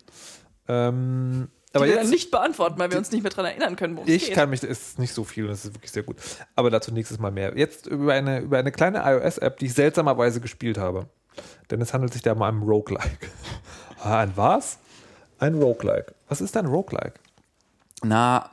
Ähm, 0.68 1.48
aber 1.76 1.86
die 1.86 1.92
wir 1.92 1.96
dann 1.96 2.04
jetzt, 2.06 2.12
nicht 2.12 2.30
beantworten, 2.30 2.78
weil 2.78 2.90
wir 2.90 2.98
uns 2.98 3.10
nicht 3.10 3.22
mehr 3.22 3.30
daran 3.30 3.46
erinnern 3.46 3.76
können, 3.76 3.96
worum 3.96 4.08
es 4.08 4.14
ich 4.14 4.26
geht. 4.26 4.34
kann 4.34 4.50
mich, 4.50 4.62
es 4.62 4.70
ist 4.80 4.98
nicht 4.98 5.12
so 5.12 5.24
viel 5.24 5.46
und 5.46 5.52
es 5.52 5.64
ist 5.64 5.74
wirklich 5.74 5.92
sehr 5.92 6.02
gut. 6.02 6.16
Aber 6.54 6.70
dazu 6.70 6.92
nächstes 6.92 7.18
Mal 7.18 7.30
mehr. 7.30 7.56
Jetzt 7.56 7.86
über 7.86 8.12
eine, 8.12 8.40
über 8.40 8.58
eine 8.58 8.72
kleine 8.72 9.02
iOS-App, 9.04 9.58
die 9.58 9.66
ich 9.66 9.74
seltsamerweise 9.74 10.40
gespielt 10.40 10.78
habe. 10.78 11.08
Denn 11.70 11.80
es 11.80 11.92
handelt 11.92 12.12
sich 12.12 12.22
da 12.22 12.32
um 12.32 12.42
einen 12.42 12.62
Roguelike. 12.62 13.28
ah, 14.02 14.20
ein 14.20 14.32
was? 14.36 14.78
Ein 15.38 15.54
Roguelike. 15.54 16.14
Was 16.28 16.40
ist 16.40 16.56
ein 16.56 16.66
Roguelike? 16.66 17.14
Na, 18.02 18.50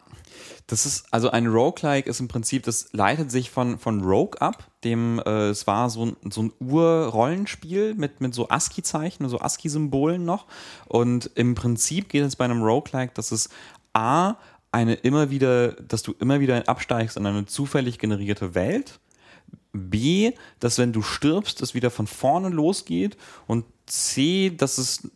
das 0.68 0.86
ist, 0.86 1.06
also 1.12 1.30
ein 1.30 1.48
Roguelike 1.48 2.10
ist 2.10 2.20
im 2.20 2.28
Prinzip, 2.28 2.64
das 2.64 2.92
leitet 2.94 3.32
sich 3.32 3.52
von, 3.52 3.78
von 3.78 4.02
Rogue 4.02 4.42
ab, 4.42 4.66
dem, 4.84 5.20
äh, 5.26 5.50
es 5.50 5.68
war 5.68 5.90
so 5.90 6.06
ein, 6.08 6.16
so 6.30 6.44
ein 6.44 6.54
Ur-Rollenspiel 6.60 7.96
mit, 7.96 8.22
mit 8.22 8.34
so 8.34 8.50
ASCII-Zeichen, 8.50 9.28
so 9.30 9.40
ASCII-Symbolen 9.40 10.26
noch. 10.26 10.46
Und 10.86 11.32
im 11.36 11.56
Prinzip 11.56 12.10
geht 12.10 12.24
es 12.24 12.36
bei 12.36 12.46
einem 12.46 12.62
Roguelike, 12.62 13.14
dass 13.14 13.32
es 13.32 13.50
A, 13.94 14.36
eine 14.72 14.96
immer 14.96 15.30
wieder, 15.30 15.74
dass 15.74 16.02
du 16.02 16.14
immer 16.20 16.40
wieder 16.40 16.68
absteigst 16.68 17.18
in 17.18 17.26
eine 17.26 17.46
zufällig 17.46 18.00
generierte 18.00 18.56
Welt. 18.56 19.00
B, 19.72 20.32
dass 20.60 20.78
wenn 20.78 20.94
du 20.94 21.02
stirbst, 21.02 21.62
es 21.62 21.74
wieder 21.74 21.92
von 21.92 22.08
vorne 22.08 22.50
losgeht. 22.50 23.18
Und 23.48 23.66
C, 23.86 24.52
dass 24.56 24.78
es 24.78 25.10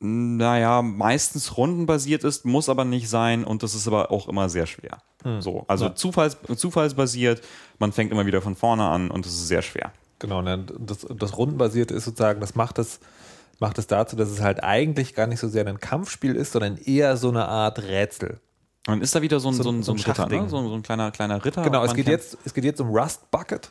naja, 0.00 0.82
meistens 0.82 1.56
rundenbasiert 1.56 2.24
ist, 2.24 2.44
muss 2.44 2.68
aber 2.68 2.84
nicht 2.84 3.08
sein 3.08 3.44
und 3.44 3.62
das 3.62 3.74
ist 3.74 3.88
aber 3.88 4.10
auch 4.10 4.28
immer 4.28 4.48
sehr 4.48 4.66
schwer. 4.66 4.98
So, 5.40 5.64
also 5.66 5.86
Ja. 5.86 5.94
Zufalls, 5.94 6.36
zufallsbasiert, 6.56 7.42
man 7.78 7.92
fängt 7.92 8.12
immer 8.12 8.24
wieder 8.26 8.40
von 8.40 8.54
vorne 8.56 8.84
an 8.88 9.10
und 9.10 9.26
es 9.26 9.32
ist 9.32 9.48
sehr 9.48 9.62
schwer. 9.62 9.92
Genau, 10.20 10.42
ne, 10.42 10.64
das, 10.78 11.06
das 11.08 11.36
Rundenbasierte 11.36 11.94
ist 11.94 12.04
sozusagen, 12.04 12.40
das 12.40 12.54
macht 12.54 12.78
es, 12.78 13.00
macht 13.58 13.78
es 13.78 13.86
dazu, 13.88 14.14
dass 14.16 14.28
es 14.30 14.40
halt 14.40 14.62
eigentlich 14.62 15.14
gar 15.14 15.26
nicht 15.26 15.40
so 15.40 15.48
sehr 15.48 15.66
ein 15.66 15.80
Kampfspiel 15.80 16.34
ist, 16.36 16.52
sondern 16.52 16.76
eher 16.78 17.16
so 17.16 17.28
eine 17.30 17.46
Art 17.48 17.80
Rätsel. 17.80 18.38
Und 18.86 19.02
ist 19.02 19.14
da 19.14 19.20
wieder 19.22 19.38
so 19.40 19.48
ein, 19.48 19.54
So 19.54 19.64
so 19.64 19.70
ein- 19.70 19.82
so 19.82 19.92
ein 19.92 19.98
Ritter, 19.98 20.26
ne? 20.28 20.48
so, 20.48 20.56
ein 20.58 20.82
kleiner, 20.82 21.10
kleiner 21.10 21.44
Ritter. 21.44 21.62
Genau, 21.62 21.84
es 21.84 21.94
geht, 21.94 22.06
jetzt, 22.08 22.38
es 22.44 22.54
geht 22.54 22.64
jetzt 22.64 22.80
um 22.80 22.88
Rust 22.88 23.30
Bucket. 23.30 23.70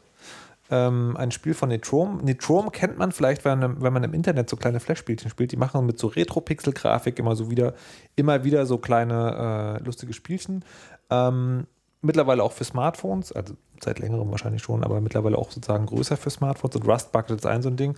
Ähm, 0.70 1.16
ein 1.18 1.32
Spiel 1.32 1.54
von 1.54 1.70
Netrom. 1.70 2.18
Netrom 2.24 2.72
kennt 2.72 2.98
man 2.98 3.12
vielleicht, 3.12 3.46
wenn, 3.46 3.60
man- 3.60 3.82
wenn 3.82 3.94
man 3.94 4.04
im 4.04 4.14
Internet 4.14 4.50
so 4.50 4.58
kleine 4.58 4.80
Flash-Spielchen 4.80 5.30
spielt. 5.30 5.52
Die 5.52 5.58
machen 5.58 5.86
mit 5.86 5.98
so 5.98 6.08
Retro-Pixel-Grafik 6.08 7.20
immer 7.20 7.36
so 7.36 7.50
wieder, 7.50 7.74
immer 8.16 8.44
wieder 8.44 8.66
so 8.66 8.78
kleine 8.78 9.78
äh, 9.80 9.84
lustige 9.86 10.14
Spielchen. 10.14 10.66
Ähm, 11.10 11.68
mittlerweile 12.02 12.44
auch 12.44 12.52
für 12.52 12.64
Smartphones, 12.66 13.32
also 13.32 13.54
seit 13.82 14.00
längerem 14.00 14.30
wahrscheinlich 14.32 14.62
schon, 14.62 14.84
aber 14.84 15.00
mittlerweile 15.02 15.38
auch 15.38 15.52
sozusagen 15.52 15.86
größer 15.86 16.18
für 16.18 16.30
Smartphones. 16.30 16.76
Und 16.76 16.88
Rust 16.88 17.12
Bucket 17.12 17.38
ist 17.38 17.46
ein 17.46 17.62
so 17.62 17.70
ein 17.70 17.78
Ding, 17.78 17.96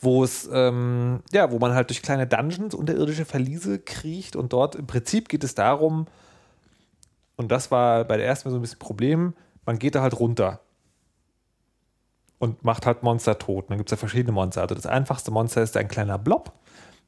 wo 0.00 0.22
es, 0.22 0.48
ähm, 0.52 1.20
ja, 1.32 1.50
wo 1.50 1.58
man 1.58 1.74
halt 1.74 1.88
durch 1.90 2.02
kleine 2.02 2.26
Dungeons, 2.26 2.74
unterirdische 2.74 3.24
Verliese 3.24 3.78
kriecht 3.78 4.36
und 4.36 4.52
dort 4.52 4.74
im 4.74 4.86
Prinzip 4.86 5.28
geht 5.28 5.44
es 5.44 5.54
darum, 5.54 6.06
und 7.36 7.50
das 7.50 7.70
war 7.70 8.04
bei 8.04 8.16
der 8.18 8.26
ersten 8.26 8.50
so 8.50 8.56
ein 8.56 8.62
bisschen 8.62 8.78
Problem, 8.78 9.32
man 9.64 9.78
geht 9.78 9.94
da 9.94 10.02
halt 10.02 10.18
runter 10.18 10.60
und 12.42 12.64
macht 12.64 12.86
halt 12.86 13.04
Monster 13.04 13.38
tot. 13.38 13.66
Und 13.66 13.70
dann 13.70 13.78
gibt 13.78 13.88
es 13.88 13.92
ja 13.92 13.96
verschiedene 13.96 14.32
Monster. 14.32 14.62
Also 14.62 14.74
das 14.74 14.86
einfachste 14.86 15.30
Monster 15.30 15.62
ist 15.62 15.76
ein 15.76 15.86
kleiner 15.86 16.18
Blob, 16.18 16.50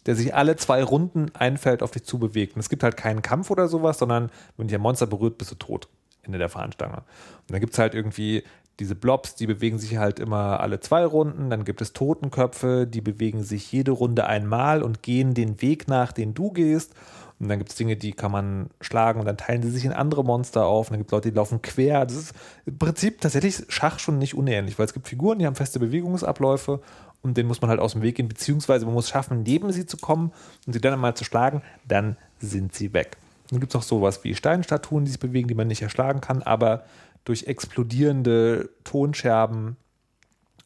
der 0.06 0.14
sich 0.14 0.32
alle 0.32 0.54
zwei 0.54 0.84
Runden 0.84 1.32
ein 1.34 1.56
Feld 1.56 1.82
auf 1.82 1.90
dich 1.90 2.04
zubewegt. 2.04 2.54
Und 2.54 2.60
es 2.60 2.68
gibt 2.68 2.84
halt 2.84 2.96
keinen 2.96 3.20
Kampf 3.20 3.50
oder 3.50 3.66
sowas, 3.66 3.98
sondern 3.98 4.30
wenn 4.56 4.68
dich 4.68 4.76
ein 4.76 4.80
Monster 4.80 5.08
berührt, 5.08 5.36
bist 5.36 5.50
du 5.50 5.56
tot. 5.56 5.88
Ende 6.22 6.38
der 6.38 6.48
Fahnenstange. 6.48 6.98
Und 6.98 7.50
dann 7.50 7.58
gibt 7.58 7.72
es 7.72 7.80
halt 7.80 7.96
irgendwie 7.96 8.44
diese 8.78 8.94
Blobs, 8.94 9.34
die 9.34 9.48
bewegen 9.48 9.80
sich 9.80 9.96
halt 9.96 10.20
immer 10.20 10.60
alle 10.60 10.78
zwei 10.78 11.04
Runden. 11.04 11.50
Dann 11.50 11.64
gibt 11.64 11.80
es 11.80 11.92
Totenköpfe, 11.92 12.86
die 12.86 13.00
bewegen 13.00 13.42
sich 13.42 13.72
jede 13.72 13.90
Runde 13.90 14.28
einmal 14.28 14.84
und 14.84 15.02
gehen 15.02 15.34
den 15.34 15.60
Weg 15.60 15.88
nach, 15.88 16.12
den 16.12 16.34
du 16.34 16.52
gehst. 16.52 16.94
Und 17.44 17.50
dann 17.50 17.58
gibt 17.58 17.70
es 17.70 17.76
Dinge, 17.76 17.96
die 17.96 18.12
kann 18.12 18.32
man 18.32 18.70
schlagen 18.80 19.20
und 19.20 19.26
dann 19.26 19.36
teilen 19.36 19.62
sie 19.62 19.70
sich 19.70 19.84
in 19.84 19.92
andere 19.92 20.24
Monster 20.24 20.64
auf. 20.64 20.88
Und 20.88 20.94
dann 20.94 21.00
gibt 21.00 21.10
es 21.10 21.12
Leute, 21.12 21.30
die 21.30 21.36
laufen 21.36 21.60
quer. 21.60 22.06
Das 22.06 22.16
ist 22.16 22.34
im 22.64 22.78
Prinzip 22.78 23.20
tatsächlich 23.20 23.64
Schach 23.68 23.98
schon 23.98 24.18
nicht 24.18 24.34
unähnlich, 24.34 24.78
weil 24.78 24.86
es 24.86 24.94
gibt 24.94 25.06
Figuren, 25.06 25.38
die 25.38 25.46
haben 25.46 25.54
feste 25.54 25.78
Bewegungsabläufe 25.78 26.80
und 27.20 27.36
denen 27.36 27.48
muss 27.48 27.60
man 27.60 27.68
halt 27.68 27.80
aus 27.80 27.92
dem 27.92 28.02
Weg 28.02 28.16
gehen, 28.16 28.28
beziehungsweise 28.28 28.86
man 28.86 28.94
muss 28.94 29.10
schaffen, 29.10 29.42
neben 29.42 29.72
sie 29.72 29.84
zu 29.84 29.98
kommen 29.98 30.32
und 30.66 30.72
sie 30.72 30.80
dann 30.80 30.94
einmal 30.94 31.14
zu 31.14 31.24
schlagen, 31.24 31.62
dann 31.86 32.16
sind 32.38 32.74
sie 32.74 32.92
weg. 32.94 33.18
Dann 33.50 33.60
gibt 33.60 33.74
es 33.74 33.78
auch 33.78 33.84
sowas 33.84 34.24
wie 34.24 34.34
Steinstatuen, 34.34 35.04
die 35.04 35.10
sich 35.10 35.20
bewegen, 35.20 35.48
die 35.48 35.54
man 35.54 35.66
nicht 35.66 35.82
erschlagen 35.82 36.22
kann, 36.22 36.42
aber 36.42 36.84
durch 37.24 37.44
explodierende 37.44 38.70
Tonscherben, 38.84 39.76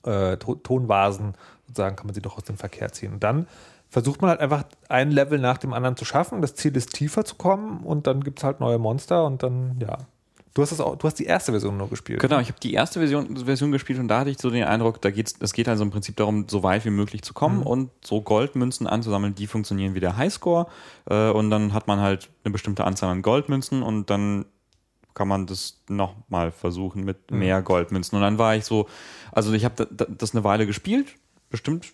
äh, 0.04 0.36
to 0.36 0.54
Tonvasen 0.54 1.34
sozusagen, 1.66 1.96
kann 1.96 2.06
man 2.06 2.14
sie 2.14 2.22
doch 2.22 2.36
aus 2.36 2.44
dem 2.44 2.56
Verkehr 2.56 2.92
ziehen. 2.92 3.14
Und 3.14 3.24
dann 3.24 3.48
versucht 3.88 4.20
man 4.20 4.30
halt 4.30 4.40
einfach 4.40 4.64
ein 4.88 5.10
Level 5.10 5.38
nach 5.38 5.58
dem 5.58 5.72
anderen 5.72 5.96
zu 5.96 6.04
schaffen. 6.04 6.42
Das 6.42 6.54
Ziel 6.54 6.76
ist, 6.76 6.92
tiefer 6.92 7.24
zu 7.24 7.36
kommen 7.36 7.84
und 7.84 8.06
dann 8.06 8.22
gibt 8.22 8.38
es 8.38 8.44
halt 8.44 8.60
neue 8.60 8.78
Monster 8.78 9.24
und 9.24 9.42
dann, 9.42 9.78
ja. 9.80 9.98
Du 10.54 10.62
hast, 10.62 10.72
das 10.72 10.80
auch, 10.80 10.96
du 10.96 11.06
hast 11.06 11.14
die 11.14 11.24
erste 11.24 11.52
Version 11.52 11.76
nur 11.76 11.88
gespielt. 11.88 12.20
Genau, 12.20 12.40
ich 12.40 12.48
habe 12.48 12.58
die 12.58 12.74
erste 12.74 12.98
Version, 12.98 13.36
Version 13.36 13.70
gespielt 13.70 14.00
und 14.00 14.08
da 14.08 14.20
hatte 14.20 14.30
ich 14.30 14.38
so 14.38 14.50
den 14.50 14.64
Eindruck, 14.64 15.00
da 15.00 15.10
geht's, 15.10 15.36
es 15.38 15.52
geht 15.52 15.68
also 15.68 15.84
im 15.84 15.90
Prinzip 15.90 16.16
darum, 16.16 16.46
so 16.48 16.62
weit 16.64 16.84
wie 16.84 16.90
möglich 16.90 17.22
zu 17.22 17.32
kommen 17.32 17.62
und 17.62 17.90
so 18.04 18.22
Goldmünzen 18.22 18.86
anzusammeln, 18.88 19.34
die 19.36 19.46
funktionieren 19.46 19.94
wie 19.94 20.00
der 20.00 20.16
Highscore. 20.16 20.66
Äh, 21.08 21.30
und 21.30 21.50
dann 21.50 21.74
hat 21.74 21.86
man 21.86 22.00
halt 22.00 22.28
eine 22.44 22.52
bestimmte 22.52 22.84
Anzahl 22.84 23.10
an 23.10 23.22
Goldmünzen 23.22 23.82
und 23.82 24.10
dann 24.10 24.46
kann 25.14 25.28
man 25.28 25.46
das 25.46 25.80
nochmal 25.88 26.50
versuchen 26.50 27.04
mit 27.04 27.30
mehr 27.30 27.62
Goldmünzen. 27.62 28.16
Und 28.16 28.22
dann 28.22 28.38
war 28.38 28.56
ich 28.56 28.64
so, 28.64 28.88
also 29.32 29.52
ich 29.52 29.64
habe 29.64 29.74
da, 29.76 29.84
da, 29.90 30.06
das 30.12 30.34
eine 30.34 30.44
Weile 30.44 30.66
gespielt, 30.66 31.14
bestimmt 31.50 31.92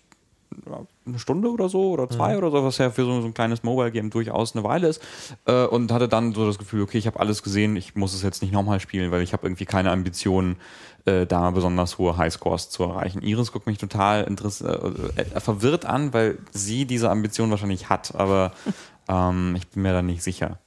eine 1.05 1.19
Stunde 1.19 1.49
oder 1.49 1.69
so 1.69 1.91
oder 1.91 2.09
zwei 2.09 2.37
oder 2.37 2.49
so, 2.49 2.63
was 2.63 2.77
ja 2.77 2.89
für 2.89 3.05
so, 3.05 3.21
so 3.21 3.27
ein 3.27 3.33
kleines 3.33 3.63
Mobile-Game 3.63 4.09
durchaus 4.09 4.55
eine 4.55 4.63
Weile 4.63 4.87
ist. 4.87 5.01
Äh, 5.45 5.65
und 5.65 5.91
hatte 5.91 6.07
dann 6.07 6.33
so 6.33 6.45
das 6.45 6.57
Gefühl, 6.57 6.81
okay, 6.81 6.97
ich 6.97 7.07
habe 7.07 7.19
alles 7.19 7.43
gesehen, 7.43 7.75
ich 7.75 7.95
muss 7.95 8.13
es 8.13 8.23
jetzt 8.23 8.41
nicht 8.41 8.51
nochmal 8.51 8.79
spielen, 8.79 9.11
weil 9.11 9.21
ich 9.21 9.33
habe 9.33 9.45
irgendwie 9.45 9.65
keine 9.65 9.91
Ambitionen, 9.91 10.57
äh, 11.05 11.25
da 11.25 11.51
besonders 11.51 11.97
hohe 11.97 12.17
Highscores 12.17 12.69
zu 12.69 12.83
erreichen. 12.83 13.21
Iris 13.21 13.51
guckt 13.51 13.67
mich 13.67 13.77
total 13.77 14.23
äh, 14.23 15.21
äh, 15.21 15.39
verwirrt 15.39 15.85
an, 15.85 16.13
weil 16.13 16.39
sie 16.51 16.85
diese 16.85 17.09
Ambition 17.09 17.51
wahrscheinlich 17.51 17.89
hat, 17.89 18.15
aber 18.15 18.51
ähm, 19.07 19.55
ich 19.55 19.67
bin 19.67 19.83
mir 19.83 19.93
da 19.93 20.01
nicht 20.01 20.23
sicher. 20.23 20.57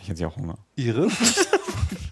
Ich 0.00 0.08
hätte 0.08 0.22
ja 0.22 0.28
auch 0.28 0.36
Hunger. 0.36 0.58
Iris? 0.76 1.12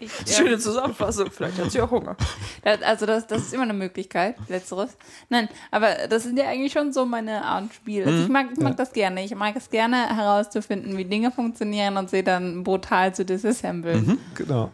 Ich, 0.00 0.10
Schöne 0.36 0.58
Zusammenfassung. 0.58 1.30
Vielleicht 1.30 1.58
hat 1.58 1.70
sie 1.70 1.80
auch 1.80 1.90
Hunger. 1.90 2.16
Also 2.62 3.06
das, 3.06 3.26
das 3.26 3.42
ist 3.42 3.54
immer 3.54 3.64
eine 3.64 3.72
Möglichkeit, 3.74 4.36
letzteres. 4.48 4.96
Nein, 5.28 5.48
aber 5.70 6.08
das 6.08 6.24
sind 6.24 6.38
ja 6.38 6.46
eigentlich 6.46 6.72
schon 6.72 6.92
so 6.92 7.06
meine 7.06 7.44
Art 7.44 7.72
Spiel. 7.74 8.04
Also 8.06 8.22
ich 8.24 8.28
mag, 8.28 8.48
ich 8.52 8.58
mag 8.58 8.76
das 8.76 8.92
gerne. 8.92 9.24
Ich 9.24 9.34
mag 9.34 9.54
es 9.56 9.70
gerne 9.70 10.14
herauszufinden, 10.16 10.96
wie 10.96 11.04
Dinge 11.04 11.30
funktionieren 11.30 11.96
und 11.96 12.10
sie 12.10 12.22
dann 12.22 12.64
brutal 12.64 13.14
zu 13.14 13.24
disassemblen. 13.24 14.18
genau. 14.34 14.70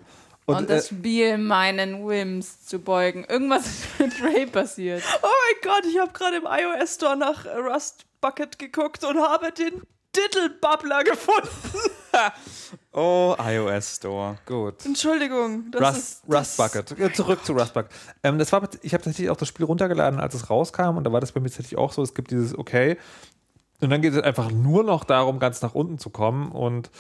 Und, 0.46 0.56
Und, 0.56 0.64
äh, 0.64 0.76
das 0.76 0.88
Spiel 0.88 1.38
meinen 1.38 2.06
Whims 2.06 2.64
zu 2.64 2.78
beugen. 2.78 3.24
Irgendwas 3.28 3.66
ist 3.66 3.86
mit 3.98 4.22
Ray 4.22 4.46
passiert. 4.46 5.02
Oh 5.22 5.26
mein 5.26 5.72
Gott, 5.74 5.84
ich 5.90 5.98
habe 5.98 6.12
gerade 6.12 6.36
im 6.36 6.44
iOS 6.44 6.94
Store 6.94 7.16
nach 7.16 7.44
Rust 7.46 8.04
Bucket 8.20 8.58
geguckt 8.58 9.04
und 9.04 9.18
habe 9.18 9.52
den 9.52 9.82
Diddle 10.16 10.50
Bubbler 10.60 11.04
gefunden. 11.04 11.50
Oh, 12.92 13.36
iOS 13.38 13.96
Store. 13.96 14.38
Gut. 14.46 14.86
Entschuldigung. 14.86 15.70
Das 15.70 15.82
Rust, 15.82 15.98
ist, 15.98 16.34
Rust 16.34 16.56
Bucket. 16.56 16.98
Ja, 16.98 17.12
zurück 17.12 17.44
zu 17.44 17.52
Rust 17.52 17.74
Bucket. 17.74 17.90
Ähm, 18.22 18.38
das 18.38 18.50
war, 18.52 18.66
ich 18.80 18.94
habe 18.94 19.04
tatsächlich 19.04 19.28
auch 19.28 19.36
das 19.36 19.48
Spiel 19.48 19.66
runtergeladen, 19.66 20.18
als 20.18 20.32
es 20.34 20.48
rauskam, 20.48 20.96
und 20.96 21.04
da 21.04 21.12
war 21.12 21.20
das 21.20 21.32
bei 21.32 21.40
mir 21.40 21.48
tatsächlich 21.50 21.76
auch 21.76 21.92
so. 21.92 22.02
Es 22.02 22.14
gibt 22.14 22.30
dieses 22.30 22.56
Okay. 22.56 22.96
Und 23.82 23.90
dann 23.90 24.00
geht 24.00 24.14
es 24.14 24.22
einfach 24.22 24.50
nur 24.50 24.82
noch 24.82 25.04
darum, 25.04 25.38
ganz 25.38 25.60
nach 25.60 25.74
unten 25.74 25.98
zu 25.98 26.08
kommen. 26.08 26.50
Und 26.50 26.90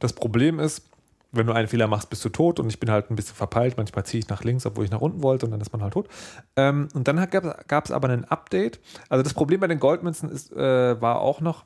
das 0.00 0.12
Problem 0.12 0.58
ist, 0.58 0.82
wenn 1.30 1.46
du 1.46 1.52
einen 1.52 1.68
Fehler 1.68 1.86
machst, 1.86 2.10
bist 2.10 2.24
du 2.24 2.28
tot. 2.30 2.58
Und 2.58 2.68
ich 2.68 2.80
bin 2.80 2.90
halt 2.90 3.10
ein 3.10 3.16
bisschen 3.16 3.36
verpeilt. 3.36 3.76
Manchmal 3.76 4.04
ziehe 4.04 4.18
ich 4.18 4.28
nach 4.28 4.42
links, 4.42 4.66
obwohl 4.66 4.84
ich 4.84 4.90
nach 4.90 5.00
unten 5.00 5.22
wollte, 5.22 5.46
und 5.46 5.52
dann 5.52 5.60
ist 5.60 5.72
man 5.72 5.82
halt 5.82 5.92
tot. 5.92 6.08
Ähm, 6.56 6.88
und 6.94 7.06
dann 7.06 7.24
gab 7.68 7.84
es 7.84 7.92
aber 7.92 8.08
ein 8.08 8.24
Update. 8.24 8.80
Also 9.08 9.22
das 9.22 9.34
Problem 9.34 9.60
bei 9.60 9.68
den 9.68 9.78
Goldmünzen 9.78 10.28
ist, 10.28 10.52
äh, 10.52 11.00
war 11.00 11.20
auch 11.20 11.40
noch, 11.40 11.64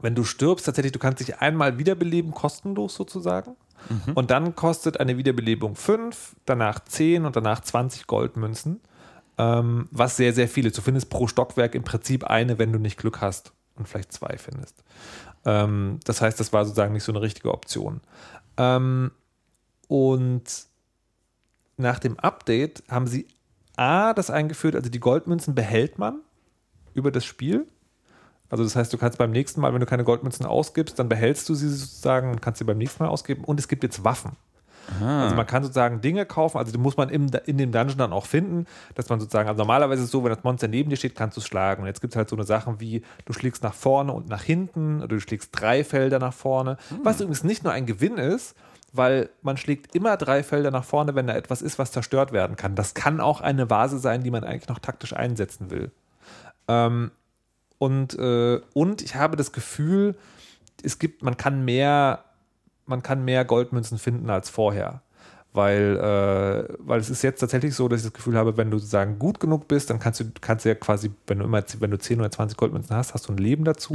wenn 0.00 0.14
du 0.14 0.24
stirbst, 0.24 0.66
tatsächlich, 0.66 0.92
du 0.92 0.98
kannst 0.98 1.20
dich 1.20 1.38
einmal 1.38 1.78
wiederbeleben, 1.78 2.32
kostenlos 2.32 2.94
sozusagen. 2.94 3.56
Und 4.14 4.30
dann 4.30 4.54
kostet 4.54 5.00
eine 5.00 5.16
Wiederbelebung 5.16 5.74
5, 5.74 6.36
danach 6.44 6.80
10 6.84 7.24
und 7.24 7.36
danach 7.36 7.60
20 7.60 8.06
Goldmünzen. 8.06 8.80
Ähm, 9.38 9.88
was 9.90 10.16
sehr, 10.16 10.32
sehr 10.32 10.48
viele. 10.48 10.70
Du 10.70 10.82
findest 10.82 11.10
pro 11.10 11.26
Stockwerk 11.26 11.74
im 11.74 11.84
Prinzip 11.84 12.24
eine, 12.24 12.58
wenn 12.58 12.72
du 12.72 12.78
nicht 12.78 12.98
Glück 12.98 13.20
hast 13.20 13.52
und 13.76 13.88
vielleicht 13.88 14.12
zwei 14.12 14.36
findest. 14.38 14.82
Ähm, 15.44 16.00
das 16.04 16.20
heißt, 16.20 16.38
das 16.38 16.52
war 16.52 16.64
sozusagen 16.64 16.92
nicht 16.92 17.04
so 17.04 17.12
eine 17.12 17.22
richtige 17.22 17.52
Option. 17.52 18.00
Ähm, 18.56 19.10
und 19.88 20.42
nach 21.76 21.98
dem 21.98 22.18
Update 22.20 22.82
haben 22.88 23.06
sie 23.06 23.26
A, 23.76 24.12
das 24.12 24.30
eingeführt, 24.30 24.76
also 24.76 24.90
die 24.90 25.00
Goldmünzen 25.00 25.54
behält 25.54 25.98
man 25.98 26.20
über 26.94 27.10
das 27.10 27.24
Spiel. 27.24 27.66
Also 28.52 28.64
das 28.64 28.76
heißt, 28.76 28.92
du 28.92 28.98
kannst 28.98 29.16
beim 29.16 29.30
nächsten 29.30 29.62
Mal, 29.62 29.72
wenn 29.72 29.80
du 29.80 29.86
keine 29.86 30.04
Goldmünzen 30.04 30.44
ausgibst, 30.44 30.98
dann 30.98 31.08
behältst 31.08 31.48
du 31.48 31.54
sie 31.54 31.70
sozusagen 31.70 32.30
und 32.30 32.42
kannst 32.42 32.58
sie 32.58 32.64
beim 32.64 32.76
nächsten 32.76 33.02
Mal 33.02 33.08
ausgeben. 33.08 33.44
Und 33.44 33.58
es 33.58 33.66
gibt 33.66 33.82
jetzt 33.82 34.04
Waffen. 34.04 34.36
Also 35.00 35.36
man 35.36 35.46
kann 35.46 35.62
sozusagen 35.62 36.02
Dinge 36.02 36.26
kaufen, 36.26 36.58
also 36.58 36.70
die 36.70 36.76
muss 36.76 36.98
man 36.98 37.08
im, 37.08 37.30
in 37.46 37.56
dem 37.56 37.72
Dungeon 37.72 37.96
dann 37.96 38.12
auch 38.12 38.26
finden, 38.26 38.66
dass 38.94 39.08
man 39.08 39.20
sozusagen, 39.20 39.48
also 39.48 39.58
normalerweise 39.58 40.02
ist 40.02 40.06
es 40.06 40.10
so, 40.10 40.22
wenn 40.22 40.34
das 40.34 40.44
Monster 40.44 40.68
neben 40.68 40.90
dir 40.90 40.96
steht, 40.96 41.14
kannst 41.14 41.36
du 41.38 41.40
es 41.40 41.46
schlagen. 41.46 41.82
Und 41.82 41.86
jetzt 41.86 42.02
gibt 42.02 42.12
es 42.12 42.16
halt 42.16 42.28
so 42.28 42.36
eine 42.36 42.44
Sachen 42.44 42.78
wie, 42.78 43.02
du 43.24 43.32
schlägst 43.32 43.62
nach 43.62 43.72
vorne 43.72 44.12
und 44.12 44.28
nach 44.28 44.42
hinten 44.42 44.98
oder 44.98 45.08
du 45.08 45.20
schlägst 45.20 45.50
drei 45.52 45.82
Felder 45.82 46.18
nach 46.18 46.34
vorne, 46.34 46.76
was 47.02 47.20
übrigens 47.20 47.44
nicht 47.44 47.64
nur 47.64 47.72
ein 47.72 47.86
Gewinn 47.86 48.18
ist, 48.18 48.54
weil 48.92 49.30
man 49.40 49.56
schlägt 49.56 49.94
immer 49.94 50.18
drei 50.18 50.42
Felder 50.42 50.70
nach 50.70 50.84
vorne, 50.84 51.14
wenn 51.14 51.26
da 51.26 51.34
etwas 51.34 51.62
ist, 51.62 51.78
was 51.78 51.92
zerstört 51.92 52.32
werden 52.32 52.56
kann. 52.56 52.74
Das 52.74 52.92
kann 52.92 53.20
auch 53.20 53.40
eine 53.40 53.70
Vase 53.70 53.98
sein, 53.98 54.22
die 54.22 54.30
man 54.30 54.44
eigentlich 54.44 54.68
noch 54.68 54.80
taktisch 54.80 55.14
einsetzen 55.14 55.70
will. 55.70 55.90
Ähm, 56.68 57.12
und, 57.82 58.16
äh, 58.16 58.60
und 58.74 59.02
ich 59.02 59.16
habe 59.16 59.34
das 59.36 59.50
Gefühl, 59.50 60.14
es 60.84 61.00
gibt, 61.00 61.24
man 61.24 61.36
kann 61.36 61.64
mehr, 61.64 62.22
man 62.86 63.02
kann 63.02 63.24
mehr 63.24 63.44
Goldmünzen 63.44 63.98
finden 63.98 64.30
als 64.30 64.50
vorher. 64.50 65.02
Weil, 65.52 65.96
äh, 65.96 66.74
weil 66.78 67.00
es 67.00 67.10
ist 67.10 67.22
jetzt 67.22 67.40
tatsächlich 67.40 67.74
so, 67.74 67.88
dass 67.88 67.98
ich 67.98 68.06
das 68.06 68.12
Gefühl 68.12 68.36
habe, 68.36 68.56
wenn 68.56 68.70
du 68.70 68.78
sozusagen 68.78 69.18
gut 69.18 69.40
genug 69.40 69.66
bist, 69.66 69.90
dann 69.90 69.98
kannst 69.98 70.20
du, 70.20 70.26
kannst 70.40 70.64
du 70.64 70.68
ja 70.68 70.76
quasi, 70.76 71.10
wenn 71.26 71.40
du 71.40 71.44
immer, 71.44 71.64
wenn 71.80 71.90
du 71.90 71.98
10 71.98 72.20
oder 72.20 72.30
20 72.30 72.56
Goldmünzen 72.56 72.94
hast, 72.94 73.14
hast 73.14 73.26
du 73.26 73.32
ein 73.32 73.38
Leben 73.38 73.64
dazu. 73.64 73.94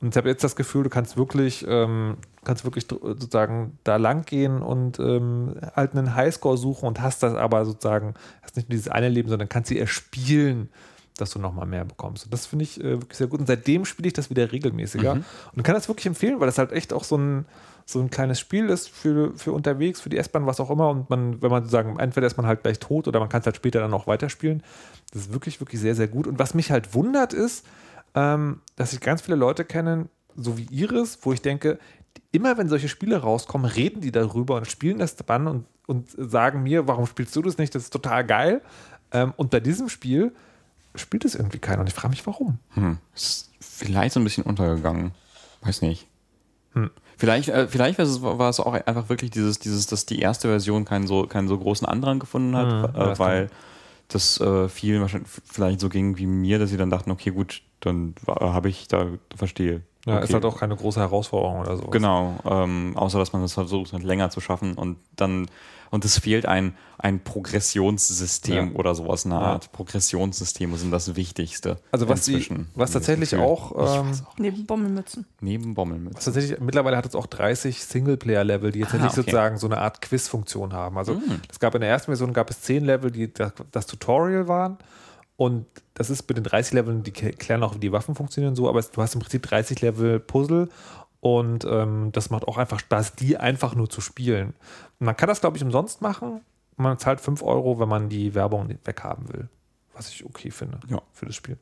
Und 0.00 0.10
ich 0.10 0.16
habe 0.16 0.28
jetzt 0.28 0.44
das 0.44 0.54
Gefühl, 0.54 0.84
du 0.84 0.88
kannst 0.88 1.16
wirklich, 1.16 1.66
ähm, 1.68 2.18
kannst 2.44 2.62
wirklich 2.62 2.86
sozusagen 2.88 3.76
da 3.82 3.96
lang 3.96 4.24
gehen 4.24 4.62
und 4.62 5.00
ähm, 5.00 5.56
halt 5.74 5.96
einen 5.96 6.14
Highscore 6.14 6.56
suchen 6.56 6.86
und 6.86 7.00
hast 7.02 7.24
das 7.24 7.34
aber 7.34 7.64
sozusagen, 7.64 8.14
hast 8.42 8.54
nicht 8.54 8.68
nur 8.68 8.76
dieses 8.76 8.88
eine 8.88 9.08
Leben, 9.08 9.28
sondern 9.28 9.48
kannst 9.48 9.68
sie 9.68 9.80
erspielen 9.80 10.68
dass 11.16 11.30
du 11.30 11.38
nochmal 11.38 11.66
mehr 11.66 11.84
bekommst. 11.84 12.24
Und 12.24 12.32
das 12.32 12.46
finde 12.46 12.64
ich 12.64 12.80
äh, 12.80 13.00
wirklich 13.00 13.16
sehr 13.16 13.26
gut. 13.26 13.40
Und 13.40 13.46
seitdem 13.46 13.84
spiele 13.84 14.08
ich 14.08 14.12
das 14.12 14.30
wieder 14.30 14.52
regelmäßiger. 14.52 15.12
Und 15.54 15.62
kann 15.62 15.74
das 15.74 15.88
wirklich 15.88 16.06
empfehlen, 16.06 16.40
weil 16.40 16.46
das 16.46 16.58
halt 16.58 16.72
echt 16.72 16.92
auch 16.92 17.04
so 17.04 17.16
ein, 17.16 17.46
so 17.84 18.00
ein 18.00 18.10
kleines 18.10 18.38
Spiel 18.40 18.68
ist 18.68 18.88
für, 18.88 19.32
für 19.36 19.52
unterwegs, 19.52 20.00
für 20.00 20.08
die 20.08 20.18
S-Bahn, 20.18 20.46
was 20.46 20.60
auch 20.60 20.70
immer. 20.70 20.90
Und 20.90 21.08
man, 21.08 21.40
wenn 21.40 21.50
man 21.50 21.62
sozusagen, 21.62 21.98
entweder 21.98 22.26
ist 22.26 22.36
man 22.36 22.46
halt 22.46 22.62
gleich 22.62 22.78
tot 22.78 23.08
oder 23.08 23.20
man 23.20 23.28
kann 23.28 23.40
es 23.40 23.46
halt 23.46 23.56
später 23.56 23.80
dann 23.80 23.94
auch 23.94 24.06
weiterspielen. 24.06 24.62
Das 25.12 25.22
ist 25.22 25.32
wirklich, 25.32 25.60
wirklich 25.60 25.80
sehr, 25.80 25.94
sehr 25.94 26.08
gut. 26.08 26.26
Und 26.26 26.38
was 26.38 26.54
mich 26.54 26.70
halt 26.70 26.94
wundert 26.94 27.32
ist, 27.32 27.66
ähm, 28.14 28.60
dass 28.76 28.92
ich 28.92 29.00
ganz 29.00 29.22
viele 29.22 29.36
Leute 29.36 29.64
kenne, 29.64 30.08
so 30.36 30.58
wie 30.58 30.66
Iris, 30.70 31.18
wo 31.22 31.32
ich 31.32 31.40
denke, 31.40 31.78
immer 32.32 32.58
wenn 32.58 32.68
solche 32.68 32.88
Spiele 32.88 33.18
rauskommen, 33.18 33.70
reden 33.70 34.00
die 34.00 34.12
darüber 34.12 34.56
und 34.56 34.66
spielen 34.66 34.98
das 34.98 35.16
dann 35.16 35.46
und, 35.46 35.66
und 35.86 36.10
sagen 36.10 36.62
mir, 36.62 36.86
warum 36.86 37.06
spielst 37.06 37.34
du 37.36 37.42
das 37.42 37.56
nicht? 37.56 37.74
Das 37.74 37.84
ist 37.84 37.92
total 37.92 38.24
geil. 38.26 38.60
Ähm, 39.12 39.32
und 39.36 39.50
bei 39.50 39.60
diesem 39.60 39.88
Spiel 39.88 40.32
spielt 40.98 41.24
es 41.24 41.34
irgendwie 41.34 41.58
keiner. 41.58 41.80
Und 41.80 41.88
ich 41.88 41.94
frage 41.94 42.10
mich, 42.10 42.26
warum. 42.26 42.58
Hm. 42.74 42.98
Ist 43.14 43.50
vielleicht 43.60 44.14
so 44.14 44.20
ein 44.20 44.24
bisschen 44.24 44.44
untergegangen. 44.44 45.12
Weiß 45.62 45.82
nicht. 45.82 46.06
Hm. 46.72 46.90
Vielleicht, 47.16 47.48
äh, 47.48 47.66
vielleicht 47.66 47.98
war 47.98 48.04
es, 48.04 48.20
war 48.20 48.48
es 48.50 48.60
auch 48.60 48.74
einfach 48.74 49.08
wirklich 49.08 49.30
dieses, 49.30 49.58
dieses, 49.58 49.86
dass 49.86 50.04
die 50.04 50.20
erste 50.20 50.48
Version 50.48 50.84
keinen 50.84 51.06
so, 51.06 51.26
keinen 51.26 51.48
so 51.48 51.58
großen 51.58 51.86
Andrang 51.86 52.18
gefunden 52.18 52.54
hat, 52.54 52.94
Hm, 52.94 53.00
äh, 53.00 53.18
weil 53.18 53.50
das 54.08 54.38
äh, 54.40 54.68
vielen 54.68 55.00
wahrscheinlich 55.00 55.30
vielleicht 55.44 55.80
so 55.80 55.88
ging 55.88 56.18
wie 56.18 56.26
mir, 56.26 56.58
dass 56.58 56.70
sie 56.70 56.76
dann 56.76 56.90
dachten, 56.90 57.10
okay, 57.10 57.30
gut, 57.30 57.62
dann 57.80 58.14
habe 58.26 58.68
ich 58.68 58.86
da, 58.88 59.06
verstehe. 59.34 59.82
Ja, 60.06 60.14
okay. 60.16 60.24
ist 60.24 60.32
halt 60.34 60.44
auch 60.44 60.56
keine 60.58 60.76
große 60.76 61.00
Herausforderung 61.00 61.60
oder 61.60 61.76
so. 61.76 61.82
Genau, 61.88 62.36
ähm, 62.44 62.92
außer 62.96 63.18
dass 63.18 63.32
man 63.32 63.42
das 63.42 63.52
versucht, 63.52 63.92
halt 63.92 64.04
länger 64.04 64.30
zu 64.30 64.40
schaffen 64.40 64.74
und 64.74 64.96
dann 65.16 65.48
und 65.92 66.04
es 66.04 66.18
fehlt 66.18 66.46
ein, 66.46 66.74
ein 66.98 67.20
Progressionssystem 67.22 68.72
Ja. 68.72 68.74
oder 68.78 68.94
sowas 68.94 69.24
Ja. 69.24 69.38
Art. 69.38 69.70
Progressionssysteme 69.72 70.76
sind 70.76 70.90
das 70.90 71.14
Wichtigste. 71.16 71.78
Also 71.92 72.08
was, 72.08 72.22
die, 72.24 72.48
was 72.74 72.90
tatsächlich 72.90 73.36
auch, 73.36 73.72
ähm, 73.72 74.12
auch. 74.26 74.38
neben 74.38 74.66
Bommelmützen. 74.66 75.26
Neben 75.40 75.74
Bommelmützen. 75.74 76.20
tatsächlich, 76.24 76.58
mittlerweile 76.60 76.96
hat 76.96 77.06
es 77.06 77.14
auch 77.14 77.26
30 77.26 77.84
Singleplayer-Level, 77.84 78.72
die 78.72 78.80
jetzt 78.80 78.94
Ah, 78.94 78.98
nicht 78.98 79.06
okay. 79.06 79.16
sozusagen 79.16 79.58
so 79.58 79.66
eine 79.66 79.78
Art 79.78 80.02
Quiz-Funktion 80.02 80.72
haben. 80.72 80.98
Also 80.98 81.14
Mhm. 81.14 81.40
es 81.50 81.60
gab 81.60 81.74
in 81.74 81.80
der 81.82 81.90
ersten 81.90 82.06
Version 82.06 82.32
gab 82.32 82.50
es 82.50 82.60
10 82.62 82.84
Level, 82.84 83.10
die 83.10 83.32
das 83.72 83.86
Tutorial 83.86 84.48
waren. 84.48 84.78
Und 85.36 85.66
das 85.94 86.08
ist 86.10 86.26
mit 86.28 86.38
den 86.38 86.44
30 86.44 86.72
Leveln, 86.72 87.02
die 87.02 87.12
klären 87.12 87.62
auch, 87.62 87.74
wie 87.74 87.78
die 87.78 87.92
Waffen 87.92 88.14
funktionieren 88.14 88.56
so, 88.56 88.68
aber 88.68 88.80
du 88.80 89.02
hast 89.02 89.14
im 89.14 89.20
Prinzip 89.20 89.42
30 89.42 89.80
Level 89.82 90.18
Puzzle 90.18 90.68
und 91.20 91.64
ähm, 91.64 92.10
das 92.12 92.30
macht 92.30 92.48
auch 92.48 92.56
einfach 92.56 92.78
Spaß, 92.78 93.16
die 93.16 93.36
einfach 93.36 93.74
nur 93.74 93.90
zu 93.90 94.00
spielen. 94.00 94.54
Man 94.98 95.16
kann 95.16 95.28
das, 95.28 95.40
glaube 95.40 95.56
ich, 95.56 95.62
umsonst 95.62 96.00
machen. 96.00 96.40
Man 96.76 96.98
zahlt 96.98 97.20
5 97.20 97.42
Euro, 97.42 97.78
wenn 97.78 97.88
man 97.88 98.08
die 98.08 98.34
Werbung 98.34 98.78
weghaben 98.84 99.28
will. 99.32 99.48
Was 99.96 100.10
ich 100.10 100.24
okay 100.24 100.50
finde 100.50 100.78
Ja. 100.88 101.00
für 101.12 101.26
das 101.26 101.34
Spiel. 101.34 101.56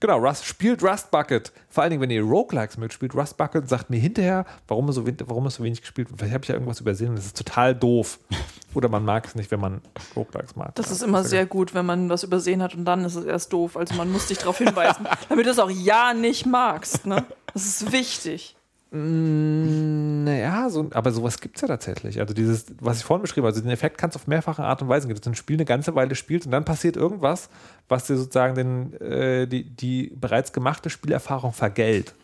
Genau, 0.00 0.18
Rust, 0.18 0.44
spielt 0.44 0.82
Rust 0.82 1.10
Bucket. 1.10 1.52
Vor 1.68 1.82
allen 1.82 1.90
Dingen, 1.90 2.02
wenn 2.02 2.10
ihr 2.10 2.22
Roguelikes 2.22 2.76
mögt, 2.78 2.92
spielt 2.92 3.14
Rust 3.14 3.36
Bucket 3.36 3.68
sagt 3.68 3.90
mir 3.90 3.98
hinterher, 3.98 4.44
warum 4.68 4.88
es 4.88 4.94
so, 4.94 5.04
warum 5.26 5.46
es 5.46 5.56
so 5.56 5.64
wenig 5.64 5.80
gespielt 5.80 6.08
wird. 6.10 6.18
Vielleicht 6.18 6.34
habe 6.34 6.44
ich 6.44 6.48
ja 6.48 6.54
irgendwas 6.54 6.80
übersehen 6.80 7.10
und 7.10 7.16
das 7.16 7.26
ist 7.26 7.36
total 7.36 7.74
doof. 7.74 8.18
Oder 8.74 8.88
man 8.88 9.04
mag 9.04 9.26
es 9.26 9.34
nicht, 9.34 9.50
wenn 9.50 9.60
man 9.60 9.80
Roguelikes 10.14 10.54
mag. 10.54 10.74
Das 10.74 10.86
Ja, 10.86 10.92
ist 10.92 11.02
immer 11.02 11.24
sehr 11.24 11.46
gut, 11.46 11.74
wenn 11.74 11.86
man 11.86 12.08
was 12.08 12.22
übersehen 12.24 12.62
hat 12.62 12.74
und 12.74 12.84
dann 12.84 13.04
ist 13.04 13.14
es 13.14 13.24
erst 13.24 13.52
doof. 13.52 13.76
Also 13.76 13.94
man 13.94 14.12
muss 14.12 14.26
dich 14.26 14.38
darauf 14.38 14.58
hinweisen, 14.58 15.06
damit 15.28 15.46
du 15.46 15.50
es 15.50 15.58
auch 15.58 15.70
ja 15.70 16.12
nicht 16.14 16.46
magst. 16.46 17.06
Ne? 17.06 17.24
Das 17.52 17.64
ist 17.66 17.90
wichtig. 17.92 18.56
Naja, 18.96 20.70
so, 20.70 20.88
aber 20.92 21.12
sowas 21.12 21.40
gibt 21.40 21.56
es 21.56 21.62
ja 21.62 21.68
tatsächlich. 21.68 22.20
Also 22.20 22.32
dieses, 22.34 22.66
was 22.80 22.98
ich 22.98 23.04
vorhin 23.04 23.22
beschrieben 23.22 23.46
habe, 23.46 23.54
also 23.54 23.60
den 23.60 23.70
Effekt 23.70 23.98
kannst 23.98 24.16
du 24.16 24.20
auf 24.20 24.26
mehrfache 24.26 24.62
Art 24.64 24.80
und 24.82 24.88
Weise 24.88 25.06
geben, 25.06 25.18
dass 25.18 25.24
du 25.24 25.30
ein 25.30 25.34
Spiel 25.34 25.56
eine 25.56 25.64
ganze 25.64 25.94
Weile 25.94 26.14
spielst 26.14 26.46
und 26.46 26.52
dann 26.52 26.64
passiert 26.64 26.96
irgendwas, 26.96 27.48
was 27.88 28.06
dir 28.06 28.16
sozusagen 28.16 28.54
den, 28.54 29.00
äh, 29.00 29.46
die, 29.46 29.64
die 29.64 30.12
bereits 30.14 30.52
gemachte 30.52 30.90
Spielerfahrung 30.90 31.52
vergällt. 31.52 32.14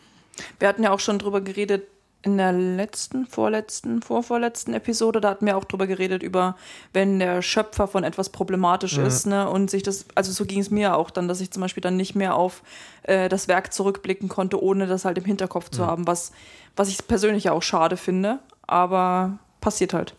Wir 0.59 0.67
hatten 0.67 0.83
ja 0.83 0.91
auch 0.91 0.99
schon 0.99 1.19
drüber 1.19 1.41
geredet 1.41 1.83
in 2.23 2.37
der 2.37 2.53
letzten, 2.53 3.27
vorletzten, 3.27 4.01
vorvorletzten 4.01 4.73
Episode. 4.73 5.21
Da 5.21 5.29
hatten 5.29 5.45
wir 5.45 5.57
auch 5.57 5.65
drüber 5.65 5.87
geredet, 5.87 6.23
über 6.23 6.55
wenn 6.93 7.19
der 7.19 7.41
Schöpfer 7.41 7.87
von 7.87 8.03
etwas 8.03 8.29
problematisch 8.29 8.97
ist, 8.97 9.27
ne? 9.27 9.49
Und 9.49 9.69
sich 9.69 9.83
das, 9.83 10.05
also 10.15 10.31
so 10.31 10.45
ging 10.45 10.59
es 10.59 10.71
mir 10.71 10.95
auch 10.95 11.11
dann, 11.11 11.27
dass 11.27 11.41
ich 11.41 11.51
zum 11.51 11.61
Beispiel 11.61 11.81
dann 11.81 11.97
nicht 11.97 12.15
mehr 12.15 12.35
auf 12.35 12.63
äh, 13.03 13.27
das 13.29 13.47
Werk 13.47 13.73
zurückblicken 13.73 14.29
konnte, 14.29 14.61
ohne 14.63 14.87
das 14.87 15.05
halt 15.05 15.17
im 15.17 15.25
Hinterkopf 15.25 15.69
zu 15.69 15.85
haben, 15.85 16.07
was, 16.07 16.31
was 16.75 16.87
ich 16.87 17.05
persönlich 17.07 17.43
ja 17.45 17.51
auch 17.51 17.63
schade 17.63 17.97
finde. 17.97 18.39
Aber 18.65 19.37
passiert 19.59 19.93
halt. 19.93 20.15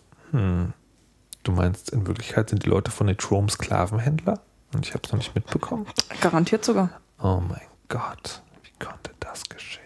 Du 1.42 1.52
meinst, 1.52 1.90
in 1.90 2.06
Wirklichkeit 2.06 2.50
sind 2.50 2.64
die 2.64 2.68
Leute 2.68 2.90
von 2.90 3.06
Netrom 3.06 3.48
Sklavenhändler? 3.48 4.40
Und 4.74 4.86
ich 4.86 4.92
habe 4.92 5.02
es 5.04 5.12
noch 5.12 5.18
nicht 5.18 5.34
mitbekommen. 5.34 5.86
Garantiert 6.20 6.64
sogar. 6.64 6.90
Oh 7.22 7.40
mein 7.48 7.62
Gott, 7.88 8.42
wie 8.62 8.84
konnte 8.84 9.12
das 9.20 9.44
geschehen? 9.48 9.83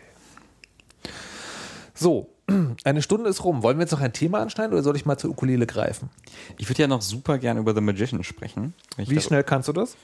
So, 1.98 2.30
eine 2.84 3.02
Stunde 3.02 3.28
ist 3.28 3.44
rum. 3.44 3.62
Wollen 3.62 3.78
wir 3.78 3.82
jetzt 3.82 3.92
noch 3.92 4.00
ein 4.00 4.12
Thema 4.12 4.40
anschneiden 4.40 4.72
oder 4.72 4.82
soll 4.82 4.96
ich 4.96 5.04
mal 5.04 5.18
zur 5.18 5.30
Ukulele 5.30 5.66
greifen? 5.66 6.10
Ich 6.56 6.68
würde 6.68 6.82
ja 6.82 6.88
noch 6.88 7.02
super 7.02 7.38
gern 7.38 7.58
über 7.58 7.74
The 7.74 7.80
Magician 7.80 8.22
sprechen. 8.22 8.74
Wie 8.96 9.20
schnell 9.20 9.42
kannst 9.42 9.68
du 9.68 9.72
das? 9.72 9.96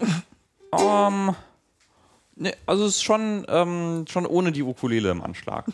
Ähm, 0.72 1.34
Nee, 2.36 2.52
also 2.66 2.84
es 2.86 2.96
ist 2.96 3.04
schon, 3.04 3.46
ähm, 3.48 4.06
schon 4.08 4.26
ohne 4.26 4.50
die 4.50 4.62
Ukulele 4.64 5.10
im 5.10 5.22
Anschlag. 5.22 5.66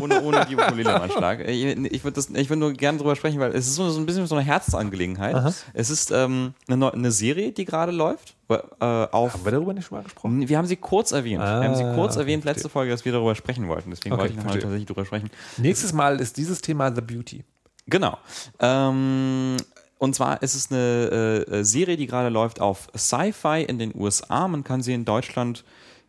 ohne, 0.00 0.22
ohne 0.22 0.46
die 0.46 0.54
Ukulele 0.54 0.94
im 0.94 1.02
Anschlag. 1.02 1.40
Ich, 1.48 1.64
ich 1.64 2.04
würde 2.04 2.22
würd 2.22 2.58
nur 2.58 2.72
gerne 2.72 2.98
drüber 2.98 3.16
sprechen, 3.16 3.40
weil 3.40 3.50
es 3.50 3.66
ist 3.66 3.74
so, 3.74 3.90
so 3.90 3.98
ein 3.98 4.06
bisschen 4.06 4.24
so 4.28 4.36
eine 4.36 4.44
Herzensangelegenheit. 4.44 5.54
Es 5.74 5.90
ist 5.90 6.12
ähm, 6.12 6.54
eine, 6.68 6.92
eine 6.92 7.10
Serie, 7.10 7.50
die 7.50 7.64
gerade 7.64 7.90
läuft. 7.90 8.36
Äh, 8.48 8.54
auf, 8.84 9.34
Haben 9.34 9.44
wir 9.44 9.52
darüber 9.52 9.72
nicht 9.74 9.86
schon 9.86 9.98
mal 9.98 10.04
gesprochen? 10.04 10.48
wir 10.48 10.56
haben 10.56 10.66
sie 10.66 10.76
kurz 10.76 11.10
erwähnt. 11.12 11.42
wir 11.42 11.46
haben 11.48 11.74
sie 11.74 11.82
Ah, 11.84 11.94
kurz 11.94 12.12
okay, 12.12 12.20
erwähnt, 12.22 12.44
letzte 12.44 12.60
verstehe. 12.62 12.70
Folge, 12.72 12.90
dass 12.92 13.04
wir 13.04 13.12
darüber 13.12 13.34
sprechen 13.34 13.66
wollten. 13.68 13.90
Deswegen 13.90 14.12
Okay, 14.14 14.20
wollte 14.22 14.32
ich 14.34 14.38
nochmal 14.38 14.58
tatsächlich 14.58 14.86
darüber 14.86 15.04
sprechen. 15.04 15.30
Nächstes 15.56 15.92
Mal 15.92 16.20
ist 16.20 16.36
dieses 16.36 16.60
Thema 16.60 16.94
The 16.94 17.00
Beauty. 17.00 17.44
Genau. 17.88 18.16
Ähm, 18.60 19.56
und 19.98 20.14
zwar 20.14 20.42
ist 20.42 20.54
es 20.54 20.70
eine 20.70 21.44
äh, 21.48 21.58
äh, 21.58 21.64
Serie, 21.64 21.96
die 21.96 22.06
gerade 22.06 22.28
läuft 22.28 22.60
auf 22.60 22.88
Sci-Fi 22.96 23.62
in 23.64 23.78
den 23.80 23.92
USA. 23.94 24.46
Man 24.46 24.62
kann 24.64 24.80
sie 24.80 24.94
in 24.94 25.04
Deutschland 25.04 25.64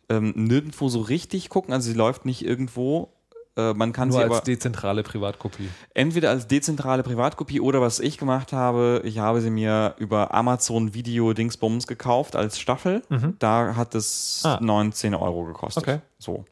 ähm, 0.10 0.34
nirgendwo 0.36 0.90
so 0.90 1.02
richtig 1.02 1.50
gucken. 1.50 1.74
Also 1.74 1.90
sie 1.92 1.98
läuft 1.98 2.26
nicht 2.26 2.44
irgendwo. 2.46 3.14
Äh, 3.58 3.74
man 3.74 3.94
kann 3.94 4.10
Nur 4.10 4.20
sie 4.20 4.24
als 4.24 4.44
dezentrale 4.44 5.02
Privatkopie. 5.04 5.70
entweder 5.94 6.30
als 6.30 6.48
dezentrale 6.48 7.02
Privatkopie 7.04 7.60
oder 7.60 7.82
was 7.82 8.00
ich 8.00 8.18
gemacht 8.18 8.54
habe, 8.54 9.02
ich 9.06 9.18
habe 9.20 9.42
sie 9.42 9.50
mir 9.50 9.96
über 9.98 10.34
Amazon 10.34 10.94
Video 10.94 11.34
Dingsbums 11.34 11.88
gekauft 11.88 12.36
als 12.36 12.60
Staffel. 12.60 13.02
Da 13.40 13.76
hat 13.76 13.96
es 13.96 14.42
Ah. 14.46 14.60
19 14.62 15.16
Euro 15.16 15.46
gekostet. 15.46 15.84
Okay. 15.84 16.00
So. 16.20 16.46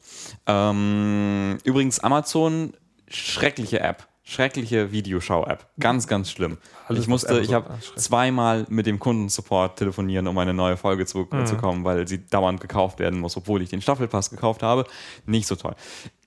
Ähm, 0.48 1.58
übrigens 1.64 2.00
Amazon 2.00 2.74
schreckliche 3.08 3.80
App. 3.80 4.08
Schreckliche 4.30 4.92
Videoschau-App. 4.92 5.66
Ganz, 5.80 6.06
ganz 6.06 6.30
schlimm. 6.30 6.58
Alles, 6.90 7.04
ich 7.04 7.08
musste, 7.08 7.40
ich 7.40 7.54
habe 7.54 7.70
zweimal 7.96 8.66
mit 8.68 8.86
dem 8.86 9.00
Kundensupport 9.00 9.78
telefonieren, 9.78 10.28
um 10.28 10.38
eine 10.38 10.54
neue 10.54 10.76
Folge 10.76 11.06
zu, 11.06 11.28
Mhm. 11.32 11.46
zu 11.46 11.56
kommen, 11.56 11.86
weil 11.86 12.06
sie 12.10 12.26
dauernd 12.26 12.60
gekauft 12.60 13.00
werden 13.00 13.22
muss, 13.22 13.38
obwohl 13.38 13.62
ich 13.62 13.70
den 13.70 13.82
Staffelpass 13.82 14.30
gekauft 14.30 14.64
habe. 14.64 14.86
Nicht 15.26 15.48
so 15.48 15.56
toll. 15.56 15.76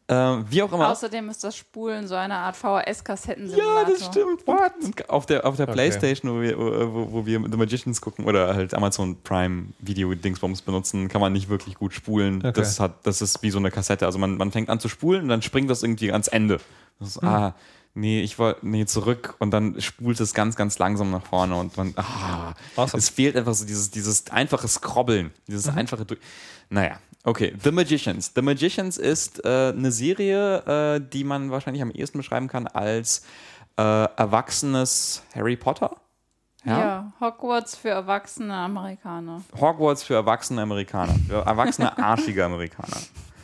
Äh, 0.08 0.14
wie 0.48 0.62
auch 0.62 0.72
immer. 0.72 0.88
Außerdem 0.88 1.28
ist 1.28 1.44
das 1.44 1.54
Spulen 1.56 2.08
so 2.08 2.14
eine 2.14 2.36
Art 2.36 2.56
VHS-Kassettensimulator. 2.56 3.82
Ja, 3.82 3.88
das 3.90 4.06
stimmt. 4.06 4.46
What? 4.46 4.72
Auf 5.08 5.26
der, 5.26 5.44
auf 5.46 5.56
der 5.56 5.66
Playstation, 5.66 6.32
wo 6.32 6.40
wir, 6.40 6.58
wo, 6.58 7.12
wo 7.12 7.26
wir 7.26 7.38
The 7.50 7.56
Magicians 7.58 8.00
gucken 8.00 8.24
oder 8.24 8.54
halt 8.54 8.72
Amazon 8.74 9.20
Prime 9.22 9.66
Video 9.78 10.12
Dingsbums 10.14 10.62
benutzen, 10.62 11.08
kann 11.08 11.20
man 11.20 11.32
nicht 11.34 11.48
wirklich 11.50 11.74
gut 11.76 11.92
spulen. 11.92 12.38
Okay. 12.38 12.52
Das, 12.54 12.80
hat, 12.80 12.94
das 13.06 13.20
ist 13.20 13.42
wie 13.42 13.50
so 13.50 13.58
eine 13.58 13.70
Kassette. 13.70 14.06
Also 14.06 14.18
man, 14.18 14.36
man 14.38 14.50
fängt 14.52 14.70
an 14.70 14.80
zu 14.80 14.88
spulen 14.88 15.22
und 15.24 15.28
dann 15.28 15.42
springt 15.42 15.68
das 15.70 15.82
irgendwie 15.82 16.10
ans 16.12 16.28
Ende. 16.28 16.58
Das 16.98 17.08
ist, 17.10 17.22
Ah, 17.22 17.54
nee, 17.94 18.20
ich 18.22 18.38
wollte, 18.38 18.66
nee, 18.66 18.84
zurück 18.86 19.34
und 19.38 19.50
dann 19.50 19.80
spult 19.80 20.20
es 20.20 20.34
ganz, 20.34 20.56
ganz 20.56 20.78
langsam 20.78 21.10
nach 21.10 21.24
vorne 21.26 21.54
und 21.56 21.76
man, 21.76 21.92
ah, 21.96 22.54
Awesome. 22.76 22.98
es 22.98 23.08
fehlt 23.08 23.36
einfach 23.36 23.54
so 23.54 23.64
dieses, 23.64 23.90
dieses 23.90 24.30
einfache 24.30 24.68
Scrobbeln, 24.68 25.30
dieses 25.46 25.68
einfache, 25.68 26.02
Drück- 26.04 26.18
naja. 26.68 26.98
Okay, 27.22 27.54
The 27.62 27.70
Magicians. 27.70 28.32
The 28.34 28.40
Magicians 28.40 28.96
ist 28.96 29.44
äh, 29.44 29.72
eine 29.76 29.92
Serie, 29.92 30.94
äh, 30.96 31.00
die 31.12 31.22
man 31.24 31.50
wahrscheinlich 31.50 31.82
am 31.82 31.90
ehesten 31.90 32.16
beschreiben 32.18 32.48
kann 32.48 32.66
als 32.66 33.22
äh, 33.76 33.82
erwachsenes 33.82 35.22
Harry 35.34 35.56
Potter. 35.56 35.96
Ja? 36.64 37.12
Hogwarts 37.20 37.76
für 37.76 37.90
erwachsene 37.90 38.54
Amerikaner. 38.54 39.42
Hogwarts 39.60 40.02
für 40.02 40.14
erwachsene 40.14 40.62
Amerikaner. 40.62 41.14
Für 41.28 41.44
erwachsene, 41.44 41.96
arschige 42.02 42.44
Amerikaner. 42.44 42.96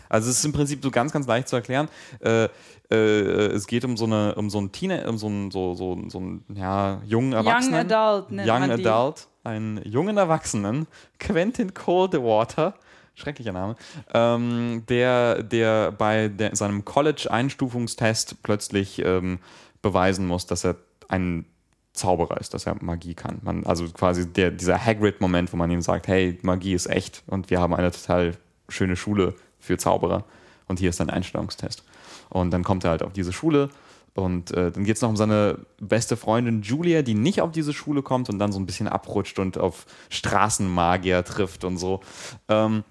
Also 0.09 0.31
es 0.31 0.39
ist 0.39 0.45
im 0.45 0.53
Prinzip 0.53 0.83
so 0.83 0.91
ganz, 0.91 1.13
ganz 1.13 1.27
leicht 1.27 1.49
zu 1.49 1.57
erklären. 1.57 1.89
Äh, 2.21 2.49
äh, 2.91 2.97
es 2.97 3.67
geht 3.67 3.85
um 3.85 3.97
so 3.97 4.05
eine, 4.05 4.35
um 4.37 4.51
so 4.51 4.59
einen 4.59 4.73
Teenager, 4.73 5.09
um 5.09 5.19
so 5.19 5.27
einen, 5.27 5.51
so, 5.51 5.75
so, 5.75 5.99
so 6.09 6.19
einen 6.19 6.45
ja, 6.55 7.01
jungen 7.05 7.33
Erwachsenen. 7.33 7.87
Young 7.87 7.93
Adult 7.93 8.31
nennt 8.31 8.49
Young. 8.49 8.71
Adult, 8.71 9.29
einen 9.45 9.81
jungen 9.85 10.17
Erwachsenen, 10.17 10.87
Quentin 11.19 11.75
Coldwater, 11.75 12.75
schrecklicher 13.15 13.53
Name, 13.53 13.77
ähm, 14.13 14.85
der, 14.89 15.43
der 15.43 15.93
bei 15.93 16.29
der, 16.29 16.55
seinem 16.55 16.85
College-Einstufungstest 16.85 18.43
plötzlich 18.43 19.01
ähm, 19.05 19.39
beweisen 19.83 20.27
muss, 20.27 20.47
dass 20.47 20.65
er 20.65 20.77
ein 21.09 21.47
Zauberer 21.93 22.39
ist, 22.39 22.53
dass 22.53 22.67
er 22.67 22.77
Magie 22.81 23.15
kann. 23.15 23.39
Man, 23.43 23.65
also 23.65 23.87
quasi 23.89 24.31
der, 24.31 24.51
dieser 24.51 24.85
Hagrid-Moment, 24.85 25.53
wo 25.53 25.57
man 25.57 25.71
ihm 25.71 25.81
sagt, 25.81 26.09
hey, 26.09 26.39
Magie 26.43 26.75
ist 26.75 26.87
echt 26.87 27.23
und 27.27 27.51
wir 27.51 27.59
haben 27.59 27.75
eine 27.75 27.91
total 27.91 28.33
schöne 28.69 28.97
Schule 28.97 29.35
für 29.67 29.79
Zauberer 29.79 30.25
und 30.69 30.79
hier 30.79 30.91
ist 30.91 31.01
dein 31.01 31.11
Einstellungstest. 31.11 31.85
Und 32.29 32.51
dann 32.51 32.65
kommt 32.65 32.85
er 32.85 32.91
halt 32.91 33.03
auf 33.03 33.13
diese 33.13 33.33
Schule 33.33 33.71
und 34.15 34.51
äh, 34.53 34.73
dann 34.73 34.85
geht 34.85 34.97
es 34.97 35.03
noch 35.03 35.11
um 35.11 35.17
seine 35.17 35.59
beste 35.79 36.17
Freundin 36.17 36.63
Julia, 36.63 37.03
die 37.03 37.15
nicht 37.15 37.43
auf 37.43 37.53
diese 37.53 37.75
Schule 37.75 38.03
kommt 38.03 38.31
und 38.31 38.39
dann 38.39 38.51
so 38.51 38.59
ein 38.59 38.67
bisschen 38.67 38.89
abrutscht 38.89 39.39
und 39.39 39.59
auf 39.59 39.85
Straßenmagier 40.09 41.23
trifft 41.25 41.65
und 41.65 41.77
so. 41.77 42.01
Ähm, 42.49 42.83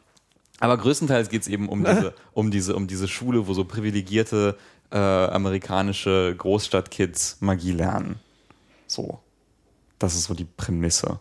aber 0.60 0.78
größtenteils 0.78 1.30
geht 1.30 1.42
es 1.42 1.48
eben 1.48 1.68
um 1.68 1.84
diese, 1.84 2.14
um, 2.34 2.52
diese, 2.52 2.76
um 2.76 2.88
diese 2.88 3.08
Schule, 3.08 3.48
wo 3.48 3.54
so 3.54 3.66
privilegierte 3.66 4.56
äh, 4.92 4.98
amerikanische 4.98 6.36
Großstadtkids 6.38 7.38
Magie 7.42 7.72
lernen. 7.72 8.20
So. 8.88 9.20
Das 9.98 10.14
ist 10.14 10.26
so 10.26 10.34
die 10.34 10.46
Prämisse. 10.46 11.20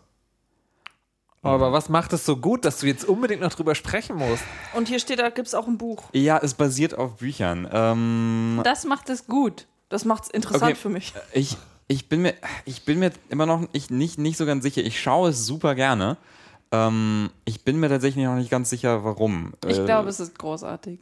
Aber 1.45 1.71
was 1.71 1.89
macht 1.89 2.11
es 2.13 2.25
so 2.25 2.37
gut, 2.37 2.65
dass 2.65 2.79
du 2.79 2.87
jetzt 2.87 3.05
unbedingt 3.05 3.41
noch 3.41 3.53
drüber 3.53 3.75
sprechen 3.75 4.15
musst? 4.17 4.43
Und 4.73 4.87
hier 4.87 4.99
steht, 4.99 5.19
da 5.19 5.29
gibt 5.29 5.47
es 5.47 5.53
auch 5.55 5.67
ein 5.67 5.77
Buch. 5.77 6.03
Ja, 6.11 6.39
es 6.41 6.53
basiert 6.55 6.97
auf 6.97 7.17
Büchern. 7.17 7.67
Ähm, 7.71 8.61
Das 8.63 8.83
macht 8.85 9.09
es 9.09 9.27
gut. 9.27 9.67
Das 9.89 10.05
macht 10.05 10.23
es 10.23 10.29
interessant 10.29 10.63
Okay. 10.71 10.75
für 10.75 10.89
mich. 10.89 11.13
ich, 11.33 11.57
ich, 11.87 12.09
bin 12.09 12.23
mir, 12.23 12.33
ich 12.65 12.83
bin 12.83 12.99
mir 12.99 13.11
immer 13.29 13.45
noch 13.45 13.67
ich, 13.73 13.89
nicht, 13.89 14.17
nicht 14.17 14.37
so 14.37 14.45
ganz 14.45 14.63
sicher. 14.63 14.81
Ich 14.81 14.99
schaue 14.99 15.29
es 15.29 15.45
super 15.45 15.75
gerne. 15.75 16.17
Ähm, 16.71 17.29
ich 17.45 17.63
bin 17.63 17.79
mir 17.79 17.89
tatsächlich 17.89 18.25
noch 18.25 18.35
nicht 18.35 18.49
ganz 18.49 18.69
sicher, 18.71 19.03
warum. 19.03 19.53
Ich 19.67 19.77
Äh, 19.77 19.85
glaube, 19.85 20.09
es 20.09 20.19
ist 20.19 20.37
großartig. 20.39 20.99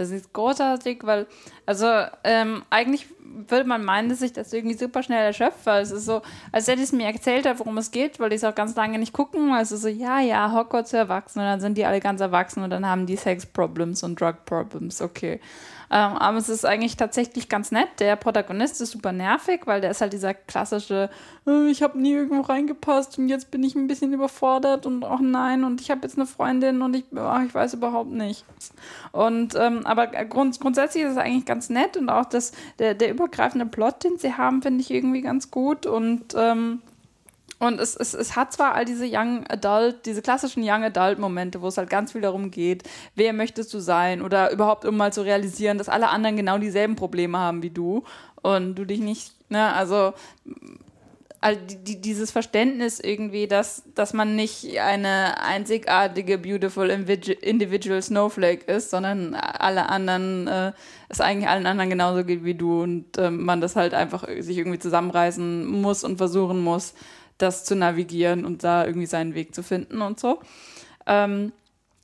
Es 0.00 0.10
ist 0.10 0.32
großartig, 0.32 1.00
weil, 1.02 1.26
also 1.66 1.86
ähm, 2.24 2.64
eigentlich 2.70 3.06
würde 3.48 3.68
man 3.68 3.84
meinen, 3.84 4.08
dass 4.08 4.20
sich 4.20 4.32
das 4.32 4.52
irgendwie 4.52 4.76
super 4.76 5.02
schnell 5.02 5.24
erschöpft, 5.24 5.64
weil 5.64 5.82
es 5.82 5.90
ist 5.90 6.04
so, 6.04 6.22
als 6.52 6.68
hätte 6.68 6.82
es 6.82 6.92
mir 6.92 7.06
erzählt, 7.06 7.46
worum 7.58 7.78
es 7.78 7.90
geht, 7.90 8.18
weil 8.18 8.30
die 8.30 8.36
es 8.36 8.44
auch 8.44 8.54
ganz 8.54 8.74
lange 8.74 8.98
nicht 8.98 9.12
gucken. 9.12 9.54
ist 9.54 9.70
so, 9.70 9.88
ja, 9.88 10.20
ja, 10.20 10.52
Hogwarts 10.52 10.90
für 10.90 10.96
Erwachsene, 10.96 11.44
und 11.44 11.50
dann 11.50 11.60
sind 11.60 11.78
die 11.78 11.84
alle 11.84 12.00
ganz 12.00 12.20
erwachsen 12.20 12.62
und 12.62 12.70
dann 12.70 12.86
haben 12.86 13.06
die 13.06 13.16
Sex-Problems 13.16 14.02
und 14.02 14.20
Drug-Problems, 14.20 15.00
okay. 15.02 15.40
Ähm, 15.92 16.16
aber 16.16 16.38
es 16.38 16.48
ist 16.48 16.64
eigentlich 16.64 16.96
tatsächlich 16.96 17.48
ganz 17.48 17.72
nett. 17.72 17.88
Der 17.98 18.14
Protagonist 18.14 18.80
ist 18.80 18.92
super 18.92 19.10
nervig, 19.10 19.62
weil 19.64 19.80
der 19.80 19.90
ist 19.90 20.00
halt 20.00 20.12
dieser 20.12 20.34
klassische, 20.34 21.10
äh, 21.48 21.68
ich 21.68 21.82
habe 21.82 21.98
nie 21.98 22.12
irgendwo 22.12 22.42
reingepasst 22.42 23.18
und 23.18 23.28
jetzt 23.28 23.50
bin 23.50 23.64
ich 23.64 23.74
ein 23.74 23.88
bisschen 23.88 24.12
überfordert 24.12 24.86
und 24.86 25.04
auch 25.04 25.18
nein 25.20 25.64
und 25.64 25.80
ich 25.80 25.90
habe 25.90 26.02
jetzt 26.02 26.16
eine 26.16 26.26
Freundin 26.26 26.82
und 26.82 26.94
ich, 26.94 27.04
ach, 27.16 27.42
ich 27.44 27.52
weiß 27.52 27.74
überhaupt 27.74 28.12
nicht. 28.12 28.44
Und 29.10 29.56
ähm, 29.56 29.84
aber 29.84 30.06
grund, 30.06 30.60
grundsätzlich 30.60 31.02
ist 31.02 31.12
es 31.12 31.18
eigentlich 31.18 31.44
ganz 31.44 31.70
nett 31.70 31.96
und 31.96 32.08
auch 32.08 32.26
das, 32.26 32.52
der, 32.78 32.94
der 32.94 33.10
übergreifende 33.10 33.66
Plot, 33.66 34.04
den 34.04 34.16
sie 34.16 34.34
haben, 34.34 34.62
finde 34.62 34.82
ich 34.82 34.92
irgendwie 34.92 35.22
ganz 35.22 35.50
gut 35.50 35.86
und 35.86 36.34
ähm, 36.36 36.82
und 37.60 37.78
es, 37.78 37.94
es, 37.94 38.14
es 38.14 38.36
hat 38.36 38.52
zwar 38.52 38.74
all 38.74 38.86
diese 38.86 39.06
Young 39.06 39.46
Adult, 39.46 40.06
diese 40.06 40.22
klassischen 40.22 40.62
Young 40.64 40.82
Adult 40.82 41.18
Momente, 41.18 41.60
wo 41.60 41.68
es 41.68 41.76
halt 41.76 41.90
ganz 41.90 42.12
viel 42.12 42.22
darum 42.22 42.50
geht, 42.50 42.84
wer 43.14 43.34
möchtest 43.34 43.72
du 43.74 43.80
sein 43.80 44.22
oder 44.22 44.50
überhaupt 44.50 44.86
um 44.86 44.96
mal 44.96 45.12
zu 45.12 45.20
realisieren, 45.20 45.76
dass 45.76 45.90
alle 45.90 46.08
anderen 46.08 46.36
genau 46.36 46.56
dieselben 46.56 46.96
Probleme 46.96 47.38
haben 47.38 47.62
wie 47.62 47.70
du 47.70 48.02
und 48.42 48.74
du 48.76 48.86
dich 48.86 49.00
nicht, 49.00 49.34
ne, 49.50 49.74
also 49.74 50.14
all 51.42 51.56
die, 51.56 51.76
die, 51.76 52.00
dieses 52.00 52.30
Verständnis 52.30 53.00
irgendwie, 53.00 53.46
dass, 53.46 53.82
dass 53.94 54.12
man 54.12 54.36
nicht 54.36 54.78
eine 54.78 55.42
einzigartige, 55.42 56.38
beautiful 56.38 56.90
individu- 56.90 57.38
individual 57.38 58.00
Snowflake 58.00 58.70
ist, 58.70 58.90
sondern 58.90 59.34
alle 59.34 59.88
anderen, 59.88 60.48
äh, 60.48 60.72
es 61.08 61.20
eigentlich 61.20 61.48
allen 61.48 61.66
anderen 61.66 61.90
genauso 61.90 62.24
geht 62.24 62.44
wie 62.44 62.54
du 62.54 62.82
und 62.82 63.18
ähm, 63.18 63.44
man 63.44 63.60
das 63.60 63.74
halt 63.76 63.94
einfach 63.94 64.26
sich 64.40 64.58
irgendwie 64.58 64.78
zusammenreißen 64.78 65.66
muss 65.66 66.04
und 66.04 66.18
versuchen 66.18 66.60
muss, 66.60 66.94
das 67.42 67.64
zu 67.64 67.76
navigieren 67.76 68.44
und 68.44 68.64
da 68.64 68.84
irgendwie 68.86 69.06
seinen 69.06 69.34
Weg 69.34 69.54
zu 69.54 69.62
finden 69.62 70.02
und 70.02 70.20
so. 70.20 70.40
Ähm, 71.06 71.52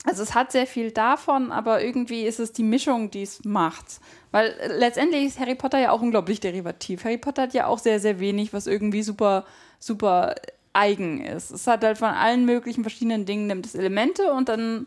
also 0.05 0.23
es 0.23 0.35
hat 0.35 0.53
sehr 0.53 0.67
viel 0.67 0.93
davon, 0.93 1.51
aber 1.51 1.83
irgendwie 1.83 2.23
ist 2.23 2.39
es 2.39 2.53
die 2.53 2.63
Mischung, 2.63 3.11
die 3.11 3.23
es 3.23 3.45
macht. 3.45 4.01
Weil 4.31 4.51
äh, 4.61 4.69
letztendlich 4.79 5.25
ist 5.25 5.41
Harry 5.41 5.57
Potter 5.57 5.79
ja 5.79 5.91
auch 5.91 6.01
unglaublich 6.01 6.41
derivativ. 6.41 7.05
Harry 7.05 7.19
Potter 7.19 7.43
hat 7.43 7.55
ja 7.55 7.67
auch 7.67 7.79
sehr, 7.79 7.99
sehr 7.99 8.21
wenig, 8.21 8.53
was 8.53 8.67
irgendwie 8.67 9.03
super, 9.03 9.45
super 9.81 10.35
eigen 10.73 11.25
ist. 11.25 11.51
Es 11.51 11.67
hat 11.67 11.83
halt 11.83 11.99
von 11.99 12.11
allen 12.11 12.45
möglichen 12.45 12.83
verschiedenen 12.83 13.25
Dingen 13.25 13.47
nimmt 13.47 13.67
es 13.67 13.75
Elemente 13.75 14.33
und 14.33 14.49
dann 14.49 14.87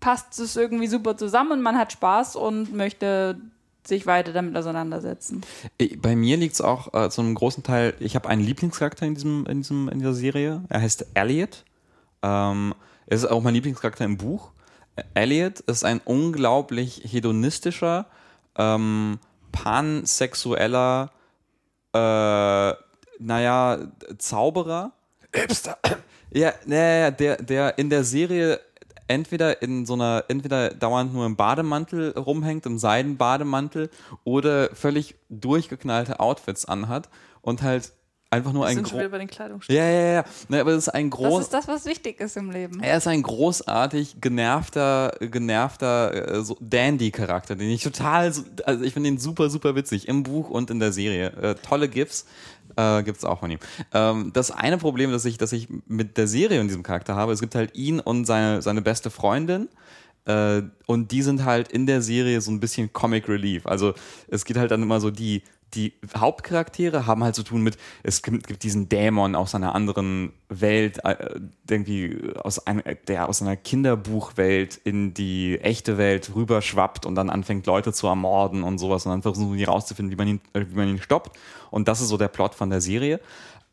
passt 0.00 0.38
es 0.40 0.56
irgendwie 0.56 0.88
super 0.88 1.16
zusammen 1.16 1.52
und 1.52 1.62
man 1.62 1.78
hat 1.78 1.92
Spaß 1.92 2.36
und 2.36 2.74
möchte 2.74 3.40
sich 3.86 4.06
weiter 4.06 4.32
damit 4.32 4.56
auseinandersetzen. 4.56 5.40
Ich- 5.78 6.00
Bei 6.00 6.14
mir 6.16 6.36
liegt 6.36 6.54
es 6.54 6.60
auch 6.60 6.92
äh, 6.94 7.10
zu 7.10 7.20
einem 7.22 7.34
großen 7.34 7.62
Teil, 7.62 7.94
ich 8.00 8.14
habe 8.14 8.28
einen 8.28 8.42
Lieblingscharakter 8.42 9.06
in, 9.06 9.14
diesem, 9.14 9.46
in, 9.46 9.58
diesem, 9.62 9.88
in 9.88 9.98
dieser 9.98 10.14
Serie. 10.14 10.62
Er 10.68 10.82
heißt 10.82 11.06
Elliot. 11.14 11.64
Ähm, 12.22 12.74
er 13.06 13.16
ist 13.16 13.24
auch 13.24 13.42
mein 13.42 13.54
Lieblingscharakter 13.54 14.04
im 14.04 14.16
Buch. 14.18 14.50
Äh, 14.96 15.02
Elliot 15.14 15.60
ist 15.60 15.84
ein 15.84 16.00
unglaublich 16.04 17.02
hedonistischer, 17.04 18.06
ähm, 18.56 19.18
pansexueller, 19.52 21.10
äh, 21.94 22.72
naja, 23.18 23.78
Zauberer. 24.18 24.92
Hipster. 25.34 25.78
Ja, 26.32 26.52
naja, 26.66 27.10
der, 27.10 27.36
der 27.42 27.78
in 27.78 27.90
der 27.90 28.04
Serie 28.04 28.60
entweder 29.10 29.60
in 29.62 29.84
so 29.84 29.94
einer, 29.94 30.24
entweder 30.28 30.70
dauernd 30.70 31.12
nur 31.12 31.26
im 31.26 31.36
Bademantel 31.36 32.12
rumhängt, 32.16 32.64
im 32.66 32.78
Seidenbademantel, 32.78 33.90
oder 34.24 34.70
völlig 34.74 35.16
durchgeknallte 35.28 36.20
Outfits 36.20 36.64
anhat 36.64 37.08
und 37.42 37.62
halt 37.62 37.92
einfach 38.32 38.52
nur 38.52 38.62
Wir 38.62 38.68
ein 38.68 38.74
sind 38.76 38.88
schon 38.88 39.00
wieder 39.00 39.08
bei 39.08 39.18
den 39.18 39.26
Kleidungsstücken. 39.26 39.76
Ja, 39.76 39.90
ja, 39.90 40.12
ja. 40.12 40.24
Ne, 40.48 40.60
aber 40.60 40.70
es 40.70 40.86
ist 40.86 40.88
ein 40.90 41.10
Das 41.10 41.18
groß. 41.18 41.42
ist 41.42 41.52
das, 41.52 41.66
was 41.66 41.84
wichtig 41.84 42.20
ist 42.20 42.36
im 42.36 42.52
Leben. 42.52 42.80
Er 42.80 42.96
ist 42.96 43.08
ein 43.08 43.22
großartig 43.24 44.20
genervter, 44.20 45.12
genervter 45.20 46.36
äh, 46.36 46.42
so 46.44 46.56
Dandy-Charakter, 46.60 47.56
den 47.56 47.70
ich 47.70 47.82
total, 47.82 48.32
so- 48.32 48.44
also 48.64 48.84
ich 48.84 48.92
finde 48.92 49.08
ihn 49.08 49.18
super, 49.18 49.50
super 49.50 49.74
witzig 49.74 50.06
im 50.06 50.22
Buch 50.22 50.48
und 50.48 50.70
in 50.70 50.78
der 50.78 50.92
Serie. 50.92 51.30
Äh, 51.42 51.54
tolle 51.56 51.88
GIFs 51.88 52.24
äh, 52.80 53.02
gibt's 53.02 53.24
auch 53.24 53.40
von 53.40 53.50
ihm. 53.50 53.58
Ähm, 53.92 54.30
das 54.32 54.50
eine 54.50 54.78
Problem, 54.78 55.12
das 55.12 55.24
ich, 55.24 55.38
das 55.38 55.52
ich 55.52 55.68
mit 55.86 56.16
der 56.16 56.26
Serie 56.26 56.60
und 56.60 56.68
diesem 56.68 56.82
Charakter 56.82 57.14
habe, 57.14 57.32
es 57.32 57.40
gibt 57.40 57.54
halt 57.54 57.74
ihn 57.74 58.00
und 58.00 58.24
seine, 58.24 58.62
seine 58.62 58.82
beste 58.82 59.10
Freundin. 59.10 59.68
Äh, 60.26 60.62
und 60.86 61.12
die 61.12 61.22
sind 61.22 61.44
halt 61.44 61.68
in 61.68 61.86
der 61.86 62.02
Serie 62.02 62.40
so 62.40 62.50
ein 62.50 62.60
bisschen 62.60 62.92
Comic 62.92 63.28
Relief. 63.28 63.66
Also 63.66 63.94
es 64.28 64.44
geht 64.44 64.56
halt 64.56 64.70
dann 64.70 64.82
immer 64.82 65.00
so 65.00 65.10
die 65.10 65.42
die 65.74 65.92
Hauptcharaktere 66.16 67.06
haben 67.06 67.22
halt 67.22 67.34
zu 67.34 67.42
tun 67.42 67.62
mit, 67.62 67.76
es 68.02 68.22
gibt, 68.22 68.62
diesen 68.62 68.88
Dämon 68.88 69.34
aus 69.34 69.54
einer 69.54 69.74
anderen 69.74 70.32
Welt, 70.48 71.04
äh, 71.04 71.40
irgendwie 71.68 72.32
aus 72.42 72.66
einer, 72.66 72.82
der 72.82 73.28
aus 73.28 73.42
einer 73.42 73.56
Kinderbuchwelt 73.56 74.76
in 74.84 75.14
die 75.14 75.58
echte 75.60 75.98
Welt 75.98 76.32
rüberschwappt 76.34 77.06
und 77.06 77.14
dann 77.14 77.30
anfängt, 77.30 77.66
Leute 77.66 77.92
zu 77.92 78.06
ermorden 78.06 78.62
und 78.62 78.78
sowas 78.78 79.06
und 79.06 79.12
dann 79.12 79.22
versuchen 79.22 79.56
die 79.56 79.64
rauszufinden, 79.64 80.12
wie 80.12 80.16
man 80.16 80.28
ihn, 80.28 80.40
äh, 80.52 80.64
wie 80.68 80.76
man 80.76 80.88
ihn 80.88 81.00
stoppt. 81.00 81.38
Und 81.70 81.88
das 81.88 82.00
ist 82.00 82.08
so 82.08 82.16
der 82.16 82.28
Plot 82.28 82.54
von 82.54 82.70
der 82.70 82.80
Serie. 82.80 83.20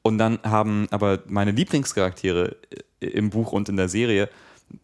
Und 0.04 0.20
dann 0.20 0.40
haben 0.44 0.88
aber 0.92 1.20
meine 1.28 1.52
Lieblingscharaktere 1.52 2.56
äh, 3.02 3.08
im 3.08 3.30
Buch 3.30 3.52
und 3.52 3.70
in 3.70 3.78
der 3.78 3.90
Serie 3.90 4.30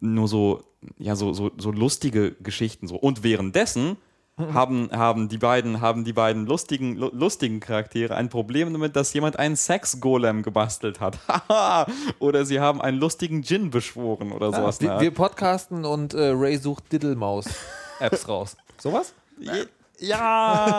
nur 0.00 0.28
so, 0.28 0.64
ja, 0.98 1.14
so, 1.16 1.32
so, 1.32 1.50
so 1.56 1.70
lustige 1.70 2.32
Geschichten 2.32 2.88
so. 2.88 2.96
Und 2.96 3.22
währenddessen 3.22 3.96
haben, 4.36 4.90
haben 4.92 5.28
die 5.28 5.38
beiden, 5.38 5.80
haben 5.80 6.04
die 6.04 6.12
beiden 6.12 6.44
lustigen, 6.46 6.96
lu- 6.96 7.10
lustigen 7.12 7.60
Charaktere 7.60 8.14
ein 8.16 8.28
Problem 8.28 8.72
damit, 8.72 8.96
dass 8.96 9.12
jemand 9.12 9.38
einen 9.38 9.54
Sex-Golem 9.56 10.42
gebastelt 10.42 11.00
hat. 11.00 11.18
Haha. 11.28 11.86
oder 12.18 12.44
sie 12.44 12.58
haben 12.60 12.80
einen 12.80 12.98
lustigen 12.98 13.42
Djinn 13.42 13.70
beschworen 13.70 14.32
oder 14.32 14.52
sowas. 14.52 14.80
wir, 14.80 14.98
wir 15.00 15.12
podcasten 15.12 15.84
und 15.84 16.14
äh, 16.14 16.30
Ray 16.34 16.56
sucht 16.56 16.92
Diddlemaus-Apps 16.92 18.28
raus. 18.28 18.56
Sowas? 18.78 19.14
ja. 19.38 19.64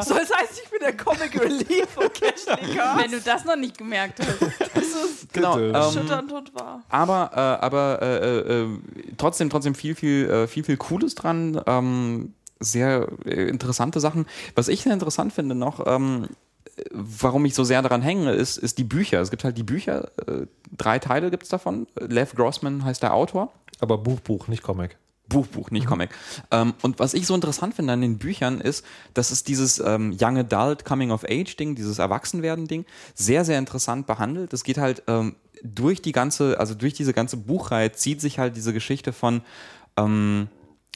So, 0.05 0.13
das 0.13 0.29
heißt, 0.35 0.61
ich 0.63 0.69
bin 0.69 0.79
der 0.81 0.95
Comic 0.97 1.39
Relief 1.39 1.87
von 1.89 2.03
Cashley 2.11 2.75
Cards. 2.75 3.01
Wenn 3.03 3.11
du 3.11 3.21
das 3.21 3.45
noch 3.45 3.55
nicht 3.55 3.77
gemerkt 3.77 4.19
hast. 4.19 4.41
Das 4.75 4.83
ist 4.83 5.31
genau. 5.33 5.57
Ähm, 5.57 5.73
erschütternd 5.73 6.31
und 6.33 6.53
wahr. 6.53 6.83
aber 6.89 7.31
äh, 7.33 7.65
aber 7.65 8.01
äh, 8.01 8.17
äh, 8.17 8.63
äh, 8.63 8.67
trotzdem 9.17 9.49
trotzdem 9.49 9.73
viel 9.73 9.95
viel 9.95 10.29
äh, 10.29 10.47
viel 10.47 10.63
viel 10.65 10.75
Cooles 10.77 11.15
dran. 11.15 11.59
Ähm, 11.65 12.33
sehr 12.65 13.07
äh, 13.25 13.47
interessante 13.47 13.99
Sachen. 13.99 14.25
Was 14.55 14.67
ich 14.67 14.81
sehr 14.81 14.93
interessant 14.93 15.33
finde 15.33 15.55
noch, 15.55 15.85
ähm, 15.85 16.27
warum 16.91 17.45
ich 17.45 17.55
so 17.55 17.63
sehr 17.63 17.81
daran 17.81 18.01
hänge, 18.01 18.31
ist, 18.31 18.57
ist 18.57 18.77
die 18.77 18.83
Bücher. 18.83 19.21
Es 19.21 19.31
gibt 19.31 19.43
halt 19.43 19.57
die 19.57 19.63
Bücher, 19.63 20.11
äh, 20.27 20.45
drei 20.75 20.99
Teile 20.99 21.31
gibt 21.31 21.43
es 21.43 21.49
davon. 21.49 21.87
Lev 21.99 22.35
Grossman 22.35 22.83
heißt 22.83 23.01
der 23.03 23.13
Autor. 23.13 23.51
Aber 23.79 23.97
Buch, 23.97 24.19
Buch, 24.19 24.47
nicht 24.47 24.63
Comic. 24.63 24.97
Buch, 25.27 25.47
Buch, 25.47 25.71
nicht 25.71 25.87
Comic. 25.87 26.09
Ähm, 26.51 26.73
und 26.81 26.99
was 26.99 27.13
ich 27.13 27.25
so 27.25 27.33
interessant 27.33 27.73
finde 27.73 27.93
an 27.93 28.01
den 28.01 28.17
Büchern 28.17 28.61
ist, 28.61 28.85
dass 29.13 29.31
es 29.31 29.43
dieses 29.43 29.79
ähm, 29.79 30.15
Young 30.19 30.37
Adult 30.37 30.85
Coming 30.85 31.11
of 31.11 31.23
Age 31.23 31.55
Ding, 31.55 31.75
dieses 31.75 31.97
Erwachsenwerden-Ding, 31.99 32.85
sehr, 33.15 33.43
sehr 33.43 33.57
interessant 33.57 34.05
behandelt. 34.05 34.53
Es 34.53 34.63
geht 34.63 34.77
halt 34.77 35.03
ähm, 35.07 35.35
durch 35.63 36.01
die 36.01 36.11
ganze, 36.11 36.59
also 36.59 36.75
durch 36.75 36.93
diese 36.93 37.13
ganze 37.13 37.37
Buchreihe 37.37 37.91
zieht 37.91 38.21
sich 38.21 38.37
halt 38.37 38.55
diese 38.55 38.73
Geschichte 38.73 39.13
von, 39.13 39.41
ähm, 39.97 40.47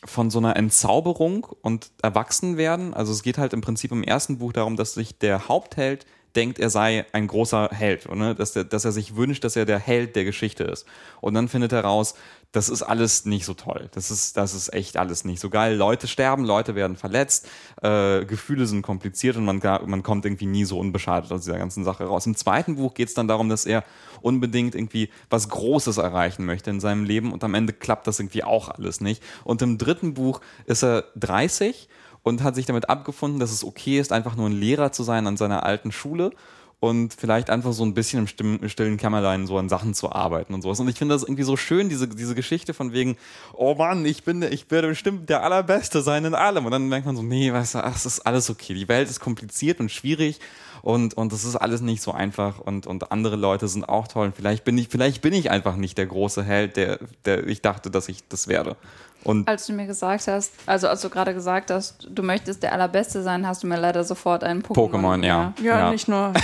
von 0.05 0.29
so 0.29 0.39
einer 0.39 0.55
Entzauberung 0.55 1.47
und 1.61 1.91
Erwachsenwerden. 2.01 2.93
Also 2.93 3.11
es 3.11 3.23
geht 3.23 3.37
halt 3.37 3.53
im 3.53 3.61
Prinzip 3.61 3.91
im 3.91 4.03
ersten 4.03 4.37
Buch 4.37 4.53
darum, 4.53 4.75
dass 4.75 4.93
sich 4.93 5.17
der 5.17 5.47
Hauptheld 5.47 6.05
denkt, 6.35 6.59
er 6.59 6.69
sei 6.69 7.05
ein 7.11 7.27
großer 7.27 7.69
Held, 7.71 8.07
oder? 8.07 8.35
Dass, 8.35 8.53
der, 8.53 8.63
dass 8.63 8.85
er 8.85 8.91
sich 8.91 9.15
wünscht, 9.15 9.43
dass 9.43 9.55
er 9.55 9.65
der 9.65 9.79
Held 9.79 10.15
der 10.15 10.25
Geschichte 10.25 10.63
ist. 10.63 10.85
Und 11.21 11.33
dann 11.33 11.47
findet 11.47 11.71
er 11.71 11.81
raus, 11.81 12.15
das 12.51 12.69
ist 12.69 12.81
alles 12.81 13.25
nicht 13.25 13.45
so 13.45 13.53
toll. 13.53 13.89
Das 13.93 14.09
ist, 14.09 14.35
das 14.35 14.55
ist 14.55 14.73
echt 14.73 14.97
alles 14.97 15.23
nicht 15.23 15.39
so 15.39 15.51
geil. 15.51 15.75
Leute 15.75 16.07
sterben, 16.07 16.45
Leute 16.45 16.73
werden 16.73 16.97
verletzt, 16.97 17.47
äh, 17.83 18.25
Gefühle 18.25 18.65
sind 18.65 18.81
kompliziert 18.81 19.37
und 19.37 19.45
man, 19.45 19.59
man 19.85 20.01
kommt 20.01 20.25
irgendwie 20.25 20.47
nie 20.47 20.65
so 20.65 20.79
unbeschadet 20.79 21.31
aus 21.31 21.43
dieser 21.43 21.59
ganzen 21.59 21.83
Sache 21.83 22.05
raus. 22.05 22.25
Im 22.25 22.35
zweiten 22.35 22.75
Buch 22.75 22.95
geht 22.95 23.09
es 23.09 23.13
dann 23.13 23.27
darum, 23.27 23.49
dass 23.49 23.67
er 23.67 23.83
unbedingt 24.21 24.73
irgendwie 24.73 25.09
was 25.29 25.49
Großes 25.49 25.97
erreichen 25.97 26.45
möchte 26.45 26.71
in 26.71 26.79
seinem 26.79 27.03
Leben 27.03 27.33
und 27.33 27.43
am 27.43 27.53
Ende 27.53 27.71
klappt 27.71 28.07
das 28.07 28.19
irgendwie 28.19 28.43
auch 28.43 28.69
alles 28.69 28.99
nicht. 28.99 29.21
Und 29.43 29.61
im 29.61 29.77
dritten 29.77 30.15
Buch 30.15 30.41
ist 30.65 30.83
er 30.83 31.05
30 31.17 31.87
und 32.29 32.43
hat 32.43 32.55
sich 32.55 32.65
damit 32.65 32.89
abgefunden, 32.89 33.39
dass 33.39 33.51
es 33.51 33.63
okay 33.63 33.99
ist, 33.99 34.13
einfach 34.13 34.35
nur 34.35 34.47
ein 34.47 34.59
Lehrer 34.59 34.91
zu 34.91 35.03
sein 35.03 35.27
an 35.27 35.37
seiner 35.37 35.63
alten 35.63 35.91
Schule 35.91 36.31
und 36.79 37.13
vielleicht 37.13 37.49
einfach 37.49 37.73
so 37.73 37.83
ein 37.83 37.93
bisschen 37.93 38.29
im 38.39 38.69
stillen, 38.69 38.97
Kämmerlein 38.97 39.47
so 39.47 39.57
an 39.57 39.67
Sachen 39.67 39.93
zu 39.93 40.13
arbeiten 40.13 40.53
und 40.53 40.61
sowas. 40.61 40.79
Und 40.79 40.87
ich 40.87 40.97
finde 40.97 41.13
das 41.13 41.23
irgendwie 41.23 41.43
so 41.43 41.57
schön, 41.57 41.89
diese, 41.89 42.07
diese 42.07 42.35
Geschichte 42.35 42.73
von 42.73 42.93
wegen, 42.93 43.17
oh 43.53 43.75
Mann, 43.75 44.05
ich 44.05 44.23
bin, 44.23 44.41
ich 44.43 44.71
werde 44.71 44.87
bestimmt 44.87 45.29
der 45.29 45.43
Allerbeste 45.43 46.01
sein 46.01 46.23
in 46.23 46.35
allem. 46.35 46.65
Und 46.65 46.71
dann 46.71 46.87
merkt 46.87 47.05
man 47.05 47.17
so, 47.17 47.21
nee, 47.21 47.51
weißt 47.51 47.75
du, 47.75 47.83
ach, 47.83 47.97
es 47.97 48.05
ist 48.05 48.21
alles 48.21 48.49
okay. 48.49 48.73
Die 48.73 48.87
Welt 48.87 49.09
ist 49.09 49.19
kompliziert 49.19 49.81
und 49.81 49.91
schwierig 49.91 50.39
und, 50.81 51.15
und 51.15 51.33
das 51.33 51.43
ist 51.43 51.57
alles 51.57 51.81
nicht 51.81 52.01
so 52.01 52.13
einfach 52.13 52.59
und, 52.59 52.87
und 52.87 53.11
andere 53.11 53.35
Leute 53.35 53.67
sind 53.67 53.83
auch 53.83 54.07
toll. 54.07 54.27
Und 54.27 54.35
vielleicht 54.35 54.63
bin 54.63 54.77
ich, 54.77 54.87
vielleicht 54.87 55.21
bin 55.21 55.33
ich 55.33 55.51
einfach 55.51 55.75
nicht 55.75 55.97
der 55.97 56.05
große 56.05 56.43
Held, 56.43 56.77
der, 56.77 56.99
der 57.25 57.45
ich 57.45 57.61
dachte, 57.61 57.91
dass 57.91 58.07
ich 58.07 58.27
das 58.29 58.47
werde. 58.47 58.77
Und 59.25 59.49
Als 59.49 59.67
du 59.67 59.73
mir 59.73 59.85
gesagt 59.85 60.27
hast, 60.27 60.53
also 60.65 60.87
als 60.87 61.01
du 61.01 61.09
gerade 61.09 61.33
gesagt 61.33 61.71
hast, 61.71 62.07
du 62.09 62.23
möchtest 62.23 62.63
der 62.63 62.71
Allerbeste 62.71 63.21
sein, 63.21 63.45
hast 63.45 63.63
du 63.63 63.67
mir 63.67 63.75
leider 63.77 64.05
sofort 64.05 64.45
einen 64.45 64.63
Pokémon. 64.63 64.93
Pokémon, 64.93 65.25
ja. 65.25 65.53
Ja, 65.61 65.91
nicht 65.91 66.07
nur. 66.07 66.31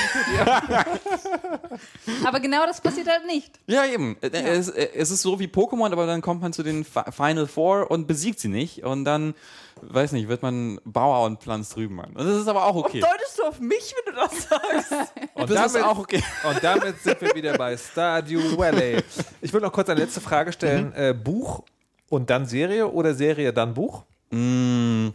Aber 2.26 2.40
genau 2.40 2.66
das 2.66 2.82
passiert 2.82 3.08
halt 3.08 3.26
nicht. 3.26 3.60
Ja, 3.68 3.86
eben. 3.86 4.18
Äh, 4.22 4.30
Es, 4.30 4.70
äh, 4.70 4.90
es 4.96 5.12
ist 5.12 5.22
so 5.22 5.40
wie 5.40 5.48
Pokémon, 5.48 5.92
aber 5.92 6.06
dann 6.06 6.22
kommt 6.22 6.42
man 6.42 6.54
zu 6.54 6.64
den 6.64 6.84
Fi- 6.86 7.12
Final 7.12 7.48
Four 7.48 7.92
und 7.92 8.08
besiegt 8.08 8.40
sie 8.40 8.48
nicht. 8.48 8.84
Und 8.84 9.06
dann, 9.06 9.34
weiß 9.82 10.12
nicht, 10.14 10.28
wird 10.28 10.42
man 10.42 10.80
Bauer 10.86 11.26
und 11.26 11.42
pflanzt 11.42 11.76
Rüben 11.78 12.00
an. 12.00 12.12
Und 12.16 12.26
das 12.26 12.38
ist 12.38 12.48
aber 12.48 12.66
auch 12.66 12.76
okay. 12.76 13.02
Deutest 13.02 13.40
du 13.40 13.44
auf 13.44 13.60
mich, 13.60 13.94
wenn 14.06 14.14
du 14.14 14.20
das 14.20 14.44
sagst? 14.50 15.14
Und 15.36 15.50
Das 15.52 15.76
ist 15.76 15.84
auch 15.84 16.00
okay. 16.00 16.24
Und 16.50 16.64
damit 16.64 17.02
sind 17.04 17.20
wir 17.22 17.36
wieder 17.36 17.58
bei 17.58 17.76
Stardew 17.78 18.58
Valley. 18.58 19.04
Ich 19.42 19.52
würde 19.54 19.66
noch 19.66 19.74
kurz 19.74 19.90
eine 19.90 20.00
letzte 20.00 20.22
Frage 20.22 20.52
stellen. 20.54 20.94
Äh, 20.94 21.14
Buch 21.14 21.64
und 22.10 22.30
dann 22.30 22.46
Serie 22.46 22.92
oder 22.92 23.14
Serie 23.14 23.54
dann 23.54 23.74
Buch? 23.74 24.04
Mm, 24.32 25.10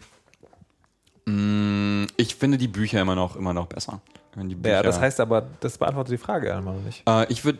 mm, 1.26 2.06
ich 2.16 2.34
finde 2.36 2.58
die 2.58 2.68
Bücher 2.68 3.00
immer 3.00 3.14
noch, 3.14 3.36
immer 3.36 3.52
noch 3.52 3.66
besser. 3.66 4.00
Wenn 4.34 4.48
die 4.48 4.54
Bücher, 4.54 4.76
Ja, 4.76 4.82
das 4.82 5.00
heißt 5.00 5.20
aber, 5.20 5.46
das 5.60 5.78
beantwortet 5.78 6.12
die 6.12 6.18
Frage 6.18 6.54
einmal 6.54 6.76
noch 6.76 6.84
nicht. 6.84 7.02
Äh, 7.08 7.30
ich 7.32 7.44
würde 7.44 7.58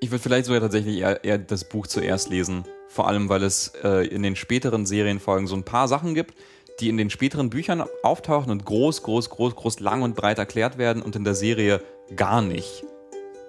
ich 0.00 0.10
würde 0.10 0.22
vielleicht 0.22 0.46
sogar 0.46 0.60
tatsächlich 0.60 0.98
eher, 0.98 1.24
eher 1.24 1.38
das 1.38 1.64
Buch 1.64 1.86
zuerst 1.86 2.30
lesen. 2.30 2.64
Vor 2.88 3.06
allem, 3.06 3.28
weil 3.28 3.42
es 3.42 3.72
äh, 3.84 4.06
in 4.06 4.22
den 4.22 4.34
späteren 4.34 4.86
Serienfolgen 4.86 5.46
so 5.46 5.54
ein 5.54 5.64
paar 5.64 5.88
Sachen 5.88 6.14
gibt, 6.14 6.34
die 6.80 6.88
in 6.88 6.96
den 6.96 7.10
späteren 7.10 7.50
Büchern 7.50 7.84
auftauchen 8.02 8.50
und 8.50 8.64
groß, 8.64 9.02
groß, 9.02 9.30
groß, 9.30 9.54
groß, 9.54 9.80
lang 9.80 10.02
und 10.02 10.16
breit 10.16 10.38
erklärt 10.38 10.78
werden 10.78 11.02
und 11.02 11.14
in 11.16 11.24
der 11.24 11.34
Serie 11.34 11.82
gar 12.16 12.40
nicht. 12.40 12.84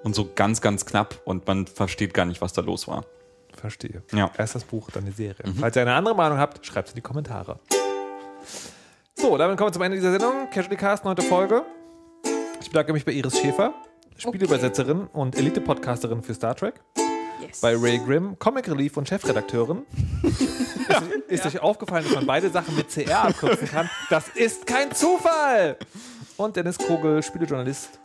Und 0.03 0.13
so 0.15 0.29
ganz, 0.35 0.61
ganz 0.61 0.85
knapp 0.85 1.21
und 1.25 1.47
man 1.47 1.67
versteht 1.67 2.13
gar 2.13 2.25
nicht, 2.25 2.41
was 2.41 2.53
da 2.53 2.61
los 2.61 2.87
war. 2.87 3.05
Verstehe. 3.61 4.01
Ja. 4.11 4.31
Erst 4.37 4.55
das 4.55 4.63
Buch, 4.63 4.89
dann 4.91 5.05
die 5.05 5.11
Serie. 5.11 5.45
Falls 5.59 5.75
ihr 5.75 5.83
eine 5.83 5.93
andere 5.93 6.15
Meinung 6.15 6.39
habt, 6.39 6.65
schreibt 6.65 6.87
es 6.87 6.93
in 6.93 6.95
die 6.95 7.01
Kommentare. 7.01 7.59
So, 9.13 9.37
damit 9.37 9.55
kommen 9.55 9.69
wir 9.69 9.73
zum 9.73 9.83
Ende 9.83 9.97
dieser 9.97 10.11
Sendung. 10.11 10.49
Casually 10.49 10.77
Cast, 10.77 11.05
neunte 11.05 11.21
Folge. 11.21 11.63
Ich 12.59 12.69
bedanke 12.69 12.91
mich 12.91 13.05
bei 13.05 13.11
Iris 13.11 13.37
Schäfer, 13.37 13.73
Spielübersetzerin 14.17 15.07
und 15.13 15.37
Elite-Podcasterin 15.37 16.23
für 16.23 16.33
Star 16.33 16.55
Trek. 16.55 16.81
Yes. 17.39 17.61
Bei 17.61 17.75
Ray 17.75 17.99
Grimm, 17.99 18.37
Comic 18.39 18.67
Relief 18.67 18.97
und 18.97 19.07
Chefredakteurin. 19.07 19.83
ist 21.27 21.45
ist 21.45 21.45
euch 21.45 21.61
aufgefallen, 21.61 22.05
dass 22.05 22.15
man 22.15 22.25
beide 22.25 22.49
Sachen 22.49 22.75
mit 22.75 22.89
CR 22.89 23.25
abkürzen 23.25 23.67
kann? 23.67 23.89
Das 24.09 24.27
ist 24.29 24.65
kein 24.65 24.91
Zufall! 24.91 25.77
Und 26.37 26.55
Dennis 26.55 26.79
Kogel, 26.79 27.21
Spielejournalist 27.21 27.99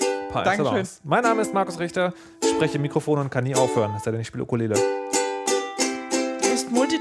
Dankeschön. 0.45 0.87
Mein 1.05 1.23
Name 1.23 1.43
ist 1.43 1.55
Markus 1.55 1.79
Richter. 1.79 2.13
Ich 2.43 2.51
spreche 2.51 2.77
im 2.77 2.83
Mikrofon 2.83 3.19
und 3.19 3.31
kann 3.31 3.45
nie 3.45 3.55
aufhören, 3.55 3.95
es 3.97 4.05
sei 4.05 4.11
denn, 4.11 4.21
ich 4.21 4.27
spiele 4.27 4.45
Ukulele. 4.45 4.75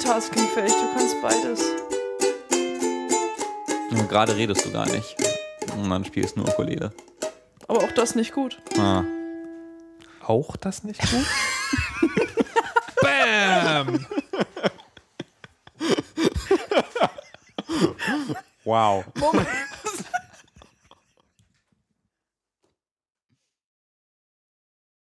Multitaskingfähig, 0.05 0.71
du 0.71 0.93
kannst 0.93 1.19
beides. 1.19 1.61
Und 3.89 4.07
gerade 4.07 4.35
redest 4.35 4.63
du 4.63 4.71
gar 4.71 4.85
nicht. 4.85 5.15
Und 5.75 5.89
dann 5.89 6.05
spielst 6.05 6.35
du 6.35 6.41
nur 6.41 6.49
Ukulele. 6.49 6.93
Aber 7.67 7.79
auch 7.79 7.91
das 7.91 8.13
nicht 8.13 8.31
gut. 8.31 8.61
Ah. 8.77 9.03
Auch 10.21 10.57
das 10.57 10.83
nicht 10.83 11.01
gut? 11.01 11.25
Bam! 13.01 14.05
Wow. 18.63 19.05
Moment, 19.15 19.47